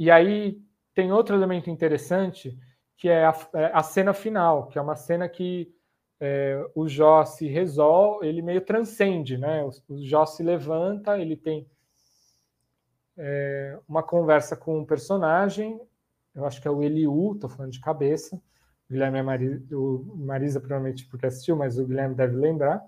E 0.00 0.10
aí 0.10 0.58
tem 0.94 1.12
outro 1.12 1.36
elemento 1.36 1.68
interessante, 1.68 2.58
que 2.96 3.06
é 3.06 3.26
a, 3.26 3.34
é 3.52 3.70
a 3.74 3.82
cena 3.82 4.14
final, 4.14 4.66
que 4.68 4.78
é 4.78 4.80
uma 4.80 4.96
cena 4.96 5.28
que 5.28 5.70
é, 6.18 6.58
o 6.74 6.88
Jó 6.88 7.26
se 7.26 7.46
resolve, 7.46 8.26
ele 8.26 8.40
meio 8.40 8.62
transcende, 8.62 9.36
né? 9.36 9.62
O, 9.62 9.68
o 9.92 10.02
Jó 10.02 10.24
se 10.24 10.42
levanta, 10.42 11.18
ele 11.18 11.36
tem 11.36 11.68
é, 13.14 13.78
uma 13.86 14.02
conversa 14.02 14.56
com 14.56 14.78
um 14.78 14.86
personagem, 14.86 15.78
eu 16.34 16.46
acho 16.46 16.62
que 16.62 16.68
é 16.68 16.70
o 16.70 16.82
Eliú, 16.82 17.34
estou 17.34 17.50
falando 17.50 17.72
de 17.72 17.80
cabeça, 17.80 18.36
o 18.36 18.94
Guilherme 18.94 19.18
é 19.18 19.22
Marisa, 19.22 19.76
o 19.76 20.16
Marisa 20.16 20.60
provavelmente 20.60 21.04
porque 21.10 21.26
assistiu, 21.26 21.56
mas 21.56 21.78
o 21.78 21.86
Guilherme 21.86 22.14
deve 22.14 22.36
lembrar 22.36 22.82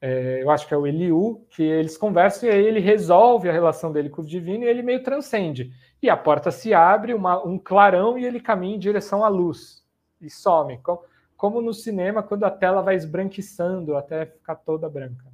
é, 0.00 0.42
eu 0.42 0.50
acho 0.50 0.66
que 0.66 0.74
é 0.74 0.76
o 0.76 0.86
Eliú, 0.86 1.44
que 1.50 1.62
eles 1.62 1.96
conversam 1.96 2.48
e 2.48 2.52
aí 2.52 2.64
ele 2.64 2.80
resolve 2.80 3.48
a 3.48 3.52
relação 3.52 3.92
dele 3.92 4.08
com 4.08 4.22
o 4.22 4.26
divino 4.26 4.64
e 4.64 4.68
ele 4.68 4.82
meio 4.82 5.02
transcende. 5.02 5.72
E 6.02 6.08
a 6.08 6.16
porta 6.16 6.50
se 6.50 6.72
abre, 6.72 7.12
uma, 7.12 7.44
um 7.44 7.58
clarão, 7.58 8.18
e 8.18 8.24
ele 8.24 8.40
caminha 8.40 8.76
em 8.76 8.78
direção 8.78 9.24
à 9.24 9.28
luz 9.28 9.84
e 10.20 10.30
some. 10.30 10.78
Como, 10.78 11.02
como 11.36 11.60
no 11.60 11.74
cinema, 11.74 12.22
quando 12.22 12.44
a 12.44 12.50
tela 12.50 12.82
vai 12.82 12.94
esbranquiçando 12.94 13.96
até 13.96 14.26
ficar 14.26 14.56
toda 14.56 14.88
branca. 14.88 15.24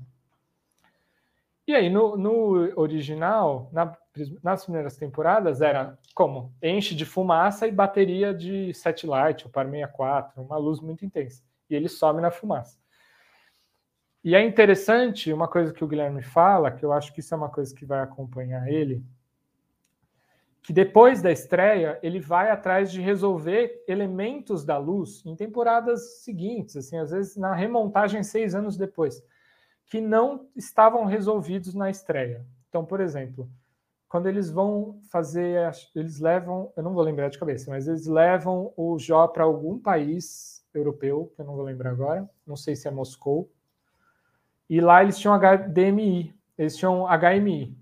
E 1.66 1.74
aí, 1.74 1.88
no, 1.88 2.16
no 2.16 2.78
original, 2.78 3.70
na, 3.72 3.96
nas 4.42 4.64
primeiras 4.64 4.96
temporadas, 4.96 5.62
era 5.62 5.98
como? 6.14 6.54
Enche 6.62 6.94
de 6.94 7.06
fumaça 7.06 7.66
e 7.66 7.72
bateria 7.72 8.34
de 8.34 8.72
satellite, 8.74 9.46
ou 9.46 9.50
par 9.50 9.64
64, 9.64 10.42
uma 10.42 10.58
luz 10.58 10.80
muito 10.80 11.04
intensa. 11.06 11.42
E 11.70 11.74
ele 11.74 11.88
some 11.88 12.20
na 12.20 12.30
fumaça. 12.30 12.78
E 14.22 14.34
é 14.34 14.42
interessante 14.42 15.32
uma 15.32 15.48
coisa 15.48 15.72
que 15.72 15.82
o 15.84 15.86
Guilherme 15.86 16.22
fala, 16.22 16.70
que 16.70 16.84
eu 16.84 16.92
acho 16.92 17.12
que 17.12 17.20
isso 17.20 17.34
é 17.34 17.36
uma 17.36 17.50
coisa 17.50 17.74
que 17.74 17.84
vai 17.84 18.00
acompanhar 18.00 18.68
ele, 18.68 19.04
que 20.64 20.72
depois 20.72 21.20
da 21.20 21.30
estreia 21.30 21.98
ele 22.02 22.18
vai 22.18 22.50
atrás 22.50 22.90
de 22.90 22.98
resolver 22.98 23.84
elementos 23.86 24.64
da 24.64 24.78
luz 24.78 25.22
em 25.26 25.36
temporadas 25.36 26.22
seguintes, 26.22 26.74
assim, 26.74 26.96
às 26.96 27.10
vezes 27.10 27.36
na 27.36 27.54
remontagem 27.54 28.22
seis 28.22 28.54
anos 28.54 28.74
depois, 28.74 29.22
que 29.84 30.00
não 30.00 30.48
estavam 30.56 31.04
resolvidos 31.04 31.74
na 31.74 31.90
estreia. 31.90 32.46
Então, 32.70 32.82
por 32.82 32.98
exemplo, 32.98 33.46
quando 34.08 34.26
eles 34.26 34.50
vão 34.50 34.98
fazer, 35.10 35.70
eles 35.94 36.18
levam, 36.18 36.72
eu 36.74 36.82
não 36.82 36.94
vou 36.94 37.02
lembrar 37.02 37.28
de 37.28 37.38
cabeça, 37.38 37.70
mas 37.70 37.86
eles 37.86 38.06
levam 38.06 38.72
o 38.74 38.98
Jó 38.98 39.28
para 39.28 39.44
algum 39.44 39.78
país 39.78 40.64
europeu, 40.72 41.30
que 41.36 41.42
eu 41.42 41.44
não 41.44 41.56
vou 41.56 41.64
lembrar 41.64 41.90
agora, 41.90 42.28
não 42.46 42.56
sei 42.56 42.74
se 42.74 42.88
é 42.88 42.90
Moscou, 42.90 43.50
e 44.68 44.80
lá 44.80 45.02
eles 45.02 45.18
tinham 45.18 45.38
HDMI, 45.38 46.34
eles 46.56 46.74
tinham 46.74 47.06
HMI, 47.06 47.76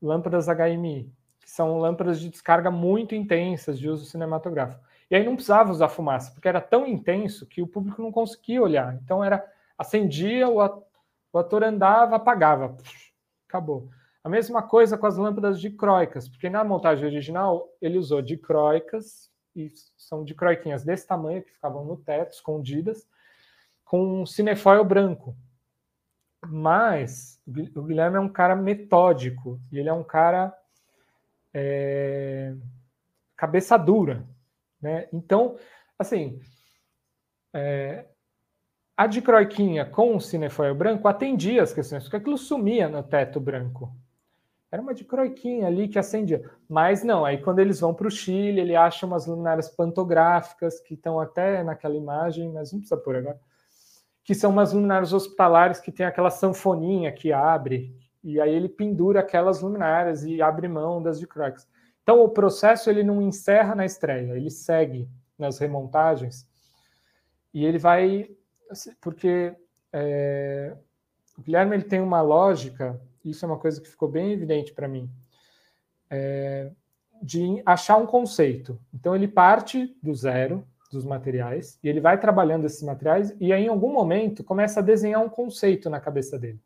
lâmpadas 0.00 0.46
HMI, 0.46 1.10
que 1.48 1.54
são 1.54 1.78
lâmpadas 1.78 2.20
de 2.20 2.28
descarga 2.28 2.70
muito 2.70 3.14
intensas 3.14 3.78
de 3.78 3.88
uso 3.88 4.04
cinematográfico. 4.04 4.84
E 5.10 5.16
aí 5.16 5.24
não 5.24 5.34
precisava 5.34 5.72
usar 5.72 5.88
fumaça, 5.88 6.30
porque 6.30 6.46
era 6.46 6.60
tão 6.60 6.86
intenso 6.86 7.46
que 7.46 7.62
o 7.62 7.66
público 7.66 8.02
não 8.02 8.12
conseguia 8.12 8.60
olhar. 8.60 8.94
Então 9.02 9.24
era 9.24 9.42
acendia, 9.78 10.46
o 10.46 10.60
ator 11.32 11.64
andava, 11.64 12.16
apagava, 12.16 12.76
acabou. 13.48 13.88
A 14.22 14.28
mesma 14.28 14.62
coisa 14.62 14.98
com 14.98 15.06
as 15.06 15.16
lâmpadas 15.16 15.58
dicróicas, 15.58 16.28
porque 16.28 16.50
na 16.50 16.62
montagem 16.62 17.06
original 17.06 17.66
ele 17.80 17.96
usou 17.96 18.20
dicróicas, 18.20 19.30
e 19.56 19.72
são 19.96 20.24
dicroiquinhas 20.24 20.84
desse 20.84 21.06
tamanho, 21.06 21.42
que 21.42 21.52
ficavam 21.52 21.82
no 21.82 21.96
teto, 21.96 22.34
escondidas, 22.34 23.08
com 23.86 24.20
um 24.20 24.26
cinefoil 24.26 24.84
branco. 24.84 25.34
Mas 26.46 27.40
o 27.74 27.82
Guilherme 27.84 28.18
é 28.18 28.20
um 28.20 28.28
cara 28.28 28.54
metódico 28.54 29.58
e 29.72 29.78
ele 29.78 29.88
é 29.88 29.94
um 29.94 30.04
cara 30.04 30.54
é, 31.52 32.54
cabeça 33.36 33.76
dura, 33.76 34.24
né? 34.80 35.08
Então, 35.12 35.56
assim, 35.98 36.40
é, 37.52 38.04
a 38.96 39.06
dicroiquinha 39.06 39.84
com 39.84 40.16
o 40.16 40.20
cinefoil 40.20 40.74
branco 40.74 41.08
atendia 41.08 41.62
as 41.62 41.72
questões, 41.72 42.04
porque 42.04 42.16
aquilo 42.16 42.38
sumia 42.38 42.88
no 42.88 43.02
teto 43.02 43.40
branco. 43.40 43.94
Era 44.70 44.82
uma 44.82 44.92
dicroiquinha 44.92 45.66
ali 45.66 45.88
que 45.88 45.98
acendia. 45.98 46.42
Mas 46.68 47.02
não, 47.02 47.24
aí 47.24 47.38
quando 47.38 47.58
eles 47.58 47.80
vão 47.80 47.94
para 47.94 48.06
o 48.06 48.10
Chile, 48.10 48.60
ele 48.60 48.76
acha 48.76 49.06
umas 49.06 49.26
luminárias 49.26 49.68
pantográficas 49.68 50.78
que 50.80 50.94
estão 50.94 51.18
até 51.18 51.62
naquela 51.62 51.96
imagem, 51.96 52.52
mas 52.52 52.70
não 52.72 52.80
precisa 52.80 53.00
pôr 53.00 53.16
agora 53.16 53.40
que 54.28 54.34
são 54.34 54.50
umas 54.50 54.74
luminárias 54.74 55.14
hospitalares 55.14 55.80
que 55.80 55.90
tem 55.90 56.04
aquela 56.04 56.28
sanfoninha 56.28 57.10
que 57.10 57.32
abre, 57.32 57.97
e 58.22 58.40
aí 58.40 58.52
ele 58.54 58.68
pendura 58.68 59.20
aquelas 59.20 59.60
luminárias 59.60 60.24
e 60.24 60.42
abre 60.42 60.68
mão 60.68 61.02
das 61.02 61.18
dicróicas. 61.18 61.66
Então 62.02 62.22
o 62.22 62.28
processo 62.28 62.90
ele 62.90 63.02
não 63.02 63.20
encerra 63.22 63.74
na 63.74 63.84
estreia, 63.84 64.36
ele 64.36 64.50
segue 64.50 65.08
nas 65.38 65.58
remontagens 65.58 66.46
e 67.52 67.64
ele 67.64 67.78
vai 67.78 68.30
assim, 68.70 68.92
porque 69.00 69.54
é, 69.92 70.76
o 71.36 71.42
Guilherme 71.42 71.76
ele 71.76 71.84
tem 71.84 72.00
uma 72.00 72.20
lógica, 72.20 73.00
isso 73.24 73.44
é 73.44 73.48
uma 73.48 73.58
coisa 73.58 73.80
que 73.80 73.88
ficou 73.88 74.08
bem 74.08 74.32
evidente 74.32 74.72
para 74.72 74.88
mim, 74.88 75.10
é, 76.10 76.70
de 77.22 77.62
achar 77.64 77.96
um 77.96 78.06
conceito. 78.06 78.80
Então 78.92 79.14
ele 79.14 79.28
parte 79.28 79.96
do 80.02 80.14
zero, 80.14 80.66
dos 80.90 81.04
materiais, 81.04 81.78
e 81.82 81.88
ele 81.88 82.00
vai 82.00 82.18
trabalhando 82.18 82.64
esses 82.64 82.82
materiais, 82.82 83.34
e 83.38 83.52
aí, 83.52 83.64
em 83.64 83.68
algum 83.68 83.92
momento, 83.92 84.42
começa 84.42 84.80
a 84.80 84.82
desenhar 84.82 85.22
um 85.22 85.28
conceito 85.28 85.90
na 85.90 86.00
cabeça 86.00 86.38
dele. 86.38 86.60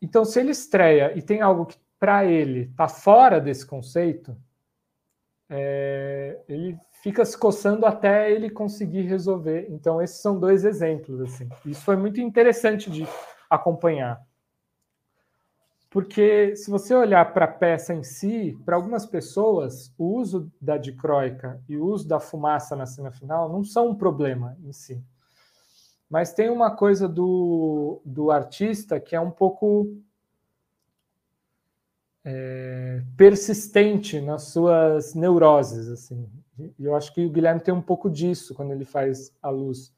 Então, 0.00 0.24
se 0.24 0.40
ele 0.40 0.50
estreia 0.50 1.16
e 1.16 1.22
tem 1.22 1.40
algo 1.40 1.66
que, 1.66 1.78
para 1.98 2.24
ele, 2.24 2.62
está 2.70 2.88
fora 2.88 3.40
desse 3.40 3.66
conceito, 3.66 4.36
é, 5.48 6.40
ele 6.48 6.78
fica 7.02 7.24
se 7.24 7.36
coçando 7.36 7.84
até 7.84 8.30
ele 8.30 8.48
conseguir 8.48 9.02
resolver. 9.02 9.66
Então, 9.68 10.00
esses 10.00 10.20
são 10.20 10.38
dois 10.38 10.64
exemplos. 10.64 11.20
Assim. 11.20 11.48
Isso 11.66 11.82
foi 11.82 11.96
muito 11.96 12.20
interessante 12.20 12.90
de 12.90 13.06
acompanhar. 13.50 14.22
Porque 15.90 16.54
se 16.54 16.70
você 16.70 16.94
olhar 16.94 17.32
para 17.34 17.46
a 17.46 17.48
peça 17.48 17.92
em 17.92 18.04
si, 18.04 18.56
para 18.64 18.76
algumas 18.76 19.04
pessoas, 19.04 19.92
o 19.98 20.18
uso 20.18 20.50
da 20.60 20.76
dicróica 20.76 21.60
e 21.68 21.76
o 21.76 21.84
uso 21.84 22.06
da 22.06 22.20
fumaça 22.20 22.76
na 22.76 22.86
cena 22.86 23.10
final 23.10 23.48
não 23.48 23.64
são 23.64 23.88
um 23.88 23.94
problema 23.94 24.56
em 24.62 24.72
si. 24.72 25.02
Mas 26.10 26.32
tem 26.32 26.50
uma 26.50 26.72
coisa 26.72 27.08
do, 27.08 28.02
do 28.04 28.32
artista 28.32 28.98
que 28.98 29.14
é 29.14 29.20
um 29.20 29.30
pouco 29.30 29.96
é, 32.24 33.02
persistente 33.16 34.20
nas 34.20 34.48
suas 34.48 35.14
neuroses. 35.14 35.88
Assim. 35.88 36.28
E 36.76 36.84
eu 36.84 36.96
acho 36.96 37.14
que 37.14 37.24
o 37.24 37.30
Guilherme 37.30 37.60
tem 37.60 37.72
um 37.72 37.80
pouco 37.80 38.10
disso 38.10 38.54
quando 38.54 38.72
ele 38.72 38.84
faz 38.84 39.32
a 39.40 39.50
luz. 39.50 39.94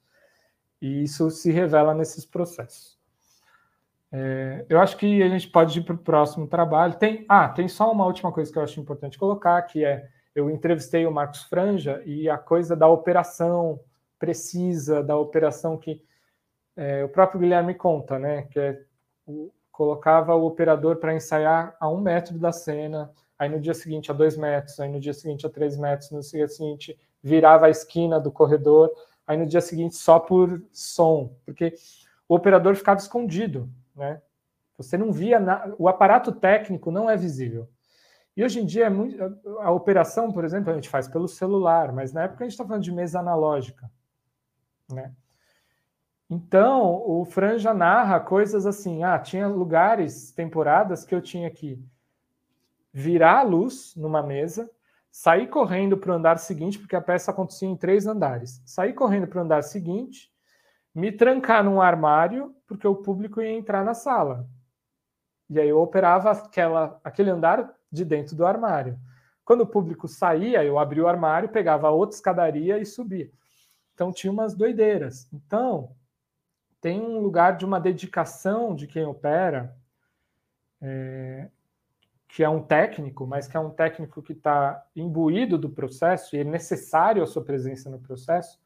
E 0.82 1.02
isso 1.02 1.30
se 1.30 1.50
revela 1.50 1.94
nesses 1.94 2.26
processos. 2.26 3.00
É, 4.12 4.66
eu 4.68 4.78
acho 4.78 4.98
que 4.98 5.22
a 5.22 5.28
gente 5.30 5.48
pode 5.48 5.78
ir 5.78 5.82
para 5.82 5.94
o 5.94 5.98
próximo 5.98 6.46
trabalho. 6.46 6.98
Tem, 6.98 7.24
ah, 7.26 7.48
tem 7.48 7.66
só 7.68 7.90
uma 7.90 8.04
última 8.04 8.30
coisa 8.30 8.52
que 8.52 8.58
eu 8.58 8.62
acho 8.62 8.78
importante 8.78 9.18
colocar, 9.18 9.62
que 9.62 9.82
é 9.82 10.10
eu 10.34 10.50
entrevistei 10.50 11.06
o 11.06 11.12
Marcos 11.12 11.42
Franja 11.44 12.02
e 12.04 12.28
a 12.28 12.38
coisa 12.38 12.74
da 12.74 12.88
operação 12.88 13.80
precisa, 14.22 15.02
da 15.02 15.16
operação 15.16 15.76
que 15.76 16.00
é, 16.76 17.02
o 17.02 17.08
próprio 17.08 17.40
Guilherme 17.40 17.74
conta, 17.74 18.20
né? 18.20 18.42
Que 18.42 18.60
é, 18.60 18.82
o, 19.26 19.50
colocava 19.72 20.34
o 20.36 20.46
operador 20.46 20.96
para 20.96 21.14
ensaiar 21.14 21.76
a 21.80 21.90
um 21.90 22.00
metro 22.00 22.38
da 22.38 22.52
cena, 22.52 23.10
aí 23.36 23.48
no 23.48 23.58
dia 23.58 23.74
seguinte 23.74 24.12
a 24.12 24.14
dois 24.14 24.36
metros, 24.36 24.78
aí 24.78 24.88
no 24.88 25.00
dia 25.00 25.12
seguinte 25.12 25.44
a 25.44 25.50
três 25.50 25.76
metros, 25.76 26.12
no 26.12 26.20
dia 26.20 26.46
seguinte 26.46 26.96
virava 27.20 27.66
a 27.66 27.70
esquina 27.70 28.20
do 28.20 28.30
corredor, 28.30 28.92
aí 29.26 29.36
no 29.36 29.46
dia 29.46 29.60
seguinte 29.60 29.96
só 29.96 30.20
por 30.20 30.62
som, 30.72 31.34
porque 31.44 31.74
o 32.28 32.36
operador 32.36 32.76
ficava 32.76 33.00
escondido 33.00 33.68
né? 33.94 34.20
Você 34.76 34.96
não 34.96 35.12
via 35.12 35.38
na... 35.38 35.74
o 35.78 35.88
aparato 35.88 36.32
técnico 36.32 36.90
não 36.90 37.08
é 37.08 37.16
visível. 37.16 37.68
E 38.36 38.42
hoje 38.42 38.60
em 38.60 38.66
dia 38.66 38.86
é 38.86 38.90
muito... 38.90 39.16
a 39.60 39.70
operação, 39.70 40.32
por 40.32 40.44
exemplo, 40.44 40.70
a 40.70 40.74
gente 40.74 40.88
faz 40.88 41.06
pelo 41.06 41.28
celular, 41.28 41.92
mas 41.92 42.12
na 42.12 42.22
época 42.22 42.42
a 42.42 42.46
gente 42.46 42.52
está 42.52 42.64
falando 42.64 42.82
de 42.82 42.92
mesa 42.92 43.20
analógica, 43.20 43.90
né? 44.92 45.12
Então, 46.30 47.02
o 47.06 47.24
Fran 47.24 47.58
já 47.58 47.74
narra 47.74 48.18
coisas 48.18 48.64
assim, 48.64 49.04
ah, 49.04 49.18
tinha 49.18 49.46
lugares, 49.46 50.32
temporadas 50.32 51.04
que 51.04 51.14
eu 51.14 51.20
tinha 51.20 51.50
que 51.50 51.78
virar 52.92 53.40
a 53.40 53.42
luz 53.42 53.94
numa 53.96 54.22
mesa, 54.22 54.70
sair 55.10 55.46
correndo 55.48 55.96
para 55.98 56.10
o 56.10 56.14
andar 56.14 56.38
seguinte, 56.38 56.78
porque 56.78 56.96
a 56.96 57.02
peça 57.02 57.30
acontecia 57.30 57.68
em 57.68 57.76
três 57.76 58.06
andares. 58.06 58.62
Sair 58.64 58.94
correndo 58.94 59.26
para 59.26 59.40
o 59.40 59.42
andar 59.42 59.62
seguinte, 59.62 60.32
me 60.94 61.12
trancar 61.12 61.62
num 61.62 61.82
armário, 61.82 62.54
porque 62.66 62.86
o 62.86 62.96
público 62.96 63.42
ia 63.42 63.52
entrar 63.52 63.84
na 63.84 63.92
sala. 63.92 64.48
E 65.50 65.60
aí 65.60 65.68
eu 65.68 65.80
operava 65.80 66.30
aquela, 66.30 66.98
aquele 67.04 67.28
andar 67.28 67.74
de 67.90 68.06
dentro 68.06 68.34
do 68.34 68.46
armário. 68.46 68.98
Quando 69.44 69.62
o 69.62 69.66
público 69.66 70.08
saía, 70.08 70.64
eu 70.64 70.78
abria 70.78 71.04
o 71.04 71.08
armário, 71.08 71.50
pegava 71.50 71.90
outra 71.90 72.16
escadaria 72.16 72.78
e 72.78 72.86
subia. 72.86 73.30
Então 74.02 74.12
tinha 74.12 74.32
umas 74.32 74.52
doideiras. 74.52 75.28
Então, 75.32 75.92
tem 76.80 77.00
um 77.00 77.20
lugar 77.20 77.56
de 77.56 77.64
uma 77.64 77.78
dedicação 77.78 78.74
de 78.74 78.88
quem 78.88 79.04
opera, 79.04 79.76
é, 80.80 81.48
que 82.26 82.42
é 82.42 82.48
um 82.48 82.60
técnico, 82.60 83.24
mas 83.24 83.46
que 83.46 83.56
é 83.56 83.60
um 83.60 83.70
técnico 83.70 84.20
que 84.20 84.32
está 84.32 84.84
imbuído 84.96 85.56
do 85.56 85.70
processo 85.70 86.34
e 86.34 86.40
é 86.40 86.44
necessário 86.44 87.22
a 87.22 87.26
sua 87.26 87.44
presença 87.44 87.88
no 87.88 88.00
processo, 88.00 88.60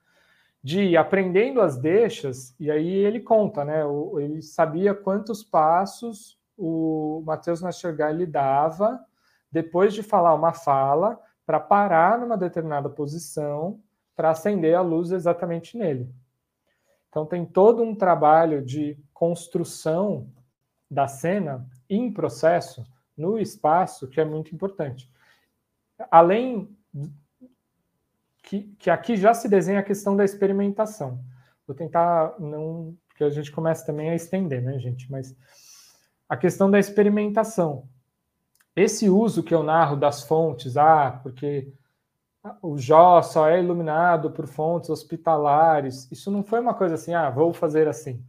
de 0.63 0.81
ir 0.81 0.97
aprendendo 0.97 1.61
as 1.61 1.77
deixas, 1.77 2.57
e 2.59 2.71
aí 2.71 2.89
ele 2.89 3.21
conta, 3.21 3.63
né? 3.63 3.83
Ele 4.19 4.41
sabia 4.41 4.95
quantos 4.95 5.45
passos 5.45 6.41
o 6.57 7.23
Matheus 7.27 7.61
Nastergal 7.61 8.13
lhe 8.13 8.25
dava 8.25 9.05
depois 9.53 9.93
de 9.93 10.03
falar 10.03 10.35
uma 10.35 10.55
fala 10.55 11.21
para 11.45 11.61
parar 11.61 12.19
numa 12.19 12.39
determinada 12.39 12.89
posição 12.89 13.79
para 14.17 14.31
acender 14.31 14.75
a 14.75 14.81
luz 14.81 15.13
exatamente 15.13 15.77
nele. 15.77 16.11
Então 17.09 17.25
tem 17.25 17.45
todo 17.45 17.83
um 17.83 17.95
trabalho 17.95 18.65
de 18.65 18.99
construção 19.13 20.29
da 20.91 21.07
cena 21.07 21.69
em 21.89 22.13
processo 22.13 22.85
no 23.17 23.39
espaço 23.39 24.09
que 24.09 24.21
é 24.21 24.25
muito 24.25 24.55
importante. 24.55 25.11
Além 26.11 26.77
que, 28.47 28.63
que 28.79 28.89
aqui 28.89 29.17
já 29.17 29.35
se 29.35 29.49
desenha 29.49 29.81
a 29.81 29.85
questão 29.85 30.17
da 30.17 30.25
experimentação. 30.25 31.21
Vou 31.67 31.77
tentar 31.77 32.39
não. 32.39 32.97
Porque 33.09 33.25
a 33.25 33.31
gente 33.31 33.51
começa 33.51 33.85
também 33.85 34.11
a 34.11 34.15
estender, 34.15 34.63
né, 34.63 34.79
gente? 34.79 35.11
Mas 35.11 35.37
a 36.29 36.37
questão 36.37 36.71
da 36.71 36.79
experimentação. 36.79 37.89
Esse 38.75 39.09
uso 39.09 39.43
que 39.43 39.55
eu 39.55 39.63
narro 39.63 39.97
das 39.97 40.23
fontes, 40.23 40.77
ah, 40.77 41.19
porque 41.23 41.73
o 42.63 42.79
Jó 42.79 43.23
só 43.23 43.49
é 43.49 43.59
iluminado 43.61 44.31
por 44.31 44.47
fontes 44.47 44.91
hospitalares, 44.91 46.11
isso 46.11 46.31
não 46.31 46.43
foi 46.43 46.61
uma 46.61 46.75
coisa 46.75 46.95
assim, 46.95 47.15
ah, 47.15 47.31
vou 47.31 47.53
fazer 47.53 47.89
assim. 47.89 48.23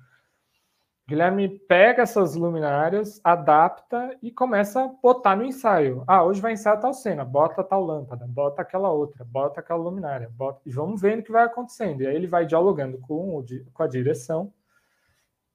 Guilherme 1.07 1.47
pega 1.47 2.03
essas 2.03 2.35
luminárias, 2.35 3.21
adapta 3.23 4.17
e 4.21 4.29
começa 4.29 4.83
a 4.83 4.87
botar 4.87 5.37
no 5.37 5.45
ensaio. 5.45 6.03
Ah, 6.05 6.21
hoje 6.21 6.41
vai 6.41 6.51
ensaiar 6.51 6.81
tal 6.81 6.93
cena, 6.93 7.23
bota 7.23 7.63
tal 7.63 7.81
lâmpada, 7.81 8.27
bota 8.27 8.61
aquela 8.61 8.91
outra, 8.91 9.23
bota 9.23 9.61
aquela 9.61 9.81
luminária, 9.81 10.29
bota... 10.35 10.59
e 10.65 10.69
vamos 10.69 10.99
vendo 10.99 11.21
o 11.21 11.23
que 11.23 11.31
vai 11.31 11.45
acontecendo. 11.45 12.01
E 12.01 12.07
aí 12.07 12.13
ele 12.13 12.27
vai 12.27 12.45
dialogando 12.45 12.97
com, 12.97 13.41
com 13.73 13.83
a 13.83 13.87
direção, 13.87 14.51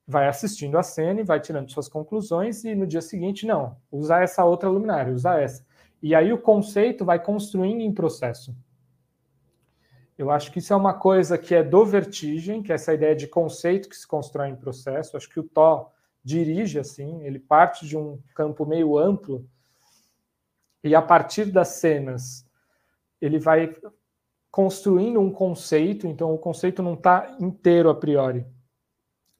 vai 0.07 0.27
assistindo 0.27 0.79
a 0.79 0.83
cena 0.83 1.21
e 1.21 1.25
vai 1.25 1.39
tirando 1.39 1.71
suas 1.71 1.87
conclusões, 1.87 2.65
e 2.65 2.75
no 2.75 2.87
dia 2.87 3.03
seguinte, 3.03 3.47
não, 3.47 3.77
usar 3.91 4.23
essa 4.23 4.43
outra 4.47 4.71
luminária, 4.71 5.13
usar 5.13 5.43
essa. 5.43 5.63
E 6.03 6.15
aí 6.15 6.33
o 6.33 6.39
conceito 6.39 7.05
vai 7.05 7.23
construindo 7.23 7.81
em 7.81 7.95
processo. 7.95 8.55
Eu 10.19 10.31
acho 10.31 10.51
que 10.51 10.59
isso 10.59 10.73
é 10.73 10.77
uma 10.77 10.95
coisa 10.95 11.39
que 11.39 11.55
é 11.55 11.63
do 11.63 11.85
Vertigem, 11.85 12.63
que 12.63 12.73
é 12.73 12.75
essa 12.75 12.93
ideia 12.93 13.15
de 13.15 13.27
conceito 13.27 13.89
que 13.89 13.97
se 13.97 14.07
constrói 14.07 14.49
em 14.49 14.57
processo. 14.57 15.17
Acho 15.17 15.29
que 15.29 15.41
o 15.41 15.45
Tó 15.45 15.93
dirige 16.25 16.79
assim, 16.79 17.25
ele 17.25 17.39
parte 17.39 17.87
de 17.87 17.97
um 17.97 18.21
campo 18.35 18.67
meio 18.67 18.99
amplo 18.99 19.49
e 20.85 20.95
a 20.95 21.03
partir 21.03 21.47
das 21.47 21.69
cenas 21.69 22.47
ele 23.21 23.39
vai 23.39 23.75
construindo 24.51 25.21
um 25.21 25.33
conceito. 25.33 26.07
Então 26.07 26.35
o 26.35 26.39
conceito 26.39 26.83
não 26.83 26.95
está 26.95 27.37
inteiro 27.41 27.89
a 27.89 27.95
priori. 27.95 28.45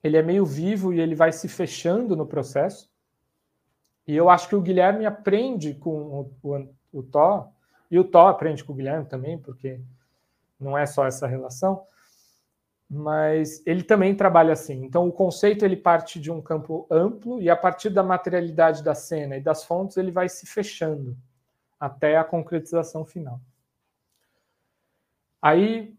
Ele 0.03 0.17
é 0.17 0.23
meio 0.23 0.45
vivo 0.45 0.93
e 0.93 1.01
ele 1.01 1.15
vai 1.15 1.33
se 1.33 1.49
fechando 1.49 2.17
no 2.17 2.27
processo. 2.27 2.92
E 4.07 4.17
eu 4.17 4.29
acho 4.29 4.49
que 4.49 4.57
o 4.57 4.61
Guilherme 4.61 5.07
aprende 5.07 5.75
com 5.75 5.91
o, 5.91 6.49
o, 6.93 7.01
o 7.01 7.53
e 7.91 7.99
o 7.99 8.05
Tó 8.05 8.29
aprende 8.29 8.65
com 8.65 8.73
o 8.73 8.77
Guilherme 8.77 9.05
também, 9.05 9.39
porque 9.39 9.81
não 10.59 10.79
é 10.79 10.87
só 10.87 11.07
essa 11.07 11.27
relação, 11.27 11.87
mas 12.89 13.63
ele 13.67 13.83
também 13.83 14.15
trabalha 14.15 14.53
assim. 14.53 14.85
Então, 14.85 15.07
o 15.07 15.13
conceito 15.13 15.65
ele 15.65 15.77
parte 15.77 16.21
de 16.21 16.31
um 16.31 16.41
campo 16.41 16.87
amplo 16.91 17.41
e 17.41 17.51
a 17.51 17.57
partir 17.57 17.91
da 17.91 18.03
materialidade 18.03 18.83
da 18.83 18.95
cena 18.95 19.37
e 19.37 19.41
das 19.41 19.65
fontes 19.65 19.97
ele 19.97 20.11
vai 20.11 20.29
se 20.29 20.47
fechando 20.47 21.17
até 21.79 22.17
a 22.17 22.25
concretização 22.25 23.05
final. 23.05 23.41
Aí, 25.41 25.95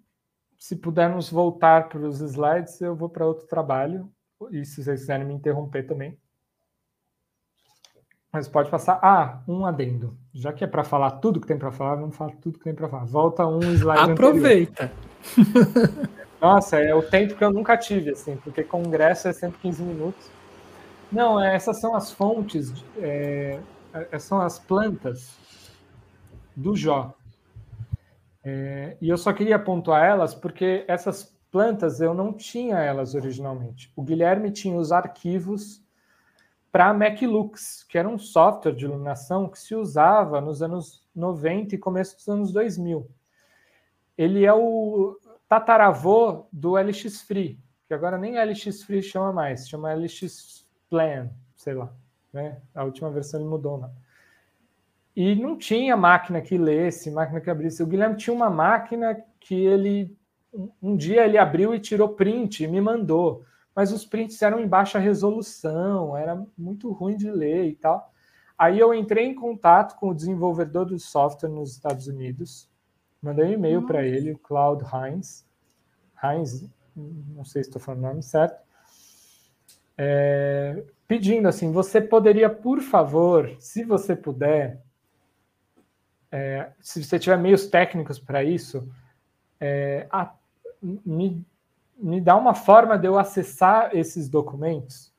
se 0.57 0.75
pudermos 0.75 1.29
voltar 1.29 1.89
para 1.89 1.99
os 1.99 2.21
slides, 2.21 2.79
eu 2.79 2.95
vou 2.95 3.09
para 3.09 3.25
outro 3.25 3.45
trabalho 3.45 4.09
e 4.49 4.63
se 4.65 4.83
vocês 4.83 5.01
quiserem 5.01 5.27
me 5.27 5.33
interromper 5.33 5.83
também. 5.83 6.17
Mas 8.33 8.47
pode 8.47 8.71
passar. 8.71 8.97
Ah, 9.03 9.43
um 9.47 9.63
adendo. 9.63 10.17
Já 10.33 10.51
que 10.51 10.63
é 10.63 10.67
para 10.67 10.83
falar 10.83 11.11
tudo 11.11 11.39
que 11.39 11.45
tem 11.45 11.57
para 11.57 11.71
falar, 11.71 11.95
vamos 11.97 12.15
falar 12.15 12.31
tudo 12.41 12.57
que 12.57 12.63
tem 12.63 12.73
para 12.73 12.89
falar. 12.89 13.05
Volta 13.05 13.45
um 13.45 13.61
slide. 13.73 14.11
Aproveita. 14.11 14.91
Nossa, 16.41 16.79
é 16.79 16.95
o 16.95 17.03
tempo 17.03 17.35
que 17.35 17.43
eu 17.43 17.53
nunca 17.53 17.77
tive, 17.77 18.09
assim, 18.09 18.35
porque 18.37 18.63
congresso 18.63 19.27
é 19.27 19.33
sempre 19.33 19.59
15 19.61 19.83
minutos. 19.83 20.31
Não, 21.11 21.39
é, 21.39 21.55
essas 21.55 21.79
são 21.79 21.95
as 21.95 22.11
fontes, 22.11 22.73
é, 22.97 23.59
é, 24.11 24.17
são 24.17 24.41
as 24.41 24.57
plantas 24.57 25.37
do 26.55 26.75
Jó. 26.75 27.13
É, 28.43 28.97
e 28.99 29.09
eu 29.09 29.17
só 29.17 29.31
queria 29.31 29.59
pontuar 29.59 30.03
elas 30.03 30.33
porque 30.33 30.83
essas 30.87 31.31
plantas 31.51 32.01
eu 32.01 32.15
não 32.15 32.33
tinha 32.33 32.79
elas 32.79 33.13
originalmente. 33.13 33.93
O 33.95 34.01
Guilherme 34.01 34.49
tinha 34.49 34.75
os 34.75 34.91
arquivos 34.91 35.82
para 36.73 36.91
MacLux, 36.91 37.85
que 37.87 37.99
era 37.99 38.09
um 38.09 38.17
software 38.17 38.73
de 38.73 38.85
iluminação 38.85 39.47
que 39.47 39.59
se 39.59 39.75
usava 39.75 40.41
nos 40.41 40.63
anos 40.63 41.07
90 41.15 41.75
e 41.75 41.77
começo 41.77 42.15
dos 42.15 42.27
anos 42.27 42.51
2000. 42.51 43.07
Ele 44.17 44.43
é 44.43 44.51
o 44.51 45.15
tataravô 45.47 46.47
do 46.51 46.75
LX 46.75 47.21
Free, 47.21 47.59
que 47.87 47.93
agora 47.93 48.17
nem 48.17 48.43
LX 48.43 48.81
Free 48.81 49.03
chama 49.03 49.31
mais, 49.31 49.69
chama 49.69 49.93
LX 49.93 50.65
Plan, 50.89 51.29
sei 51.55 51.75
lá. 51.75 51.93
Né? 52.33 52.59
A 52.73 52.83
última 52.83 53.11
versão 53.11 53.39
ele 53.39 53.47
mudou, 53.47 53.77
né? 53.77 53.91
E 55.15 55.35
não 55.35 55.55
tinha 55.55 55.95
máquina 55.95 56.41
que 56.41 56.57
lesse, 56.57 57.11
máquina 57.11 57.39
que 57.39 57.51
abrisse. 57.51 57.83
O 57.83 57.87
Guilherme 57.87 58.17
tinha 58.17 58.33
uma 58.33 58.49
máquina 58.49 59.23
que 59.39 59.53
ele 59.53 60.17
um 60.81 60.97
dia 60.97 61.23
ele 61.25 61.37
abriu 61.37 61.75
e 61.75 61.79
tirou 61.79 62.09
print 62.09 62.63
e 62.63 62.67
me 62.67 62.81
mandou 62.81 63.43
mas 63.75 63.91
os 63.91 64.05
prints 64.05 64.41
eram 64.41 64.59
em 64.59 64.67
baixa 64.67 64.99
resolução, 64.99 66.15
era 66.15 66.41
muito 66.57 66.91
ruim 66.91 67.15
de 67.15 67.29
ler 67.29 67.65
e 67.67 67.75
tal. 67.75 68.11
Aí 68.57 68.79
eu 68.79 68.93
entrei 68.93 69.25
em 69.25 69.35
contato 69.35 69.97
com 69.99 70.09
o 70.09 70.13
desenvolvedor 70.13 70.85
do 70.85 70.99
software 70.99 71.49
nos 71.49 71.71
Estados 71.71 72.07
Unidos, 72.07 72.69
mandei 73.21 73.45
um 73.45 73.53
e-mail 73.53 73.85
para 73.85 74.05
ele, 74.05 74.31
o 74.31 74.37
Claude 74.37 74.83
Heinz, 74.85 75.45
Heinz, 76.23 76.69
não 76.95 77.43
sei 77.43 77.63
se 77.63 77.69
estou 77.69 77.81
falando 77.81 78.03
o 78.03 78.07
nome 78.07 78.23
certo, 78.23 78.61
é, 79.97 80.83
pedindo 81.07 81.47
assim, 81.47 81.71
você 81.71 81.99
poderia, 81.99 82.49
por 82.49 82.81
favor, 82.81 83.55
se 83.59 83.83
você 83.83 84.15
puder, 84.15 84.81
é, 86.31 86.71
se 86.79 87.03
você 87.03 87.19
tiver 87.19 87.37
meios 87.37 87.67
técnicos 87.67 88.19
para 88.19 88.43
isso, 88.43 88.87
é, 89.59 90.07
a, 90.11 90.33
me 90.81 91.45
me 91.97 92.19
dá 92.19 92.35
uma 92.35 92.53
forma 92.53 92.97
de 92.97 93.07
eu 93.07 93.17
acessar 93.17 93.95
esses 93.95 94.29
documentos. 94.29 95.13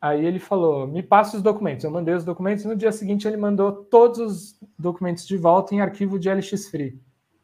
Aí 0.00 0.24
ele 0.24 0.38
falou: 0.38 0.86
me 0.86 1.02
passa 1.02 1.36
os 1.36 1.42
documentos. 1.42 1.84
Eu 1.84 1.90
mandei 1.90 2.14
os 2.14 2.24
documentos. 2.24 2.64
No 2.64 2.76
dia 2.76 2.92
seguinte, 2.92 3.26
ele 3.26 3.36
mandou 3.36 3.72
todos 3.72 4.18
os 4.18 4.60
documentos 4.78 5.26
de 5.26 5.36
volta 5.36 5.74
em 5.74 5.80
arquivo 5.80 6.18
de 6.18 6.30
LX 6.30 6.68
Free 6.68 7.00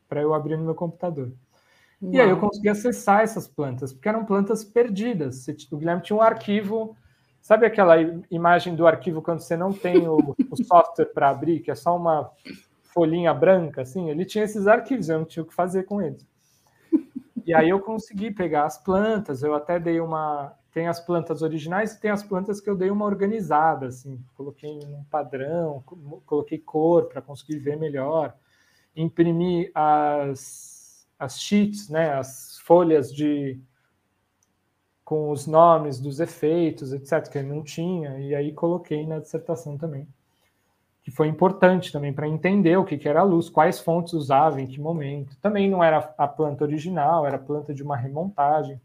para 0.09 0.23
eu 0.23 0.33
abrir 0.33 0.57
no 0.57 0.65
meu 0.65 0.75
computador. 0.75 1.33
Uau. 2.01 2.13
E 2.13 2.21
aí 2.21 2.29
eu 2.29 2.39
consegui 2.39 2.69
acessar 2.69 3.23
essas 3.23 3.49
plantas, 3.49 3.93
porque 3.93 4.09
eram 4.09 4.25
plantas 4.25 4.63
perdidas. 4.63 5.47
O 5.71 5.77
Guilherme 5.77 6.03
tinha 6.03 6.17
um 6.17 6.23
arquivo. 6.23 6.97
Sabe 7.41 7.67
aquela 7.67 7.97
imagem 8.31 8.75
do 8.75 8.87
arquivo 8.87 9.21
quando 9.21 9.41
você 9.41 9.57
não 9.57 9.71
tem 9.71 10.09
o, 10.09 10.17
o 10.51 10.65
software 10.65 11.13
para 11.13 11.29
abrir, 11.29 11.61
que 11.61 11.71
é 11.71 11.75
só 11.75 11.95
uma 11.95 12.31
folhinha 12.85 13.35
branca, 13.35 13.83
assim? 13.83 14.09
Ele 14.09 14.25
tinha 14.25 14.45
esses 14.45 14.67
arquivos, 14.67 15.09
eu 15.09 15.19
não 15.19 15.27
tinha 15.27 15.43
o 15.43 15.47
que 15.47 15.53
fazer 15.53 15.83
com 15.83 16.01
eles. 16.01 16.27
E 17.45 17.53
aí 17.53 17.69
eu 17.69 17.81
consegui 17.81 18.31
pegar 18.31 18.65
as 18.65 18.79
plantas, 18.79 19.43
eu 19.43 19.55
até 19.55 19.79
dei 19.79 20.01
uma. 20.01 20.55
Tem 20.73 20.89
as 20.89 20.99
plantas 20.99 21.43
originais 21.43 21.93
e 21.93 22.01
tem 22.01 22.11
as 22.11 22.23
plantas 22.23 22.61
que 22.61 22.69
eu 22.69 22.77
dei 22.77 22.91
uma 22.91 23.05
organizada, 23.05 23.87
assim, 23.87 24.21
coloquei 24.35 24.71
um 24.71 25.05
padrão, 25.05 25.85
coloquei 26.27 26.59
cor 26.59 27.05
para 27.07 27.23
conseguir 27.23 27.59
ver 27.59 27.77
melhor, 27.77 28.35
imprimi 28.97 29.71
as, 29.73 31.07
as 31.17 31.41
sheets, 31.41 31.89
né, 31.89 32.15
as 32.15 32.59
folhas 32.59 33.15
de 33.15 33.61
com 35.05 35.31
os 35.31 35.47
nomes 35.47 36.01
dos 36.01 36.19
efeitos, 36.19 36.93
etc., 36.93 37.31
que 37.31 37.39
eu 37.39 37.45
não 37.45 37.63
tinha, 37.63 38.19
e 38.19 38.35
aí 38.35 38.53
coloquei 38.53 39.07
na 39.07 39.21
dissertação 39.21 39.79
também 39.79 40.09
que 41.05 41.11
foi 41.11 41.29
importante 41.29 41.93
também 41.93 42.15
para 42.15 42.27
entender 42.27 42.79
o 42.79 42.85
que, 42.85 42.97
que 42.97 43.07
era 43.07 43.21
a 43.21 43.25
luz, 43.25 43.51
quais 43.51 43.79
fontes 43.79 44.15
usava, 44.15 44.59
em 44.59 44.67
que 44.67 44.81
momento. 44.81 45.37
Também 45.37 45.69
não 45.71 45.85
era 45.85 45.99
a 46.17 46.27
planta 46.27 46.65
original, 46.65 47.27
era 47.27 47.37
a 47.37 47.39
planta 47.39 47.75
de 47.75 47.83
uma 47.83 47.95
remontagem. 47.95 48.81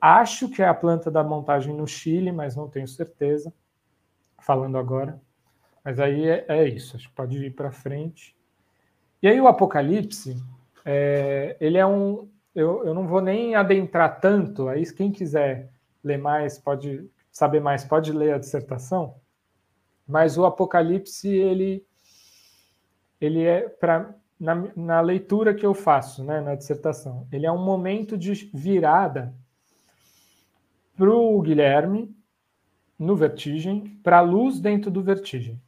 Acho 0.00 0.48
que 0.48 0.62
é 0.62 0.66
a 0.66 0.72
planta 0.72 1.10
da 1.10 1.22
montagem 1.22 1.76
no 1.76 1.86
Chile, 1.86 2.32
mas 2.32 2.56
não 2.56 2.70
tenho 2.70 2.88
certeza, 2.88 3.52
falando 4.38 4.78
agora. 4.78 5.20
Mas 5.84 6.00
aí 6.00 6.26
é, 6.26 6.46
é 6.48 6.66
isso, 6.66 6.96
acho 6.96 7.10
que 7.10 7.14
pode 7.14 7.36
ir 7.44 7.50
para 7.50 7.70
frente. 7.70 8.34
E 9.22 9.28
aí 9.28 9.38
o 9.38 9.46
Apocalipse, 9.46 10.42
é, 10.86 11.54
ele 11.60 11.76
é 11.76 11.86
um... 11.86 12.30
Eu, 12.54 12.86
eu 12.86 12.94
não 12.94 13.06
vou 13.06 13.20
nem 13.20 13.54
adentrar 13.54 14.20
tanto, 14.20 14.68
aí 14.70 14.90
quem 14.90 15.12
quiser 15.12 15.68
ler 16.02 16.16
mais, 16.16 16.58
pode 16.58 17.06
saber 17.30 17.60
mais, 17.60 17.84
pode 17.84 18.10
ler 18.10 18.32
a 18.32 18.38
dissertação, 18.38 19.16
mas 20.06 20.38
o 20.38 20.44
Apocalipse 20.44 21.28
ele 21.28 21.84
ele 23.20 23.42
é 23.44 23.68
para 23.68 24.14
na, 24.38 24.54
na, 24.76 25.00
leitura 25.00 25.54
que 25.54 25.64
eu 25.64 25.72
faço, 25.72 26.22
né, 26.22 26.42
na 26.42 26.54
dissertação, 26.54 27.26
ele 27.32 27.46
é 27.46 27.50
um 27.50 27.64
momento 27.64 28.18
de 28.18 28.50
virada 28.52 29.34
para 30.94 31.10
o 31.10 31.40
Guilherme 31.40 32.14
no 32.98 33.16
Vertigem, 33.16 33.98
para 34.02 34.18
a 34.18 34.22
luz 34.22 34.60
dentro 34.60 34.90
do 34.90 35.02
Vertigem, 35.02 35.60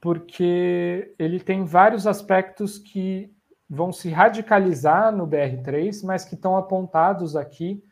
porque 0.00 1.12
ele 1.18 1.40
tem 1.40 1.64
vários 1.64 2.06
aspectos 2.06 2.78
que 2.78 3.32
vão 3.68 3.92
se 3.92 4.08
radicalizar 4.10 5.14
no 5.14 5.26
BR3, 5.26 6.04
mas 6.04 6.24
que 6.24 6.34
estão 6.34 6.56
apontados 6.56 7.36
aqui 7.36 7.82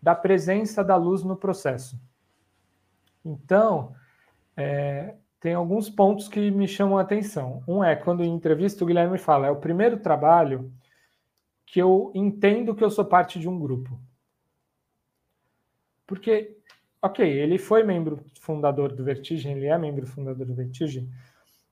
da 0.00 0.14
presença 0.14 0.82
da 0.82 0.96
luz 0.96 1.22
no 1.22 1.36
processo. 1.36 2.00
Então, 3.24 3.94
é, 4.58 5.14
tem 5.38 5.54
alguns 5.54 5.88
pontos 5.88 6.26
que 6.26 6.50
me 6.50 6.66
chamam 6.66 6.98
a 6.98 7.02
atenção. 7.02 7.62
Um 7.66 7.82
é 7.84 7.94
quando 7.94 8.24
em 8.24 8.34
entrevista 8.34 8.82
o 8.82 8.86
Guilherme 8.86 9.16
fala: 9.16 9.46
é 9.46 9.50
o 9.50 9.60
primeiro 9.60 9.98
trabalho 10.00 10.72
que 11.64 11.78
eu 11.78 12.10
entendo 12.14 12.74
que 12.74 12.82
eu 12.82 12.90
sou 12.90 13.04
parte 13.04 13.38
de 13.38 13.48
um 13.48 13.58
grupo. 13.58 14.00
Porque, 16.06 16.56
ok, 17.00 17.24
ele 17.24 17.58
foi 17.58 17.84
membro 17.84 18.24
fundador 18.40 18.92
do 18.92 19.04
Vertigem, 19.04 19.52
ele 19.52 19.66
é 19.66 19.78
membro 19.78 20.06
fundador 20.06 20.46
do 20.46 20.54
Vertigem, 20.54 21.08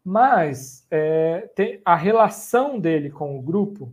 mas 0.05 0.87
é, 0.91 1.51
a 1.85 1.97
relação 1.97 2.79
dele 2.79 3.11
com 3.11 3.37
o 3.37 3.43
grupo, 3.43 3.93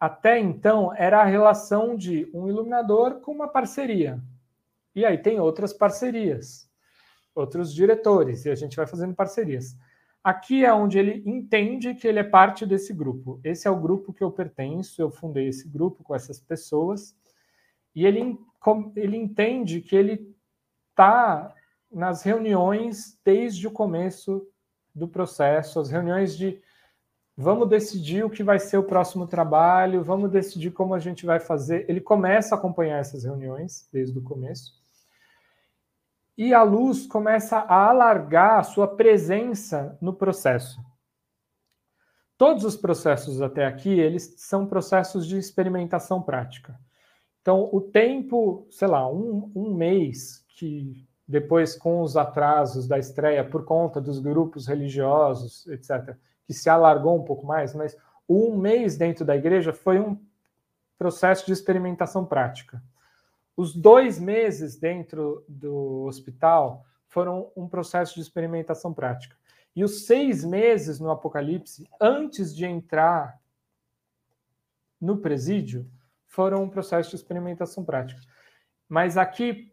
até 0.00 0.38
então, 0.38 0.92
era 0.96 1.20
a 1.20 1.26
relação 1.26 1.94
de 1.94 2.28
um 2.34 2.48
iluminador 2.48 3.20
com 3.20 3.32
uma 3.32 3.46
parceria. 3.46 4.18
E 4.94 5.04
aí 5.04 5.18
tem 5.18 5.38
outras 5.38 5.72
parcerias, 5.72 6.63
outros 7.34 7.74
diretores, 7.74 8.44
e 8.44 8.50
a 8.50 8.54
gente 8.54 8.76
vai 8.76 8.86
fazendo 8.86 9.14
parcerias. 9.14 9.76
Aqui 10.22 10.64
é 10.64 10.72
onde 10.72 10.98
ele 10.98 11.22
entende 11.26 11.94
que 11.94 12.08
ele 12.08 12.18
é 12.18 12.24
parte 12.24 12.64
desse 12.64 12.94
grupo. 12.94 13.38
Esse 13.44 13.68
é 13.68 13.70
o 13.70 13.80
grupo 13.80 14.12
que 14.12 14.24
eu 14.24 14.30
pertenço, 14.30 15.02
eu 15.02 15.10
fundei 15.10 15.48
esse 15.48 15.68
grupo 15.68 16.02
com 16.02 16.14
essas 16.14 16.40
pessoas, 16.40 17.14
e 17.94 18.06
ele, 18.06 18.38
ele 18.96 19.16
entende 19.16 19.80
que 19.80 19.94
ele 19.94 20.34
está 20.90 21.54
nas 21.92 22.22
reuniões 22.22 23.18
desde 23.24 23.66
o 23.66 23.70
começo 23.70 24.46
do 24.94 25.06
processo, 25.06 25.80
as 25.80 25.90
reuniões 25.90 26.36
de 26.36 26.60
vamos 27.36 27.68
decidir 27.68 28.24
o 28.24 28.30
que 28.30 28.42
vai 28.42 28.58
ser 28.58 28.78
o 28.78 28.84
próximo 28.84 29.26
trabalho, 29.26 30.04
vamos 30.04 30.30
decidir 30.30 30.70
como 30.70 30.94
a 30.94 30.98
gente 30.98 31.26
vai 31.26 31.40
fazer. 31.40 31.84
Ele 31.88 32.00
começa 32.00 32.54
a 32.54 32.58
acompanhar 32.58 32.98
essas 32.98 33.24
reuniões 33.24 33.88
desde 33.92 34.18
o 34.18 34.22
começo. 34.22 34.83
E 36.36 36.52
a 36.52 36.62
luz 36.62 37.06
começa 37.06 37.58
a 37.58 37.88
alargar 37.88 38.58
a 38.58 38.62
sua 38.62 38.88
presença 38.88 39.96
no 40.00 40.12
processo. 40.12 40.80
Todos 42.36 42.64
os 42.64 42.76
processos 42.76 43.40
até 43.40 43.64
aqui, 43.64 44.00
eles 44.00 44.34
são 44.38 44.66
processos 44.66 45.26
de 45.26 45.38
experimentação 45.38 46.20
prática. 46.20 46.78
Então, 47.40 47.68
o 47.72 47.80
tempo, 47.80 48.66
sei 48.70 48.88
lá, 48.88 49.08
um, 49.08 49.52
um 49.54 49.74
mês 49.74 50.44
que 50.48 51.06
depois 51.26 51.76
com 51.76 52.02
os 52.02 52.16
atrasos 52.16 52.86
da 52.86 52.98
estreia 52.98 53.44
por 53.44 53.64
conta 53.64 54.00
dos 54.00 54.18
grupos 54.18 54.66
religiosos, 54.66 55.66
etc., 55.68 56.16
que 56.46 56.52
se 56.52 56.68
alargou 56.68 57.18
um 57.18 57.24
pouco 57.24 57.46
mais, 57.46 57.74
mas 57.74 57.96
um 58.28 58.56
mês 58.56 58.96
dentro 58.96 59.24
da 59.24 59.36
igreja 59.36 59.72
foi 59.72 59.98
um 59.98 60.18
processo 60.98 61.46
de 61.46 61.52
experimentação 61.52 62.24
prática. 62.24 62.82
Os 63.56 63.74
dois 63.74 64.18
meses 64.18 64.76
dentro 64.76 65.44
do 65.48 66.04
hospital 66.04 66.84
foram 67.06 67.52
um 67.56 67.68
processo 67.68 68.14
de 68.14 68.20
experimentação 68.20 68.92
prática. 68.92 69.36
E 69.76 69.84
os 69.84 70.06
seis 70.06 70.44
meses 70.44 70.98
no 70.98 71.10
Apocalipse, 71.10 71.88
antes 72.00 72.54
de 72.54 72.64
entrar 72.64 73.40
no 75.00 75.18
presídio, 75.18 75.88
foram 76.26 76.64
um 76.64 76.68
processo 76.68 77.10
de 77.10 77.16
experimentação 77.16 77.84
prática. 77.84 78.20
Mas 78.88 79.16
aqui, 79.16 79.72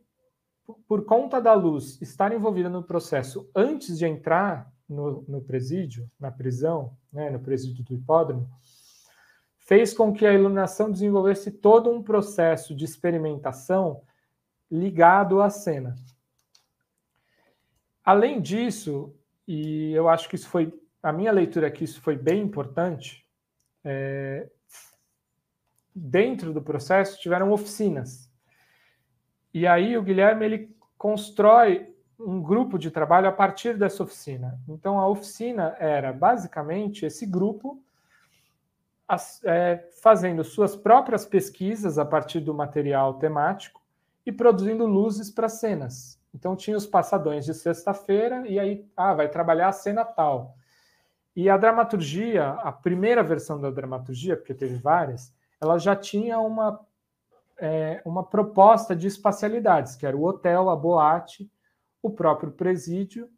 por 0.87 1.05
conta 1.05 1.41
da 1.41 1.53
luz 1.53 1.99
estar 2.01 2.31
envolvida 2.31 2.69
no 2.69 2.83
processo 2.83 3.49
antes 3.55 3.97
de 3.97 4.05
entrar 4.05 4.71
no, 4.87 5.23
no 5.27 5.41
presídio, 5.41 6.09
na 6.19 6.31
prisão, 6.31 6.95
né, 7.11 7.29
no 7.29 7.39
presídio 7.39 7.83
do 7.83 7.93
hipódromo, 7.95 8.47
fez 9.71 9.93
com 9.93 10.11
que 10.11 10.25
a 10.25 10.33
iluminação 10.33 10.91
desenvolvesse 10.91 11.49
todo 11.49 11.89
um 11.89 12.03
processo 12.03 12.75
de 12.75 12.83
experimentação 12.83 14.01
ligado 14.69 15.41
à 15.41 15.49
cena. 15.49 15.95
Além 18.03 18.41
disso, 18.41 19.15
e 19.47 19.93
eu 19.93 20.09
acho 20.09 20.27
que 20.27 20.35
isso 20.35 20.49
foi, 20.49 20.77
a 21.01 21.13
minha 21.13 21.31
leitura 21.31 21.67
aqui, 21.67 21.85
isso 21.85 22.01
foi 22.01 22.17
bem 22.17 22.41
importante, 22.41 23.25
é, 23.81 24.49
dentro 25.95 26.51
do 26.51 26.61
processo 26.61 27.21
tiveram 27.21 27.53
oficinas. 27.53 28.29
E 29.53 29.65
aí 29.65 29.97
o 29.97 30.03
Guilherme 30.03 30.43
ele 30.43 30.75
constrói 30.97 31.95
um 32.19 32.41
grupo 32.41 32.77
de 32.77 32.91
trabalho 32.91 33.29
a 33.29 33.31
partir 33.31 33.77
dessa 33.77 34.03
oficina. 34.03 34.59
Então, 34.67 34.99
a 34.99 35.07
oficina 35.07 35.77
era 35.79 36.11
basicamente 36.11 37.05
esse 37.05 37.25
grupo 37.25 37.81
as, 39.11 39.43
é, 39.43 39.89
fazendo 40.01 40.41
suas 40.41 40.73
próprias 40.73 41.25
pesquisas 41.25 41.99
a 41.99 42.05
partir 42.05 42.39
do 42.39 42.53
material 42.53 43.15
temático 43.15 43.81
e 44.25 44.31
produzindo 44.31 44.85
luzes 44.85 45.29
para 45.29 45.49
cenas. 45.49 46.17
Então, 46.33 46.55
tinha 46.55 46.77
os 46.77 46.87
passadões 46.87 47.43
de 47.43 47.53
sexta-feira 47.53 48.47
e 48.47 48.57
aí, 48.57 48.89
ah, 48.95 49.13
vai 49.13 49.27
trabalhar 49.27 49.67
a 49.67 49.73
cena 49.73 50.05
tal. 50.05 50.55
E 51.35 51.49
a 51.49 51.57
dramaturgia, 51.57 52.51
a 52.51 52.71
primeira 52.71 53.21
versão 53.21 53.59
da 53.59 53.69
dramaturgia, 53.69 54.37
porque 54.37 54.53
teve 54.53 54.75
várias, 54.75 55.35
ela 55.59 55.77
já 55.77 55.93
tinha 55.93 56.39
uma, 56.39 56.79
é, 57.57 58.01
uma 58.05 58.23
proposta 58.23 58.95
de 58.95 59.07
espacialidades, 59.07 59.93
que 59.97 60.05
era 60.05 60.15
o 60.15 60.23
hotel, 60.23 60.69
a 60.69 60.75
boate 60.75 61.51
o 62.01 62.09
próprio 62.09 62.53
presídio 62.53 63.29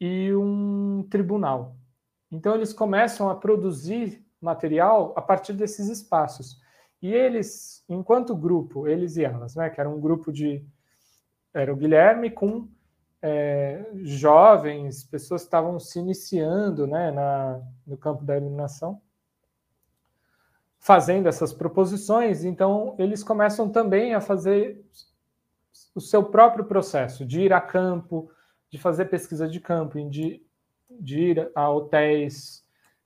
e 0.00 0.34
um 0.34 1.06
tribunal. 1.10 1.76
Então, 2.32 2.54
eles 2.54 2.72
começam 2.72 3.28
a 3.28 3.34
produzir 3.34 4.23
material 4.44 5.12
a 5.16 5.22
partir 5.22 5.54
desses 5.54 5.88
espaços. 5.88 6.60
E 7.02 7.12
eles, 7.12 7.84
enquanto 7.88 8.36
grupo, 8.36 8.86
eles 8.86 9.16
e 9.16 9.24
elas, 9.24 9.54
né, 9.56 9.68
que 9.70 9.80
era 9.80 9.88
um 9.88 10.00
grupo 10.00 10.32
de. 10.32 10.64
Era 11.52 11.72
o 11.72 11.76
Guilherme 11.76 12.30
com 12.30 12.68
é, 13.22 13.86
jovens, 13.94 15.04
pessoas 15.04 15.42
que 15.42 15.46
estavam 15.46 15.78
se 15.78 15.98
iniciando 15.98 16.86
né, 16.86 17.10
na, 17.10 17.60
no 17.86 17.96
campo 17.96 18.24
da 18.24 18.36
iluminação, 18.36 19.00
fazendo 20.78 21.28
essas 21.28 21.52
proposições. 21.52 22.44
Então, 22.44 22.94
eles 22.98 23.22
começam 23.22 23.70
também 23.70 24.14
a 24.14 24.20
fazer 24.20 24.84
o 25.94 26.00
seu 26.00 26.24
próprio 26.24 26.64
processo 26.64 27.24
de 27.24 27.42
ir 27.42 27.52
a 27.52 27.60
campo, 27.60 28.30
de 28.70 28.78
fazer 28.78 29.04
pesquisa 29.04 29.46
de 29.46 29.60
campo, 29.60 29.98
de, 30.10 30.42
de 30.90 31.20
ir 31.20 31.52
a 31.54 31.70
hotéis, 31.70 32.63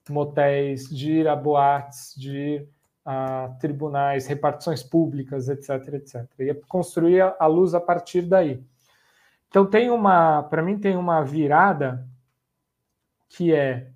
motéis, 0.09 0.89
de 0.89 1.13
ir 1.13 1.29
a 1.29 1.37
boates, 1.37 2.15
de 2.17 2.37
ir 2.37 2.69
a 3.05 3.57
tribunais, 3.61 4.27
repartições 4.27 4.83
públicas, 4.83 5.49
etc, 5.49 5.95
etc. 5.95 6.27
E 6.39 6.55
construir 6.69 7.23
a 7.39 7.47
luz 7.47 7.75
a 7.75 7.81
partir 7.81 8.23
daí. 8.23 8.63
Então 9.49 9.65
tem 9.65 9.91
uma, 9.91 10.43
para 10.43 10.63
mim 10.63 10.79
tem 10.79 10.97
uma 10.97 11.23
virada 11.23 12.07
que 13.31 13.55
é, 13.55 13.89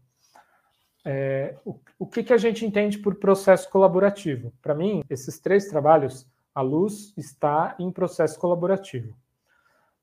é 1.05 1.57
o, 1.65 1.79
o 1.99 2.07
que, 2.07 2.23
que 2.23 2.33
a 2.33 2.39
gente 2.39 2.65
entende 2.65 2.99
por 2.99 3.17
processo 3.17 3.69
colaborativo. 3.69 4.53
Para 4.63 4.75
mim, 4.75 5.05
esses 5.11 5.39
três 5.39 5.69
trabalhos 5.69 6.27
a 6.55 6.61
luz 6.61 7.15
está 7.17 7.75
em 7.79 7.91
processo 7.91 8.39
colaborativo. 8.39 9.15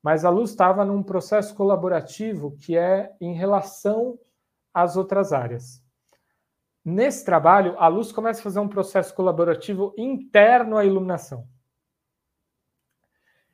Mas 0.01 0.23
a 0.23 0.29
luz 0.29 0.51
estava 0.51 0.85
num 0.85 1.03
processo 1.03 1.53
colaborativo 1.55 2.55
que 2.57 2.77
é 2.77 3.13
em 3.19 3.33
relação 3.33 4.17
às 4.73 4.95
outras 4.95 5.33
áreas. 5.33 5.83
Nesse 6.89 7.23
trabalho, 7.23 7.75
a 7.77 7.87
luz 7.87 8.11
começa 8.11 8.39
a 8.39 8.43
fazer 8.43 8.59
um 8.59 8.67
processo 8.67 9.13
colaborativo 9.13 9.93
interno 9.95 10.75
à 10.75 10.83
iluminação. 10.83 11.47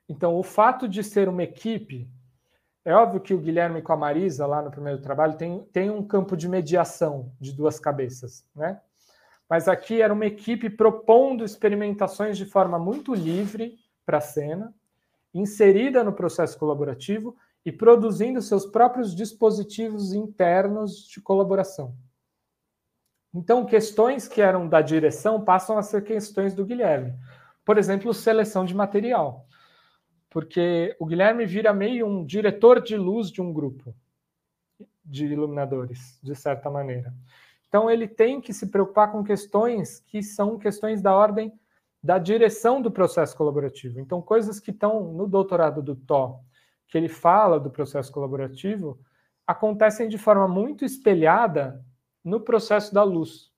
Então, 0.07 0.37
o 0.37 0.43
fato 0.43 0.87
de 0.87 1.03
ser 1.03 1.27
uma 1.27 1.43
equipe, 1.43 2.09
é 2.85 2.93
óbvio 2.93 3.19
que 3.19 3.33
o 3.33 3.37
Guilherme 3.37 3.81
com 3.81 3.91
a 3.91 3.97
Marisa, 3.97 4.47
lá 4.47 4.61
no 4.61 4.71
primeiro 4.71 5.01
trabalho, 5.01 5.35
tem, 5.35 5.65
tem 5.73 5.89
um 5.89 6.01
campo 6.01 6.37
de 6.37 6.47
mediação 6.47 7.29
de 7.37 7.51
duas 7.51 7.77
cabeças, 7.77 8.47
né? 8.55 8.79
mas 9.49 9.67
aqui 9.67 10.01
era 10.01 10.13
uma 10.13 10.25
equipe 10.25 10.69
propondo 10.69 11.43
experimentações 11.43 12.37
de 12.37 12.45
forma 12.45 12.79
muito 12.79 13.13
livre 13.13 13.77
para 14.05 14.19
a 14.19 14.21
cena, 14.21 14.73
inserida 15.33 16.05
no 16.05 16.13
processo 16.13 16.57
colaborativo 16.57 17.35
e 17.65 17.71
produzindo 17.71 18.41
seus 18.41 18.65
próprios 18.65 19.13
dispositivos 19.13 20.13
internos 20.13 21.05
de 21.05 21.19
colaboração. 21.19 21.93
Então, 23.35 23.65
questões 23.65 24.29
que 24.29 24.39
eram 24.39 24.65
da 24.65 24.81
direção 24.81 25.43
passam 25.43 25.77
a 25.77 25.81
ser 25.81 26.05
questões 26.05 26.55
do 26.55 26.65
Guilherme. 26.65 27.13
Por 27.65 27.77
exemplo, 27.77 28.13
seleção 28.13 28.63
de 28.63 28.73
material. 28.73 29.45
Porque 30.29 30.95
o 30.99 31.05
Guilherme 31.05 31.45
vira 31.45 31.73
meio 31.73 32.07
um 32.07 32.25
diretor 32.25 32.81
de 32.81 32.95
luz 32.95 33.29
de 33.29 33.41
um 33.41 33.51
grupo 33.51 33.93
de 35.03 35.25
iluminadores, 35.25 36.17
de 36.23 36.33
certa 36.33 36.69
maneira. 36.69 37.13
Então, 37.67 37.91
ele 37.91 38.07
tem 38.07 38.39
que 38.39 38.53
se 38.53 38.67
preocupar 38.67 39.11
com 39.11 39.21
questões 39.21 39.99
que 39.99 40.23
são 40.23 40.57
questões 40.57 41.01
da 41.01 41.13
ordem 41.13 41.51
da 42.01 42.17
direção 42.17 42.81
do 42.81 42.89
processo 42.89 43.35
colaborativo. 43.35 43.99
Então, 43.99 44.21
coisas 44.21 44.61
que 44.61 44.71
estão 44.71 45.11
no 45.11 45.27
doutorado 45.27 45.81
do 45.81 45.93
Tó, 45.93 46.39
que 46.87 46.97
ele 46.97 47.09
fala 47.09 47.59
do 47.59 47.69
processo 47.69 48.11
colaborativo, 48.13 48.97
acontecem 49.45 50.07
de 50.07 50.17
forma 50.17 50.47
muito 50.47 50.85
espelhada 50.85 51.84
no 52.25 52.41
processo 52.41 52.93
da 52.93 53.03
luz. 53.03 53.51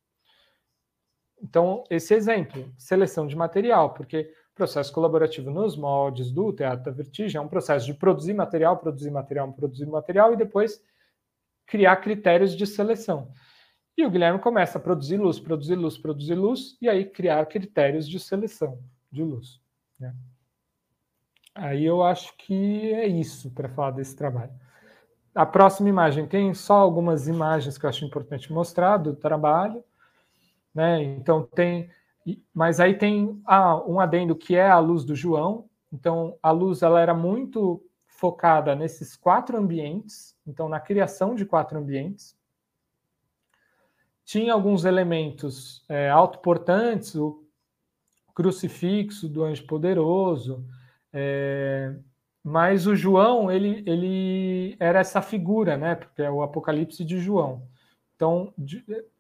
Então, 1.42 1.84
esse 1.90 2.14
exemplo, 2.14 2.72
seleção 2.78 3.26
de 3.26 3.36
material, 3.36 3.94
porque 3.94 4.34
processo 4.58 4.92
colaborativo 4.92 5.52
nos 5.52 5.78
moldes 5.78 6.32
do 6.32 6.52
Teatro 6.52 6.86
da 6.86 6.92
Vertigem 6.92 7.38
é 7.38 7.42
um 7.42 7.48
processo 7.48 7.86
de 7.86 7.94
produzir 7.94 8.34
material, 8.34 8.76
produzir 8.78 9.12
material, 9.12 9.54
produzir 9.54 9.86
material 9.86 10.34
e 10.34 10.36
depois 10.36 10.84
criar 11.68 11.96
critérios 11.98 12.56
de 12.56 12.66
seleção. 12.66 13.32
E 13.96 14.04
o 14.04 14.10
Guilherme 14.10 14.40
começa 14.40 14.80
a 14.80 14.82
produzir 14.82 15.18
luz, 15.18 15.40
produzir 15.40 15.76
luz, 15.76 15.98
produzir 15.98 16.36
luz, 16.36 16.76
e 16.82 16.90
aí 16.90 17.06
criar 17.06 17.46
critérios 17.46 18.10
de 18.10 18.20
seleção 18.20 18.80
de 19.12 19.24
luz. 19.24 19.62
Né? 20.00 20.16
Aí 21.54 21.86
eu 21.86 22.04
acho 22.04 22.36
que 22.38 22.94
é 22.94 23.08
isso 23.08 23.52
para 23.52 23.70
falar 23.70 23.92
desse 23.92 24.16
trabalho. 24.16 24.54
A 25.38 25.46
próxima 25.46 25.88
imagem 25.88 26.26
tem 26.26 26.52
só 26.56 26.78
algumas 26.78 27.28
imagens 27.28 27.78
que 27.78 27.86
eu 27.86 27.90
acho 27.92 28.04
importante 28.04 28.52
mostrar 28.52 28.98
do 28.98 29.16
trabalho. 29.16 29.84
Né? 30.74 31.04
Então 31.04 31.44
tem. 31.44 31.92
Mas 32.52 32.80
aí 32.80 32.98
tem 32.98 33.40
ah, 33.46 33.78
um 33.88 34.00
adendo 34.00 34.36
que 34.36 34.56
é 34.56 34.68
a 34.68 34.80
luz 34.80 35.06
do 35.06 35.16
João, 35.16 35.70
Então, 35.94 36.36
a 36.42 36.50
luz 36.50 36.82
ela 36.82 37.00
era 37.00 37.14
muito 37.14 37.82
focada 38.08 38.76
nesses 38.76 39.16
quatro 39.16 39.58
ambientes, 39.58 40.36
então 40.46 40.68
na 40.68 40.80
criação 40.80 41.36
de 41.36 41.46
quatro 41.46 41.78
ambientes. 41.78 42.36
Tinha 44.26 44.54
alguns 44.54 44.86
elementos 44.86 45.86
é, 45.88 46.10
autoportantes, 46.10 47.14
o 47.14 47.46
crucifixo 48.34 49.30
do 49.30 49.44
anjo 49.44 49.68
poderoso, 49.68 50.66
é, 51.14 51.96
mas 52.50 52.88
o 52.88 52.96
João 52.96 53.52
ele, 53.52 53.84
ele 53.86 54.78
era 54.80 55.00
essa 55.00 55.22
figura, 55.22 55.76
né? 55.76 55.96
Porque 55.96 56.22
é 56.22 56.32
o 56.32 56.42
Apocalipse 56.42 57.04
de 57.04 57.20
João. 57.20 57.68
Então 58.16 58.54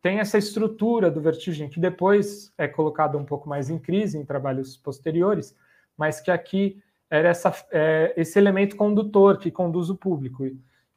tem 0.01 0.19
essa 0.19 0.37
estrutura 0.37 1.11
do 1.11 1.19
vertigem 1.19 1.67
que 1.67 1.77
depois 1.77 2.53
é 2.57 2.69
colocada 2.69 3.17
um 3.17 3.25
pouco 3.25 3.49
mais 3.49 3.69
em 3.69 3.77
crise 3.77 4.17
em 4.17 4.23
trabalhos 4.23 4.77
posteriores, 4.77 5.53
mas 5.97 6.21
que 6.21 6.31
aqui 6.31 6.81
era 7.09 7.27
essa, 7.27 7.53
é, 7.69 8.13
esse 8.15 8.39
elemento 8.39 8.77
condutor 8.77 9.37
que 9.39 9.51
conduz 9.51 9.89
o 9.89 9.97
público, 9.97 10.45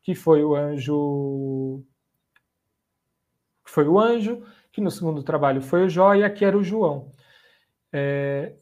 que 0.01 0.15
foi 0.15 0.44
o 0.44 0.55
anjo, 0.55 1.82
que 3.65 3.73
foi 3.73 3.89
o 3.89 3.98
anjo, 3.98 4.40
que 4.70 4.81
no 4.81 4.90
segundo 4.93 5.24
trabalho 5.24 5.61
foi 5.61 5.85
o 5.85 5.89
Jó 5.89 6.15
e 6.15 6.23
aqui 6.23 6.44
era 6.44 6.57
o 6.57 6.62
João. 6.62 7.11
É, 7.93 8.55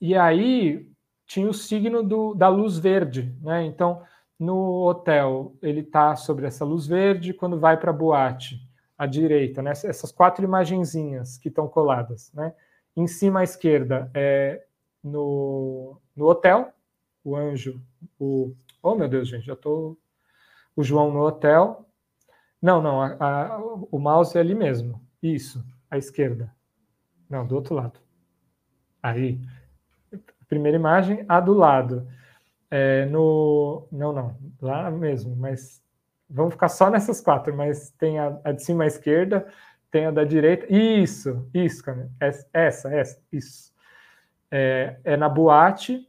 e 0.00 0.16
aí 0.16 0.92
tinha 1.26 1.48
o 1.48 1.54
signo 1.54 2.02
do, 2.02 2.34
da 2.34 2.48
luz 2.48 2.78
verde, 2.78 3.34
né? 3.40 3.64
Então 3.64 4.02
no 4.38 4.86
hotel 4.86 5.54
ele 5.62 5.80
está 5.80 6.16
sobre 6.16 6.46
essa 6.46 6.64
luz 6.64 6.86
verde, 6.86 7.32
quando 7.32 7.58
vai 7.58 7.76
para 7.76 7.90
a 7.90 7.94
boate 7.94 8.60
à 8.96 9.06
direita, 9.06 9.62
né? 9.62 9.70
Essas 9.70 10.12
quatro 10.12 10.44
imagenzinhas 10.44 11.38
que 11.38 11.48
estão 11.48 11.68
coladas, 11.68 12.32
né? 12.32 12.54
Em 12.96 13.06
cima 13.06 13.40
à 13.40 13.44
esquerda 13.44 14.10
é 14.14 14.64
no, 15.02 16.00
no 16.14 16.26
hotel, 16.26 16.72
o 17.22 17.36
anjo, 17.36 17.80
o. 18.18 18.54
Oh, 18.82 18.94
meu 18.94 19.08
Deus, 19.08 19.28
gente, 19.28 19.46
já 19.46 19.54
estou. 19.54 19.98
O 20.76 20.82
João 20.82 21.12
no 21.12 21.20
hotel. 21.20 21.88
Não, 22.60 22.80
não, 22.80 23.02
a, 23.02 23.16
a, 23.20 23.58
o 23.58 23.98
mouse 23.98 24.36
é 24.36 24.40
ali 24.40 24.54
mesmo. 24.54 25.00
Isso, 25.22 25.64
à 25.90 25.98
esquerda. 25.98 26.54
Não, 27.28 27.46
do 27.46 27.54
outro 27.54 27.74
lado. 27.74 28.00
Aí. 29.02 29.40
Primeira 30.48 30.76
imagem, 30.76 31.24
a 31.28 31.40
do 31.40 31.52
lado. 31.52 32.06
É, 32.70 33.06
no. 33.06 33.86
Não, 33.90 34.12
não, 34.12 34.36
lá 34.60 34.90
mesmo, 34.90 35.36
mas 35.36 35.82
vamos 36.28 36.54
ficar 36.54 36.68
só 36.68 36.90
nessas 36.90 37.20
quatro, 37.20 37.54
mas 37.56 37.90
tem 37.98 38.18
a, 38.18 38.38
a 38.44 38.52
de 38.52 38.62
cima 38.62 38.84
à 38.84 38.86
esquerda, 38.86 39.46
tem 39.90 40.06
a 40.06 40.10
da 40.10 40.24
direita. 40.24 40.66
Isso, 40.72 41.48
isso, 41.54 41.84
cara. 41.84 42.10
Essa, 42.52 42.94
essa, 42.94 43.22
isso. 43.32 43.72
É, 44.50 44.96
é 45.04 45.16
na 45.16 45.28
boate 45.28 46.08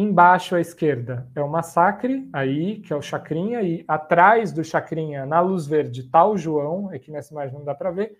Embaixo 0.00 0.54
à 0.54 0.60
esquerda 0.60 1.26
é 1.34 1.40
o 1.40 1.48
massacre, 1.48 2.28
aí, 2.32 2.78
que 2.78 2.92
é 2.92 2.96
o 2.96 3.02
chacrinha, 3.02 3.62
e 3.62 3.84
atrás 3.88 4.52
do 4.52 4.62
chacrinha, 4.62 5.26
na 5.26 5.40
luz 5.40 5.66
verde, 5.66 6.02
está 6.02 6.24
o 6.24 6.38
João, 6.38 6.88
aqui 6.90 7.10
nessa 7.10 7.34
imagem 7.34 7.58
não 7.58 7.64
dá 7.64 7.74
para 7.74 7.90
ver, 7.90 8.16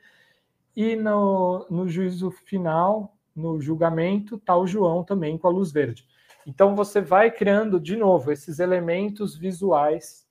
e 0.74 0.96
no, 0.96 1.64
no 1.70 1.86
juízo 1.86 2.32
final, 2.32 3.16
no 3.38 3.60
julgamento, 3.60 4.36
está 4.36 4.56
o 4.56 4.66
João 4.66 5.04
também 5.04 5.38
com 5.38 5.46
a 5.46 5.50
luz 5.50 5.72
verde. 5.72 6.06
Então 6.46 6.74
você 6.74 7.00
vai 7.00 7.30
criando 7.30 7.78
de 7.78 7.96
novo 7.96 8.32
esses 8.32 8.58
elementos 8.58 9.36
visuais 9.36 10.26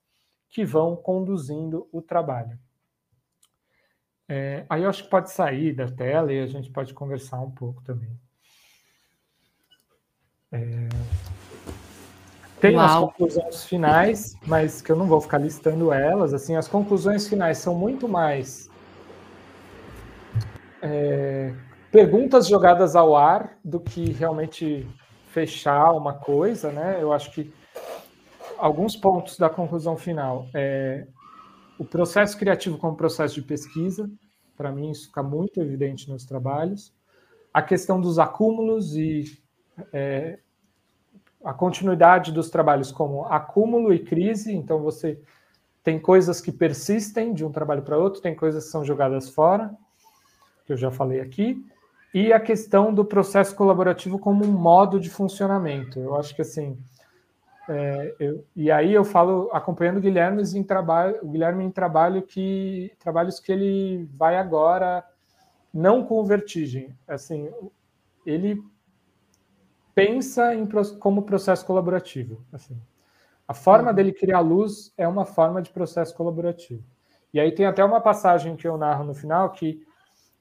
que 0.50 0.64
vão 0.64 0.96
conduzindo 0.96 1.88
o 1.92 2.02
trabalho. 2.02 2.58
É, 4.28 4.66
aí 4.68 4.82
eu 4.82 4.90
acho 4.90 5.04
que 5.04 5.10
pode 5.10 5.30
sair 5.30 5.72
da 5.72 5.90
tela 5.90 6.32
e 6.32 6.40
a 6.40 6.46
gente 6.46 6.70
pode 6.70 6.92
conversar 6.92 7.40
um 7.40 7.50
pouco 7.50 7.82
também. 7.82 8.10
É... 10.52 10.88
Tem 12.60 12.74
Uau. 12.74 12.84
as 12.84 13.00
conclusões 13.00 13.64
finais, 13.64 14.36
mas 14.44 14.82
que 14.82 14.90
eu 14.90 14.96
não 14.96 15.06
vou 15.06 15.20
ficar 15.20 15.38
listando 15.38 15.92
elas. 15.92 16.34
Assim, 16.34 16.56
as 16.56 16.66
conclusões 16.66 17.28
finais 17.28 17.58
são 17.58 17.74
muito 17.74 18.08
mais 18.08 18.68
é, 20.82 21.54
perguntas 21.90 22.46
jogadas 22.46 22.94
ao 22.94 23.16
ar 23.16 23.58
do 23.64 23.80
que 23.80 24.12
realmente 24.12 24.86
fechar 25.28 25.92
uma 25.92 26.14
coisa, 26.14 26.70
né? 26.70 26.98
Eu 27.00 27.12
acho 27.12 27.30
que 27.32 27.52
alguns 28.58 28.96
pontos 28.96 29.38
da 29.38 29.48
conclusão 29.48 29.96
final 29.96 30.46
é 30.54 31.06
o 31.78 31.84
processo 31.84 32.36
criativo 32.36 32.76
como 32.76 32.96
processo 32.96 33.34
de 33.34 33.42
pesquisa. 33.42 34.10
Para 34.56 34.72
mim, 34.72 34.90
isso 34.90 35.06
fica 35.06 35.22
muito 35.22 35.60
evidente 35.60 36.10
nos 36.10 36.24
trabalhos. 36.24 36.92
A 37.54 37.62
questão 37.62 38.00
dos 38.00 38.18
acúmulos 38.18 38.96
e 38.96 39.38
é, 39.92 40.38
a 41.44 41.54
continuidade 41.54 42.32
dos 42.32 42.50
trabalhos 42.50 42.90
como 42.90 43.24
acúmulo 43.26 43.94
e 43.94 44.00
crise, 44.00 44.52
então 44.52 44.82
você 44.82 45.20
tem 45.84 45.98
coisas 45.98 46.40
que 46.40 46.50
persistem 46.50 47.32
de 47.32 47.44
um 47.44 47.52
trabalho 47.52 47.82
para 47.82 47.96
outro, 47.96 48.20
tem 48.20 48.34
coisas 48.34 48.64
que 48.64 48.70
são 48.70 48.84
jogadas 48.84 49.30
fora, 49.30 49.74
que 50.66 50.72
eu 50.72 50.76
já 50.76 50.90
falei 50.90 51.20
aqui, 51.20 51.64
e 52.12 52.32
a 52.32 52.40
questão 52.40 52.92
do 52.92 53.04
processo 53.04 53.54
colaborativo 53.54 54.18
como 54.18 54.44
um 54.44 54.52
modo 54.52 54.98
de 54.98 55.10
funcionamento. 55.10 55.98
Eu 55.98 56.16
acho 56.16 56.34
que 56.34 56.42
assim, 56.42 56.78
é, 57.68 58.14
eu, 58.18 58.44
e 58.56 58.70
aí 58.70 58.94
eu 58.94 59.04
falo 59.04 59.50
acompanhando 59.52 59.98
o 59.98 60.00
Guilherme 60.00 60.42
em 60.54 60.62
trabalho, 60.62 61.18
o 61.22 61.28
Guilherme 61.28 61.64
em 61.64 61.70
trabalho 61.70 62.22
que 62.22 62.90
trabalhos 62.98 63.38
que 63.38 63.52
ele 63.52 64.08
vai 64.14 64.36
agora 64.36 65.04
não 65.72 66.02
com 66.02 66.24
vertigem, 66.24 66.96
assim, 67.06 67.50
ele 68.24 68.62
pensa 69.94 70.54
em, 70.54 70.66
como 70.98 71.22
processo 71.22 71.66
colaborativo. 71.66 72.42
Assim. 72.52 72.80
A 73.46 73.52
forma 73.52 73.90
uhum. 73.90 73.94
dele 73.94 74.12
criar 74.12 74.40
luz 74.40 74.92
é 74.96 75.06
uma 75.06 75.24
forma 75.24 75.60
de 75.60 75.70
processo 75.70 76.14
colaborativo. 76.14 76.82
E 77.32 77.38
aí 77.40 77.52
tem 77.52 77.66
até 77.66 77.84
uma 77.84 78.00
passagem 78.00 78.56
que 78.56 78.66
eu 78.66 78.78
narro 78.78 79.04
no 79.04 79.14
final 79.14 79.50
que 79.50 79.86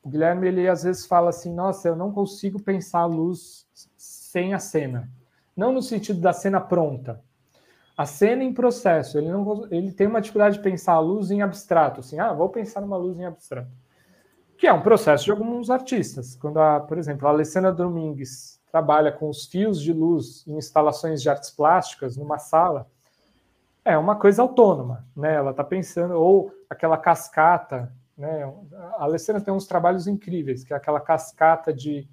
o 0.08 0.10
Guilherme 0.10 0.48
ele 0.48 0.70
às 0.70 0.84
vezes 0.84 1.06
fala 1.06 1.30
assim: 1.30 1.54
"Nossa, 1.54 1.90
eu 1.90 1.96
não 1.96 2.14
consigo 2.14 2.62
pensar 2.62 3.00
a 3.00 3.06
luz 3.06 3.68
sem 3.98 4.54
a 4.54 4.60
cena". 4.60 5.10
Não 5.56 5.74
no 5.74 5.82
sentido 5.82 6.22
da 6.22 6.32
cena 6.32 6.62
pronta. 6.62 7.22
A 7.98 8.06
cena 8.06 8.42
em 8.42 8.54
processo, 8.54 9.18
ele 9.18 9.30
não 9.30 9.68
ele 9.70 9.92
tem 9.92 10.08
uma 10.08 10.22
dificuldade 10.22 10.58
de 10.58 10.64
pensar 10.64 10.94
a 10.94 11.00
luz 11.00 11.30
em 11.30 11.42
abstrato, 11.42 12.00
assim: 12.00 12.20
"Ah, 12.20 12.32
vou 12.32 12.48
pensar 12.48 12.80
numa 12.80 12.96
luz 12.96 13.20
em 13.20 13.26
abstrato". 13.26 13.70
Que 14.58 14.66
é 14.66 14.72
um 14.72 14.82
processo 14.82 15.26
de 15.26 15.32
alguns 15.32 15.70
artistas. 15.70 16.38
Quando 16.38 16.58
a, 16.58 16.80
por 16.80 16.98
exemplo, 16.98 17.28
a 17.28 17.32
Alessandra 17.32 17.74
Domingues 17.74 18.62
trabalha 18.72 19.12
com 19.12 19.30
os 19.30 19.46
fios 19.46 19.82
de 19.82 19.92
luz 19.92 20.46
em 20.48 20.58
instalações 20.58 21.22
de 21.22 21.30
artes 21.30 21.50
plásticas 21.52 22.16
numa 22.16 22.38
sala, 22.38 22.88
é 23.84 23.98
uma 23.98 24.16
coisa 24.16 24.42
autônoma, 24.42 25.06
né? 25.16 25.36
Ela 25.36 25.52
está 25.52 25.66
pensando, 25.66 26.14
ou 26.14 26.54
aquela 26.70 26.98
cascata, 26.98 27.92
né? 28.18 28.44
A 28.98 29.03
Alessandra 29.03 29.41
tem 29.41 29.53
uns 29.53 29.68
trabalhos 29.68 30.07
incríveis, 30.07 30.64
que 30.64 30.73
é 30.73 30.76
aquela 30.76 30.99
cascata 30.99 31.73
de 31.73 32.10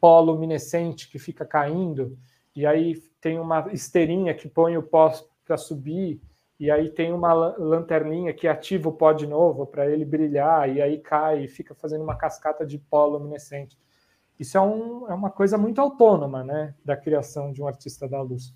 pó 0.00 0.20
luminescente 0.20 1.08
que 1.10 1.18
fica 1.18 1.44
caindo, 1.44 2.18
e 2.54 2.66
aí 2.66 2.96
tem 3.20 3.38
uma 3.38 3.72
esteirinha 3.72 4.34
que 4.34 4.48
põe 4.48 4.76
o 4.76 4.82
pó 4.82 5.12
para 5.44 5.56
subir, 5.56 6.20
e 6.58 6.70
aí 6.70 6.90
tem 6.90 7.12
uma 7.12 7.32
lanterninha 7.32 8.32
que 8.32 8.48
ativa 8.48 8.88
o 8.88 8.92
pó 8.92 9.12
de 9.12 9.26
novo 9.26 9.66
para 9.66 9.90
ele 9.90 10.04
brilhar, 10.04 10.68
e 10.68 10.80
aí 10.80 10.98
cai 10.98 11.44
e 11.44 11.48
fica 11.48 11.74
fazendo 11.74 12.02
uma 12.02 12.16
cascata 12.16 12.64
de 12.64 12.78
pó 12.78 13.06
luminescente. 13.06 13.78
Isso 14.38 14.56
é, 14.56 14.60
um, 14.60 15.08
é 15.08 15.14
uma 15.14 15.30
coisa 15.30 15.56
muito 15.56 15.80
autônoma, 15.80 16.44
né, 16.44 16.74
da 16.84 16.96
criação 16.96 17.52
de 17.52 17.62
um 17.62 17.66
artista 17.66 18.06
da 18.06 18.20
luz. 18.20 18.54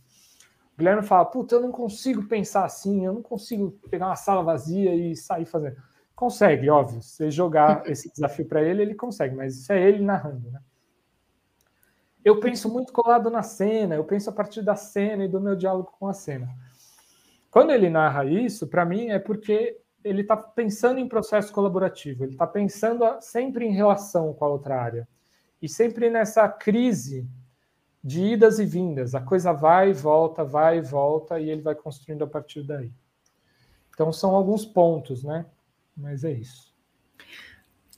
O 0.74 0.78
Guilherme 0.78 1.02
fala, 1.02 1.24
puta, 1.24 1.54
eu 1.54 1.60
não 1.60 1.72
consigo 1.72 2.26
pensar 2.26 2.64
assim, 2.64 3.04
eu 3.04 3.12
não 3.12 3.22
consigo 3.22 3.72
pegar 3.90 4.06
uma 4.06 4.16
sala 4.16 4.42
vazia 4.42 4.94
e 4.94 5.14
sair 5.16 5.44
fazendo. 5.44 5.76
Consegue, 6.20 6.68
óbvio. 6.68 7.00
Se 7.00 7.30
jogar 7.30 7.82
esse 7.90 8.12
desafio 8.12 8.44
para 8.44 8.62
ele, 8.62 8.82
ele 8.82 8.94
consegue, 8.94 9.34
mas 9.34 9.56
isso 9.56 9.72
é 9.72 9.80
ele 9.80 10.04
narrando, 10.04 10.50
né? 10.50 10.60
Eu 12.22 12.38
penso 12.38 12.68
muito 12.68 12.92
colado 12.92 13.30
na 13.30 13.42
cena, 13.42 13.94
eu 13.94 14.04
penso 14.04 14.28
a 14.28 14.32
partir 14.34 14.60
da 14.60 14.76
cena 14.76 15.24
e 15.24 15.28
do 15.28 15.40
meu 15.40 15.56
diálogo 15.56 15.90
com 15.98 16.06
a 16.06 16.12
cena. 16.12 16.46
Quando 17.50 17.70
ele 17.70 17.88
narra 17.88 18.26
isso, 18.26 18.66
para 18.66 18.84
mim 18.84 19.08
é 19.08 19.18
porque 19.18 19.80
ele 20.04 20.20
está 20.20 20.36
pensando 20.36 21.00
em 21.00 21.08
processo 21.08 21.50
colaborativo, 21.54 22.22
ele 22.22 22.32
está 22.32 22.46
pensando 22.46 23.02
sempre 23.22 23.64
em 23.64 23.72
relação 23.72 24.34
com 24.34 24.44
a 24.44 24.48
outra 24.48 24.78
área. 24.78 25.08
E 25.62 25.70
sempre 25.70 26.10
nessa 26.10 26.46
crise 26.50 27.26
de 28.04 28.22
idas 28.22 28.58
e 28.58 28.66
vindas, 28.66 29.14
a 29.14 29.22
coisa 29.22 29.54
vai 29.54 29.88
e 29.88 29.94
volta, 29.94 30.44
vai 30.44 30.76
e 30.76 30.82
volta, 30.82 31.40
e 31.40 31.48
ele 31.48 31.62
vai 31.62 31.74
construindo 31.74 32.24
a 32.24 32.26
partir 32.26 32.62
daí. 32.62 32.92
Então 33.94 34.12
são 34.12 34.34
alguns 34.34 34.66
pontos, 34.66 35.24
né? 35.24 35.46
Mas 35.96 36.24
é 36.24 36.32
isso. 36.32 36.70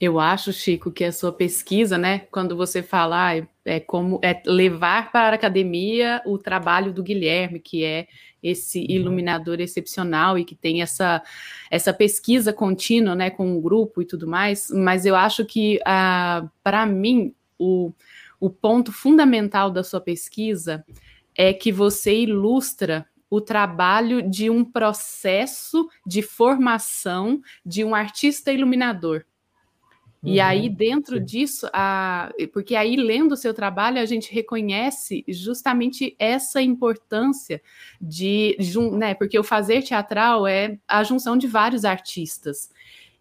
Eu 0.00 0.18
acho, 0.18 0.52
Chico, 0.52 0.90
que 0.90 1.04
a 1.04 1.12
sua 1.12 1.32
pesquisa, 1.32 1.96
né, 1.96 2.26
quando 2.32 2.56
você 2.56 2.82
fala 2.82 3.30
ah, 3.30 3.46
é 3.64 3.78
como 3.78 4.18
é 4.20 4.42
levar 4.44 5.12
para 5.12 5.30
a 5.30 5.34
academia 5.36 6.20
o 6.26 6.36
trabalho 6.36 6.92
do 6.92 7.04
Guilherme, 7.04 7.60
que 7.60 7.84
é 7.84 8.08
esse 8.42 8.80
uhum. 8.80 8.86
iluminador 8.88 9.60
excepcional 9.60 10.36
e 10.36 10.44
que 10.44 10.56
tem 10.56 10.82
essa, 10.82 11.22
essa 11.70 11.94
pesquisa 11.94 12.52
contínua, 12.52 13.14
né, 13.14 13.30
com 13.30 13.46
o 13.46 13.58
um 13.58 13.60
grupo 13.60 14.02
e 14.02 14.04
tudo 14.04 14.26
mais, 14.26 14.68
mas 14.74 15.06
eu 15.06 15.14
acho 15.14 15.44
que, 15.44 15.78
ah, 15.84 16.48
para 16.64 16.84
mim, 16.84 17.32
o, 17.56 17.92
o 18.40 18.50
ponto 18.50 18.90
fundamental 18.90 19.70
da 19.70 19.84
sua 19.84 20.00
pesquisa 20.00 20.84
é 21.36 21.52
que 21.52 21.70
você 21.70 22.22
ilustra 22.22 23.06
o 23.32 23.40
trabalho 23.40 24.20
de 24.20 24.50
um 24.50 24.62
processo 24.62 25.88
de 26.06 26.20
formação 26.20 27.40
de 27.64 27.82
um 27.82 27.94
artista 27.94 28.52
iluminador. 28.52 29.24
E 30.22 30.38
uhum, 30.38 30.44
aí, 30.44 30.68
dentro 30.68 31.16
sim. 31.16 31.24
disso, 31.24 31.66
a, 31.72 32.30
porque 32.52 32.76
aí, 32.76 32.94
lendo 32.94 33.32
o 33.32 33.36
seu 33.36 33.54
trabalho, 33.54 33.98
a 33.98 34.04
gente 34.04 34.30
reconhece 34.30 35.24
justamente 35.26 36.14
essa 36.18 36.60
importância 36.60 37.62
de, 37.98 38.54
né, 38.92 39.14
porque 39.14 39.38
o 39.38 39.42
fazer 39.42 39.82
teatral 39.82 40.46
é 40.46 40.78
a 40.86 41.02
junção 41.02 41.34
de 41.34 41.46
vários 41.46 41.86
artistas. 41.86 42.68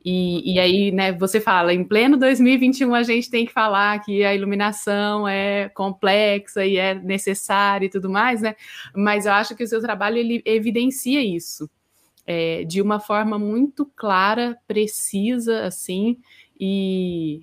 E, 0.03 0.53
e, 0.55 0.59
aí, 0.59 0.91
né, 0.91 1.11
você 1.11 1.39
fala, 1.39 1.73
em 1.73 1.83
pleno 1.83 2.17
2021 2.17 2.95
a 2.95 3.03
gente 3.03 3.29
tem 3.29 3.45
que 3.45 3.53
falar 3.53 3.99
que 3.99 4.23
a 4.23 4.33
iluminação 4.33 5.27
é 5.27 5.69
complexa 5.69 6.65
e 6.65 6.77
é 6.77 6.95
necessária 6.95 7.85
e 7.85 7.89
tudo 7.89 8.09
mais, 8.09 8.41
né? 8.41 8.55
Mas 8.95 9.27
eu 9.27 9.33
acho 9.33 9.55
que 9.55 9.63
o 9.63 9.67
seu 9.67 9.79
trabalho 9.79 10.17
ele 10.17 10.41
evidencia 10.45 11.23
isso 11.23 11.69
é, 12.25 12.63
de 12.63 12.81
uma 12.81 12.99
forma 12.99 13.37
muito 13.37 13.85
clara, 13.95 14.57
precisa, 14.67 15.65
assim, 15.65 16.17
e, 16.59 17.41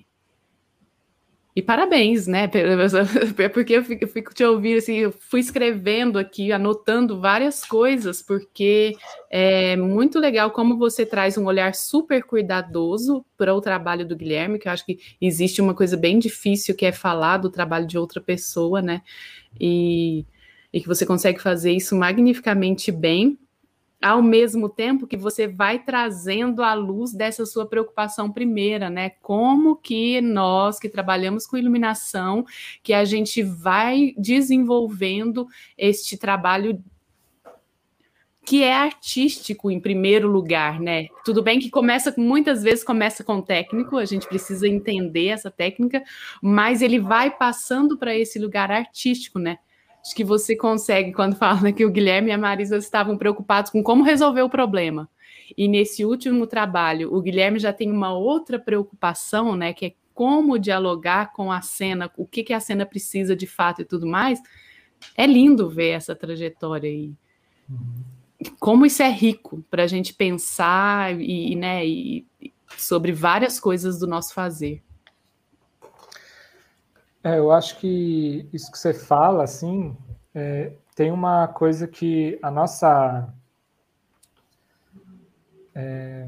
e 1.59 1.61
parabéns, 1.61 2.25
né? 2.25 2.47
Porque 3.53 3.73
eu 3.73 3.83
fico, 3.83 4.05
eu 4.05 4.07
fico, 4.07 4.33
te 4.33 4.45
ouvindo 4.45 4.77
assim, 4.77 4.95
eu 4.95 5.11
fui 5.11 5.41
escrevendo 5.41 6.17
aqui, 6.17 6.53
anotando 6.53 7.19
várias 7.19 7.65
coisas, 7.65 8.21
porque 8.21 8.95
é 9.29 9.75
muito 9.75 10.19
legal 10.19 10.51
como 10.51 10.77
você 10.77 11.05
traz 11.05 11.37
um 11.37 11.45
olhar 11.45 11.75
super 11.75 12.23
cuidadoso 12.23 13.25
para 13.37 13.53
o 13.53 13.59
trabalho 13.59 14.07
do 14.07 14.15
Guilherme, 14.15 14.57
que 14.57 14.69
eu 14.69 14.71
acho 14.71 14.85
que 14.85 14.99
existe 15.19 15.61
uma 15.61 15.73
coisa 15.73 15.97
bem 15.97 16.17
difícil 16.17 16.73
que 16.73 16.85
é 16.85 16.93
falar 16.93 17.37
do 17.37 17.49
trabalho 17.49 17.85
de 17.85 17.97
outra 17.97 18.21
pessoa, 18.21 18.81
né? 18.81 19.01
E, 19.59 20.25
e 20.71 20.79
que 20.79 20.87
você 20.87 21.05
consegue 21.05 21.41
fazer 21.41 21.73
isso 21.73 21.93
magnificamente 21.93 22.89
bem 22.89 23.37
ao 24.01 24.21
mesmo 24.21 24.69
tempo 24.69 25.05
que 25.05 25.17
você 25.17 25.47
vai 25.47 25.79
trazendo 25.79 26.63
à 26.63 26.73
luz 26.73 27.11
dessa 27.11 27.45
sua 27.45 27.65
preocupação 27.65 28.31
primeira, 28.31 28.89
né? 28.89 29.11
Como 29.21 29.75
que 29.75 30.21
nós 30.21 30.79
que 30.79 30.87
trabalhamos 30.87 31.45
com 31.45 31.57
iluminação, 31.57 32.45
que 32.81 32.93
a 32.93 33.03
gente 33.03 33.43
vai 33.43 34.13
desenvolvendo 34.17 35.47
este 35.77 36.17
trabalho 36.17 36.81
que 38.45 38.63
é 38.63 38.73
artístico 38.73 39.69
em 39.69 39.79
primeiro 39.79 40.27
lugar, 40.27 40.79
né? 40.79 41.07
Tudo 41.23 41.43
bem 41.43 41.59
que 41.59 41.69
começa 41.69 42.11
muitas 42.17 42.63
vezes 42.63 42.83
começa 42.83 43.23
com 43.23 43.41
técnico, 43.41 43.97
a 43.97 44.05
gente 44.05 44.27
precisa 44.27 44.67
entender 44.67 45.27
essa 45.27 45.51
técnica, 45.51 46.01
mas 46.41 46.81
ele 46.81 46.99
vai 46.99 47.29
passando 47.29 47.95
para 47.95 48.17
esse 48.17 48.39
lugar 48.39 48.71
artístico, 48.71 49.37
né? 49.37 49.59
Acho 50.03 50.15
que 50.15 50.23
você 50.23 50.55
consegue 50.55 51.11
quando 51.11 51.35
fala 51.35 51.71
que 51.71 51.85
o 51.85 51.91
Guilherme 51.91 52.29
e 52.29 52.31
a 52.31 52.37
Marisa 52.37 52.77
estavam 52.77 53.17
preocupados 53.17 53.71
com 53.71 53.83
como 53.83 54.03
resolver 54.03 54.41
o 54.41 54.49
problema. 54.49 55.09
E 55.57 55.67
nesse 55.67 56.05
último 56.05 56.45
trabalho, 56.47 57.13
o 57.13 57.21
Guilherme 57.21 57.59
já 57.59 57.73
tem 57.73 57.91
uma 57.91 58.13
outra 58.13 58.59
preocupação, 58.59 59.55
né, 59.55 59.73
que 59.73 59.85
é 59.87 59.93
como 60.13 60.59
dialogar 60.59 61.31
com 61.31 61.51
a 61.51 61.61
cena, 61.61 62.11
o 62.17 62.25
que, 62.25 62.43
que 62.43 62.53
a 62.53 62.59
cena 62.59 62.85
precisa 62.85 63.35
de 63.35 63.47
fato 63.47 63.81
e 63.81 63.85
tudo 63.85 64.05
mais. 64.05 64.41
É 65.15 65.25
lindo 65.25 65.69
ver 65.69 65.91
essa 65.91 66.15
trajetória 66.15 66.89
aí. 66.89 67.13
Uhum. 67.69 68.03
Como 68.59 68.85
isso 68.85 69.01
é 69.01 69.09
rico 69.09 69.63
para 69.69 69.83
a 69.83 69.87
gente 69.87 70.13
pensar 70.13 71.19
e, 71.19 71.55
né, 71.55 71.85
e 71.85 72.25
sobre 72.77 73.11
várias 73.11 73.59
coisas 73.59 73.99
do 73.99 74.07
nosso 74.07 74.33
fazer. 74.33 74.83
É, 77.23 77.37
eu 77.37 77.51
acho 77.51 77.77
que 77.77 78.47
isso 78.53 78.71
que 78.71 78.79
você 78.79 78.93
fala, 78.93 79.43
assim, 79.43 79.95
é, 80.33 80.71
tem 80.95 81.11
uma 81.11 81.47
coisa 81.47 81.87
que 81.87 82.39
a 82.41 82.49
nossa. 82.49 83.33
É, 85.75 86.27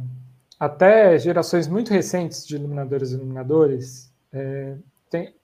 até 0.59 1.18
gerações 1.18 1.68
muito 1.68 1.91
recentes 1.91 2.45
de 2.45 2.55
iluminadores 2.55 3.11
e 3.11 3.15
iluminadores, 3.15 4.13
é, 4.31 4.77
tem, 5.09 5.35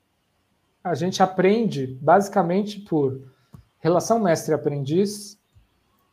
a 0.84 0.94
gente 0.94 1.24
aprende 1.24 1.88
basicamente 2.02 2.82
por 2.82 3.22
relação 3.80 4.20
mestre-aprendiz 4.20 5.40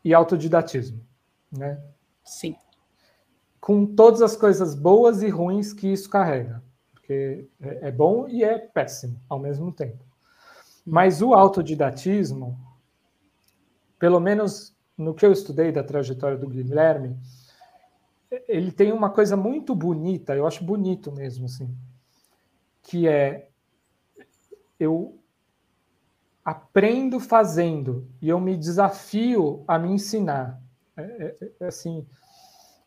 e 0.04 0.14
autodidatismo, 0.14 1.00
né? 1.52 1.80
Sim. 2.24 2.56
Com 3.60 3.84
todas 3.84 4.22
as 4.22 4.36
coisas 4.36 4.74
boas 4.74 5.22
e 5.22 5.28
ruins 5.28 5.72
que 5.72 5.92
isso 5.92 6.08
carrega 6.08 6.62
porque 7.04 7.46
é, 7.60 7.88
é 7.88 7.92
bom 7.92 8.26
e 8.26 8.42
é 8.42 8.58
péssimo 8.58 9.20
ao 9.28 9.38
mesmo 9.38 9.70
tempo. 9.70 10.02
Mas 10.84 11.20
o 11.20 11.34
autodidatismo, 11.34 12.58
pelo 13.98 14.18
menos 14.18 14.74
no 14.96 15.14
que 15.14 15.24
eu 15.24 15.32
estudei 15.32 15.70
da 15.70 15.84
trajetória 15.84 16.38
do 16.38 16.48
Guilherme, 16.48 17.16
ele 18.48 18.72
tem 18.72 18.90
uma 18.92 19.10
coisa 19.10 19.36
muito 19.36 19.74
bonita, 19.74 20.34
eu 20.34 20.46
acho 20.46 20.64
bonito 20.64 21.12
mesmo, 21.12 21.44
assim, 21.44 21.74
que 22.82 23.06
é 23.06 23.48
eu 24.78 25.18
aprendo 26.44 27.20
fazendo 27.20 28.08
e 28.20 28.28
eu 28.28 28.40
me 28.40 28.56
desafio 28.56 29.64
a 29.68 29.78
me 29.78 29.90
ensinar. 29.90 30.60
É, 30.96 31.02
é, 31.02 31.50
é 31.60 31.66
assim, 31.66 32.06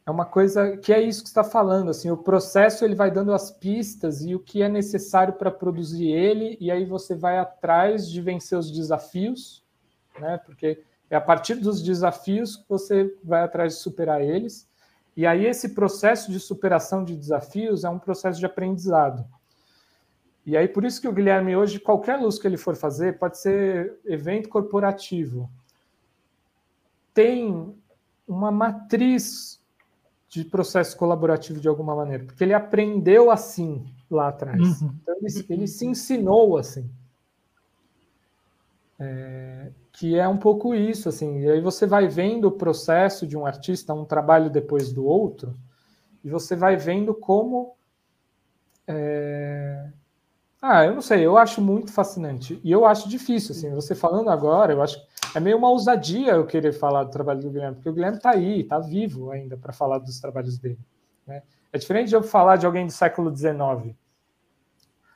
é 0.08 0.10
uma 0.10 0.24
coisa 0.24 0.78
que 0.78 0.94
é 0.94 1.02
isso 1.02 1.22
que 1.22 1.28
está 1.28 1.44
falando, 1.44 1.92
assim, 1.92 2.10
o 2.10 2.16
processo 2.16 2.86
ele 2.86 2.96
vai 2.96 3.12
dando 3.12 3.34
as 3.34 3.52
pistas 3.52 4.22
e 4.22 4.34
o 4.34 4.40
que 4.40 4.62
é 4.62 4.70
necessário 4.70 5.34
para 5.34 5.52
produzir 5.52 6.10
ele, 6.10 6.58
e 6.62 6.72
aí 6.72 6.86
você 6.86 7.14
vai 7.14 7.38
atrás 7.38 8.10
de 8.10 8.22
vencer 8.22 8.58
os 8.58 8.72
desafios, 8.72 9.66
né? 10.18 10.38
Porque 10.46 10.82
é 11.10 11.16
a 11.18 11.20
partir 11.20 11.56
dos 11.56 11.84
desafios 11.84 12.56
que 12.56 12.64
você 12.70 13.14
vai 13.22 13.44
atrás 13.44 13.74
de 13.74 13.80
superar 13.82 14.22
eles. 14.22 14.66
E 15.14 15.28
aí 15.28 15.46
esse 15.46 15.76
processo 15.76 16.32
de 16.32 16.40
superação 16.40 17.04
de 17.04 17.14
desafios 17.14 17.84
é 17.84 17.90
um 17.90 18.00
processo 18.00 18.40
de 18.40 18.46
aprendizado. 18.46 19.26
E 20.46 20.56
aí 20.56 20.70
por 20.70 20.86
isso 20.86 21.02
que 21.02 21.08
o 21.10 21.14
Guilherme 21.14 21.54
hoje 21.58 21.82
qualquer 21.82 22.16
luz 22.16 22.40
que 22.40 22.48
ele 22.48 22.56
for 22.56 22.78
fazer, 22.78 23.20
pode 23.20 23.38
ser 23.40 24.00
evento 24.06 24.48
corporativo, 24.48 25.50
tem 27.14 27.76
uma 28.26 28.52
matriz 28.52 29.57
de 30.44 30.46
processo 30.46 30.96
colaborativo 30.96 31.60
de 31.60 31.68
alguma 31.68 31.96
maneira, 31.96 32.24
porque 32.24 32.44
ele 32.44 32.54
aprendeu 32.54 33.32
assim 33.32 33.86
lá 34.10 34.30
atrás. 34.30 34.82
Uhum. 34.82 34.94
Então, 35.02 35.16
ele, 35.22 35.46
ele, 35.50 35.68
se 35.68 35.86
ensinou 35.86 36.58
assim. 36.58 36.90
É, 39.00 39.70
que 39.92 40.18
é 40.18 40.28
um 40.28 40.38
pouco 40.38 40.74
isso, 40.74 41.10
assim. 41.10 41.42
E 41.42 41.50
aí 41.50 41.62
você 41.62 41.86
vai 41.86 42.08
vendo 42.08 42.46
o 42.46 42.52
processo 42.52 43.26
de 43.26 43.38
um 43.38 43.46
artista, 43.46 43.94
um 43.94 44.06
trabalho 44.06 44.50
depois 44.50 44.92
do 44.92 45.06
outro, 45.06 45.56
e 46.24 46.30
você 46.30 46.56
vai 46.56 46.78
vendo 46.78 47.14
como. 47.14 47.76
É... 48.88 49.90
Ah, 50.62 50.86
eu 50.86 50.96
não 50.96 51.02
sei, 51.02 51.26
eu 51.26 51.38
acho 51.38 51.62
muito 51.62 51.92
fascinante. 51.92 52.60
E 52.64 52.72
eu 52.72 52.86
acho 52.86 53.08
difícil, 53.08 53.52
assim, 53.52 53.74
você 53.74 53.94
falando 53.94 54.30
agora, 54.30 54.74
eu 54.74 54.82
acho 54.82 55.00
é 55.36 55.40
meio 55.40 55.58
uma 55.58 55.70
ousadia 55.70 56.32
eu 56.32 56.46
querer 56.46 56.74
falar 56.74 57.04
do 57.04 57.12
trabalho 57.12 57.42
do 57.42 57.50
Guilherme, 57.50 57.76
porque 57.76 57.90
o 57.90 57.94
Guilherme 57.94 58.18
está 58.18 58.32
aí, 58.32 58.62
está 58.62 58.80
vivo 58.80 59.32
ainda 59.32 59.56
para 59.56 59.72
falar 59.72 60.00
dos 60.00 60.20
trabalhos 60.20 60.58
dele. 60.58 60.80
Né? 61.28 61.44
É 61.72 61.78
diferente 61.78 62.10
de 62.10 62.16
eu 62.16 62.24
falar 62.24 62.56
de 62.56 62.66
alguém 62.66 62.88
do 62.88 62.92
século 62.92 63.36
XIX. 63.36 63.96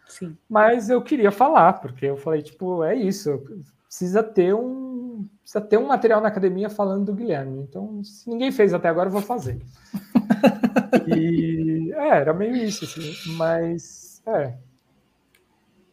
Sim. 0.08 0.38
Mas 0.48 0.90
eu 0.90 1.02
queria 1.02 1.32
falar, 1.32 1.74
porque 1.74 2.06
eu 2.06 2.18
falei, 2.18 2.42
tipo, 2.42 2.84
é 2.84 2.94
isso, 2.96 3.42
precisa 3.88 4.22
ter 4.22 4.54
um 4.54 5.28
precisa 5.42 5.62
ter 5.62 5.78
um 5.78 5.88
material 5.88 6.22
na 6.22 6.28
academia 6.28 6.70
falando 6.70 7.06
do 7.06 7.14
Guilherme. 7.14 7.60
Então, 7.60 8.04
se 8.04 8.30
ninguém 8.30 8.52
fez 8.52 8.74
até 8.74 8.90
agora, 8.90 9.08
eu 9.08 9.14
vou 9.14 9.22
fazer. 9.22 9.62
e 11.08 11.92
é, 11.94 12.10
era 12.10 12.34
meio 12.34 12.56
isso, 12.56 12.86
assim, 12.86 13.36
mas 13.36 14.22
é, 14.26 14.54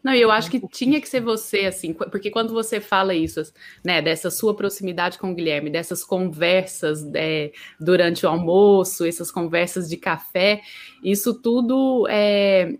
não, 0.03 0.15
eu 0.15 0.31
acho 0.31 0.51
que 0.51 0.61
tinha 0.69 1.01
que 1.01 1.09
ser 1.09 1.21
você, 1.21 1.67
assim, 1.67 1.93
porque 1.93 2.31
quando 2.31 2.53
você 2.53 2.81
fala 2.81 3.15
isso, 3.15 3.43
né, 3.85 4.01
dessa 4.01 4.31
sua 4.31 4.55
proximidade 4.55 5.19
com 5.19 5.33
o 5.33 5.35
Guilherme, 5.35 5.71
dessas 5.71 6.05
conversas 6.05 7.05
é, 7.15 7.51
durante 7.81 8.25
o 8.25 8.29
almoço, 8.29 9.05
essas 9.05 9.31
conversas 9.31 9.89
de 9.89 9.97
café, 9.97 10.63
isso 11.03 11.35
tudo 11.35 12.07
é, 12.09 12.75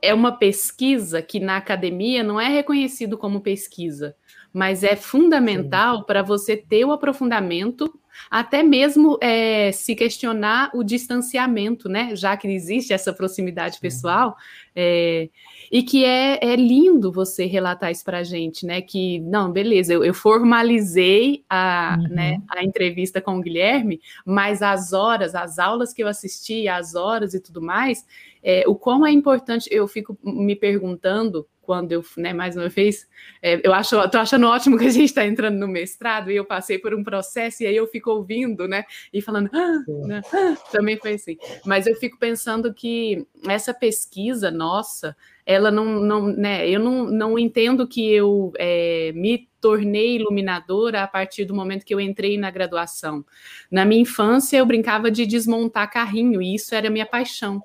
é 0.00 0.14
uma 0.14 0.32
pesquisa 0.32 1.20
que 1.20 1.38
na 1.38 1.58
academia 1.58 2.24
não 2.24 2.40
é 2.40 2.48
reconhecido 2.48 3.18
como 3.18 3.42
pesquisa, 3.42 4.16
mas 4.52 4.82
é 4.82 4.96
fundamental 4.96 6.04
para 6.04 6.22
você 6.22 6.56
ter 6.56 6.86
o 6.86 6.92
aprofundamento 6.92 7.92
até 8.30 8.62
mesmo 8.62 9.18
é, 9.20 9.72
se 9.72 9.94
questionar 9.94 10.70
o 10.74 10.84
distanciamento, 10.84 11.88
né? 11.88 12.14
Já 12.14 12.36
que 12.36 12.46
existe 12.48 12.92
essa 12.92 13.12
proximidade 13.12 13.80
pessoal, 13.80 14.36
é, 14.74 15.28
e 15.70 15.82
que 15.82 16.04
é, 16.04 16.38
é 16.42 16.56
lindo 16.56 17.12
você 17.12 17.46
relatar 17.46 17.90
isso 17.90 18.04
para 18.04 18.18
a 18.18 18.22
gente, 18.22 18.66
né? 18.66 18.80
Que, 18.80 19.20
não, 19.20 19.50
beleza, 19.50 19.92
eu, 19.92 20.04
eu 20.04 20.14
formalizei 20.14 21.44
a, 21.48 21.98
uhum. 21.98 22.14
né, 22.14 22.42
a 22.48 22.64
entrevista 22.64 23.20
com 23.20 23.38
o 23.38 23.40
Guilherme, 23.40 24.00
mas 24.24 24.62
as 24.62 24.92
horas, 24.92 25.34
as 25.34 25.58
aulas 25.58 25.92
que 25.92 26.02
eu 26.02 26.08
assisti, 26.08 26.68
as 26.68 26.94
horas 26.94 27.34
e 27.34 27.40
tudo 27.40 27.60
mais, 27.62 28.04
é, 28.42 28.64
o 28.66 28.74
quão 28.74 29.06
é 29.06 29.10
importante, 29.10 29.68
eu 29.72 29.88
fico 29.88 30.18
me 30.22 30.54
perguntando 30.54 31.46
quando 31.64 31.92
eu, 31.92 32.04
né, 32.16 32.32
mais 32.32 32.56
uma 32.56 32.68
vez, 32.68 33.08
é, 33.42 33.60
eu 33.66 33.72
acho, 33.72 34.08
tô 34.10 34.18
achando 34.18 34.46
ótimo 34.46 34.78
que 34.78 34.84
a 34.84 34.90
gente 34.90 35.06
está 35.06 35.26
entrando 35.26 35.58
no 35.58 35.66
mestrado 35.66 36.30
e 36.30 36.36
eu 36.36 36.44
passei 36.44 36.78
por 36.78 36.94
um 36.94 37.02
processo 37.02 37.62
e 37.62 37.66
aí 37.66 37.76
eu 37.76 37.86
fico 37.86 38.10
ouvindo, 38.10 38.68
né, 38.68 38.84
e 39.12 39.20
falando, 39.20 39.50
ah, 39.52 39.82
né, 40.06 40.20
ah, 40.32 40.56
também 40.70 40.96
foi 40.96 41.14
assim. 41.14 41.36
Mas 41.64 41.86
eu 41.86 41.94
fico 41.96 42.18
pensando 42.18 42.72
que 42.72 43.26
essa 43.48 43.72
pesquisa 43.72 44.50
nossa, 44.50 45.16
ela 45.46 45.70
não, 45.70 46.00
não 46.00 46.26
né, 46.26 46.68
eu 46.68 46.80
não, 46.80 47.04
não 47.04 47.38
entendo 47.38 47.86
que 47.86 48.12
eu 48.12 48.52
é, 48.58 49.12
me 49.14 49.48
tornei 49.60 50.16
iluminadora 50.16 51.02
a 51.02 51.06
partir 51.06 51.46
do 51.46 51.54
momento 51.54 51.86
que 51.86 51.94
eu 51.94 52.00
entrei 52.00 52.36
na 52.36 52.50
graduação. 52.50 53.24
Na 53.70 53.84
minha 53.84 54.02
infância, 54.02 54.58
eu 54.58 54.66
brincava 54.66 55.10
de 55.10 55.24
desmontar 55.24 55.90
carrinho 55.90 56.42
e 56.42 56.54
isso 56.54 56.74
era 56.74 56.90
minha 56.90 57.06
paixão. 57.06 57.62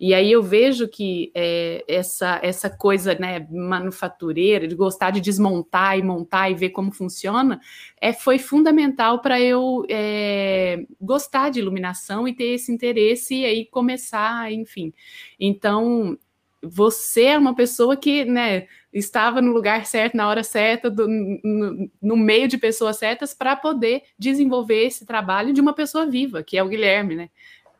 E 0.00 0.14
aí 0.14 0.30
eu 0.30 0.42
vejo 0.42 0.86
que 0.86 1.32
é, 1.34 1.84
essa, 1.88 2.38
essa 2.42 2.70
coisa 2.70 3.16
né, 3.16 3.46
manufatureira, 3.50 4.68
de 4.68 4.76
gostar 4.76 5.10
de 5.10 5.20
desmontar 5.20 5.98
e 5.98 6.02
montar 6.02 6.50
e 6.50 6.54
ver 6.54 6.70
como 6.70 6.92
funciona, 6.92 7.60
é, 8.00 8.12
foi 8.12 8.38
fundamental 8.38 9.20
para 9.20 9.40
eu 9.40 9.84
é, 9.88 10.84
gostar 11.00 11.50
de 11.50 11.58
iluminação 11.58 12.28
e 12.28 12.32
ter 12.32 12.54
esse 12.54 12.70
interesse 12.70 13.34
e 13.34 13.44
aí 13.44 13.66
começar, 13.66 14.52
enfim. 14.52 14.92
Então, 15.38 16.16
você 16.62 17.24
é 17.24 17.38
uma 17.38 17.54
pessoa 17.54 17.96
que 17.96 18.24
né, 18.24 18.66
estava 18.92 19.40
no 19.40 19.52
lugar 19.52 19.84
certo, 19.84 20.16
na 20.16 20.28
hora 20.28 20.44
certa, 20.44 20.88
do, 20.90 21.08
no, 21.08 21.90
no, 22.00 22.16
meio 22.16 22.46
de 22.46 22.58
pessoas 22.58 22.98
certas, 22.98 23.34
para 23.34 23.56
poder 23.56 24.02
desenvolver 24.18 24.86
esse 24.86 25.04
trabalho 25.04 25.52
de 25.52 25.60
uma 25.60 25.72
pessoa 25.72 26.06
viva, 26.06 26.42
que 26.42 26.56
é 26.56 26.62
o 26.62 26.68
Guilherme, 26.68 27.14
né? 27.14 27.30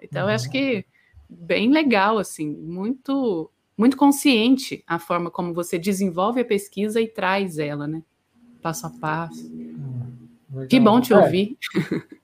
Então, 0.01 0.29
eu 0.29 0.35
acho 0.35 0.47
uhum. 0.47 0.53
que 0.53 0.85
bem 1.29 1.71
legal, 1.71 2.19
assim, 2.19 2.49
muito 2.49 3.51
muito 3.77 3.97
consciente 3.97 4.83
a 4.89 4.99
forma 4.99 5.31
como 5.31 5.55
você 5.55 5.79
desenvolve 5.79 6.41
a 6.41 6.45
pesquisa 6.45 7.01
e 7.01 7.07
traz 7.07 7.59
ela, 7.59 7.87
né? 7.87 8.03
Passo 8.61 8.89
a 8.89 8.91
passo. 8.91 9.47
Hum, 9.47 10.67
que 10.69 10.81
bom 10.81 11.01
te 11.01 11.13
é, 11.13 11.17
ouvir. 11.17 11.57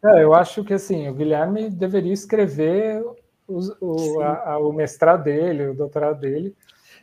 É, 0.05 0.25
eu 0.25 0.35
acho 0.35 0.65
que 0.65 0.75
assim, 0.75 1.09
o 1.09 1.15
Guilherme 1.15 1.71
deveria 1.71 2.13
escrever 2.13 3.05
o, 3.47 3.61
o, 3.81 4.21
a, 4.21 4.59
o 4.59 4.73
mestrado 4.73 5.25
dele, 5.25 5.69
o 5.69 5.75
doutorado 5.75 6.19
dele, 6.19 6.57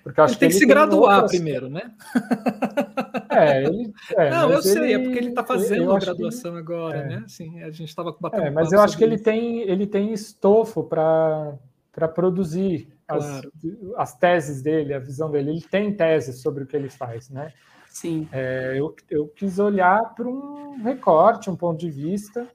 porque 0.03 0.19
acho 0.19 0.33
ele 0.33 0.39
tem 0.39 0.49
que, 0.49 0.55
que 0.55 0.59
se 0.59 0.65
graduar 0.65 1.21
outras... 1.21 1.31
primeiro, 1.31 1.69
né? 1.69 1.91
É, 3.33 3.63
ele. 3.63 3.93
É, 4.17 4.29
não, 4.29 4.51
eu 4.51 4.61
sei, 4.61 4.93
é 4.93 4.99
porque 4.99 5.17
ele 5.17 5.29
está 5.29 5.41
fazendo 5.41 5.89
a 5.93 5.99
graduação 5.99 6.51
que, 6.51 6.57
agora, 6.57 6.97
é. 6.97 7.07
né? 7.07 7.23
Assim, 7.25 7.63
a 7.63 7.71
gente 7.71 7.87
estava 7.87 8.13
batendo. 8.19 8.43
É, 8.43 8.51
mas 8.51 8.73
eu 8.73 8.81
acho 8.81 8.97
que 8.97 9.03
ele 9.05 9.17
tem, 9.17 9.61
ele 9.61 9.87
tem 9.87 10.11
estofo 10.11 10.83
para 10.83 11.53
para 11.91 12.07
produzir 12.07 12.87
claro. 13.07 13.51
as, 13.95 14.11
as, 14.11 14.17
teses 14.17 14.61
dele, 14.61 14.93
a 14.93 14.99
visão 14.99 15.29
dele. 15.29 15.51
Ele 15.51 15.61
tem 15.61 15.93
teses 15.93 16.41
sobre 16.41 16.63
o 16.63 16.67
que 16.67 16.75
ele 16.75 16.89
faz, 16.89 17.29
né? 17.29 17.51
Sim. 17.89 18.27
É, 18.31 18.75
eu, 18.77 18.95
eu 19.09 19.27
quis 19.27 19.59
olhar 19.59 20.15
para 20.15 20.27
um 20.27 20.81
recorte, 20.81 21.49
um 21.49 21.55
ponto 21.55 21.79
de 21.79 21.91
vista, 21.91 22.47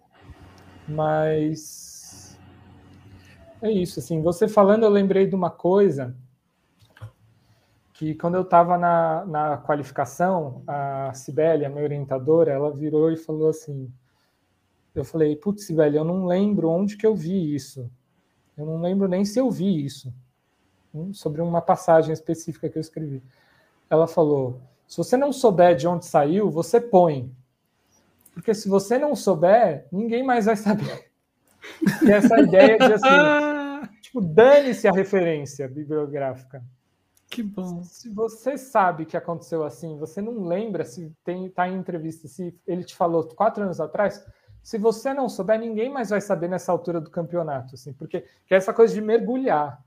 mas 0.88 2.38
é 3.60 3.70
isso. 3.70 4.00
Assim, 4.00 4.22
você 4.22 4.48
falando, 4.48 4.84
eu 4.84 4.90
lembrei 4.90 5.26
de 5.26 5.34
uma 5.34 5.50
coisa 5.50 6.16
que 7.92 8.14
quando 8.14 8.34
eu 8.34 8.42
estava 8.42 8.76
na, 8.76 9.24
na 9.24 9.56
qualificação, 9.58 10.62
a 10.66 11.12
Sibeli, 11.14 11.64
a 11.64 11.70
minha 11.70 11.84
orientadora, 11.84 12.52
ela 12.52 12.70
virou 12.70 13.10
e 13.10 13.16
falou 13.16 13.48
assim, 13.48 13.90
eu 14.94 15.04
falei, 15.04 15.34
putz, 15.36 15.64
Sibeli, 15.64 15.96
eu 15.96 16.04
não 16.04 16.26
lembro 16.26 16.68
onde 16.68 16.96
que 16.96 17.06
eu 17.06 17.14
vi 17.14 17.54
isso. 17.54 17.90
Eu 18.56 18.64
não 18.64 18.80
lembro 18.80 19.06
nem 19.06 19.24
se 19.24 19.38
eu 19.38 19.50
vi 19.50 19.84
isso, 19.84 20.12
hum, 20.94 21.12
sobre 21.12 21.42
uma 21.42 21.60
passagem 21.60 22.12
específica 22.12 22.68
que 22.68 22.78
eu 22.78 22.80
escrevi. 22.80 23.22
Ela 23.90 24.06
falou: 24.06 24.60
se 24.86 24.96
você 24.96 25.16
não 25.16 25.32
souber 25.32 25.76
de 25.76 25.86
onde 25.86 26.06
saiu, 26.06 26.50
você 26.50 26.80
põe. 26.80 27.30
Porque 28.32 28.54
se 28.54 28.68
você 28.68 28.98
não 28.98 29.16
souber, 29.16 29.86
ninguém 29.90 30.22
mais 30.22 30.46
vai 30.46 30.56
saber. 30.56 31.06
E 32.00 32.12
essa 32.12 32.38
ideia 32.40 32.78
de 32.78 32.92
assim, 32.92 33.88
tipo, 34.00 34.20
dane-se 34.20 34.86
a 34.86 34.92
referência 34.92 35.66
bibliográfica. 35.66 36.62
Que 37.28 37.42
bom. 37.42 37.82
Se 37.82 38.08
você 38.08 38.56
sabe 38.56 39.04
que 39.04 39.16
aconteceu 39.16 39.64
assim, 39.64 39.98
você 39.98 40.22
não 40.22 40.46
lembra 40.46 40.84
se 40.84 41.12
tem 41.24 41.50
tá 41.50 41.68
em 41.68 41.76
entrevista, 41.76 42.28
se 42.28 42.56
ele 42.66 42.84
te 42.84 42.94
falou 42.94 43.26
quatro 43.26 43.64
anos 43.64 43.80
atrás, 43.80 44.24
se 44.66 44.78
você 44.78 45.14
não 45.14 45.28
souber, 45.28 45.60
ninguém 45.60 45.88
mais 45.88 46.10
vai 46.10 46.20
saber 46.20 46.48
nessa 46.48 46.72
altura 46.72 47.00
do 47.00 47.08
campeonato, 47.08 47.76
assim, 47.76 47.92
porque 47.92 48.22
que 48.44 48.52
é 48.52 48.56
essa 48.56 48.74
coisa 48.74 48.92
de 48.92 49.00
mergulhar, 49.00 49.80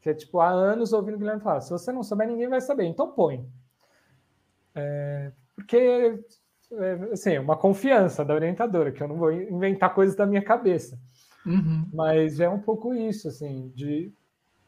que 0.00 0.08
é 0.08 0.14
tipo 0.14 0.40
há 0.40 0.48
anos 0.48 0.94
ouvindo 0.94 1.16
o 1.16 1.18
Guilherme 1.18 1.42
falar, 1.42 1.60
se 1.60 1.70
você 1.70 1.92
não 1.92 2.02
souber, 2.02 2.26
ninguém 2.26 2.48
vai 2.48 2.62
saber, 2.62 2.86
então 2.86 3.12
põe. 3.12 3.46
É, 4.74 5.30
porque, 5.54 6.24
é, 6.72 6.92
assim, 7.12 7.36
uma 7.36 7.54
confiança 7.54 8.24
da 8.24 8.32
orientadora, 8.32 8.90
que 8.92 9.02
eu 9.02 9.08
não 9.08 9.16
vou 9.16 9.30
inventar 9.30 9.92
coisas 9.92 10.16
da 10.16 10.24
minha 10.24 10.42
cabeça. 10.42 10.98
Uhum. 11.44 11.86
Mas 11.92 12.40
é 12.40 12.48
um 12.48 12.60
pouco 12.60 12.94
isso, 12.94 13.28
assim, 13.28 13.70
de 13.74 14.10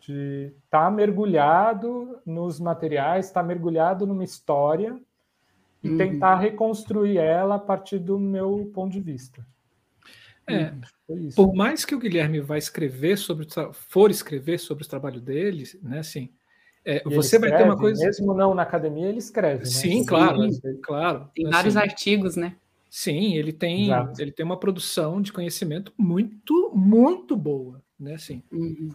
de 0.01 0.55
estar 0.65 0.85
tá 0.85 0.91
mergulhado 0.91 2.21
nos 2.25 2.59
materiais, 2.59 3.27
estar 3.27 3.43
tá 3.43 3.47
mergulhado 3.47 4.07
numa 4.07 4.25
história 4.25 4.99
e 5.82 5.89
uhum. 5.89 5.98
tentar 5.98 6.36
reconstruir 6.36 7.19
ela 7.19 7.57
a 7.57 7.59
partir 7.59 7.98
do 7.98 8.19
meu 8.19 8.70
ponto 8.74 8.93
de 8.93 9.01
vista. 9.01 9.44
É, 10.47 10.73
por 11.36 11.55
mais 11.55 11.85
que 11.85 11.94
o 11.94 11.98
Guilherme 11.98 12.40
vai 12.40 12.59
escrever 12.59 13.16
sobre 13.16 13.47
for 13.73 14.11
escrever 14.11 14.59
sobre 14.59 14.85
o 14.85 14.89
trabalho 14.89 15.20
dele, 15.20 15.65
né, 15.82 16.01
assim, 16.01 16.31
é, 16.85 17.02
você 17.05 17.36
escreve, 17.36 17.51
vai 17.51 17.59
ter 17.59 17.65
uma 17.65 17.77
coisa 17.77 18.05
mesmo 18.05 18.35
não 18.35 18.55
na 18.55 18.62
academia 18.62 19.07
ele 19.07 19.19
escreve, 19.19 19.65
né? 19.65 19.70
Sim, 19.70 20.05
claro, 20.05 20.40
claro. 20.82 21.31
Tem 21.35 21.44
assim, 21.44 21.52
vários 21.52 21.77
artigos, 21.77 22.36
né? 22.36 22.57
Sim, 22.89 23.36
ele 23.36 23.52
tem 23.52 23.86
Exato. 23.86 24.20
ele 24.20 24.32
tem 24.32 24.44
uma 24.44 24.59
produção 24.59 25.23
de 25.23 25.32
conhecimento 25.32 25.93
muito 25.97 26.73
muito 26.74 27.36
boa, 27.36 27.82
né, 27.98 28.15
assim. 28.15 28.43
Uhum. 28.51 28.90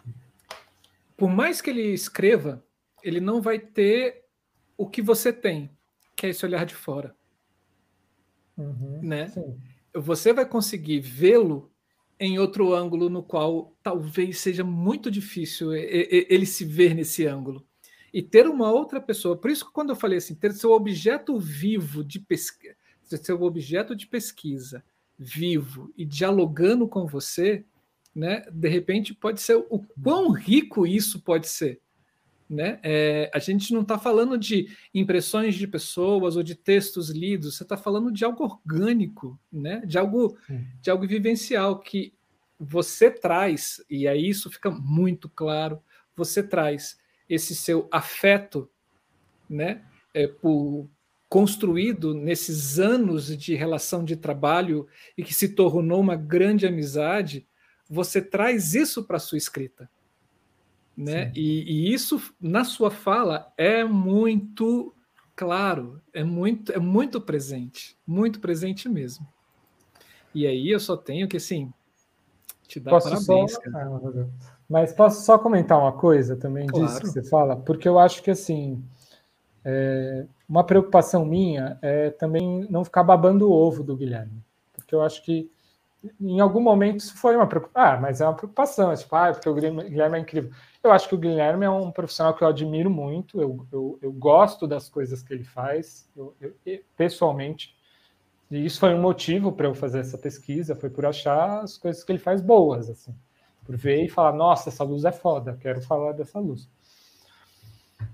Por 1.16 1.30
mais 1.30 1.62
que 1.62 1.70
ele 1.70 1.94
escreva, 1.94 2.62
ele 3.02 3.22
não 3.22 3.42
vai 3.42 3.60
ter 3.60 4.26
o 4.78 4.86
que 4.86 5.02
você 5.02 5.32
tem, 5.32 5.70
que 6.26 6.28
é 6.28 6.30
esse 6.30 6.46
olhar 6.46 6.66
de 6.66 6.76
fora. 6.76 7.16
Uhum, 8.58 9.00
né? 9.02 9.28
Sim. 9.28 9.60
Você 9.94 10.34
vai 10.34 10.48
conseguir 10.48 11.00
vê-lo 11.00 11.72
em 12.20 12.40
outro 12.40 12.74
ângulo 12.74 13.10
no 13.10 13.22
qual 13.22 13.76
talvez 13.84 14.40
seja 14.40 14.64
muito 14.64 15.12
difícil 15.12 15.74
ele 15.74 16.46
se 16.46 16.66
ver 16.66 16.96
nesse 16.96 17.28
ângulo. 17.28 17.66
E 18.14 18.22
ter 18.22 18.48
uma 18.48 18.72
outra 18.72 19.02
pessoa, 19.02 19.38
por 19.38 19.52
isso 19.52 19.66
que 19.66 19.74
quando 19.74 19.90
eu 19.90 19.96
falei 19.96 20.18
assim, 20.18 20.36
ter 20.36 20.54
seu 20.54 20.72
objeto 20.72 21.38
vivo 21.38 22.04
de 22.04 22.20
pesquisa, 22.20 22.76
seu 23.04 23.42
objeto 23.42 23.96
de 23.96 24.08
pesquisa 24.08 24.84
vivo 25.18 25.94
e 25.98 26.06
dialogando 26.06 26.88
com 26.88 27.06
você, 27.06 27.66
né? 28.14 28.46
De 28.52 28.70
repente 28.70 29.14
pode 29.14 29.42
ser 29.42 29.56
o 29.70 29.86
quão 30.02 30.32
rico 30.32 30.88
isso 30.88 31.22
pode 31.22 31.48
ser. 31.50 31.82
Né? 32.48 32.80
É, 32.84 33.32
a 33.34 33.40
gente 33.40 33.74
não 33.74 33.82
está 33.82 33.98
falando 33.98 34.38
de 34.38 34.68
impressões 34.94 35.56
de 35.56 35.68
pessoas 35.68 36.36
ou 36.36 36.44
de 36.44 36.54
textos 36.54 37.10
lidos, 37.10 37.58
você 37.58 37.64
está 37.64 37.76
falando 37.76 38.12
de 38.12 38.24
algo 38.24 38.44
orgânico, 38.44 39.40
né? 39.52 39.82
de, 39.86 39.98
algo, 39.98 40.38
de 40.82 40.92
algo 40.92 41.08
vivencial 41.08 41.80
que 41.80 42.14
você 42.60 43.10
traz, 43.10 43.84
e 43.90 44.08
aí 44.08 44.30
isso 44.30 44.52
fica 44.52 44.70
muito 44.70 45.28
claro, 45.28 45.82
você 46.16 46.44
traz 46.44 46.98
esse 47.28 47.56
seu 47.56 47.88
afeto 47.92 48.70
né? 49.50 49.84
É, 50.14 50.28
por, 50.28 50.88
construído 51.28 52.14
nesses 52.14 52.80
anos 52.80 53.36
de 53.38 53.56
relação 53.56 54.04
de 54.04 54.16
trabalho 54.16 54.88
e 55.18 55.24
que 55.24 55.34
se 55.34 55.50
tornou 55.50 56.00
uma 56.00 56.16
grande 56.16 56.66
amizade, 56.66 57.46
você 57.90 58.22
traz 58.22 58.74
isso 58.74 59.04
para 59.04 59.18
a 59.18 59.20
sua 59.20 59.38
escrita 59.38 59.90
né? 60.96 61.32
E, 61.36 61.90
e, 61.90 61.94
isso 61.94 62.22
na 62.40 62.64
sua 62.64 62.90
fala 62.90 63.52
é 63.58 63.84
muito 63.84 64.94
claro, 65.36 66.02
é 66.14 66.24
muito, 66.24 66.72
é 66.72 66.80
muito 66.80 67.20
presente, 67.20 67.98
muito 68.08 68.40
presente 68.40 68.88
mesmo. 68.88 69.28
E 70.34 70.48
aí 70.48 70.70
eu 70.70 70.80
só 70.80 70.96
tenho 70.96 71.28
que 71.28 71.38
assim 71.38 71.72
te 72.68 72.80
dar 72.80 72.92
posso 72.92 73.10
parabéns. 73.10 73.54
Só... 73.54 73.62
Ah, 73.74 74.28
mas 74.70 74.94
posso 74.94 75.24
só 75.24 75.38
comentar 75.38 75.78
uma 75.78 75.94
coisa 75.94 76.36
também 76.36 76.66
claro. 76.68 76.86
disso 76.86 77.02
que 77.02 77.08
você 77.08 77.24
fala, 77.24 77.56
porque 77.56 77.88
eu 77.88 78.00
acho 78.00 78.24
que 78.24 78.32
assim 78.32 78.84
é, 79.64 80.26
uma 80.48 80.64
preocupação 80.64 81.26
minha 81.26 81.78
é 81.82 82.10
também 82.12 82.68
não 82.70 82.86
ficar 82.86 83.04
babando 83.04 83.50
o 83.50 83.52
ovo 83.52 83.84
do 83.84 83.96
Guilherme, 83.96 84.44
porque 84.74 84.96
eu 84.96 85.02
acho 85.02 85.24
que 85.24 85.52
em 86.20 86.40
algum 86.40 86.62
momento 86.62 87.00
isso 87.00 87.18
foi 87.18 87.36
uma 87.36 87.48
preocupação. 87.48 87.94
Ah, 87.94 88.00
mas 88.00 88.22
é 88.22 88.26
uma 88.26 88.34
preocupação, 88.34 88.92
é 88.92 88.96
tipo, 88.96 89.16
ah, 89.16 89.32
porque 89.32 89.50
o 89.50 89.54
Guilherme 89.54 90.18
é 90.18 90.22
incrível. 90.22 90.52
Eu 90.84 90.92
acho 90.92 91.08
que 91.08 91.16
o 91.16 91.18
Guilherme 91.18 91.66
é 91.66 91.70
um 91.70 91.92
profissional 91.92 92.34
que 92.34 92.44
eu 92.44 92.48
admiro 92.48 92.90
muito, 92.90 93.42
eu, 93.42 93.68
eu, 93.72 94.00
eu 94.02 94.12
gosto 94.12 94.68
das 94.68 94.90
coisas 94.90 95.24
que 95.24 95.34
ele 95.34 95.44
faz, 95.44 96.10
eu, 96.16 96.36
eu, 96.40 96.80
pessoalmente. 96.96 97.76
E 98.50 98.66
isso 98.66 98.80
foi 98.80 98.94
um 98.94 99.02
motivo 99.02 99.52
para 99.52 99.68
eu 99.68 99.74
fazer 99.74 100.00
essa 100.00 100.18
pesquisa, 100.18 100.76
foi 100.76 100.90
por 100.90 101.06
achar 101.06 101.62
as 101.62 101.78
coisas 101.78 102.04
que 102.04 102.12
ele 102.12 102.20
faz 102.20 102.42
boas, 102.42 102.90
assim. 102.90 103.16
Por 103.66 103.76
ver 103.76 104.04
e 104.04 104.10
falar, 104.10 104.34
nossa, 104.34 104.70
essa 104.70 104.84
luz 104.84 105.06
é 105.06 105.12
foda, 105.12 105.58
quero 105.60 105.82
falar 105.82 106.12
dessa 106.12 106.40
luz. 106.40 106.70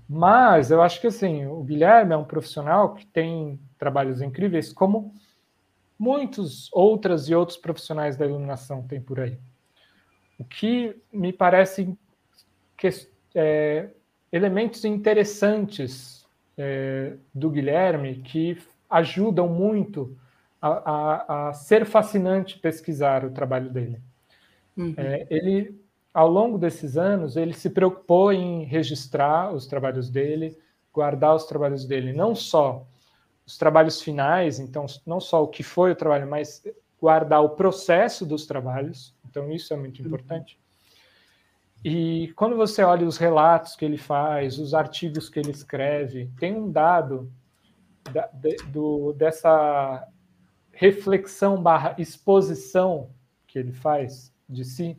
Mas 0.08 0.70
eu 0.70 0.82
acho 0.82 1.00
que 1.00 1.06
assim, 1.06 1.46
o 1.46 1.62
Guilherme 1.62 2.12
é 2.12 2.16
um 2.16 2.24
profissional 2.24 2.94
que 2.94 3.06
tem 3.06 3.60
trabalhos 3.78 4.20
incríveis, 4.20 4.72
como 4.72 5.14
muitos 6.02 6.68
outras 6.72 7.28
e 7.28 7.34
outros 7.34 7.56
profissionais 7.56 8.16
da 8.16 8.26
iluminação 8.26 8.82
têm 8.82 9.00
por 9.00 9.20
aí. 9.20 9.38
O 10.36 10.44
que 10.44 10.96
me 11.12 11.32
parece 11.32 11.96
que, 12.76 12.88
é, 13.32 13.88
elementos 14.32 14.84
interessantes 14.84 16.26
é, 16.58 17.14
do 17.32 17.48
Guilherme 17.48 18.16
que 18.16 18.58
ajudam 18.90 19.46
muito 19.48 20.18
a, 20.60 20.68
a, 20.68 21.48
a, 21.48 21.52
ser 21.52 21.86
fascinante 21.86 22.58
pesquisar 22.58 23.24
o 23.24 23.30
trabalho 23.30 23.70
dele. 23.70 24.00
Uhum. 24.76 24.94
É, 24.96 25.24
ele, 25.30 25.80
ao 26.12 26.28
longo 26.28 26.58
desses 26.58 26.96
anos, 26.96 27.36
ele 27.36 27.52
se 27.52 27.70
preocupou 27.70 28.32
em 28.32 28.64
registrar 28.64 29.54
os 29.54 29.68
trabalhos 29.68 30.10
dele, 30.10 30.58
guardar 30.92 31.36
os 31.36 31.44
trabalhos 31.44 31.84
dele, 31.84 32.12
não 32.12 32.34
só 32.34 32.84
os 33.46 33.58
trabalhos 33.58 34.00
finais, 34.00 34.58
então 34.58 34.86
não 35.04 35.20
só 35.20 35.42
o 35.42 35.48
que 35.48 35.62
foi 35.62 35.92
o 35.92 35.96
trabalho, 35.96 36.28
mas 36.28 36.62
guardar 37.00 37.42
o 37.42 37.50
processo 37.50 38.24
dos 38.24 38.46
trabalhos. 38.46 39.14
Então 39.28 39.50
isso 39.50 39.72
é 39.74 39.76
muito 39.76 40.00
importante. 40.00 40.60
E 41.84 42.32
quando 42.36 42.56
você 42.56 42.84
olha 42.84 43.06
os 43.06 43.16
relatos 43.16 43.74
que 43.74 43.84
ele 43.84 43.98
faz, 43.98 44.58
os 44.58 44.72
artigos 44.72 45.28
que 45.28 45.40
ele 45.40 45.50
escreve, 45.50 46.30
tem 46.38 46.56
um 46.56 46.70
dado 46.70 47.32
da, 48.12 48.28
de, 48.28 48.56
do, 48.68 49.12
dessa 49.14 50.06
reflexão 50.70 51.60
barra 51.60 51.96
exposição 51.98 53.10
que 53.48 53.58
ele 53.58 53.72
faz 53.72 54.32
de 54.48 54.64
si, 54.64 54.96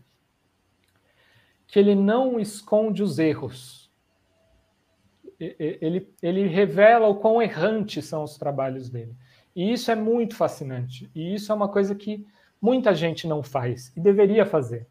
que 1.67 1.79
ele 1.79 1.95
não 1.95 2.39
esconde 2.39 3.01
os 3.01 3.17
erros. 3.17 3.82
Ele, 5.59 6.07
ele 6.21 6.47
revela 6.47 7.07
o 7.07 7.15
quão 7.15 7.41
errantes 7.41 8.05
são 8.05 8.23
os 8.23 8.37
trabalhos 8.37 8.89
dele. 8.89 9.15
E 9.55 9.71
isso 9.71 9.91
é 9.91 9.95
muito 9.95 10.35
fascinante. 10.35 11.09
E 11.13 11.35
isso 11.35 11.51
é 11.51 11.55
uma 11.55 11.67
coisa 11.67 11.93
que 11.93 12.25
muita 12.61 12.93
gente 12.95 13.27
não 13.27 13.43
faz 13.43 13.91
e 13.95 13.99
deveria 13.99 14.45
fazer. 14.45 14.87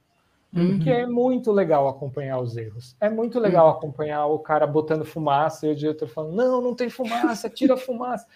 Uhum. 0.54 0.76
Porque 0.76 0.90
é 0.90 1.06
muito 1.06 1.50
legal 1.50 1.88
acompanhar 1.88 2.38
os 2.38 2.56
erros. 2.56 2.94
É 3.00 3.08
muito 3.08 3.40
legal 3.40 3.66
uhum. 3.66 3.72
acompanhar 3.72 4.26
o 4.26 4.38
cara 4.38 4.66
botando 4.66 5.04
fumaça 5.04 5.66
e 5.66 5.70
o 5.70 5.74
diretor 5.74 6.08
falando: 6.08 6.34
não, 6.34 6.60
não 6.60 6.74
tem 6.74 6.90
fumaça, 6.90 7.48
tira 7.48 7.74
a 7.74 7.78
fumaça. 7.78 8.26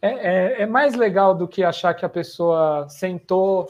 É, 0.00 0.08
é, 0.08 0.62
é, 0.62 0.66
mais 0.66 0.94
legal 0.94 1.34
do 1.34 1.48
que 1.48 1.64
achar 1.64 1.94
que 1.94 2.04
a 2.04 2.08
pessoa 2.08 2.86
sentou 2.88 3.66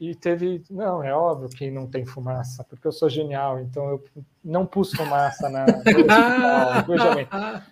e 0.00 0.14
teve. 0.14 0.64
Não, 0.70 1.04
é 1.04 1.14
óbvio 1.14 1.50
que 1.50 1.70
não 1.70 1.86
tem 1.86 2.06
fumaça, 2.06 2.64
porque 2.64 2.86
eu 2.86 2.92
sou 2.92 3.10
genial, 3.10 3.60
então 3.60 3.90
eu 3.90 4.02
não 4.42 4.64
pus 4.64 4.92
fumaça 4.92 5.50
na. 5.50 5.66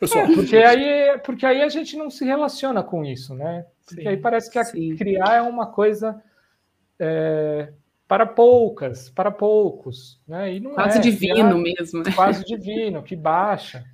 Eu 0.00 0.08
sou. 0.08 0.22
É, 0.22 0.34
porque, 0.34 0.56
aí, 0.56 1.18
porque 1.18 1.44
aí 1.44 1.60
a 1.60 1.68
gente 1.68 1.94
não 1.94 2.08
se 2.08 2.24
relaciona 2.24 2.82
com 2.82 3.04
isso, 3.04 3.34
né? 3.34 3.66
Porque 3.84 4.00
sim, 4.00 4.08
aí 4.08 4.16
parece 4.16 4.50
que 4.50 4.58
a, 4.58 4.64
criar 4.64 5.34
é 5.34 5.42
uma 5.42 5.66
coisa. 5.66 6.22
É, 6.98 7.70
para 8.08 8.24
poucas, 8.24 9.10
para 9.10 9.30
poucos, 9.30 10.18
né? 10.26 10.54
E 10.54 10.60
não 10.60 10.72
quase 10.72 10.98
é, 10.98 11.00
divino 11.02 11.58
é, 11.58 11.62
mesmo, 11.62 12.02
né? 12.02 12.12
quase 12.14 12.42
divino, 12.44 13.02
que 13.02 13.14
baixa. 13.14 13.84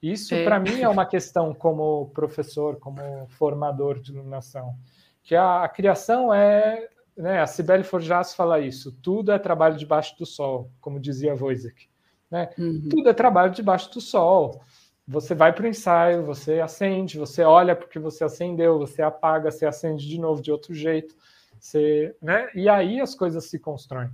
Isso 0.00 0.36
é. 0.36 0.44
para 0.44 0.60
mim 0.60 0.80
é 0.80 0.88
uma 0.88 1.04
questão 1.04 1.52
como 1.52 2.10
professor, 2.14 2.76
como 2.76 3.26
formador 3.30 4.00
de 4.00 4.12
iluminação, 4.12 4.74
que 5.22 5.34
a, 5.34 5.64
a 5.64 5.68
criação 5.68 6.32
é, 6.32 6.88
né? 7.20 7.40
A 7.40 7.46
Sibeli 7.46 7.84
Forjas 7.84 8.34
fala 8.34 8.60
isso. 8.60 8.92
Tudo 9.02 9.32
é 9.32 9.38
trabalho 9.38 9.76
debaixo 9.76 10.16
do 10.18 10.26
sol, 10.26 10.70
como 10.80 11.00
dizia 11.00 11.34
Wojciech, 11.34 11.88
né? 12.30 12.50
Uhum. 12.58 12.88
Tudo 12.88 13.08
é 13.08 13.14
trabalho 13.14 13.52
debaixo 13.52 13.92
do 13.92 14.00
sol. 14.00 14.60
Você 15.06 15.34
vai 15.34 15.52
para 15.52 15.64
o 15.64 15.68
ensaio, 15.68 16.24
você 16.24 16.60
acende, 16.60 17.18
você 17.18 17.42
olha 17.42 17.74
porque 17.74 17.98
você 17.98 18.24
acendeu, 18.24 18.78
você 18.78 19.02
apaga, 19.02 19.50
você 19.50 19.66
acende 19.66 20.08
de 20.08 20.18
novo 20.18 20.40
de 20.40 20.52
outro 20.52 20.72
jeito 20.72 21.14
você, 21.60 22.16
né? 22.22 22.48
E 22.54 22.68
aí 22.68 23.00
as 23.00 23.14
coisas 23.14 23.44
se 23.44 23.58
constroem. 23.58 24.10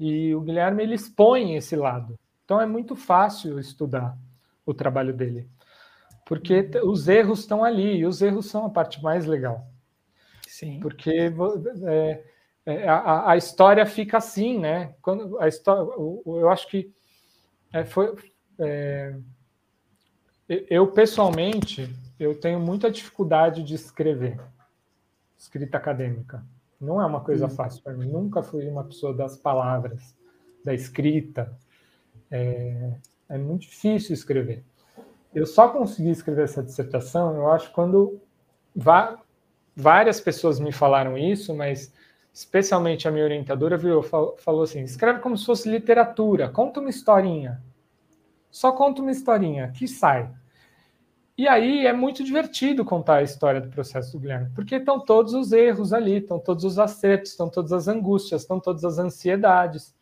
E 0.00 0.34
o 0.34 0.40
Guilherme 0.40 0.82
ele 0.82 0.94
expõe 0.94 1.54
esse 1.54 1.76
lado. 1.76 2.18
Então 2.44 2.60
é 2.60 2.66
muito 2.66 2.96
fácil 2.96 3.58
estudar 3.60 4.16
o 4.64 4.72
trabalho 4.72 5.12
dele, 5.12 5.48
porque 6.26 6.70
os 6.84 7.08
erros 7.08 7.40
estão 7.40 7.62
ali 7.62 7.98
e 7.98 8.06
os 8.06 8.22
erros 8.22 8.46
são 8.46 8.64
a 8.64 8.70
parte 8.70 9.02
mais 9.02 9.26
legal. 9.26 9.66
Sim. 10.52 10.80
Porque 10.80 11.32
é, 11.86 12.24
é, 12.66 12.86
a, 12.86 13.30
a, 13.30 13.36
história 13.38 13.86
fica 13.86 14.18
assim, 14.18 14.58
né? 14.58 14.94
Quando 15.00 15.40
a 15.40 15.48
história, 15.48 15.90
eu 15.96 16.50
acho 16.50 16.68
que 16.68 16.92
é, 17.72 17.86
foi 17.86 18.14
é, 18.58 19.16
eu 20.46 20.92
pessoalmente 20.92 21.88
eu 22.20 22.38
tenho 22.38 22.60
muita 22.60 22.90
dificuldade 22.90 23.62
de 23.62 23.74
escrever 23.74 24.38
escrita 25.38 25.78
acadêmica. 25.78 26.44
Não 26.78 27.00
é 27.00 27.06
uma 27.06 27.22
coisa 27.22 27.46
hum. 27.46 27.50
fácil 27.50 27.82
para 27.82 27.94
mim. 27.94 28.10
Nunca 28.10 28.42
fui 28.42 28.68
uma 28.68 28.84
pessoa 28.84 29.14
das 29.14 29.38
palavras, 29.38 30.14
da 30.62 30.74
escrita. 30.74 31.50
É, 32.30 32.92
é 33.30 33.38
muito 33.38 33.62
difícil 33.62 34.12
escrever. 34.12 34.62
Eu 35.34 35.46
só 35.46 35.70
consegui 35.70 36.10
escrever 36.10 36.44
essa 36.44 36.62
dissertação, 36.62 37.34
eu 37.36 37.50
acho, 37.50 37.72
quando 37.72 38.20
várias 39.74 40.20
pessoas 40.20 40.60
me 40.60 40.72
falaram 40.72 41.16
isso, 41.16 41.54
mas 41.54 41.92
especialmente 42.32 43.06
a 43.06 43.10
minha 43.10 43.24
orientadora 43.24 43.78
falou 44.38 44.62
assim: 44.62 44.82
escreve 44.82 45.20
como 45.20 45.36
se 45.36 45.44
fosse 45.44 45.68
literatura, 45.68 46.48
conta 46.48 46.80
uma 46.80 46.90
historinha. 46.90 47.62
Só 48.50 48.72
conta 48.72 49.00
uma 49.00 49.10
historinha, 49.10 49.72
que 49.74 49.88
sai. 49.88 50.30
E 51.36 51.48
aí 51.48 51.86
é 51.86 51.92
muito 51.92 52.22
divertido 52.22 52.84
contar 52.84 53.16
a 53.16 53.22
história 53.22 53.60
do 53.60 53.70
processo 53.70 54.12
do 54.12 54.20
Guilherme, 54.20 54.50
porque 54.54 54.76
estão 54.76 55.00
todos 55.00 55.32
os 55.32 55.50
erros 55.50 55.92
ali, 55.92 56.18
estão 56.18 56.38
todos 56.38 56.62
os 56.62 56.78
acertos, 56.78 57.30
estão 57.30 57.48
todas 57.48 57.72
as 57.72 57.88
angústias, 57.88 58.42
estão 58.42 58.60
todas 58.60 58.84
as 58.84 58.98
ansiedades. 58.98 59.94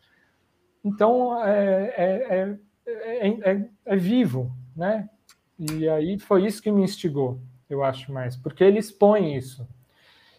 Então 0.83 1.41
é, 1.41 1.93
é, 1.97 2.57
é, 2.85 3.67
é, 3.85 3.95
vivo, 3.95 4.51
né? 4.75 5.09
E 5.57 5.87
aí 5.87 6.19
foi 6.19 6.45
isso 6.45 6.61
que 6.61 6.71
me 6.71 6.83
instigou, 6.83 7.39
eu 7.73 7.83
acho 7.83 8.11
mais, 8.11 8.35
porque 8.35 8.63
ele 8.63 8.79
expõe 8.79 9.35
isso. 9.35 9.67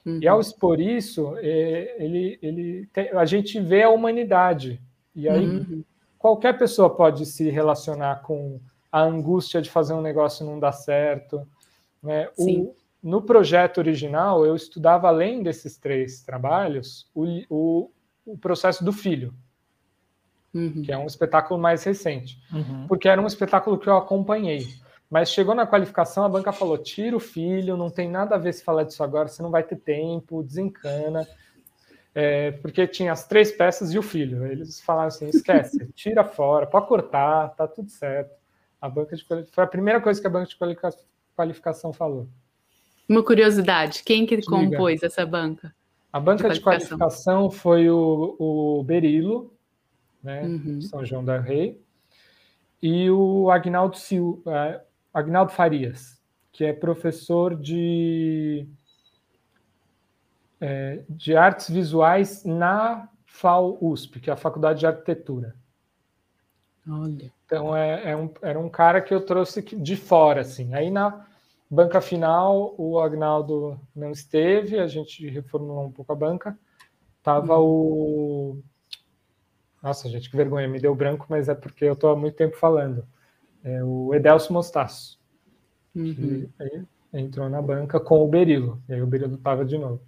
Uhum. 0.05 0.19
E 0.21 0.27
ao 0.27 0.41
expor 0.41 0.81
isso, 0.81 1.37
ele, 1.39 2.39
ele 2.43 2.87
tem, 2.93 3.11
a 3.11 3.25
gente 3.25 3.61
vê 3.61 3.83
a 3.83 3.91
humanidade. 3.91 4.81
E 5.15 5.29
aí 5.29 5.47
uhum. 5.47 5.85
qualquer 6.19 6.59
pessoa 6.59 6.91
pode 6.91 7.25
se 7.27 7.49
relacionar 7.51 8.23
com 8.23 8.61
a 8.91 9.01
angústia 9.01 9.63
de 9.63 9.71
fazer 9.71 9.95
um 9.95 10.03
negócio 10.03 10.45
não 10.45 10.59
dar 10.59 10.73
certo. 10.73 11.47
Né? 12.03 12.29
O, 12.37 12.75
no 13.03 13.23
projeto 13.23 13.79
original, 13.79 14.45
eu 14.45 14.55
estudava, 14.55 15.09
além 15.09 15.43
desses 15.43 15.79
três 15.79 16.23
trabalhos, 16.23 17.09
o, 17.15 17.25
o, 17.49 17.91
o 18.27 18.39
processo 18.39 18.85
do 18.85 18.93
filho, 18.93 19.33
uhum. 20.53 20.83
que 20.83 20.93
é 20.93 20.99
um 20.99 21.07
espetáculo 21.07 21.61
mais 21.61 21.85
recente, 21.85 22.39
uhum. 22.53 22.87
porque 22.87 23.09
era 23.09 23.21
um 23.21 23.27
espetáculo 23.27 23.79
que 23.79 23.89
eu 23.89 23.97
acompanhei. 23.97 24.67
Mas 25.13 25.31
chegou 25.31 25.55
na 25.55 25.67
qualificação, 25.67 26.25
a 26.25 26.29
banca 26.29 26.53
falou: 26.53 26.79
tira 26.79 27.15
o 27.15 27.21
filho, 27.21 27.77
não 27.77 27.91
tem 27.91 28.09
nada 28.09 28.35
a 28.35 28.39
ver 28.39 28.55
se 28.55 28.65
falar 28.65 28.85
disso 28.85 29.03
agora, 29.03 29.29
você 29.29 29.43
não 29.43 29.51
vai 29.51 29.63
ter 29.63 29.77
tempo, 29.77 30.43
desencana. 30.43 31.29
É, 32.15 32.53
porque 32.53 32.87
tinha 32.87 33.13
as 33.13 33.27
três 33.27 33.53
peças 33.53 33.93
e 33.93 33.99
o 33.99 34.03
filho. 34.03 34.47
Eles 34.47 34.81
falaram 34.81 35.09
assim: 35.09 35.29
esquece, 35.29 35.87
tira 35.95 36.25
fora, 36.25 36.67
pode 36.67 36.87
cortar, 36.87 37.51
tá 37.51 37.69
tudo 37.69 37.91
certo. 37.91 38.35
A 38.81 38.89
banca 38.89 39.15
de 39.15 39.23
foi 39.23 39.65
a 39.65 39.67
primeira 39.67 40.01
coisa 40.01 40.19
que 40.19 40.27
a 40.27 40.31
banca 40.31 40.49
de 40.49 40.57
qualificação 41.37 41.93
falou. 41.93 42.27
Uma 43.07 43.23
curiosidade, 43.23 44.03
quem 44.05 44.25
que 44.25 44.41
compôs 44.41 45.03
essa 45.03 45.27
banca? 45.27 45.75
A 46.11 46.19
banca 46.19 46.49
de 46.49 46.59
qualificação, 46.59 46.97
de 46.97 47.03
qualificação 47.03 47.51
foi 47.51 47.91
o, 47.91 48.35
o 48.39 48.83
Berilo, 48.83 49.53
né, 50.23 50.43
uhum. 50.45 50.81
São 50.81 51.05
João 51.05 51.23
da 51.23 51.39
Rei, 51.39 51.83
e 52.83 53.11
o 53.11 53.51
Agnaldo, 53.51 53.99
Sil, 54.01 54.43
uh, 54.47 54.92
Agnaldo 55.13 55.53
Farias, 55.53 56.21
que 56.51 56.65
é 56.65 56.73
professor 56.73 57.55
de, 57.55 58.67
é, 60.61 61.03
de 61.09 61.37
artes 61.37 61.71
visuais 61.71 62.45
na 62.45 63.09
FAO 63.27 63.79
USP, 63.81 64.21
que 64.21 64.31
é 64.31 64.33
a 64.33 64.37
Faculdade 64.37 64.81
de 64.81 64.87
Arquitetura. 64.87 65.55
Olha. 66.89 67.33
Então 67.47 67.77
é, 67.77 68.11
é 68.11 68.17
um, 68.17 68.31
era 68.43 68.59
um 68.59 68.69
cara 68.69 69.01
que 69.01 69.15
eu 69.15 69.25
trouxe 69.25 69.63
de 69.63 69.97
fora, 69.97 70.41
assim. 70.41 70.75
Aí 70.75 70.91
na 70.91 71.27
banca 71.71 72.01
final 72.01 72.75
o 72.77 72.99
Agnaldo 72.99 73.79
não 73.95 74.11
esteve, 74.11 74.79
a 74.79 74.87
gente 74.87 75.29
reformulou 75.29 75.87
um 75.87 75.93
pouco 75.93 76.13
a 76.13 76.17
banca. 76.17 76.59
Tava 77.23 77.59
uhum. 77.59 78.59
o 78.59 78.63
nossa, 79.83 80.09
gente, 80.09 80.31
que 80.31 80.37
vergonha, 80.37 80.69
me 80.69 80.79
deu 80.79 80.95
branco, 80.95 81.27
mas 81.29 81.49
é 81.49 81.55
porque 81.55 81.85
eu 81.85 81.95
estou 81.95 82.11
há 82.11 82.17
muito 82.17 82.37
tempo 82.37 82.57
falando. 82.57 83.05
É 83.65 83.83
o 83.83 84.15
Edelso 84.15 84.53
Mostaço. 84.53 85.21
Uhum. 85.95 86.49
aí 86.59 86.83
entrou 87.13 87.49
na 87.49 87.61
banca 87.61 88.01
com 88.01 88.25
o 88.25 88.29
Berilo. 88.29 88.83
E 88.89 88.95
aí 88.95 89.03
o 89.03 89.07
Berilo 89.07 89.35
estava 89.35 89.65
de 89.65 89.77
novo. 89.77 90.01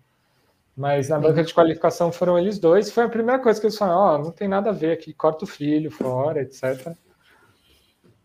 Mas 0.77 1.09
na 1.09 1.21
banca 1.21 1.45
de 1.45 1.55
qualificação 1.55 2.11
foram 2.11 2.39
eles 2.39 2.59
dois. 2.59 2.91
Foi 2.91 3.05
a 3.05 3.09
primeira 3.09 3.41
coisa 3.41 3.61
que 3.61 3.67
eles 3.67 3.79
falaram: 3.79 4.01
Ó, 4.01 4.15
oh, 4.15 4.19
não 4.25 4.33
tem 4.33 4.49
nada 4.49 4.71
a 4.71 4.73
ver 4.73 4.93
aqui, 4.93 5.13
corta 5.13 5.45
o 5.45 5.49
filho 5.49 5.91
fora, 5.91 6.43
etc. 6.43 6.97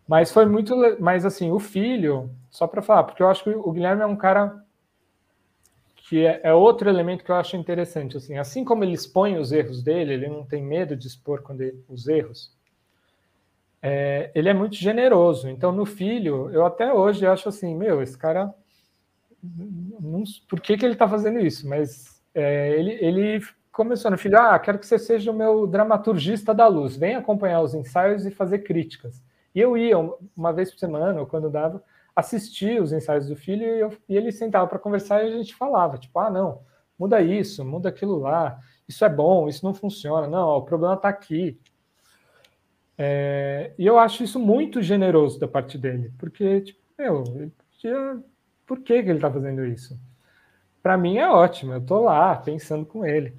Mas 0.08 0.32
foi 0.32 0.46
muito. 0.46 0.74
Mas 0.98 1.24
assim, 1.24 1.52
o 1.52 1.60
filho, 1.60 2.28
só 2.50 2.66
para 2.66 2.82
falar, 2.82 3.04
porque 3.04 3.22
eu 3.22 3.28
acho 3.28 3.44
que 3.44 3.50
o 3.50 3.70
Guilherme 3.70 4.02
é 4.02 4.06
um 4.06 4.16
cara 4.16 4.64
que 5.94 6.26
é, 6.26 6.40
é, 6.42 6.52
outro 6.52 6.88
elemento 6.88 7.22
que 7.22 7.30
eu 7.30 7.36
acho 7.36 7.56
interessante. 7.56 8.16
Assim, 8.16 8.36
assim 8.36 8.64
como 8.64 8.82
ele 8.82 8.94
expõe 8.94 9.38
os 9.38 9.52
erros 9.52 9.80
dele, 9.80 10.14
ele 10.14 10.28
não 10.28 10.44
tem 10.44 10.60
medo 10.60 10.96
de 10.96 11.06
expor 11.06 11.42
quando 11.42 11.60
ele, 11.60 11.84
os 11.88 12.08
erros. 12.08 12.52
É, 13.82 14.30
ele 14.34 14.48
é 14.48 14.54
muito 14.54 14.74
generoso. 14.74 15.48
Então, 15.48 15.72
no 15.72 15.86
filho, 15.86 16.50
eu 16.50 16.66
até 16.66 16.92
hoje 16.92 17.26
acho 17.26 17.48
assim, 17.48 17.74
meu, 17.74 18.02
esse 18.02 18.16
cara, 18.16 18.54
não, 19.42 20.22
por 20.48 20.60
que, 20.60 20.76
que 20.76 20.84
ele 20.84 20.94
está 20.94 21.08
fazendo 21.08 21.40
isso? 21.40 21.68
Mas 21.68 22.22
é, 22.34 22.78
ele, 22.78 22.92
ele 23.00 23.40
começou 23.72 24.10
no 24.10 24.18
filho, 24.18 24.38
ah, 24.38 24.58
quero 24.58 24.78
que 24.78 24.86
você 24.86 24.98
seja 24.98 25.30
o 25.30 25.34
meu 25.34 25.66
dramaturgista 25.66 26.52
da 26.54 26.66
luz, 26.66 26.96
vem 26.96 27.14
acompanhar 27.14 27.62
os 27.62 27.74
ensaios 27.74 28.26
e 28.26 28.30
fazer 28.30 28.60
críticas. 28.60 29.22
E 29.54 29.60
eu 29.60 29.76
ia 29.76 29.96
uma 30.36 30.52
vez 30.52 30.70
por 30.70 30.78
semana, 30.78 31.20
ou 31.20 31.26
quando 31.26 31.50
dava, 31.50 31.82
assistir 32.14 32.80
os 32.82 32.92
ensaios 32.92 33.28
do 33.28 33.36
filho 33.36 33.62
e, 33.64 33.80
eu, 33.80 33.96
e 34.08 34.16
ele 34.16 34.32
sentava 34.32 34.66
para 34.66 34.78
conversar 34.78 35.24
e 35.24 35.28
a 35.28 35.36
gente 35.36 35.54
falava, 35.54 35.96
tipo, 35.98 36.18
ah, 36.18 36.30
não, 36.30 36.60
muda 36.98 37.20
isso, 37.22 37.64
muda 37.64 37.88
aquilo 37.88 38.18
lá, 38.18 38.58
isso 38.86 39.04
é 39.04 39.08
bom, 39.08 39.48
isso 39.48 39.64
não 39.64 39.72
funciona, 39.72 40.26
não, 40.26 40.48
o 40.50 40.62
problema 40.62 40.94
está 40.94 41.08
aqui. 41.08 41.58
É, 43.02 43.70
e 43.78 43.86
eu 43.86 43.98
acho 43.98 44.22
isso 44.22 44.38
muito 44.38 44.82
generoso 44.82 45.40
da 45.40 45.48
parte 45.48 45.78
dele, 45.78 46.12
porque, 46.18 46.60
tipo, 46.60 46.78
meu, 46.98 47.24
por 48.66 48.80
que, 48.80 49.02
que 49.02 49.08
ele 49.08 49.16
está 49.16 49.30
fazendo 49.30 49.64
isso? 49.64 49.98
Para 50.82 50.98
mim 50.98 51.16
é 51.16 51.26
ótimo, 51.26 51.72
eu 51.72 51.78
estou 51.78 52.02
lá 52.02 52.36
pensando 52.36 52.84
com 52.84 53.06
ele, 53.06 53.32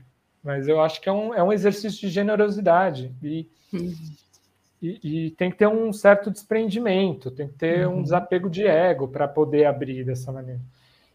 mas 0.43 0.67
eu 0.67 0.81
acho 0.81 0.99
que 0.99 1.07
é 1.07 1.11
um, 1.11 1.31
é 1.31 1.43
um 1.43 1.53
exercício 1.53 2.01
de 2.01 2.09
generosidade 2.09 3.13
e, 3.21 3.47
uhum. 3.71 3.95
e, 4.81 5.27
e, 5.27 5.31
tem 5.31 5.51
que 5.51 5.57
ter 5.57 5.67
um 5.67 5.93
certo 5.93 6.31
desprendimento, 6.31 7.29
tem 7.29 7.47
que 7.47 7.53
ter 7.53 7.85
uhum. 7.85 7.99
um 7.99 8.01
desapego 8.01 8.49
de 8.49 8.65
ego 8.65 9.09
para 9.09 9.27
poder 9.27 9.65
abrir 9.65 10.03
dessa 10.03 10.31
maneira. 10.31 10.61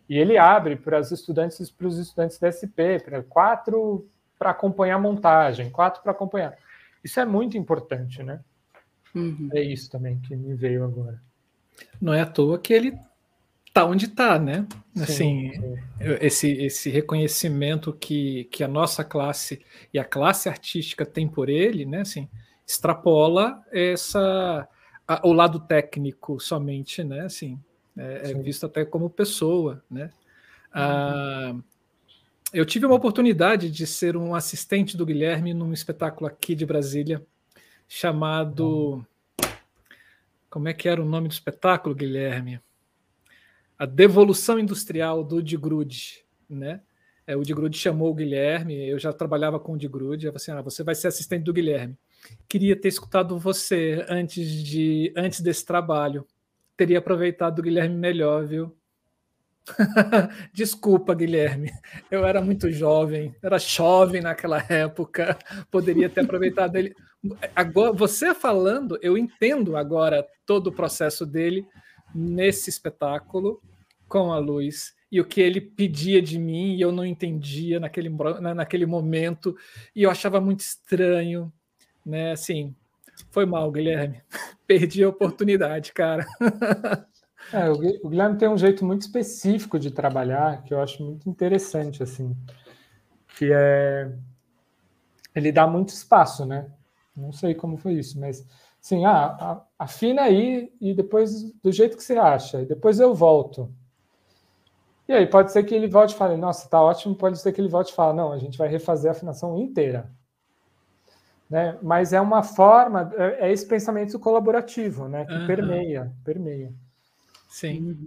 E 0.08 0.16
ele 0.16 0.38
abre 0.38 0.76
para 0.76 1.00
os 1.00 1.10
estudantes 1.10 1.68
para 1.68 1.88
os 1.88 1.98
estudantes 1.98 2.38
da 2.38 2.46
SP, 2.54 3.02
para 3.04 3.24
quatro 3.24 4.06
para 4.38 4.50
acompanhar 4.50 4.94
a 4.94 5.00
montagem, 5.00 5.68
quatro 5.68 6.00
para 6.00 6.12
acompanhar. 6.12 6.56
Isso 7.06 7.20
é 7.20 7.24
muito 7.24 7.56
importante, 7.56 8.20
né? 8.20 8.40
Uhum. 9.14 9.48
É 9.52 9.62
isso 9.62 9.88
também 9.88 10.18
que 10.18 10.34
me 10.34 10.56
veio 10.56 10.82
agora. 10.82 11.22
Não 12.00 12.12
é 12.12 12.20
à 12.20 12.26
toa 12.26 12.58
que 12.58 12.72
ele 12.72 12.98
tá 13.72 13.84
onde 13.84 14.06
está, 14.06 14.40
né? 14.40 14.66
Assim, 15.00 15.52
sim. 15.52 15.78
esse 16.20 16.50
esse 16.50 16.90
reconhecimento 16.90 17.92
que, 17.92 18.44
que 18.50 18.64
a 18.64 18.68
nossa 18.68 19.04
classe 19.04 19.64
e 19.94 20.00
a 20.00 20.04
classe 20.04 20.48
artística 20.48 21.06
tem 21.06 21.28
por 21.28 21.48
ele, 21.48 21.86
né? 21.86 22.00
Assim, 22.00 22.28
extrapola 22.66 23.62
essa 23.70 24.68
a, 25.06 25.28
o 25.28 25.32
lado 25.32 25.60
técnico 25.60 26.40
somente, 26.40 27.04
né? 27.04 27.20
Assim, 27.20 27.56
é, 27.96 28.32
é 28.32 28.34
visto 28.34 28.66
até 28.66 28.84
como 28.84 29.08
pessoa, 29.08 29.80
né? 29.88 30.06
Uhum. 30.06 30.10
Ah, 30.72 31.56
eu 32.52 32.64
tive 32.64 32.86
uma 32.86 32.94
oportunidade 32.94 33.70
de 33.70 33.86
ser 33.86 34.16
um 34.16 34.34
assistente 34.34 34.96
do 34.96 35.06
Guilherme 35.06 35.52
num 35.52 35.72
espetáculo 35.72 36.26
aqui 36.26 36.54
de 36.54 36.64
Brasília 36.64 37.24
chamado. 37.88 39.04
Como 40.48 40.68
é 40.68 40.72
que 40.72 40.88
era 40.88 41.02
o 41.02 41.04
nome 41.04 41.28
do 41.28 41.32
espetáculo, 41.32 41.94
Guilherme? 41.94 42.60
A 43.78 43.84
Devolução 43.84 44.58
Industrial 44.58 45.22
do 45.22 45.42
Digrude, 45.42 46.24
né? 46.48 46.80
É, 47.26 47.36
o 47.36 47.42
Digrude 47.42 47.76
chamou 47.76 48.10
o 48.10 48.14
Guilherme, 48.14 48.88
eu 48.88 48.98
já 48.98 49.12
trabalhava 49.12 49.58
com 49.58 49.72
o 49.72 49.78
Digrude, 49.78 50.26
eu 50.26 50.32
falei 50.32 50.42
assim, 50.42 50.52
ah, 50.52 50.62
você 50.62 50.84
vai 50.84 50.94
ser 50.94 51.08
assistente 51.08 51.42
do 51.42 51.52
Guilherme. 51.52 51.98
Queria 52.48 52.76
ter 52.76 52.88
escutado 52.88 53.36
você 53.38 54.06
antes 54.08 54.48
de 54.64 55.12
antes 55.16 55.40
desse 55.40 55.66
trabalho. 55.66 56.24
Teria 56.76 56.98
aproveitado 56.98 57.58
o 57.58 57.62
Guilherme 57.62 57.96
melhor, 57.96 58.46
viu? 58.46 58.74
Desculpa, 60.52 61.14
Guilherme. 61.14 61.72
Eu 62.10 62.24
era 62.24 62.40
muito 62.40 62.70
jovem, 62.70 63.34
era 63.42 63.58
jovem 63.58 64.20
naquela 64.20 64.64
época, 64.68 65.36
poderia 65.70 66.08
ter 66.08 66.20
aproveitado 66.20 66.76
ele. 66.76 66.94
Agora, 67.54 67.92
você 67.92 68.34
falando, 68.34 68.98
eu 69.02 69.18
entendo 69.18 69.76
agora 69.76 70.26
todo 70.44 70.68
o 70.68 70.72
processo 70.72 71.26
dele 71.26 71.66
nesse 72.14 72.70
espetáculo 72.70 73.60
com 74.08 74.32
a 74.32 74.38
luz 74.38 74.94
e 75.10 75.20
o 75.20 75.24
que 75.24 75.40
ele 75.40 75.60
pedia 75.60 76.22
de 76.22 76.38
mim 76.38 76.74
e 76.74 76.80
eu 76.80 76.92
não 76.92 77.04
entendia 77.04 77.80
naquele, 77.80 78.08
naquele 78.54 78.86
momento 78.86 79.56
e 79.94 80.02
eu 80.02 80.10
achava 80.10 80.40
muito 80.40 80.60
estranho, 80.60 81.52
né? 82.04 82.32
Assim, 82.32 82.74
foi 83.30 83.46
mal, 83.46 83.70
Guilherme. 83.70 84.22
Perdi 84.66 85.02
a 85.02 85.08
oportunidade, 85.08 85.92
cara. 85.92 86.26
É, 87.52 87.70
o 87.70 88.08
Guilherme 88.08 88.38
tem 88.38 88.48
um 88.48 88.58
jeito 88.58 88.84
muito 88.84 89.02
específico 89.02 89.78
de 89.78 89.90
trabalhar 89.90 90.62
que 90.62 90.74
eu 90.74 90.80
acho 90.80 91.02
muito 91.02 91.28
interessante, 91.28 92.02
assim, 92.02 92.36
que 93.36 93.50
é 93.52 94.12
ele 95.34 95.52
dá 95.52 95.66
muito 95.66 95.90
espaço, 95.90 96.46
né? 96.46 96.66
Não 97.14 97.30
sei 97.30 97.54
como 97.54 97.76
foi 97.76 97.94
isso, 97.94 98.18
mas 98.18 98.46
assim, 98.82 99.04
ah, 99.04 99.62
afina 99.78 100.22
aí 100.22 100.72
e 100.80 100.94
depois 100.94 101.52
do 101.62 101.70
jeito 101.70 101.96
que 101.96 102.02
você 102.02 102.16
acha, 102.16 102.62
e 102.62 102.66
depois 102.66 102.98
eu 102.98 103.14
volto. 103.14 103.70
E 105.08 105.12
aí 105.12 105.26
pode 105.26 105.52
ser 105.52 105.62
que 105.64 105.74
ele 105.74 105.88
volte 105.88 106.14
e 106.14 106.16
fale, 106.16 106.36
nossa, 106.36 106.68
tá 106.68 106.80
ótimo, 106.80 107.14
pode 107.14 107.38
ser 107.38 107.52
que 107.52 107.60
ele 107.60 107.68
volte 107.68 107.92
e 107.92 107.94
fale, 107.94 108.16
não, 108.16 108.32
a 108.32 108.38
gente 108.38 108.58
vai 108.58 108.68
refazer 108.68 109.10
a 109.10 109.12
afinação 109.12 109.56
inteira. 109.58 110.10
Né? 111.48 111.78
Mas 111.80 112.12
é 112.12 112.20
uma 112.20 112.42
forma, 112.42 113.12
é, 113.16 113.48
é 113.48 113.52
esse 113.52 113.66
pensamento 113.66 114.18
colaborativo, 114.18 115.06
né? 115.06 115.24
Que 115.26 115.34
uhum. 115.34 115.46
permeia, 115.46 116.12
permeia. 116.24 116.72
Sim. 117.56 118.06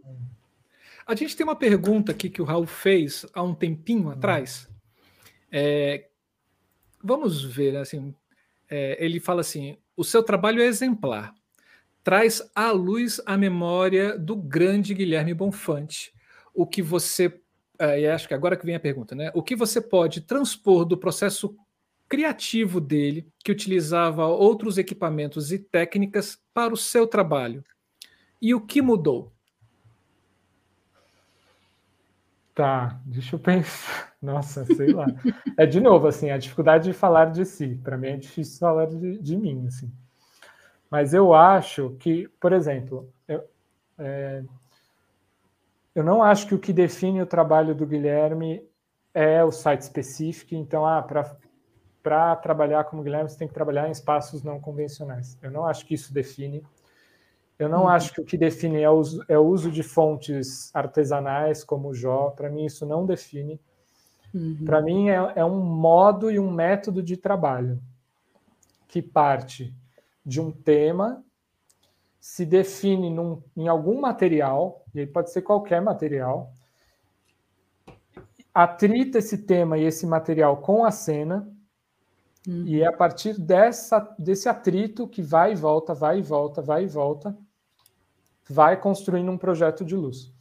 A 1.08 1.16
gente 1.16 1.36
tem 1.36 1.44
uma 1.44 1.56
pergunta 1.56 2.12
aqui 2.12 2.30
que 2.30 2.40
o 2.40 2.46
Raul 2.46 2.68
fez 2.68 3.26
há 3.34 3.42
um 3.42 3.56
tempinho 3.56 4.10
hum. 4.10 4.12
atrás. 4.12 4.70
É, 5.52 6.06
vamos 7.04 7.44
ver, 7.44 7.76
assim, 7.78 8.14
é, 8.70 9.04
ele 9.04 9.20
fala 9.20 9.42
assim: 9.42 9.76
o 9.98 10.04
seu 10.04 10.22
trabalho 10.22 10.62
é 10.62 10.68
exemplar, 10.68 11.34
traz 12.04 12.48
à 12.54 12.70
luz 12.70 13.20
a 13.26 13.36
memória 13.36 14.20
do 14.20 14.36
grande 14.36 14.94
Guilherme 14.94 15.34
Bonfante. 15.34 16.14
O 16.54 16.68
que 16.68 16.84
você, 16.84 17.42
é, 17.80 18.12
acho 18.12 18.28
que 18.28 18.36
agora 18.36 18.56
que 18.56 18.68
vem 18.68 18.76
a 18.76 18.80
pergunta, 18.80 19.16
né? 19.16 19.32
O 19.34 19.42
que 19.42 19.56
você 19.56 19.82
pode 19.82 20.22
transpor 20.22 20.86
do 20.86 20.96
processo 20.96 21.58
criativo 22.08 22.80
dele, 22.80 23.28
que 23.44 23.52
utilizava 23.52 24.28
outros 24.28 24.78
equipamentos 24.78 25.52
e 25.52 25.58
técnicas 25.58 26.40
para 26.54 26.72
o 26.72 26.78
seu 26.78 27.08
trabalho? 27.08 27.64
E 28.40 28.54
o 28.54 28.62
que 28.62 28.80
mudou? 28.80 29.34
Tá, 32.60 33.00
deixa 33.06 33.38
eu 33.38 33.40
pensar. 33.40 34.12
Nossa, 34.22 34.66
sei 34.66 34.92
lá. 34.92 35.06
É 35.58 35.66
de 35.66 35.80
novo, 35.80 36.08
assim, 36.08 36.30
a 36.30 36.38
dificuldade 36.38 36.92
de 36.92 36.94
falar 36.94 37.32
de 37.32 37.46
si. 37.46 37.80
Para 37.82 37.98
mim 37.98 38.10
é 38.10 38.18
difícil 38.18 38.60
falar 38.60 38.86
de, 38.86 39.18
de, 39.18 39.38
mim, 39.38 39.66
assim. 39.66 39.90
Mas 40.92 41.14
eu 41.14 41.34
acho 41.34 41.92
que, 41.92 42.28
por 42.38 42.52
exemplo, 42.52 43.10
eu, 43.30 43.46
é, 43.98 44.44
eu 45.96 46.04
não 46.04 46.22
acho 46.22 46.48
que 46.48 46.54
o 46.54 46.60
que 46.60 46.74
define 46.74 47.22
o 47.22 47.26
trabalho 47.26 47.74
do 47.74 47.88
Guilherme 47.88 48.62
é 49.14 49.42
o 49.42 49.54
site 49.54 49.84
específico. 49.84 50.54
Então, 50.54 50.86
ah, 50.86 51.02
para 52.04 52.36
trabalhar 52.36 52.84
como 52.84 53.04
Guilherme, 53.04 53.30
você 53.30 53.38
tem 53.38 53.48
que 53.48 53.54
trabalhar 53.54 53.88
em 53.88 53.92
espaços 53.92 54.44
não 54.44 54.60
convencionais. 54.60 55.38
Eu 55.42 55.50
não 55.50 55.66
acho 55.66 55.86
que 55.86 55.94
isso 55.94 56.14
define 56.14 56.62
eu 57.60 57.68
não 57.68 57.82
uhum. 57.82 57.90
acho 57.90 58.14
que 58.14 58.22
o 58.22 58.26
que 58.26 58.38
define 58.38 58.82
é 58.82 58.90
o, 58.90 58.94
uso, 58.94 59.26
é 59.28 59.38
o 59.38 59.46
uso 59.46 59.70
de 59.70 59.84
fontes 59.84 60.74
artesanais 60.74 61.62
como 61.62 61.90
o 61.90 61.94
Jó. 61.94 62.30
Para 62.30 62.50
mim, 62.50 62.64
isso 62.64 62.86
não 62.86 63.06
define. 63.06 63.60
Uhum. 64.34 64.64
Para 64.64 64.82
mim, 64.82 65.10
é, 65.10 65.34
é 65.36 65.44
um 65.44 65.62
modo 65.62 66.32
e 66.32 66.40
um 66.40 66.50
método 66.50 67.04
de 67.04 67.18
trabalho 67.18 67.82
que 68.88 69.02
parte 69.02 69.74
de 70.26 70.40
um 70.40 70.52
tema, 70.52 71.24
se 72.20 72.46
define 72.46 73.10
num, 73.10 73.42
em 73.56 73.68
algum 73.68 74.00
material, 74.00 74.84
e 74.94 75.02
aí 75.02 75.08
pode 75.08 75.32
ser 75.32 75.42
qualquer 75.42 75.82
material, 75.82 76.54
atrita 78.54 79.20
esse 79.20 79.40
tema 79.40 79.78
e 79.78 79.84
esse 79.84 80.06
material 80.06 80.58
com 80.58 80.86
a 80.86 80.92
cena, 80.92 81.48
uhum. 82.48 82.64
e 82.66 82.82
é 82.82 82.88
a 82.88 82.94
partir 82.94 83.40
dessa, 83.40 84.00
desse 84.18 84.48
atrito 84.48 85.08
que 85.08 85.22
vai 85.22 85.54
e 85.54 85.56
volta, 85.56 85.94
vai 85.94 86.20
e 86.20 86.22
volta, 86.22 86.62
vai 86.62 86.84
e 86.84 86.88
volta, 86.88 87.36
vai 88.50 88.76
construindo 88.76 89.32
um 89.32 89.38
projeto 89.38 89.86
de 89.86 89.96
luz. 89.96 90.34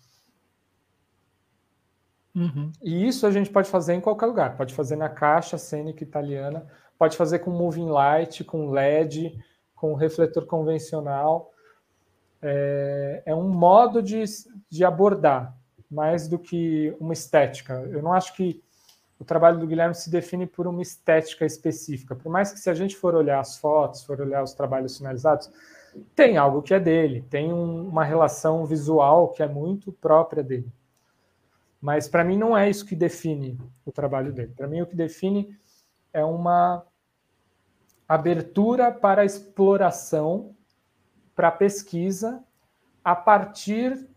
Uhum. 2.34 2.72
E 2.82 3.06
isso 3.06 3.26
a 3.26 3.30
gente 3.30 3.50
pode 3.50 3.68
fazer 3.68 3.94
em 3.94 4.00
qualquer 4.00 4.26
lugar. 4.26 4.56
Pode 4.56 4.72
fazer 4.72 4.96
na 4.96 5.08
caixa 5.08 5.58
cênica 5.58 6.02
italiana, 6.02 6.66
pode 6.98 7.16
fazer 7.16 7.40
com 7.40 7.50
moving 7.50 7.88
light, 7.88 8.44
com 8.44 8.70
LED, 8.70 9.38
com 9.74 9.94
refletor 9.94 10.46
convencional. 10.46 11.52
É, 12.40 13.22
é 13.26 13.34
um 13.34 13.48
modo 13.48 14.02
de, 14.02 14.22
de 14.70 14.84
abordar 14.84 15.56
mais 15.90 16.28
do 16.28 16.38
que 16.38 16.94
uma 17.00 17.12
estética. 17.12 17.74
Eu 17.90 18.02
não 18.02 18.12
acho 18.12 18.34
que 18.34 18.62
o 19.18 19.24
trabalho 19.24 19.58
do 19.58 19.66
Guilherme 19.66 19.94
se 19.94 20.08
define 20.10 20.46
por 20.46 20.66
uma 20.66 20.80
estética 20.80 21.44
específica. 21.44 22.14
Por 22.14 22.30
mais 22.30 22.52
que 22.52 22.60
se 22.60 22.70
a 22.70 22.74
gente 22.74 22.94
for 22.94 23.14
olhar 23.14 23.40
as 23.40 23.58
fotos, 23.58 24.04
for 24.04 24.20
olhar 24.20 24.42
os 24.42 24.52
trabalhos 24.52 24.96
finalizados, 24.96 25.50
tem 26.14 26.36
algo 26.36 26.62
que 26.62 26.74
é 26.74 26.80
dele, 26.80 27.24
tem 27.30 27.52
um, 27.52 27.88
uma 27.88 28.04
relação 28.04 28.64
visual 28.66 29.28
que 29.28 29.42
é 29.42 29.48
muito 29.48 29.92
própria 29.92 30.42
dele. 30.42 30.70
Mas 31.80 32.08
para 32.08 32.24
mim 32.24 32.36
não 32.36 32.56
é 32.56 32.68
isso 32.68 32.84
que 32.84 32.96
define 32.96 33.58
o 33.84 33.92
trabalho 33.92 34.32
dele. 34.32 34.52
Para 34.56 34.66
mim 34.66 34.80
o 34.80 34.86
que 34.86 34.96
define 34.96 35.56
é 36.12 36.24
uma 36.24 36.84
abertura 38.08 38.90
para 38.90 39.22
a 39.22 39.24
exploração, 39.24 40.54
para 41.34 41.48
a 41.48 41.52
pesquisa 41.52 42.42
a 43.04 43.14
partir 43.14 44.08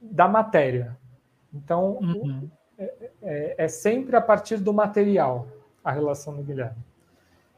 da 0.00 0.28
matéria. 0.28 0.96
Então, 1.52 1.98
uhum. 2.00 2.48
é, 2.78 2.94
é, 3.22 3.54
é, 3.58 3.68
sempre 3.68 4.14
a 4.16 4.20
partir 4.20 4.58
do 4.58 4.72
material 4.72 5.48
a 5.82 5.90
relação 5.90 6.36
do 6.36 6.42
Guilherme. 6.42 6.84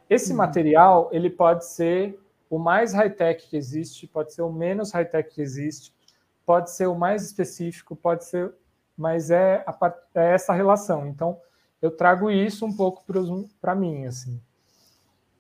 Esse 0.09 0.31
uhum. 0.31 0.39
material 0.39 1.09
ele 1.13 1.29
pode 1.29 1.67
ser 1.67 2.19
o 2.51 2.59
mais 2.59 2.93
high-tech 2.93 3.49
que 3.49 3.57
existe, 3.57 4.07
pode 4.07 4.35
ser 4.35 4.43
o 4.43 4.53
menos 4.53 4.93
high-tech 4.93 5.33
que 5.33 5.41
existe, 5.41 5.95
pode 6.45 6.71
ser 6.71 6.87
o 6.87 6.95
mais 6.95 7.25
específico, 7.25 7.97
pode 7.97 8.27
ser, 8.27 8.53
mas 8.99 9.31
é, 9.31 9.65
a, 9.67 9.95
é 10.17 10.35
essa 10.35 10.53
relação. 10.53 11.07
Então, 11.07 11.41
eu 11.81 11.91
trago 11.91 12.31
isso 12.31 12.67
um 12.67 12.77
pouco 12.77 13.03
para 13.61 13.75
mim, 13.75 14.05
assim 14.05 14.39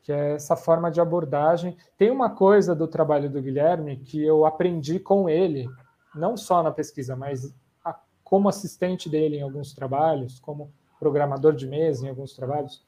que 0.02 0.12
é 0.12 0.34
essa 0.34 0.56
forma 0.56 0.90
de 0.90 1.00
abordagem. 1.00 1.76
Tem 1.96 2.10
uma 2.10 2.30
coisa 2.30 2.74
do 2.74 2.88
trabalho 2.88 3.30
do 3.30 3.40
Guilherme 3.40 3.96
que 3.96 4.20
eu 4.20 4.44
aprendi 4.44 4.98
com 4.98 5.28
ele, 5.28 5.68
não 6.14 6.36
só 6.36 6.62
na 6.62 6.70
pesquisa, 6.70 7.14
mas 7.14 7.54
a, 7.84 7.96
como 8.24 8.48
assistente 8.48 9.08
dele 9.08 9.36
em 9.36 9.42
alguns 9.42 9.72
trabalhos, 9.72 10.40
como 10.40 10.72
programador 10.98 11.54
de 11.54 11.66
mesa 11.66 12.06
em 12.06 12.08
alguns 12.08 12.34
trabalhos, 12.34 12.84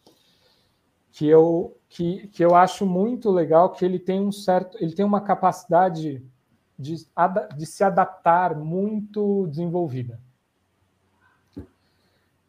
que 1.12 1.28
eu 1.28 1.76
que, 1.88 2.26
que 2.28 2.42
eu 2.42 2.56
acho 2.56 2.86
muito 2.86 3.30
legal 3.30 3.70
que 3.70 3.84
ele 3.84 3.98
tem 3.98 4.18
um 4.18 4.32
certo, 4.32 4.78
ele 4.80 4.94
tem 4.94 5.04
uma 5.04 5.20
capacidade 5.20 6.24
de, 6.78 7.06
de 7.54 7.66
se 7.66 7.84
adaptar 7.84 8.56
muito 8.56 9.46
desenvolvida. 9.48 10.18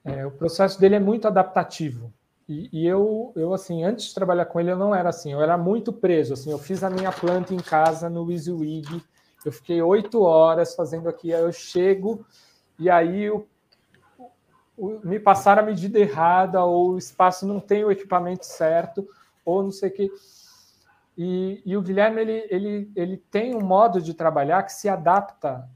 É, 0.05 0.25
o 0.25 0.31
processo 0.31 0.79
dele 0.79 0.95
é 0.95 0.99
muito 0.99 1.27
adaptativo. 1.27 2.11
E, 2.47 2.69
e, 2.71 2.87
eu, 2.87 3.33
eu, 3.35 3.53
assim, 3.53 3.83
antes 3.83 4.07
de 4.07 4.13
trabalhar 4.13 4.45
com 4.45 4.59
ele, 4.59 4.71
eu 4.71 4.77
não 4.77 4.95
era 4.95 5.09
assim, 5.09 5.31
eu 5.31 5.41
era 5.41 5.57
muito 5.57 5.93
preso, 5.93 6.33
assim, 6.33 6.51
eu 6.51 6.57
fiz 6.57 6.83
a 6.83 6.89
minha 6.89 7.11
planta 7.11 7.53
em 7.53 7.59
casa 7.59 8.09
no 8.09 8.29
EasyWig, 8.31 9.01
eu 9.45 9.51
fiquei 9.51 9.81
oito 9.81 10.21
horas 10.21 10.75
fazendo 10.75 11.07
aqui, 11.07 11.33
aí 11.33 11.41
eu 11.41 11.51
chego 11.51 12.25
e 12.77 12.89
aí 12.89 13.23
eu, 13.23 13.47
me 14.77 15.19
passaram 15.19 15.61
a 15.61 15.65
medida 15.65 15.99
errada, 15.99 16.63
ou 16.63 16.91
o 16.91 16.97
espaço 16.97 17.45
não 17.45 17.59
tem 17.59 17.83
o 17.83 17.91
equipamento 17.91 18.45
certo, 18.45 19.07
ou 19.45 19.63
não 19.63 19.71
sei 19.71 19.89
o 19.89 19.93
que. 19.93 20.11
E, 21.17 21.61
e, 21.65 21.77
o 21.77 21.81
Guilherme, 21.81 22.21
ele, 22.21 22.47
ele, 22.49 22.91
ele 22.95 23.17
tem 23.17 23.55
um 23.55 23.61
modo 23.61 24.01
de 24.01 24.13
trabalhar 24.13 24.63
que 24.63 24.73
se 24.73 24.89
adapta 24.89 25.69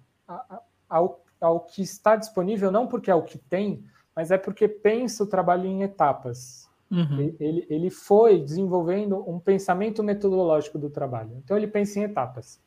ao, 0.90 1.24
ao 1.40 1.60
que 1.60 1.84
está 1.84 2.15
disponível, 2.15 2.72
não 2.72 2.88
porque 2.88 3.11
é 3.11 3.15
o 3.15 3.22
que 3.22 3.38
tem, 3.38 3.84
mas 4.15 4.32
é 4.32 4.38
porque 4.38 4.68
pensa 4.68 5.24
o 5.24 5.28
trabalho 5.28 5.65
em 5.65 5.84
etapas. 5.84 6.68
Uhum. 6.90 7.36
Ele, 7.40 7.68
ele 7.69 7.90
foi 7.90 8.40
desenvolvendo 8.40 9.24
um 9.30 9.40
pensamento 9.40 10.03
metodológico 10.03 10.80
do 10.80 10.90
trabalho. 10.90 11.34
Então, 11.44 11.56
ele 11.56 11.68
pensa 11.68 11.99
em 11.99 12.03
etapas. 12.03 12.60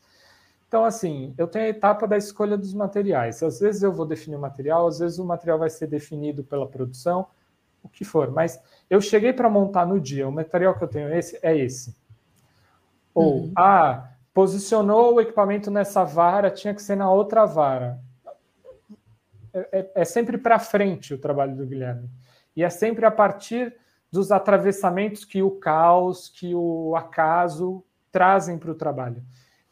Então, 0.70 0.84
assim, 0.84 1.34
eu 1.36 1.48
tenho 1.48 1.64
a 1.64 1.68
etapa 1.68 2.06
da 2.06 2.16
escolha 2.16 2.56
dos 2.56 2.72
materiais. 2.72 3.42
Às 3.42 3.58
vezes 3.58 3.82
eu 3.82 3.92
vou 3.92 4.06
definir 4.06 4.36
o 4.36 4.40
material, 4.40 4.86
às 4.86 5.00
vezes 5.00 5.18
o 5.18 5.24
material 5.24 5.58
vai 5.58 5.68
ser 5.68 5.88
definido 5.88 6.44
pela 6.44 6.64
produção, 6.64 7.26
o 7.82 7.88
que 7.88 8.04
for. 8.04 8.30
Mas 8.30 8.62
eu 8.88 9.00
cheguei 9.00 9.32
para 9.32 9.50
montar 9.50 9.84
no 9.84 9.98
dia, 9.98 10.28
o 10.28 10.32
material 10.32 10.78
que 10.78 10.84
eu 10.84 10.86
tenho 10.86 11.12
esse 11.12 11.36
é 11.42 11.58
esse. 11.58 11.96
Ou, 13.12 13.46
uhum. 13.46 13.52
ah, 13.58 14.10
posicionou 14.32 15.14
o 15.14 15.20
equipamento 15.20 15.72
nessa 15.72 16.04
vara, 16.04 16.52
tinha 16.52 16.72
que 16.72 16.82
ser 16.82 16.94
na 16.94 17.10
outra 17.10 17.44
vara. 17.44 17.98
É, 19.52 19.80
é, 19.80 19.90
é 19.96 20.04
sempre 20.04 20.38
para 20.38 20.60
frente 20.60 21.12
o 21.12 21.18
trabalho 21.18 21.56
do 21.56 21.66
Guilherme. 21.66 22.08
E 22.54 22.62
é 22.62 22.70
sempre 22.70 23.04
a 23.04 23.10
partir 23.10 23.74
dos 24.08 24.30
atravessamentos 24.30 25.24
que 25.24 25.42
o 25.42 25.50
caos, 25.50 26.28
que 26.28 26.54
o 26.54 26.94
acaso 26.94 27.84
trazem 28.12 28.56
para 28.56 28.70
o 28.70 28.74
trabalho. 28.76 29.20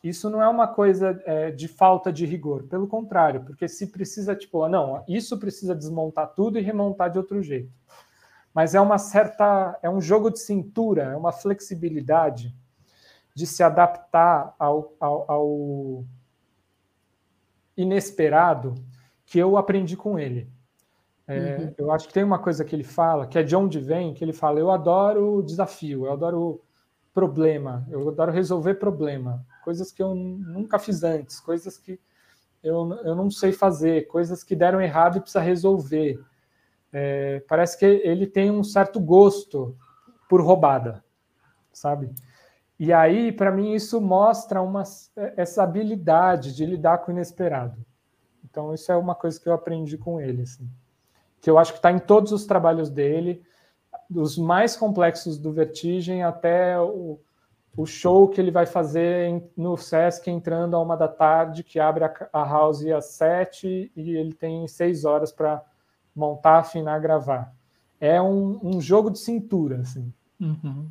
Isso 0.02 0.30
não 0.30 0.40
é 0.40 0.48
uma 0.48 0.68
coisa 0.68 1.20
é, 1.26 1.50
de 1.50 1.66
falta 1.66 2.12
de 2.12 2.24
rigor, 2.24 2.64
pelo 2.64 2.86
contrário, 2.86 3.44
porque 3.44 3.66
se 3.66 3.88
precisa, 3.88 4.34
tipo, 4.34 4.66
não, 4.68 5.04
isso 5.08 5.38
precisa 5.38 5.74
desmontar 5.74 6.34
tudo 6.34 6.58
e 6.58 6.62
remontar 6.62 7.10
de 7.10 7.18
outro 7.18 7.42
jeito. 7.42 7.72
Mas 8.54 8.74
é 8.74 8.80
uma 8.80 8.98
certa, 8.98 9.78
é 9.82 9.90
um 9.90 10.00
jogo 10.00 10.30
de 10.30 10.38
cintura, 10.38 11.02
é 11.02 11.16
uma 11.16 11.32
flexibilidade 11.32 12.54
de 13.34 13.46
se 13.46 13.62
adaptar 13.62 14.54
ao, 14.58 14.94
ao, 14.98 15.30
ao 15.30 16.04
inesperado 17.76 18.74
que 19.24 19.38
eu 19.38 19.56
aprendi 19.56 19.96
com 19.96 20.18
ele. 20.18 20.50
É, 21.26 21.56
uhum. 21.58 21.74
Eu 21.76 21.92
acho 21.92 22.08
que 22.08 22.14
tem 22.14 22.24
uma 22.24 22.38
coisa 22.38 22.64
que 22.64 22.74
ele 22.74 22.82
fala, 22.82 23.26
que 23.26 23.38
é 23.38 23.42
de 23.42 23.54
onde 23.54 23.78
vem, 23.78 24.14
que 24.14 24.24
ele 24.24 24.32
fala: 24.32 24.58
eu 24.58 24.70
adoro 24.70 25.42
desafio, 25.42 26.06
eu 26.06 26.12
adoro 26.12 26.64
problema, 27.12 27.86
eu 27.90 28.08
adoro 28.08 28.32
resolver 28.32 28.74
problema, 28.74 29.44
coisas 29.69 29.93
que 29.93 30.03
eu 30.03 30.15
nunca 30.15 30.78
fiz 30.78 31.05
antes, 31.05 31.39
coisas 31.39 31.77
que 31.77 32.01
eu, 32.62 32.90
eu 33.05 33.15
não 33.15 33.31
sei 33.31 33.53
fazer, 33.53 34.07
coisas 34.07 34.43
que 34.43 34.57
deram 34.57 34.81
errado 34.81 35.19
e 35.19 35.20
precisa 35.20 35.43
resolver. 35.43 36.19
É, 36.90 37.40
parece 37.47 37.78
que 37.78 37.85
ele 37.85 38.27
tem 38.27 38.51
um 38.51 38.65
certo 38.65 38.99
gosto 38.99 39.77
por 40.27 40.40
roubada, 40.40 41.05
sabe? 41.70 42.11
E 42.78 42.95
aí, 42.95 43.31
para 43.31 43.53
mim, 43.53 43.74
isso 43.74 44.01
mostra 44.01 44.62
uma, 44.62 44.85
essa 45.36 45.65
habilidade 45.65 46.57
de 46.57 46.65
lidar 46.65 46.97
com 46.99 47.12
o 47.12 47.15
inesperado. 47.15 47.85
Então, 48.43 48.73
isso 48.73 48.90
é 48.90 48.97
uma 48.97 49.15
coisa 49.15 49.39
que 49.39 49.51
eu 49.51 49.53
aprendi 49.53 49.99
com 49.99 50.19
ele, 50.19 50.45
assim, 50.45 50.66
que 51.43 51.51
eu 51.51 51.59
acho 51.59 51.73
que 51.73 51.78
está 51.78 51.93
em 51.93 51.99
todos 51.99 52.32
os 52.32 52.47
trabalhos 52.47 52.89
dele, 52.89 53.43
dos 54.09 54.39
mais 54.39 54.74
complexos 54.78 55.36
do 55.36 55.53
Vertigem 55.53 56.23
até 56.23 56.81
o, 56.81 57.20
o 57.78 57.86
show 57.86 58.26
que 58.26 58.40
ele 58.40 58.50
vai 58.50 58.66
fazer 58.66 59.40
no 59.56 59.76
Sesc 59.76 60.28
entrando 60.28 60.74
a 60.74 60.82
uma 60.82 60.96
da 60.96 61.06
tarde, 61.06 61.62
que 61.62 61.78
abre 61.78 62.02
a, 62.02 62.28
a 62.32 62.42
house 62.42 62.84
às 62.86 63.12
sete 63.12 63.92
e 63.94 64.16
ele 64.16 64.34
tem 64.34 64.66
seis 64.66 65.05
horas 65.05 65.30
para 65.30 65.64
montar, 66.14 66.59
afinar, 66.59 66.98
gravar. 66.98 67.55
É 68.00 68.20
um, 68.20 68.59
um, 68.64 68.80
jogo 68.80 69.10
de 69.10 69.20
cintura, 69.20 69.82
assim, 69.82 70.12
uhum. 70.40 70.90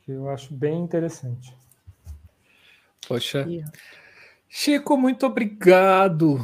que 0.00 0.10
eu 0.10 0.30
acho 0.30 0.54
bem 0.54 0.80
interessante. 0.80 1.54
Poxa. 3.06 3.40
Yeah. 3.40 3.70
Chico, 4.48 4.96
muito 4.96 5.26
obrigado. 5.26 6.38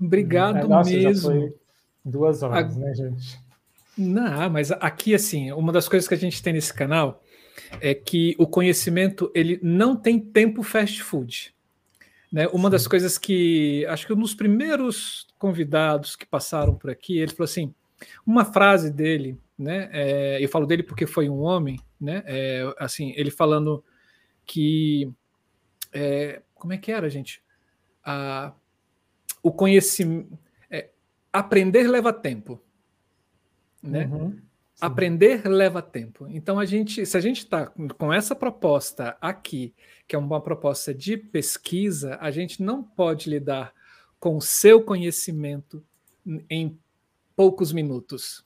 Obrigado 0.00 0.58
é, 0.58 0.64
nossa, 0.64 0.90
mesmo. 0.90 1.54
duas 2.04 2.42
horas, 2.42 2.76
A... 2.76 2.80
né, 2.80 2.92
gente? 2.92 3.40
Não, 3.96 4.50
mas 4.50 4.72
aqui, 4.72 5.14
assim, 5.14 5.52
uma 5.52 5.72
das 5.72 5.88
coisas 5.88 6.08
que 6.08 6.14
a 6.14 6.18
gente 6.18 6.42
tem 6.42 6.54
nesse 6.54 6.74
canal 6.74 7.22
é 7.80 7.94
que 7.94 8.34
o 8.38 8.46
conhecimento 8.46 9.30
ele 9.34 9.58
não 9.62 9.96
tem 9.96 10.18
tempo 10.18 10.62
fast 10.62 11.02
food. 11.02 11.54
Né? 12.32 12.48
Uma 12.48 12.68
Sim. 12.68 12.72
das 12.72 12.86
coisas 12.88 13.18
que 13.18 13.86
acho 13.86 14.06
que 14.06 14.12
um 14.12 14.20
dos 14.20 14.34
primeiros 14.34 15.28
convidados 15.38 16.16
que 16.16 16.26
passaram 16.26 16.74
por 16.74 16.90
aqui, 16.90 17.18
ele 17.18 17.32
falou 17.32 17.44
assim: 17.44 17.74
uma 18.26 18.44
frase 18.44 18.90
dele, 18.90 19.38
né? 19.56 19.88
É, 19.92 20.44
eu 20.44 20.48
falo 20.48 20.66
dele 20.66 20.82
porque 20.82 21.06
foi 21.06 21.28
um 21.28 21.40
homem, 21.40 21.78
né? 22.00 22.22
É, 22.26 22.74
assim, 22.78 23.12
ele 23.16 23.30
falando 23.30 23.84
que 24.44 25.10
é, 25.92 26.42
como 26.54 26.72
é 26.72 26.78
que 26.78 26.90
era, 26.90 27.08
gente? 27.08 27.44
a, 28.04 28.52
o 29.42 29.50
conhecimento. 29.50 30.38
É, 30.70 30.90
aprender 31.32 31.88
leva 31.88 32.12
tempo. 32.12 32.60
Né? 33.82 34.06
Uhum, 34.06 34.38
aprender 34.86 35.46
leva 35.46 35.82
tempo. 35.82 36.26
Então, 36.28 36.58
a 36.58 36.64
gente, 36.64 37.04
se 37.04 37.16
a 37.16 37.20
gente 37.20 37.38
está 37.38 37.66
com 37.98 38.12
essa 38.12 38.34
proposta 38.34 39.16
aqui, 39.20 39.74
que 40.06 40.16
é 40.16 40.18
uma 40.18 40.40
proposta 40.40 40.94
de 40.94 41.16
pesquisa, 41.16 42.18
a 42.20 42.30
gente 42.30 42.62
não 42.62 42.82
pode 42.82 43.28
lidar 43.28 43.72
com 44.18 44.36
o 44.36 44.42
seu 44.42 44.82
conhecimento 44.82 45.84
em 46.48 46.78
poucos 47.36 47.72
minutos, 47.72 48.44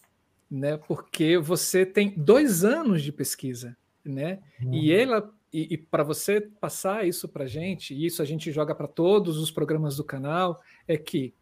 né? 0.50 0.76
Porque 0.76 1.38
você 1.38 1.86
tem 1.86 2.14
dois 2.16 2.64
anos 2.64 3.02
de 3.02 3.12
pesquisa, 3.12 3.76
né? 4.04 4.40
Uhum. 4.60 4.74
E 4.74 4.92
ela 4.92 5.32
e, 5.52 5.74
e 5.74 5.78
para 5.78 6.02
você 6.02 6.40
passar 6.40 7.06
isso 7.06 7.28
para 7.28 7.44
a 7.44 7.48
gente, 7.48 7.94
e 7.94 8.04
isso 8.04 8.20
a 8.20 8.24
gente 8.24 8.52
joga 8.52 8.74
para 8.74 8.86
todos 8.86 9.38
os 9.38 9.50
programas 9.50 9.96
do 9.96 10.04
canal, 10.04 10.60
é 10.86 10.96
que 10.96 11.34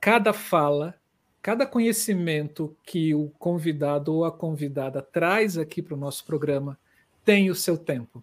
cada 0.00 0.32
fala, 0.32 0.94
cada 1.42 1.66
conhecimento 1.66 2.76
que 2.84 3.14
o 3.14 3.30
convidado 3.38 4.14
ou 4.14 4.24
a 4.24 4.32
convidada 4.32 5.00
traz 5.00 5.56
aqui 5.56 5.80
para 5.80 5.94
o 5.94 5.98
nosso 5.98 6.24
programa 6.24 6.78
tem 7.24 7.50
o 7.50 7.54
seu 7.54 7.78
tempo. 7.78 8.22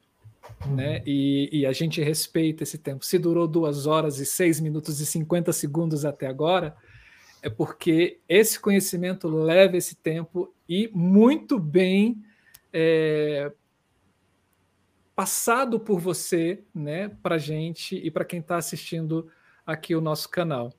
Uhum. 0.66 0.76
Né? 0.76 1.02
E, 1.06 1.50
e, 1.52 1.66
a 1.66 1.72
gente 1.72 2.02
respeita 2.02 2.64
esse 2.64 2.78
tempo. 2.78 3.06
Se 3.06 3.18
durou 3.18 3.48
duas 3.48 3.86
horas 3.86 4.20
e 4.20 4.26
seis 4.26 4.60
minutos 4.60 5.00
e 5.02 5.06
50 5.06 5.52
segundos 5.52 6.06
até 6.06 6.28
agora, 6.28 6.76
é 7.42 7.50
porque 7.50 8.20
esse 8.28 8.60
conhecimento 8.60 9.28
leva 9.28 9.78
esse 9.78 9.96
tempo 9.96 10.54
e 10.68 10.90
muito 10.94 11.60
bem 11.60 12.24
é, 12.72 13.52
passado 15.16 15.80
por 15.80 16.00
você, 16.00 16.64
né, 16.74 17.10
para 17.22 17.38
gente 17.38 17.96
e 17.96 18.10
para 18.10 18.26
quem 18.26 18.40
está 18.40 18.58
assistindo 18.58 19.28
aqui 19.66 19.96
o 19.96 20.02
nosso 20.02 20.30
canal. 20.30 20.74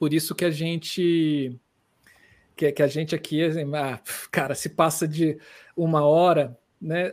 Por 0.00 0.14
isso 0.14 0.34
que 0.34 0.46
a 0.46 0.50
gente 0.50 1.54
que, 2.56 2.72
que 2.72 2.82
a 2.82 2.86
gente 2.86 3.14
aqui, 3.14 3.44
assim, 3.44 3.70
ah, 3.74 4.00
cara, 4.30 4.54
se 4.54 4.70
passa 4.70 5.06
de 5.06 5.38
uma 5.76 6.06
hora, 6.06 6.58
né? 6.80 7.12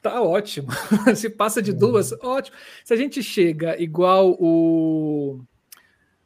Tá 0.00 0.22
ótimo. 0.22 0.68
se 1.16 1.28
passa 1.28 1.60
de 1.60 1.72
duas, 1.72 2.12
uhum. 2.12 2.18
ótimo. 2.22 2.56
Se 2.84 2.94
a 2.94 2.96
gente 2.96 3.24
chega 3.24 3.76
igual 3.82 4.36
o 4.38 5.40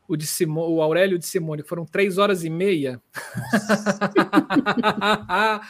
o, 0.07 0.15
de 0.15 0.27
Simo, 0.27 0.69
o 0.69 0.83
Aurélio 0.83 1.19
de 1.19 1.25
Simone, 1.25 1.63
foram 1.63 1.87
três 1.87 2.19
horas 2.19 2.45
e 2.45 2.51
meia. 2.51 3.01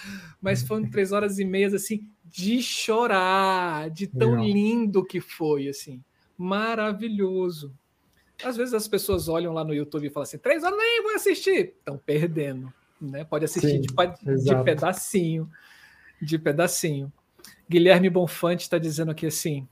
Mas 0.42 0.64
foram 0.64 0.90
três 0.90 1.12
horas 1.12 1.38
e 1.38 1.44
meias 1.44 1.72
assim 1.72 2.08
de 2.24 2.60
chorar, 2.60 3.90
de 3.90 4.08
tão 4.08 4.30
Legal. 4.30 4.46
lindo 4.46 5.04
que 5.04 5.20
foi, 5.20 5.68
assim, 5.68 6.02
maravilhoso. 6.36 7.72
Às 8.44 8.56
vezes 8.56 8.74
as 8.74 8.88
pessoas 8.88 9.28
olham 9.28 9.52
lá 9.52 9.64
no 9.64 9.74
YouTube 9.74 10.06
e 10.06 10.10
falam 10.10 10.24
assim: 10.24 10.38
três 10.38 10.62
horas 10.62 10.78
nem 10.78 11.02
vou 11.02 11.14
assistir. 11.14 11.74
Estão 11.78 11.98
perdendo, 11.98 12.72
né? 13.00 13.24
Pode 13.24 13.44
assistir 13.44 13.68
Sim, 13.68 13.80
de, 13.80 14.44
de 14.44 14.64
pedacinho, 14.64 15.50
de 16.20 16.38
pedacinho. 16.38 17.12
Guilherme 17.68 18.10
Bonfante 18.10 18.62
está 18.62 18.78
dizendo 18.78 19.10
aqui 19.10 19.26
assim: 19.26 19.66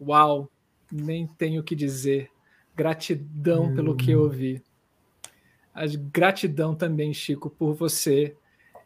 Uau, 0.00 0.50
nem 0.90 1.26
tenho 1.26 1.60
o 1.60 1.64
que 1.64 1.74
dizer. 1.74 2.30
Gratidão 2.74 3.64
hum. 3.64 3.74
pelo 3.74 3.96
que 3.96 4.10
eu 4.10 4.22
ouvi. 4.22 4.62
A 5.74 5.84
gratidão 5.86 6.74
também, 6.74 7.12
Chico, 7.12 7.50
por 7.50 7.74
você. 7.74 8.36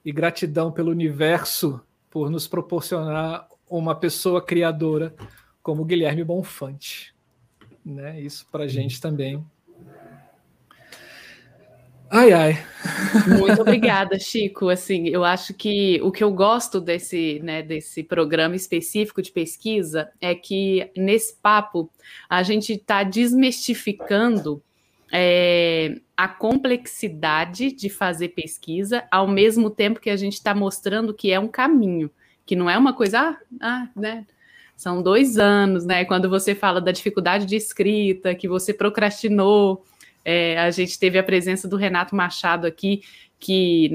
E 0.04 0.10
gratidão 0.10 0.72
pelo 0.72 0.90
universo 0.90 1.80
por 2.08 2.30
nos 2.30 2.48
proporcionar 2.48 3.46
uma 3.68 3.94
pessoa 3.94 4.42
criadora 4.42 5.14
como 5.62 5.84
Guilherme 5.84 6.24
Bonfante. 6.24 7.14
Né? 7.84 8.20
Isso 8.20 8.46
para 8.50 8.64
a 8.64 8.68
gente 8.68 9.00
também. 9.00 9.44
Ai, 12.12 12.32
ai. 12.32 12.64
Muito 13.38 13.60
obrigada, 13.62 14.18
Chico. 14.18 14.68
Assim, 14.68 15.06
eu 15.08 15.24
acho 15.24 15.54
que 15.54 16.00
o 16.02 16.10
que 16.10 16.24
eu 16.24 16.32
gosto 16.32 16.80
desse, 16.80 17.38
né, 17.44 17.62
desse 17.62 18.02
programa 18.02 18.56
específico 18.56 19.22
de 19.22 19.30
pesquisa 19.30 20.10
é 20.20 20.34
que 20.34 20.90
nesse 20.96 21.36
papo 21.36 21.88
a 22.28 22.42
gente 22.42 22.72
está 22.72 23.04
desmistificando 23.04 24.60
é, 25.12 26.00
a 26.16 26.26
complexidade 26.26 27.70
de 27.70 27.88
fazer 27.88 28.30
pesquisa, 28.30 29.04
ao 29.08 29.28
mesmo 29.28 29.70
tempo 29.70 30.00
que 30.00 30.10
a 30.10 30.16
gente 30.16 30.34
está 30.34 30.52
mostrando 30.52 31.14
que 31.14 31.30
é 31.30 31.38
um 31.38 31.48
caminho, 31.48 32.10
que 32.44 32.56
não 32.56 32.68
é 32.68 32.76
uma 32.76 32.92
coisa, 32.92 33.20
ah, 33.20 33.38
ah, 33.60 33.88
né? 33.94 34.26
São 34.80 35.02
dois 35.02 35.36
anos, 35.36 35.84
né? 35.84 36.06
Quando 36.06 36.26
você 36.26 36.54
fala 36.54 36.80
da 36.80 36.90
dificuldade 36.90 37.44
de 37.44 37.54
escrita, 37.54 38.34
que 38.34 38.48
você 38.48 38.72
procrastinou, 38.72 39.84
é, 40.24 40.58
a 40.58 40.70
gente 40.70 40.98
teve 40.98 41.18
a 41.18 41.22
presença 41.22 41.68
do 41.68 41.76
Renato 41.76 42.16
Machado 42.16 42.66
aqui, 42.66 43.02
que 43.38 43.90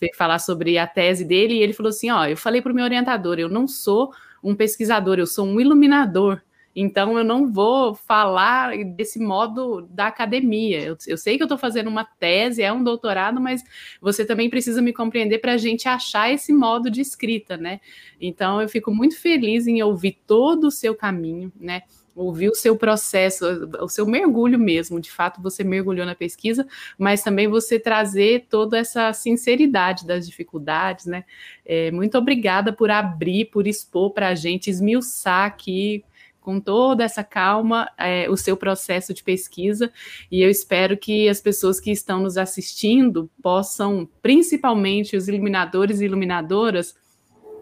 veio 0.00 0.12
falar 0.16 0.40
sobre 0.40 0.76
a 0.76 0.88
tese 0.88 1.24
dele, 1.24 1.54
e 1.54 1.62
ele 1.62 1.72
falou 1.72 1.90
assim: 1.90 2.10
ó, 2.10 2.26
eu 2.26 2.36
falei 2.36 2.60
para 2.60 2.72
o 2.72 2.74
meu 2.74 2.82
orientador, 2.82 3.38
eu 3.38 3.48
não 3.48 3.68
sou 3.68 4.12
um 4.42 4.56
pesquisador, 4.56 5.20
eu 5.20 5.26
sou 5.28 5.46
um 5.46 5.60
iluminador. 5.60 6.42
Então, 6.74 7.16
eu 7.16 7.24
não 7.24 7.52
vou 7.52 7.94
falar 7.94 8.76
desse 8.84 9.18
modo 9.18 9.82
da 9.82 10.08
academia. 10.08 10.82
Eu, 10.82 10.96
eu 11.06 11.16
sei 11.16 11.36
que 11.36 11.42
eu 11.42 11.46
estou 11.46 11.58
fazendo 11.58 11.88
uma 11.88 12.04
tese, 12.04 12.62
é 12.62 12.72
um 12.72 12.82
doutorado, 12.82 13.40
mas 13.40 13.62
você 14.00 14.24
também 14.24 14.50
precisa 14.50 14.82
me 14.82 14.92
compreender 14.92 15.38
para 15.38 15.52
a 15.52 15.56
gente 15.56 15.88
achar 15.88 16.32
esse 16.32 16.52
modo 16.52 16.90
de 16.90 17.00
escrita, 17.00 17.56
né? 17.56 17.80
Então, 18.20 18.60
eu 18.60 18.68
fico 18.68 18.92
muito 18.92 19.16
feliz 19.18 19.66
em 19.66 19.82
ouvir 19.82 20.18
todo 20.26 20.68
o 20.68 20.70
seu 20.70 20.94
caminho, 20.94 21.52
né? 21.58 21.82
ouvir 22.14 22.48
o 22.48 22.54
seu 22.54 22.76
processo, 22.76 23.44
o 23.80 23.88
seu 23.88 24.06
mergulho 24.06 24.58
mesmo, 24.58 25.00
de 25.00 25.10
fato 25.10 25.42
você 25.42 25.64
mergulhou 25.64 26.06
na 26.06 26.14
pesquisa, 26.14 26.66
mas 26.96 27.22
também 27.22 27.48
você 27.48 27.78
trazer 27.78 28.46
toda 28.48 28.78
essa 28.78 29.12
sinceridade 29.12 30.06
das 30.06 30.26
dificuldades, 30.26 31.06
né? 31.06 31.24
É, 31.66 31.90
muito 31.90 32.16
obrigada 32.16 32.72
por 32.72 32.90
abrir, 32.90 33.46
por 33.46 33.66
expor 33.66 34.12
para 34.12 34.28
a 34.28 34.34
gente, 34.34 34.70
esmiuçar 34.70 35.46
aqui 35.46 36.04
com 36.44 36.60
toda 36.60 37.02
essa 37.02 37.24
calma 37.24 37.90
é, 37.98 38.28
o 38.28 38.36
seu 38.36 38.54
processo 38.54 39.14
de 39.14 39.24
pesquisa 39.24 39.90
e 40.30 40.42
eu 40.42 40.50
espero 40.50 40.96
que 40.96 41.26
as 41.26 41.40
pessoas 41.40 41.80
que 41.80 41.90
estão 41.90 42.20
nos 42.20 42.36
assistindo 42.36 43.30
possam, 43.42 44.06
principalmente 44.20 45.16
os 45.16 45.26
iluminadores 45.26 46.00
e 46.00 46.04
iluminadoras, 46.04 46.94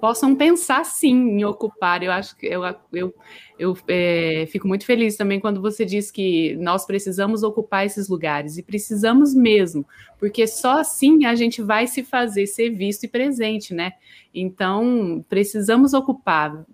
possam 0.00 0.34
pensar 0.34 0.84
sim 0.84 1.14
em 1.14 1.44
ocupar. 1.44 2.02
Eu 2.02 2.10
acho 2.10 2.36
que 2.36 2.44
eu, 2.44 2.62
eu, 2.92 3.14
eu 3.56 3.78
é, 3.86 4.48
fico 4.50 4.66
muito 4.66 4.84
feliz 4.84 5.16
também 5.16 5.38
quando 5.38 5.62
você 5.62 5.84
diz 5.84 6.10
que 6.10 6.56
nós 6.56 6.84
precisamos 6.84 7.44
ocupar 7.44 7.86
esses 7.86 8.08
lugares 8.08 8.58
e 8.58 8.64
precisamos 8.64 9.32
mesmo, 9.32 9.86
porque 10.18 10.44
só 10.48 10.80
assim 10.80 11.24
a 11.24 11.36
gente 11.36 11.62
vai 11.62 11.86
se 11.86 12.02
fazer 12.02 12.48
ser 12.48 12.70
visto 12.70 13.04
e 13.04 13.08
presente, 13.08 13.72
né? 13.72 13.92
Então 14.34 15.24
precisamos 15.28 15.94
ocupar. 15.94 16.64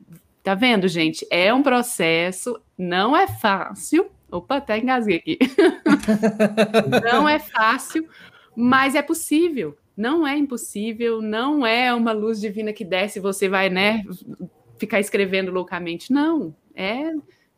Tá 0.49 0.55
vendo, 0.55 0.89
gente? 0.89 1.27
É 1.31 1.53
um 1.53 1.63
processo, 1.63 2.59
não 2.79 3.15
é 3.15 3.27
fácil. 3.29 4.11
Opa, 4.31 4.57
até 4.57 4.79
engasguei 4.79 5.19
aqui. 5.19 5.39
não 7.05 7.29
é 7.29 7.39
fácil, 7.39 8.09
mas 8.57 8.95
é 8.95 9.03
possível 9.03 9.77
não 9.95 10.27
é 10.27 10.39
impossível, 10.39 11.21
não 11.21 11.67
é 11.67 11.93
uma 11.93 12.13
luz 12.13 12.41
divina 12.41 12.73
que 12.73 12.85
desce 12.85 13.19
e 13.19 13.23
você 13.23 13.49
vai, 13.49 13.69
né, 13.69 14.05
ficar 14.79 15.01
escrevendo 15.01 15.51
loucamente. 15.51 16.13
Não, 16.13 16.55
é 16.75 17.13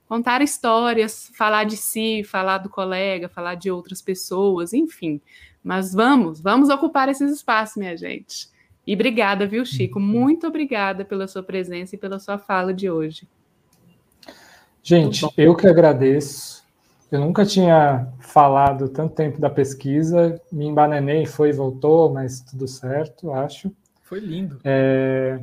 contar 0.08 0.42
histórias, 0.42 1.30
falar 1.36 1.64
de 1.64 1.76
si, 1.76 2.24
falar 2.24 2.58
do 2.58 2.70
colega, 2.70 3.28
falar 3.28 3.54
de 3.56 3.70
outras 3.70 4.02
pessoas, 4.02 4.72
enfim. 4.72 5.20
Mas 5.62 5.92
vamos, 5.92 6.40
vamos 6.40 6.70
ocupar 6.70 7.08
esses 7.08 7.30
espaços, 7.30 7.76
minha 7.76 7.96
gente. 7.96 8.48
E 8.90 8.94
obrigada, 8.94 9.46
viu, 9.46 9.64
Chico? 9.64 10.00
Uhum. 10.00 10.04
Muito 10.04 10.48
obrigada 10.48 11.04
pela 11.04 11.28
sua 11.28 11.44
presença 11.44 11.94
e 11.94 11.98
pela 11.98 12.18
sua 12.18 12.38
fala 12.38 12.74
de 12.74 12.90
hoje. 12.90 13.28
Gente, 14.82 15.24
eu 15.36 15.54
que 15.54 15.68
agradeço. 15.68 16.64
Eu 17.08 17.20
nunca 17.20 17.46
tinha 17.46 18.12
falado 18.18 18.88
tanto 18.88 19.14
tempo 19.14 19.40
da 19.40 19.48
pesquisa, 19.48 20.42
me 20.50 20.66
embananei, 20.66 21.24
foi 21.24 21.50
e 21.50 21.52
voltou, 21.52 22.12
mas 22.12 22.40
tudo 22.40 22.66
certo, 22.66 23.32
acho. 23.32 23.70
Foi 24.02 24.18
lindo. 24.18 24.58
É... 24.64 25.40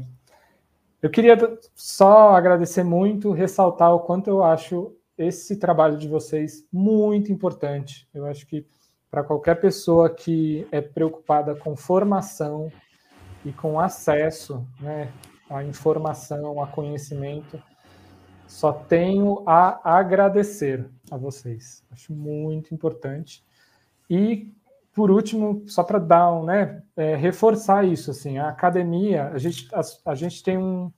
Eu 1.01 1.09
queria 1.09 1.37
só 1.73 2.35
agradecer 2.35 2.83
muito, 2.83 3.31
ressaltar 3.31 3.95
o 3.95 4.01
quanto 4.01 4.29
eu 4.29 4.43
acho 4.43 4.91
esse 5.17 5.55
trabalho 5.55 5.97
de 5.97 6.09
vocês 6.09 6.67
muito 6.69 7.31
importante. 7.31 8.09
Eu 8.13 8.25
acho 8.25 8.45
que 8.45 8.65
para 9.09 9.23
qualquer 9.23 9.55
pessoa 9.55 10.09
que 10.09 10.67
é 10.69 10.81
preocupada 10.81 11.55
com 11.55 11.77
formação 11.77 12.69
e 13.45 13.51
com 13.51 13.79
acesso 13.79 14.65
né, 14.79 15.11
à 15.49 15.63
informação, 15.63 16.61
a 16.61 16.67
conhecimento, 16.67 17.61
só 18.47 18.71
tenho 18.71 19.43
a 19.45 19.97
agradecer 19.97 20.89
a 21.11 21.17
vocês. 21.17 21.83
Acho 21.91 22.13
muito 22.13 22.73
importante. 22.73 23.43
E, 24.09 24.53
por 24.93 25.11
último, 25.11 25.63
só 25.67 25.83
para 25.83 25.99
dar 25.99 26.31
um, 26.31 26.45
né, 26.45 26.81
é, 26.95 27.15
reforçar 27.15 27.85
isso, 27.85 28.11
assim, 28.11 28.37
a 28.37 28.49
academia, 28.49 29.27
a 29.27 29.37
gente, 29.37 29.67
a, 29.73 29.81
a 30.11 30.15
gente 30.15 30.41
tem 30.41 30.57
um. 30.57 30.91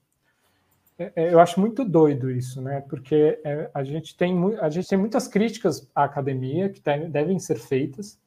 É, 0.96 1.12
é 1.16 1.34
eu 1.34 1.40
acho 1.40 1.58
muito 1.60 1.84
doido 1.84 2.30
isso, 2.30 2.62
né? 2.62 2.82
Porque 2.88 3.40
é, 3.44 3.68
a, 3.74 3.82
gente 3.82 4.16
tem, 4.16 4.34
a 4.60 4.70
gente 4.70 4.88
tem 4.88 4.98
muitas 4.98 5.26
críticas 5.26 5.88
à 5.94 6.04
academia 6.04 6.68
que 6.68 6.80
devem 7.08 7.38
ser 7.38 7.56
feitas, 7.56 8.18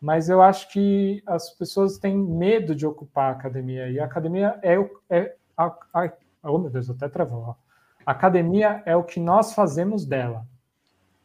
mas 0.00 0.28
eu 0.28 0.42
acho 0.42 0.70
que 0.70 1.22
as 1.26 1.50
pessoas 1.50 1.98
têm 1.98 2.16
medo 2.16 2.74
de 2.74 2.86
ocupar 2.86 3.30
a 3.30 3.36
academia, 3.36 3.88
e 3.90 3.98
a 3.98 4.04
academia 4.04 4.58
é, 4.62 4.76
é 5.08 5.34
a, 5.56 5.66
a, 5.94 6.12
oh 6.44 6.58
meu 6.58 6.70
Deus, 6.70 6.90
até 6.90 7.08
travou. 7.08 7.42
Ó 7.42 7.66
academia 8.06 8.82
é 8.86 8.94
o 8.94 9.02
que 9.02 9.18
nós 9.18 9.52
fazemos 9.52 10.06
dela. 10.06 10.46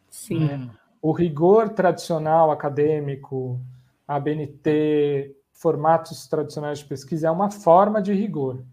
Sim. 0.09 0.47
Né? 0.47 0.69
O 0.99 1.11
rigor 1.11 1.69
tradicional 1.69 2.51
acadêmico, 2.51 3.61
a 4.07 4.19
BNT, 4.19 5.35
formatos 5.53 6.27
tradicionais 6.27 6.79
de 6.79 6.85
pesquisa 6.85 7.27
é 7.27 7.31
uma 7.31 7.51
forma 7.51 8.01
de 8.01 8.13
rigor. 8.13 8.63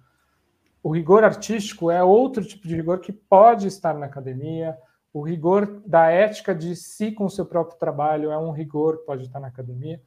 O 0.83 0.91
rigor 0.91 1.23
artístico 1.23 1.91
é 1.91 2.03
outro 2.03 2.43
tipo 2.45 2.67
de 2.67 2.75
rigor 2.75 3.01
que 3.01 3.13
pode 3.13 3.67
estar 3.67 3.95
na 3.95 4.07
academia. 4.07 4.77
O 5.19 5.23
rigor 5.23 5.83
da 5.85 6.09
ética 6.11 6.55
de 6.55 6.77
si 6.77 7.11
com 7.11 7.25
o 7.25 7.31
seu 7.31 7.45
próprio 7.45 7.77
trabalho 7.77 8.31
é 8.31 8.39
um 8.39 8.53
rigor 8.53 8.99
pode 8.99 9.25
estar 9.25 9.41
na 9.41 9.49
academia. 9.49 10.01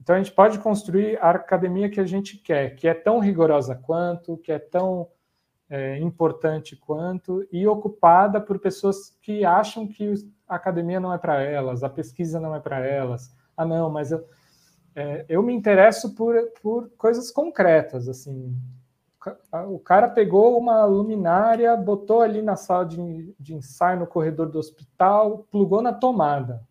Então 0.00 0.16
a 0.16 0.18
gente 0.18 0.32
pode 0.32 0.58
construir 0.60 1.18
a 1.18 1.32
academia 1.32 1.90
que 1.90 2.00
a 2.00 2.06
gente 2.06 2.38
quer, 2.38 2.74
que 2.74 2.88
é 2.88 2.94
tão 2.94 3.18
rigorosa 3.18 3.74
quanto, 3.74 4.38
que 4.38 4.50
é 4.50 4.58
tão 4.58 5.10
é, 5.68 5.98
importante 5.98 6.74
quanto 6.74 7.46
e 7.52 7.66
ocupada 7.66 8.40
por 8.40 8.58
pessoas 8.58 9.14
que 9.20 9.44
acham 9.44 9.86
que 9.86 10.14
a 10.48 10.54
academia 10.54 11.00
não 11.00 11.12
é 11.12 11.18
para 11.18 11.42
elas, 11.42 11.82
a 11.82 11.90
pesquisa 11.90 12.40
não 12.40 12.56
é 12.56 12.60
para 12.60 12.78
elas, 12.78 13.36
ah, 13.54 13.66
não, 13.66 13.90
mas 13.90 14.10
eu, 14.10 14.26
é, 14.94 15.26
eu 15.28 15.42
me 15.42 15.52
interesso 15.52 16.14
por, 16.14 16.34
por 16.62 16.88
coisas 16.96 17.30
concretas, 17.30 18.08
assim. 18.08 18.56
O 19.68 19.78
cara 19.78 20.08
pegou 20.08 20.58
uma 20.58 20.84
luminária, 20.84 21.76
botou 21.76 22.20
ali 22.20 22.42
na 22.42 22.56
sala 22.56 22.84
de, 22.84 23.34
de 23.38 23.54
ensaio, 23.54 24.00
no 24.00 24.06
corredor 24.06 24.48
do 24.48 24.58
hospital, 24.58 25.46
plugou 25.50 25.82
na 25.82 25.92
tomada. 25.92 26.62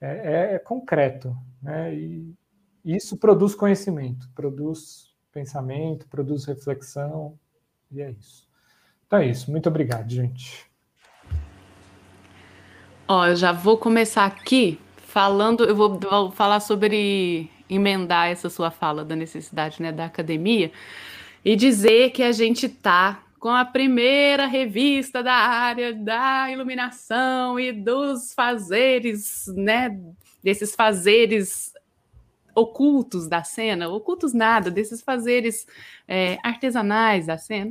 É, 0.00 0.06
é, 0.06 0.54
é 0.54 0.58
concreto, 0.58 1.36
né? 1.62 1.94
E 1.94 2.34
isso 2.84 3.16
produz 3.16 3.54
conhecimento, 3.54 4.30
produz 4.34 5.12
pensamento, 5.32 6.06
produz 6.08 6.44
reflexão, 6.44 7.38
e 7.90 8.00
é 8.00 8.10
isso. 8.10 8.46
Então 9.06 9.18
é 9.18 9.26
isso. 9.26 9.50
Muito 9.50 9.68
obrigado, 9.68 10.08
gente. 10.08 10.70
Ó, 13.08 13.26
eu 13.26 13.36
já 13.36 13.52
vou 13.52 13.76
começar 13.78 14.24
aqui 14.24 14.80
falando, 14.96 15.64
eu 15.64 15.74
vou, 15.74 15.98
vou, 15.98 16.30
falar 16.30 16.60
sobre 16.60 17.50
emendar 17.68 18.28
essa 18.28 18.48
sua 18.50 18.70
fala 18.70 19.04
da 19.04 19.16
necessidade 19.16 19.80
né, 19.80 19.90
da 19.90 20.04
academia 20.04 20.70
e 21.46 21.54
dizer 21.54 22.10
que 22.10 22.24
a 22.24 22.32
gente 22.32 22.68
tá 22.68 23.22
com 23.38 23.50
a 23.50 23.64
primeira 23.64 24.46
revista 24.46 25.22
da 25.22 25.32
área 25.32 25.94
da 25.94 26.50
iluminação 26.50 27.60
e 27.60 27.70
dos 27.70 28.34
fazeres, 28.34 29.44
né, 29.54 29.96
desses 30.42 30.74
fazeres 30.74 31.72
ocultos 32.52 33.28
da 33.28 33.44
cena, 33.44 33.88
ocultos 33.88 34.32
nada, 34.32 34.72
desses 34.72 35.00
fazeres 35.00 35.68
é, 36.08 36.36
artesanais 36.42 37.28
da 37.28 37.38
cena. 37.38 37.70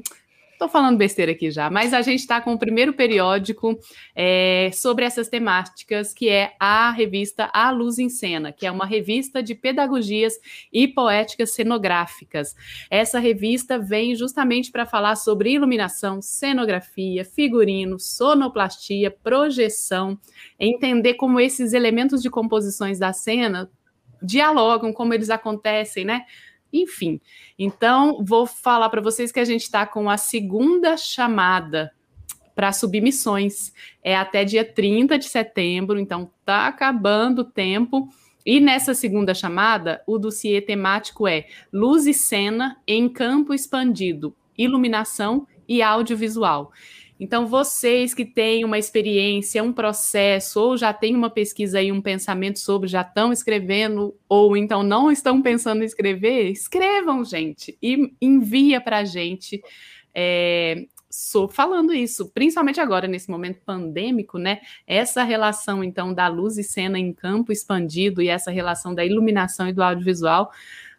Estou 0.55 0.69
falando 0.69 0.97
besteira 0.97 1.33
aqui 1.33 1.51
já, 1.51 1.69
mas 1.69 1.93
a 1.93 2.01
gente 2.01 2.21
está 2.21 2.39
com 2.39 2.53
o 2.53 2.57
primeiro 2.57 2.93
periódico 2.93 3.77
é, 4.15 4.71
sobre 4.73 5.03
essas 5.03 5.27
temáticas, 5.27 6.13
que 6.13 6.29
é 6.29 6.53
a 6.57 6.91
revista 6.91 7.49
A 7.53 7.71
Luz 7.71 7.99
em 7.99 8.07
Cena, 8.07 8.53
que 8.53 8.65
é 8.65 8.71
uma 8.71 8.85
revista 8.85 9.43
de 9.43 9.53
pedagogias 9.53 10.33
e 10.71 10.87
poéticas 10.87 11.51
cenográficas. 11.51 12.55
Essa 12.89 13.19
revista 13.19 13.77
vem 13.77 14.15
justamente 14.15 14.71
para 14.71 14.85
falar 14.85 15.17
sobre 15.17 15.51
iluminação, 15.51 16.21
cenografia, 16.21 17.25
figurino, 17.25 17.99
sonoplastia, 17.99 19.11
projeção, 19.11 20.17
entender 20.57 21.15
como 21.15 21.37
esses 21.37 21.73
elementos 21.73 22.21
de 22.21 22.29
composições 22.29 22.97
da 22.97 23.11
cena 23.11 23.69
dialogam, 24.21 24.93
como 24.93 25.13
eles 25.13 25.29
acontecem, 25.29 26.05
né? 26.05 26.21
Enfim, 26.75 27.21
então 27.57 28.21
vou 28.21 28.45
falar 28.45 28.89
para 28.89 28.99
vocês 28.99 29.31
que 29.31 29.39
a 29.39 29.45
gente 29.45 29.61
está 29.61 29.85
com 29.85 30.09
a 30.09 30.17
segunda 30.17 30.97
chamada 30.97 31.93
para 32.53 32.73
submissões. 32.73 33.71
É 34.03 34.13
até 34.13 34.43
dia 34.43 34.65
30 34.65 35.17
de 35.17 35.25
setembro, 35.25 35.97
então 35.97 36.29
tá 36.43 36.67
acabando 36.67 37.39
o 37.39 37.45
tempo. 37.45 38.09
E 38.45 38.59
nessa 38.59 38.93
segunda 38.93 39.33
chamada, 39.33 40.03
o 40.05 40.17
dossiê 40.17 40.59
temático 40.59 41.25
é 41.25 41.47
Luz 41.71 42.05
e 42.07 42.13
Cena 42.13 42.77
em 42.85 43.07
Campo 43.07 43.53
Expandido, 43.53 44.35
Iluminação 44.57 45.47
e 45.67 45.81
Audiovisual. 45.81 46.73
Então, 47.19 47.47
vocês 47.47 48.13
que 48.13 48.25
têm 48.25 48.65
uma 48.65 48.77
experiência, 48.77 49.63
um 49.63 49.71
processo, 49.71 50.59
ou 50.59 50.77
já 50.77 50.91
têm 50.91 51.15
uma 51.15 51.29
pesquisa 51.29 51.81
e 51.81 51.91
um 51.91 52.01
pensamento 52.01 52.59
sobre, 52.59 52.89
já 52.89 53.01
estão 53.01 53.31
escrevendo, 53.31 54.13
ou 54.27 54.57
então 54.57 54.83
não 54.83 55.09
estão 55.09 55.41
pensando 55.41 55.81
em 55.81 55.85
escrever, 55.85 56.49
escrevam, 56.49 57.23
gente, 57.23 57.77
e 57.81 58.13
envia 58.21 58.81
para 58.81 58.97
a 58.97 59.05
gente. 59.05 59.61
É, 60.13 60.85
falando 61.51 61.93
isso, 61.93 62.29
principalmente 62.33 62.81
agora 62.81 63.07
nesse 63.07 63.29
momento 63.29 63.61
pandêmico, 63.65 64.37
né? 64.37 64.59
Essa 64.85 65.23
relação 65.23 65.83
então 65.83 66.13
da 66.13 66.27
luz 66.27 66.57
e 66.57 66.63
cena 66.63 66.99
em 66.99 67.13
campo 67.13 67.51
expandido 67.51 68.21
e 68.21 68.27
essa 68.27 68.51
relação 68.51 68.93
da 68.93 69.05
iluminação 69.05 69.67
e 69.69 69.73
do 69.73 69.81
audiovisual, 69.81 70.51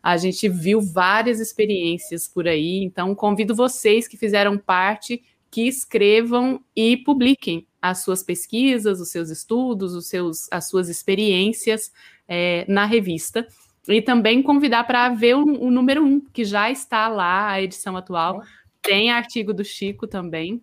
a 0.02 0.16
gente 0.16 0.48
viu 0.48 0.80
várias 0.80 1.40
experiências 1.40 2.26
por 2.26 2.48
aí. 2.48 2.82
Então 2.82 3.14
convido 3.14 3.54
vocês 3.54 4.08
que 4.08 4.16
fizeram 4.16 4.56
parte 4.56 5.22
que 5.56 5.66
escrevam 5.66 6.62
e 6.76 6.98
publiquem 6.98 7.66
as 7.80 8.04
suas 8.04 8.22
pesquisas, 8.22 9.00
os 9.00 9.08
seus 9.08 9.30
estudos, 9.30 9.94
os 9.94 10.06
seus, 10.06 10.52
as 10.52 10.68
suas 10.68 10.90
experiências 10.90 11.90
é, 12.28 12.66
na 12.68 12.84
revista. 12.84 13.48
E 13.88 14.02
também 14.02 14.42
convidar 14.42 14.84
para 14.84 15.08
ver 15.08 15.34
o, 15.34 15.44
o, 15.44 15.70
número 15.70 16.04
um, 16.04 16.20
que 16.20 16.44
já 16.44 16.70
está 16.70 17.08
lá, 17.08 17.48
a 17.48 17.62
edição 17.62 17.96
atual. 17.96 18.42
Tem 18.82 19.10
artigo 19.10 19.54
do 19.54 19.64
Chico 19.64 20.06
também. 20.06 20.60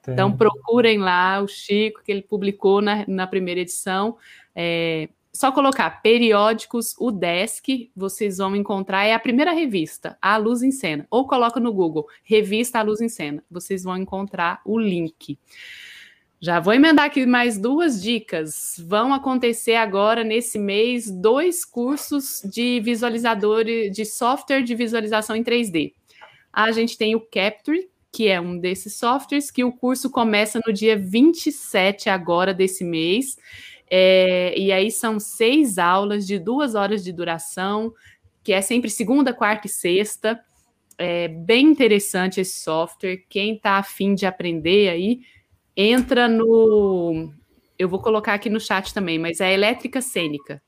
Tem. 0.00 0.14
Então 0.14 0.36
procurem 0.36 0.98
lá 0.98 1.42
o 1.42 1.48
Chico, 1.48 2.00
que 2.04 2.12
ele 2.12 2.22
publicou 2.22 2.80
na, 2.80 3.04
na 3.08 3.26
primeira 3.26 3.62
edição. 3.62 4.16
É, 4.54 5.08
só 5.32 5.52
colocar 5.52 6.02
periódicos, 6.02 6.94
o 6.98 7.10
Desk, 7.10 7.90
vocês 7.94 8.38
vão 8.38 8.56
encontrar, 8.56 9.04
é 9.04 9.14
a 9.14 9.18
primeira 9.18 9.52
revista, 9.52 10.18
A 10.20 10.36
Luz 10.36 10.62
em 10.62 10.72
Cena. 10.72 11.06
Ou 11.10 11.26
coloca 11.26 11.60
no 11.60 11.72
Google, 11.72 12.06
Revista 12.24 12.80
A 12.80 12.82
Luz 12.82 13.00
em 13.00 13.08
Cena. 13.08 13.42
Vocês 13.50 13.84
vão 13.84 13.96
encontrar 13.96 14.60
o 14.64 14.78
link. 14.78 15.38
Já 16.40 16.58
vou 16.58 16.72
emendar 16.72 17.04
aqui 17.04 17.26
mais 17.26 17.58
duas 17.58 18.02
dicas. 18.02 18.74
Vão 18.86 19.12
acontecer 19.12 19.74
agora, 19.74 20.24
nesse 20.24 20.58
mês, 20.58 21.10
dois 21.10 21.64
cursos 21.64 22.40
de 22.44 22.80
visualizador, 22.80 23.64
de 23.64 24.04
software 24.04 24.62
de 24.62 24.74
visualização 24.74 25.36
em 25.36 25.44
3D. 25.44 25.92
A 26.52 26.72
gente 26.72 26.98
tem 26.98 27.14
o 27.14 27.20
Capture, 27.20 27.88
que 28.10 28.26
é 28.26 28.40
um 28.40 28.58
desses 28.58 28.94
softwares, 28.96 29.50
que 29.50 29.62
o 29.62 29.70
curso 29.70 30.10
começa 30.10 30.60
no 30.66 30.72
dia 30.72 30.98
27 30.98 32.08
agora 32.08 32.52
desse 32.52 32.82
mês. 32.84 33.36
É, 33.90 34.56
e 34.56 34.70
aí 34.70 34.90
são 34.90 35.18
seis 35.18 35.76
aulas 35.76 36.26
de 36.26 36.38
duas 36.38 36.76
horas 36.76 37.02
de 37.02 37.12
duração, 37.12 37.92
que 38.44 38.52
é 38.52 38.62
sempre 38.62 38.88
segunda, 38.88 39.34
quarta 39.34 39.66
e 39.66 39.70
sexta. 39.70 40.40
É 40.96 41.26
bem 41.26 41.66
interessante 41.66 42.40
esse 42.40 42.60
software. 42.60 43.24
Quem 43.28 43.56
está 43.56 43.78
afim 43.78 44.14
de 44.14 44.26
aprender 44.26 44.90
aí, 44.90 45.22
entra 45.76 46.28
no. 46.28 47.32
Eu 47.78 47.88
vou 47.88 48.00
colocar 48.00 48.34
aqui 48.34 48.48
no 48.48 48.60
chat 48.60 48.94
também, 48.94 49.18
mas 49.18 49.40
é 49.40 49.52
Elétrica 49.52 50.00
Cênica. 50.00 50.62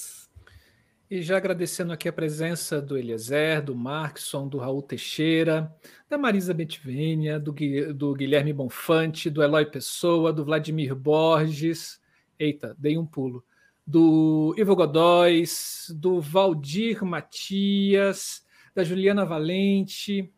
E 1.09 1.21
já 1.21 1.37
agradecendo 1.37 1.93
aqui 1.93 2.09
a 2.09 2.13
presença 2.13 2.81
do 2.81 2.97
Eliezer, 2.97 3.63
do 3.63 3.73
Markson, 3.73 4.45
do 4.45 4.57
Raul 4.57 4.81
Teixeira, 4.81 5.73
da 6.09 6.17
Marisa 6.17 6.53
Betivênia, 6.53 7.39
do, 7.39 7.55
do 7.93 8.13
Guilherme 8.13 8.51
Bonfante, 8.51 9.29
do 9.29 9.41
Eloy 9.41 9.65
Pessoa, 9.65 10.33
do 10.33 10.43
Vladimir 10.43 10.93
Borges, 10.93 12.01
eita, 12.37 12.75
dei 12.77 12.97
um 12.97 13.05
pulo, 13.05 13.41
do 13.85 14.53
Ivo 14.57 14.75
Godóis, 14.75 15.89
do 15.95 16.19
Valdir 16.19 17.05
Matias, 17.05 18.45
da 18.75 18.83
Juliana 18.83 19.25
Valente, 19.25 20.29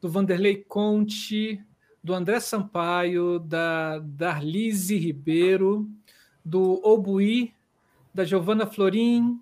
do 0.00 0.10
Vanderlei 0.10 0.56
Conte, 0.56 1.64
do 2.02 2.14
André 2.14 2.40
Sampaio, 2.40 3.38
da 3.38 4.00
Darlise 4.00 4.96
Ribeiro, 4.96 5.88
do 6.44 6.84
Obuí, 6.84 7.54
da 8.12 8.24
Giovana 8.24 8.66
Florim, 8.66 9.40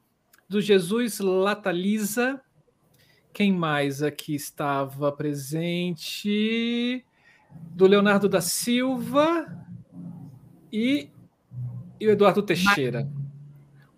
do 0.48 0.60
Jesus 0.60 1.20
Latalisa. 1.20 2.40
Quem 3.32 3.52
mais 3.52 4.02
aqui 4.02 4.34
estava 4.34 5.12
presente? 5.12 7.04
Do 7.50 7.86
Leonardo 7.86 8.28
da 8.28 8.40
Silva 8.40 9.46
e, 10.72 11.10
e 12.00 12.06
o 12.06 12.10
Eduardo 12.10 12.42
Teixeira. 12.42 13.08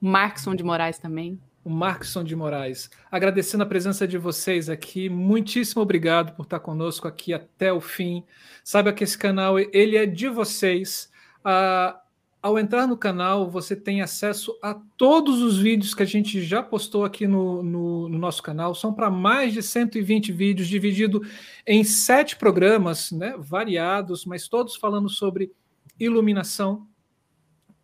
Markson 0.01 0.55
de 0.55 0.65
Moraes 0.65 0.99
também. 0.99 1.41
O 1.65 1.71
Markson 1.71 2.25
de 2.25 2.35
Moraes. 2.35 2.91
Agradecendo 3.11 3.63
a 3.63 3.67
presença 3.67 4.09
de 4.09 4.19
vocês 4.19 4.69
aqui. 4.69 5.09
Muitíssimo 5.09 5.83
obrigado 5.83 6.35
por 6.35 6.43
estar 6.43 6.59
conosco 6.59 7.07
aqui 7.07 7.33
até 7.33 7.73
o 7.73 7.81
fim. 7.81 8.25
Saiba 8.65 8.93
que 8.93 9.05
esse 9.05 9.17
canal 9.17 9.59
ele 9.59 9.97
é 9.97 10.07
de 10.07 10.29
vocês. 10.29 11.11
Ah, 11.45 12.00
ao 12.43 12.59
entrar 12.59 12.87
no 12.87 12.97
canal, 12.97 13.51
você 13.51 13.77
tem 13.77 14.01
acesso 14.01 14.59
a 14.63 14.75
todos 14.97 15.43
os 15.43 15.59
vídeos 15.59 15.95
que 15.95 16.03
a 16.03 16.07
gente 16.07 16.43
já 16.43 16.63
postou 16.63 17.05
aqui 17.05 17.27
no, 17.27 17.63
no, 17.63 18.09
no 18.09 18.19
nosso 18.19 18.43
canal. 18.43 18.75
São 18.75 18.95
para 18.95 19.11
mais 19.11 19.53
de 19.53 19.63
120 19.63 20.33
vídeos, 20.33 20.67
dividido 20.67 21.21
em 21.67 21.85
sete 21.85 22.37
programas, 22.37 23.13
né, 23.13 23.35
variados, 23.39 24.25
mas 24.25 24.49
todos 24.49 24.77
falando 24.77 25.09
sobre 25.09 25.53
iluminação 25.99 26.89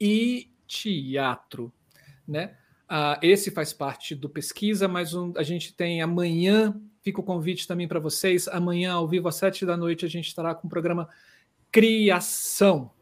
e 0.01 0.51
teatro. 0.67 1.71
Né? 2.27 2.57
Ah, 2.89 3.21
esse 3.23 3.51
faz 3.51 3.75
parte 3.75 4.15
do 4.15 4.29
pesquisa, 4.29 4.89
mas 4.89 5.13
um, 5.13 5.35
a 5.37 5.43
gente 5.43 5.75
tem 5.75 6.01
amanhã, 6.01 6.75
fica 7.03 7.21
o 7.21 7.25
convite 7.25 7.69
também 7.69 7.87
para 7.87 8.01
vocês. 8.01 8.49
Amanhã, 8.49 8.95
ao 8.95 9.07
vivo, 9.07 9.29
às 9.29 9.37
sete 9.37 9.67
da 9.67 9.77
noite, 9.77 10.07
a 10.07 10.09
gente 10.09 10.29
estará 10.29 10.55
com 10.55 10.67
o 10.67 10.71
programa 10.71 11.11
Criação 11.71 12.96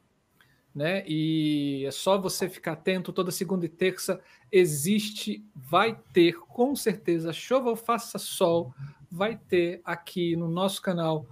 né? 0.75 1.05
E 1.07 1.85
é 1.87 1.91
só 1.91 2.19
você 2.19 2.49
ficar 2.49 2.73
atento. 2.73 3.13
Toda 3.13 3.31
segunda 3.31 3.65
e 3.65 3.69
terça 3.69 4.21
existe, 4.51 5.45
vai 5.55 5.99
ter, 6.13 6.39
com 6.39 6.75
certeza, 6.75 7.33
chova 7.33 7.71
ou 7.71 7.77
faça 7.77 8.19
sol, 8.19 8.75
vai 9.11 9.37
ter 9.37 9.81
aqui 9.85 10.35
no 10.35 10.49
nosso 10.49 10.83
canal 10.83 11.27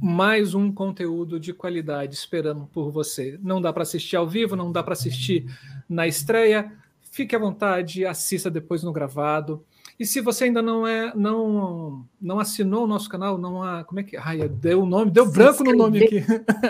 mais 0.00 0.54
um 0.54 0.70
conteúdo 0.70 1.40
de 1.40 1.54
qualidade 1.54 2.14
esperando 2.14 2.66
por 2.66 2.90
você. 2.90 3.38
Não 3.42 3.60
dá 3.60 3.72
para 3.72 3.82
assistir 3.82 4.16
ao 4.16 4.28
vivo, 4.28 4.54
não 4.54 4.70
dá 4.70 4.82
para 4.82 4.92
assistir 4.92 5.46
na 5.88 6.06
estreia. 6.06 6.72
Fique 7.10 7.34
à 7.34 7.38
vontade, 7.38 8.04
assista 8.04 8.50
depois 8.50 8.82
no 8.82 8.92
gravado. 8.92 9.64
E 9.98 10.04
se 10.04 10.20
você 10.20 10.44
ainda 10.44 10.60
não 10.60 10.86
é, 10.86 11.12
não, 11.14 12.06
não 12.20 12.38
assinou 12.38 12.84
o 12.84 12.86
nosso 12.86 13.08
canal, 13.08 13.38
não 13.38 13.62
há, 13.62 13.82
como 13.82 14.00
é 14.00 14.02
que, 14.02 14.16
ai, 14.16 14.46
deu 14.46 14.82
o 14.82 14.86
nome, 14.86 15.10
deu 15.10 15.26
se 15.26 15.32
branco 15.32 15.62
inscrever. 15.62 15.76
no 15.76 15.84
nome 15.84 16.04
aqui. 16.04 16.24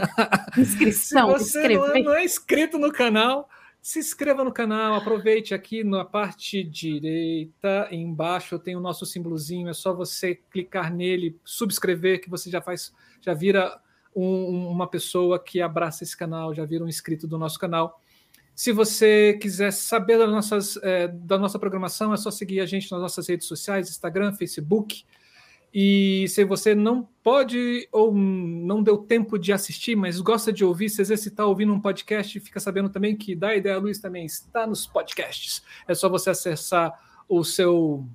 Inscrição, 0.61 1.39
se 1.39 1.53
você 1.53 1.69
não 1.69 1.87
é, 1.87 2.03
não 2.03 2.15
é 2.15 2.25
inscrito 2.25 2.79
no 2.79 2.93
canal, 2.93 3.49
se 3.83 3.99
inscreva 3.99 4.45
no 4.45 4.53
canal, 4.53 4.95
aproveite 4.95 5.55
aqui 5.55 5.83
na 5.83 6.05
parte 6.05 6.63
direita, 6.63 7.89
embaixo 7.91 8.59
tem 8.59 8.77
o 8.77 8.81
nosso 8.81 9.05
símbolozinho, 9.05 9.69
é 9.69 9.75
só 9.75 9.93
você 9.93 10.35
clicar 10.51 10.93
nele, 10.93 11.39
subscrever, 11.45 12.21
que 12.21 12.31
você 12.31 12.49
já 12.49 12.61
faz, 12.61 12.93
já 13.21 13.35
vira 13.35 13.81
um, 14.15 14.69
uma 14.69 14.87
pessoa 14.87 15.39
que 15.39 15.61
abraça 15.61 16.03
esse 16.03 16.17
canal, 16.17 16.55
já 16.55 16.65
vira 16.65 16.85
um 16.85 16.89
inscrito 16.89 17.27
do 17.27 17.37
nosso 17.37 17.59
canal. 17.59 18.01
Se 18.57 18.73
você 18.73 19.35
quiser 19.35 19.71
saber 19.71 20.17
das 20.17 20.31
nossas, 20.31 20.79
é, 20.79 21.09
da 21.09 21.37
nossa 21.37 21.59
programação, 21.59 22.15
é 22.15 22.17
só 22.17 22.31
seguir 22.31 22.61
a 22.61 22.65
gente 22.65 22.91
nas 22.91 23.03
nossas 23.03 23.29
redes 23.29 23.47
sociais, 23.47 23.91
Instagram, 23.91 24.33
Facebook. 24.33 25.05
E 25.75 26.27
se 26.29 26.43
você 26.43 26.75
não 26.75 27.07
pode 27.23 27.87
ou 27.93 28.15
não 28.15 28.83
deu 28.83 28.97
tempo 28.97 29.39
de 29.39 29.53
assistir, 29.53 29.95
mas 29.95 30.23
gosta 30.23 30.51
de 30.51 30.65
ouvir, 30.65 30.89
se 30.89 31.03
exercitar 31.03 31.47
ouvindo 31.47 31.71
um 31.71 31.79
podcast, 31.79 32.41
fica 32.41 32.59
sabendo 32.59 32.89
também 32.89 33.15
que 33.15 33.35
Da 33.35 33.55
Ideia 33.55 33.77
Luiz 33.77 33.99
também 33.99 34.25
está 34.25 34.67
nos 34.67 34.87
podcasts. 34.87 35.63
É 35.87 35.95
só 35.95 36.09
você 36.09 36.31
acessar 36.31 36.99
o 37.29 37.45
seu 37.45 38.09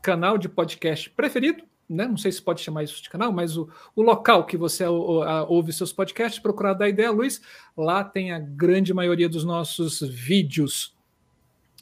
canal 0.00 0.38
de 0.38 0.48
podcast 0.48 1.10
preferido 1.10 1.64
né? 1.92 2.06
não 2.06 2.16
sei 2.16 2.32
se 2.32 2.40
pode 2.40 2.62
chamar 2.62 2.82
isso 2.82 3.02
de 3.02 3.10
canal, 3.10 3.32
mas 3.32 3.56
o, 3.56 3.68
o 3.94 4.02
local 4.02 4.46
que 4.46 4.56
você 4.56 4.84
ouve 4.86 5.72
seus 5.72 5.92
podcasts, 5.92 6.40
procurar 6.40 6.74
da 6.74 6.88
Ideia 6.88 7.10
Luiz, 7.10 7.40
lá 7.76 8.02
tem 8.02 8.32
a 8.32 8.38
grande 8.38 8.94
maioria 8.94 9.28
dos 9.28 9.44
nossos 9.44 10.00
vídeos. 10.00 10.96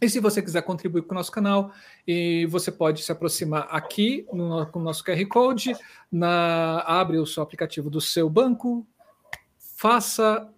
E 0.02 0.08
se 0.08 0.18
você 0.18 0.40
quiser 0.40 0.62
contribuir 0.62 1.02
com 1.02 1.12
o 1.12 1.14
nosso 1.14 1.30
canal, 1.30 1.72
e 2.08 2.46
você 2.46 2.72
pode 2.72 3.02
se 3.02 3.12
aproximar 3.12 3.68
aqui 3.70 4.26
no, 4.32 4.66
com 4.66 4.80
o 4.80 4.82
nosso 4.82 5.04
QR 5.04 5.24
Code, 5.26 5.76
na, 6.10 6.80
abre 6.80 7.18
o 7.18 7.26
seu 7.26 7.42
aplicativo 7.42 7.90
do 7.90 8.00
seu 8.00 8.28
banco, 8.28 8.86
faça 9.58 10.48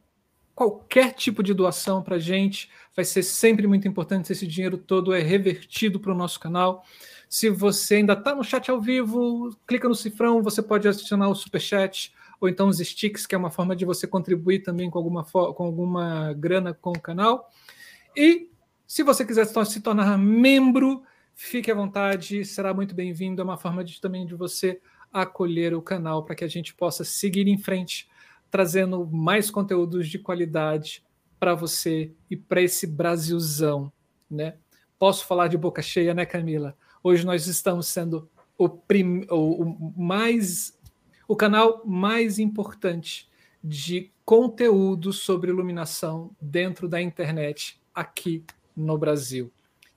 qualquer 0.54 1.12
tipo 1.12 1.42
de 1.42 1.52
doação 1.52 2.02
para 2.02 2.16
a 2.16 2.18
gente, 2.20 2.70
vai 2.94 3.04
ser 3.04 3.22
sempre 3.22 3.66
muito 3.66 3.88
importante 3.88 4.26
se 4.26 4.32
esse 4.32 4.46
dinheiro 4.46 4.78
todo 4.78 5.12
é 5.12 5.20
revertido 5.20 5.98
para 5.98 6.12
o 6.12 6.16
nosso 6.16 6.38
canal. 6.38 6.84
Se 7.32 7.48
você 7.48 7.94
ainda 7.94 8.12
está 8.12 8.34
no 8.34 8.44
chat 8.44 8.70
ao 8.70 8.78
vivo, 8.78 9.56
clica 9.66 9.88
no 9.88 9.94
cifrão, 9.94 10.42
você 10.42 10.60
pode 10.60 10.86
adicionar 10.86 11.30
o 11.30 11.34
super 11.34 11.62
chat 11.62 12.12
ou 12.38 12.46
então 12.46 12.68
os 12.68 12.76
sticks, 12.76 13.26
que 13.26 13.34
é 13.34 13.38
uma 13.38 13.50
forma 13.50 13.74
de 13.74 13.86
você 13.86 14.06
contribuir 14.06 14.59
também 14.59 14.90
com 14.90 14.98
alguma, 14.98 15.24
com 15.24 15.64
alguma 15.64 16.34
grana 16.34 16.74
com 16.74 16.90
o 16.90 17.00
canal. 17.00 17.50
E 18.14 18.50
se 18.86 19.02
você 19.02 19.24
quiser 19.24 19.46
se 19.46 19.80
tornar 19.80 20.18
membro, 20.18 21.04
fique 21.34 21.70
à 21.70 21.74
vontade, 21.74 22.44
será 22.44 22.74
muito 22.74 22.94
bem-vindo. 22.94 23.40
É 23.40 23.44
uma 23.44 23.56
forma 23.56 23.82
de, 23.82 23.98
também 23.98 24.26
de 24.26 24.34
você 24.34 24.78
acolher 25.10 25.72
o 25.72 25.80
canal 25.80 26.26
para 26.26 26.34
que 26.34 26.44
a 26.44 26.48
gente 26.48 26.74
possa 26.74 27.02
seguir 27.02 27.48
em 27.48 27.56
frente, 27.56 28.10
trazendo 28.50 29.06
mais 29.06 29.50
conteúdos 29.50 30.06
de 30.06 30.18
qualidade 30.18 31.02
para 31.40 31.54
você 31.54 32.12
e 32.30 32.36
para 32.36 32.60
esse 32.60 32.86
Brasilzão, 32.86 33.90
né? 34.30 34.56
Posso 34.98 35.26
falar 35.26 35.48
de 35.48 35.56
boca 35.56 35.80
cheia, 35.80 36.12
né, 36.12 36.26
Camila? 36.26 36.76
Hoje 37.02 37.26
nós 37.26 37.46
estamos 37.46 37.88
sendo 37.88 38.28
o, 38.56 38.68
prim, 38.68 39.26
o, 39.28 39.62
o 39.62 39.94
mais 39.96 40.78
o 41.26 41.34
canal 41.34 41.82
mais 41.84 42.38
importante 42.38 43.28
de 43.62 44.10
conteúdo 44.24 45.12
sobre 45.12 45.50
iluminação 45.50 46.30
dentro 46.40 46.88
da 46.88 47.00
internet 47.00 47.80
aqui 47.94 48.44
no 48.76 48.98
Brasil, 48.98 49.50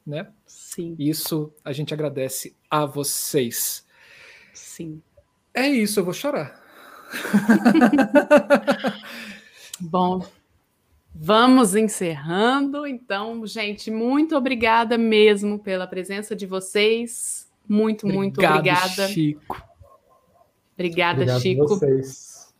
né? 0.05 0.31
Sim. 0.45 0.95
Isso 0.97 1.53
a 1.63 1.71
gente 1.73 1.93
agradece 1.93 2.55
a 2.69 2.85
vocês. 2.85 3.85
Sim. 4.53 5.01
É 5.53 5.67
isso, 5.67 5.99
eu 5.99 6.05
vou 6.05 6.13
chorar. 6.13 6.61
Bom, 9.79 10.25
Vamos 11.17 11.75
encerrando. 11.75 12.85
Então, 12.85 13.47
gente, 13.47 13.89
muito 13.89 14.35
obrigada 14.35 14.97
mesmo 14.97 15.57
pela 15.57 15.87
presença 15.87 16.35
de 16.35 16.45
vocês. 16.45 17.49
Muito, 17.67 18.05
Obrigado, 18.05 18.21
muito 18.21 18.45
obrigada. 18.45 19.07
Chico. 19.07 19.63
Obrigada, 20.73 21.21
Obrigado 21.21 21.41
Chico. 21.41 21.67
Vocês. 21.67 22.53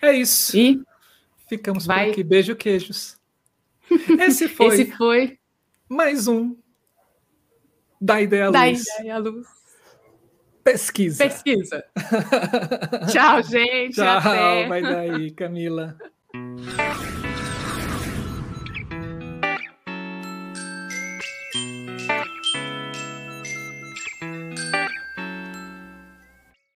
É 0.00 0.12
isso. 0.12 0.56
E 0.56 0.80
ficamos 1.48 1.84
vai... 1.84 2.06
por 2.06 2.12
aqui. 2.12 2.22
Beijo, 2.22 2.54
queijos. 2.54 3.18
Esse 4.20 4.48
foi, 4.48 4.66
Esse 4.68 4.92
foi 4.92 5.38
mais 5.88 6.28
um 6.28 6.56
da 8.00 8.22
Ideia 8.22 8.50
da 8.52 8.64
Luz. 8.64 8.84
Da 8.84 9.00
Ideia 9.00 9.18
Luz. 9.18 9.46
Pesquisa. 10.62 11.24
Pesquisa. 11.24 11.84
Tchau, 13.12 13.42
gente. 13.42 13.96
Tchau, 13.96 14.18
até. 14.18 14.68
vai 14.68 14.82
daí, 14.82 15.30
Camila. 15.32 15.98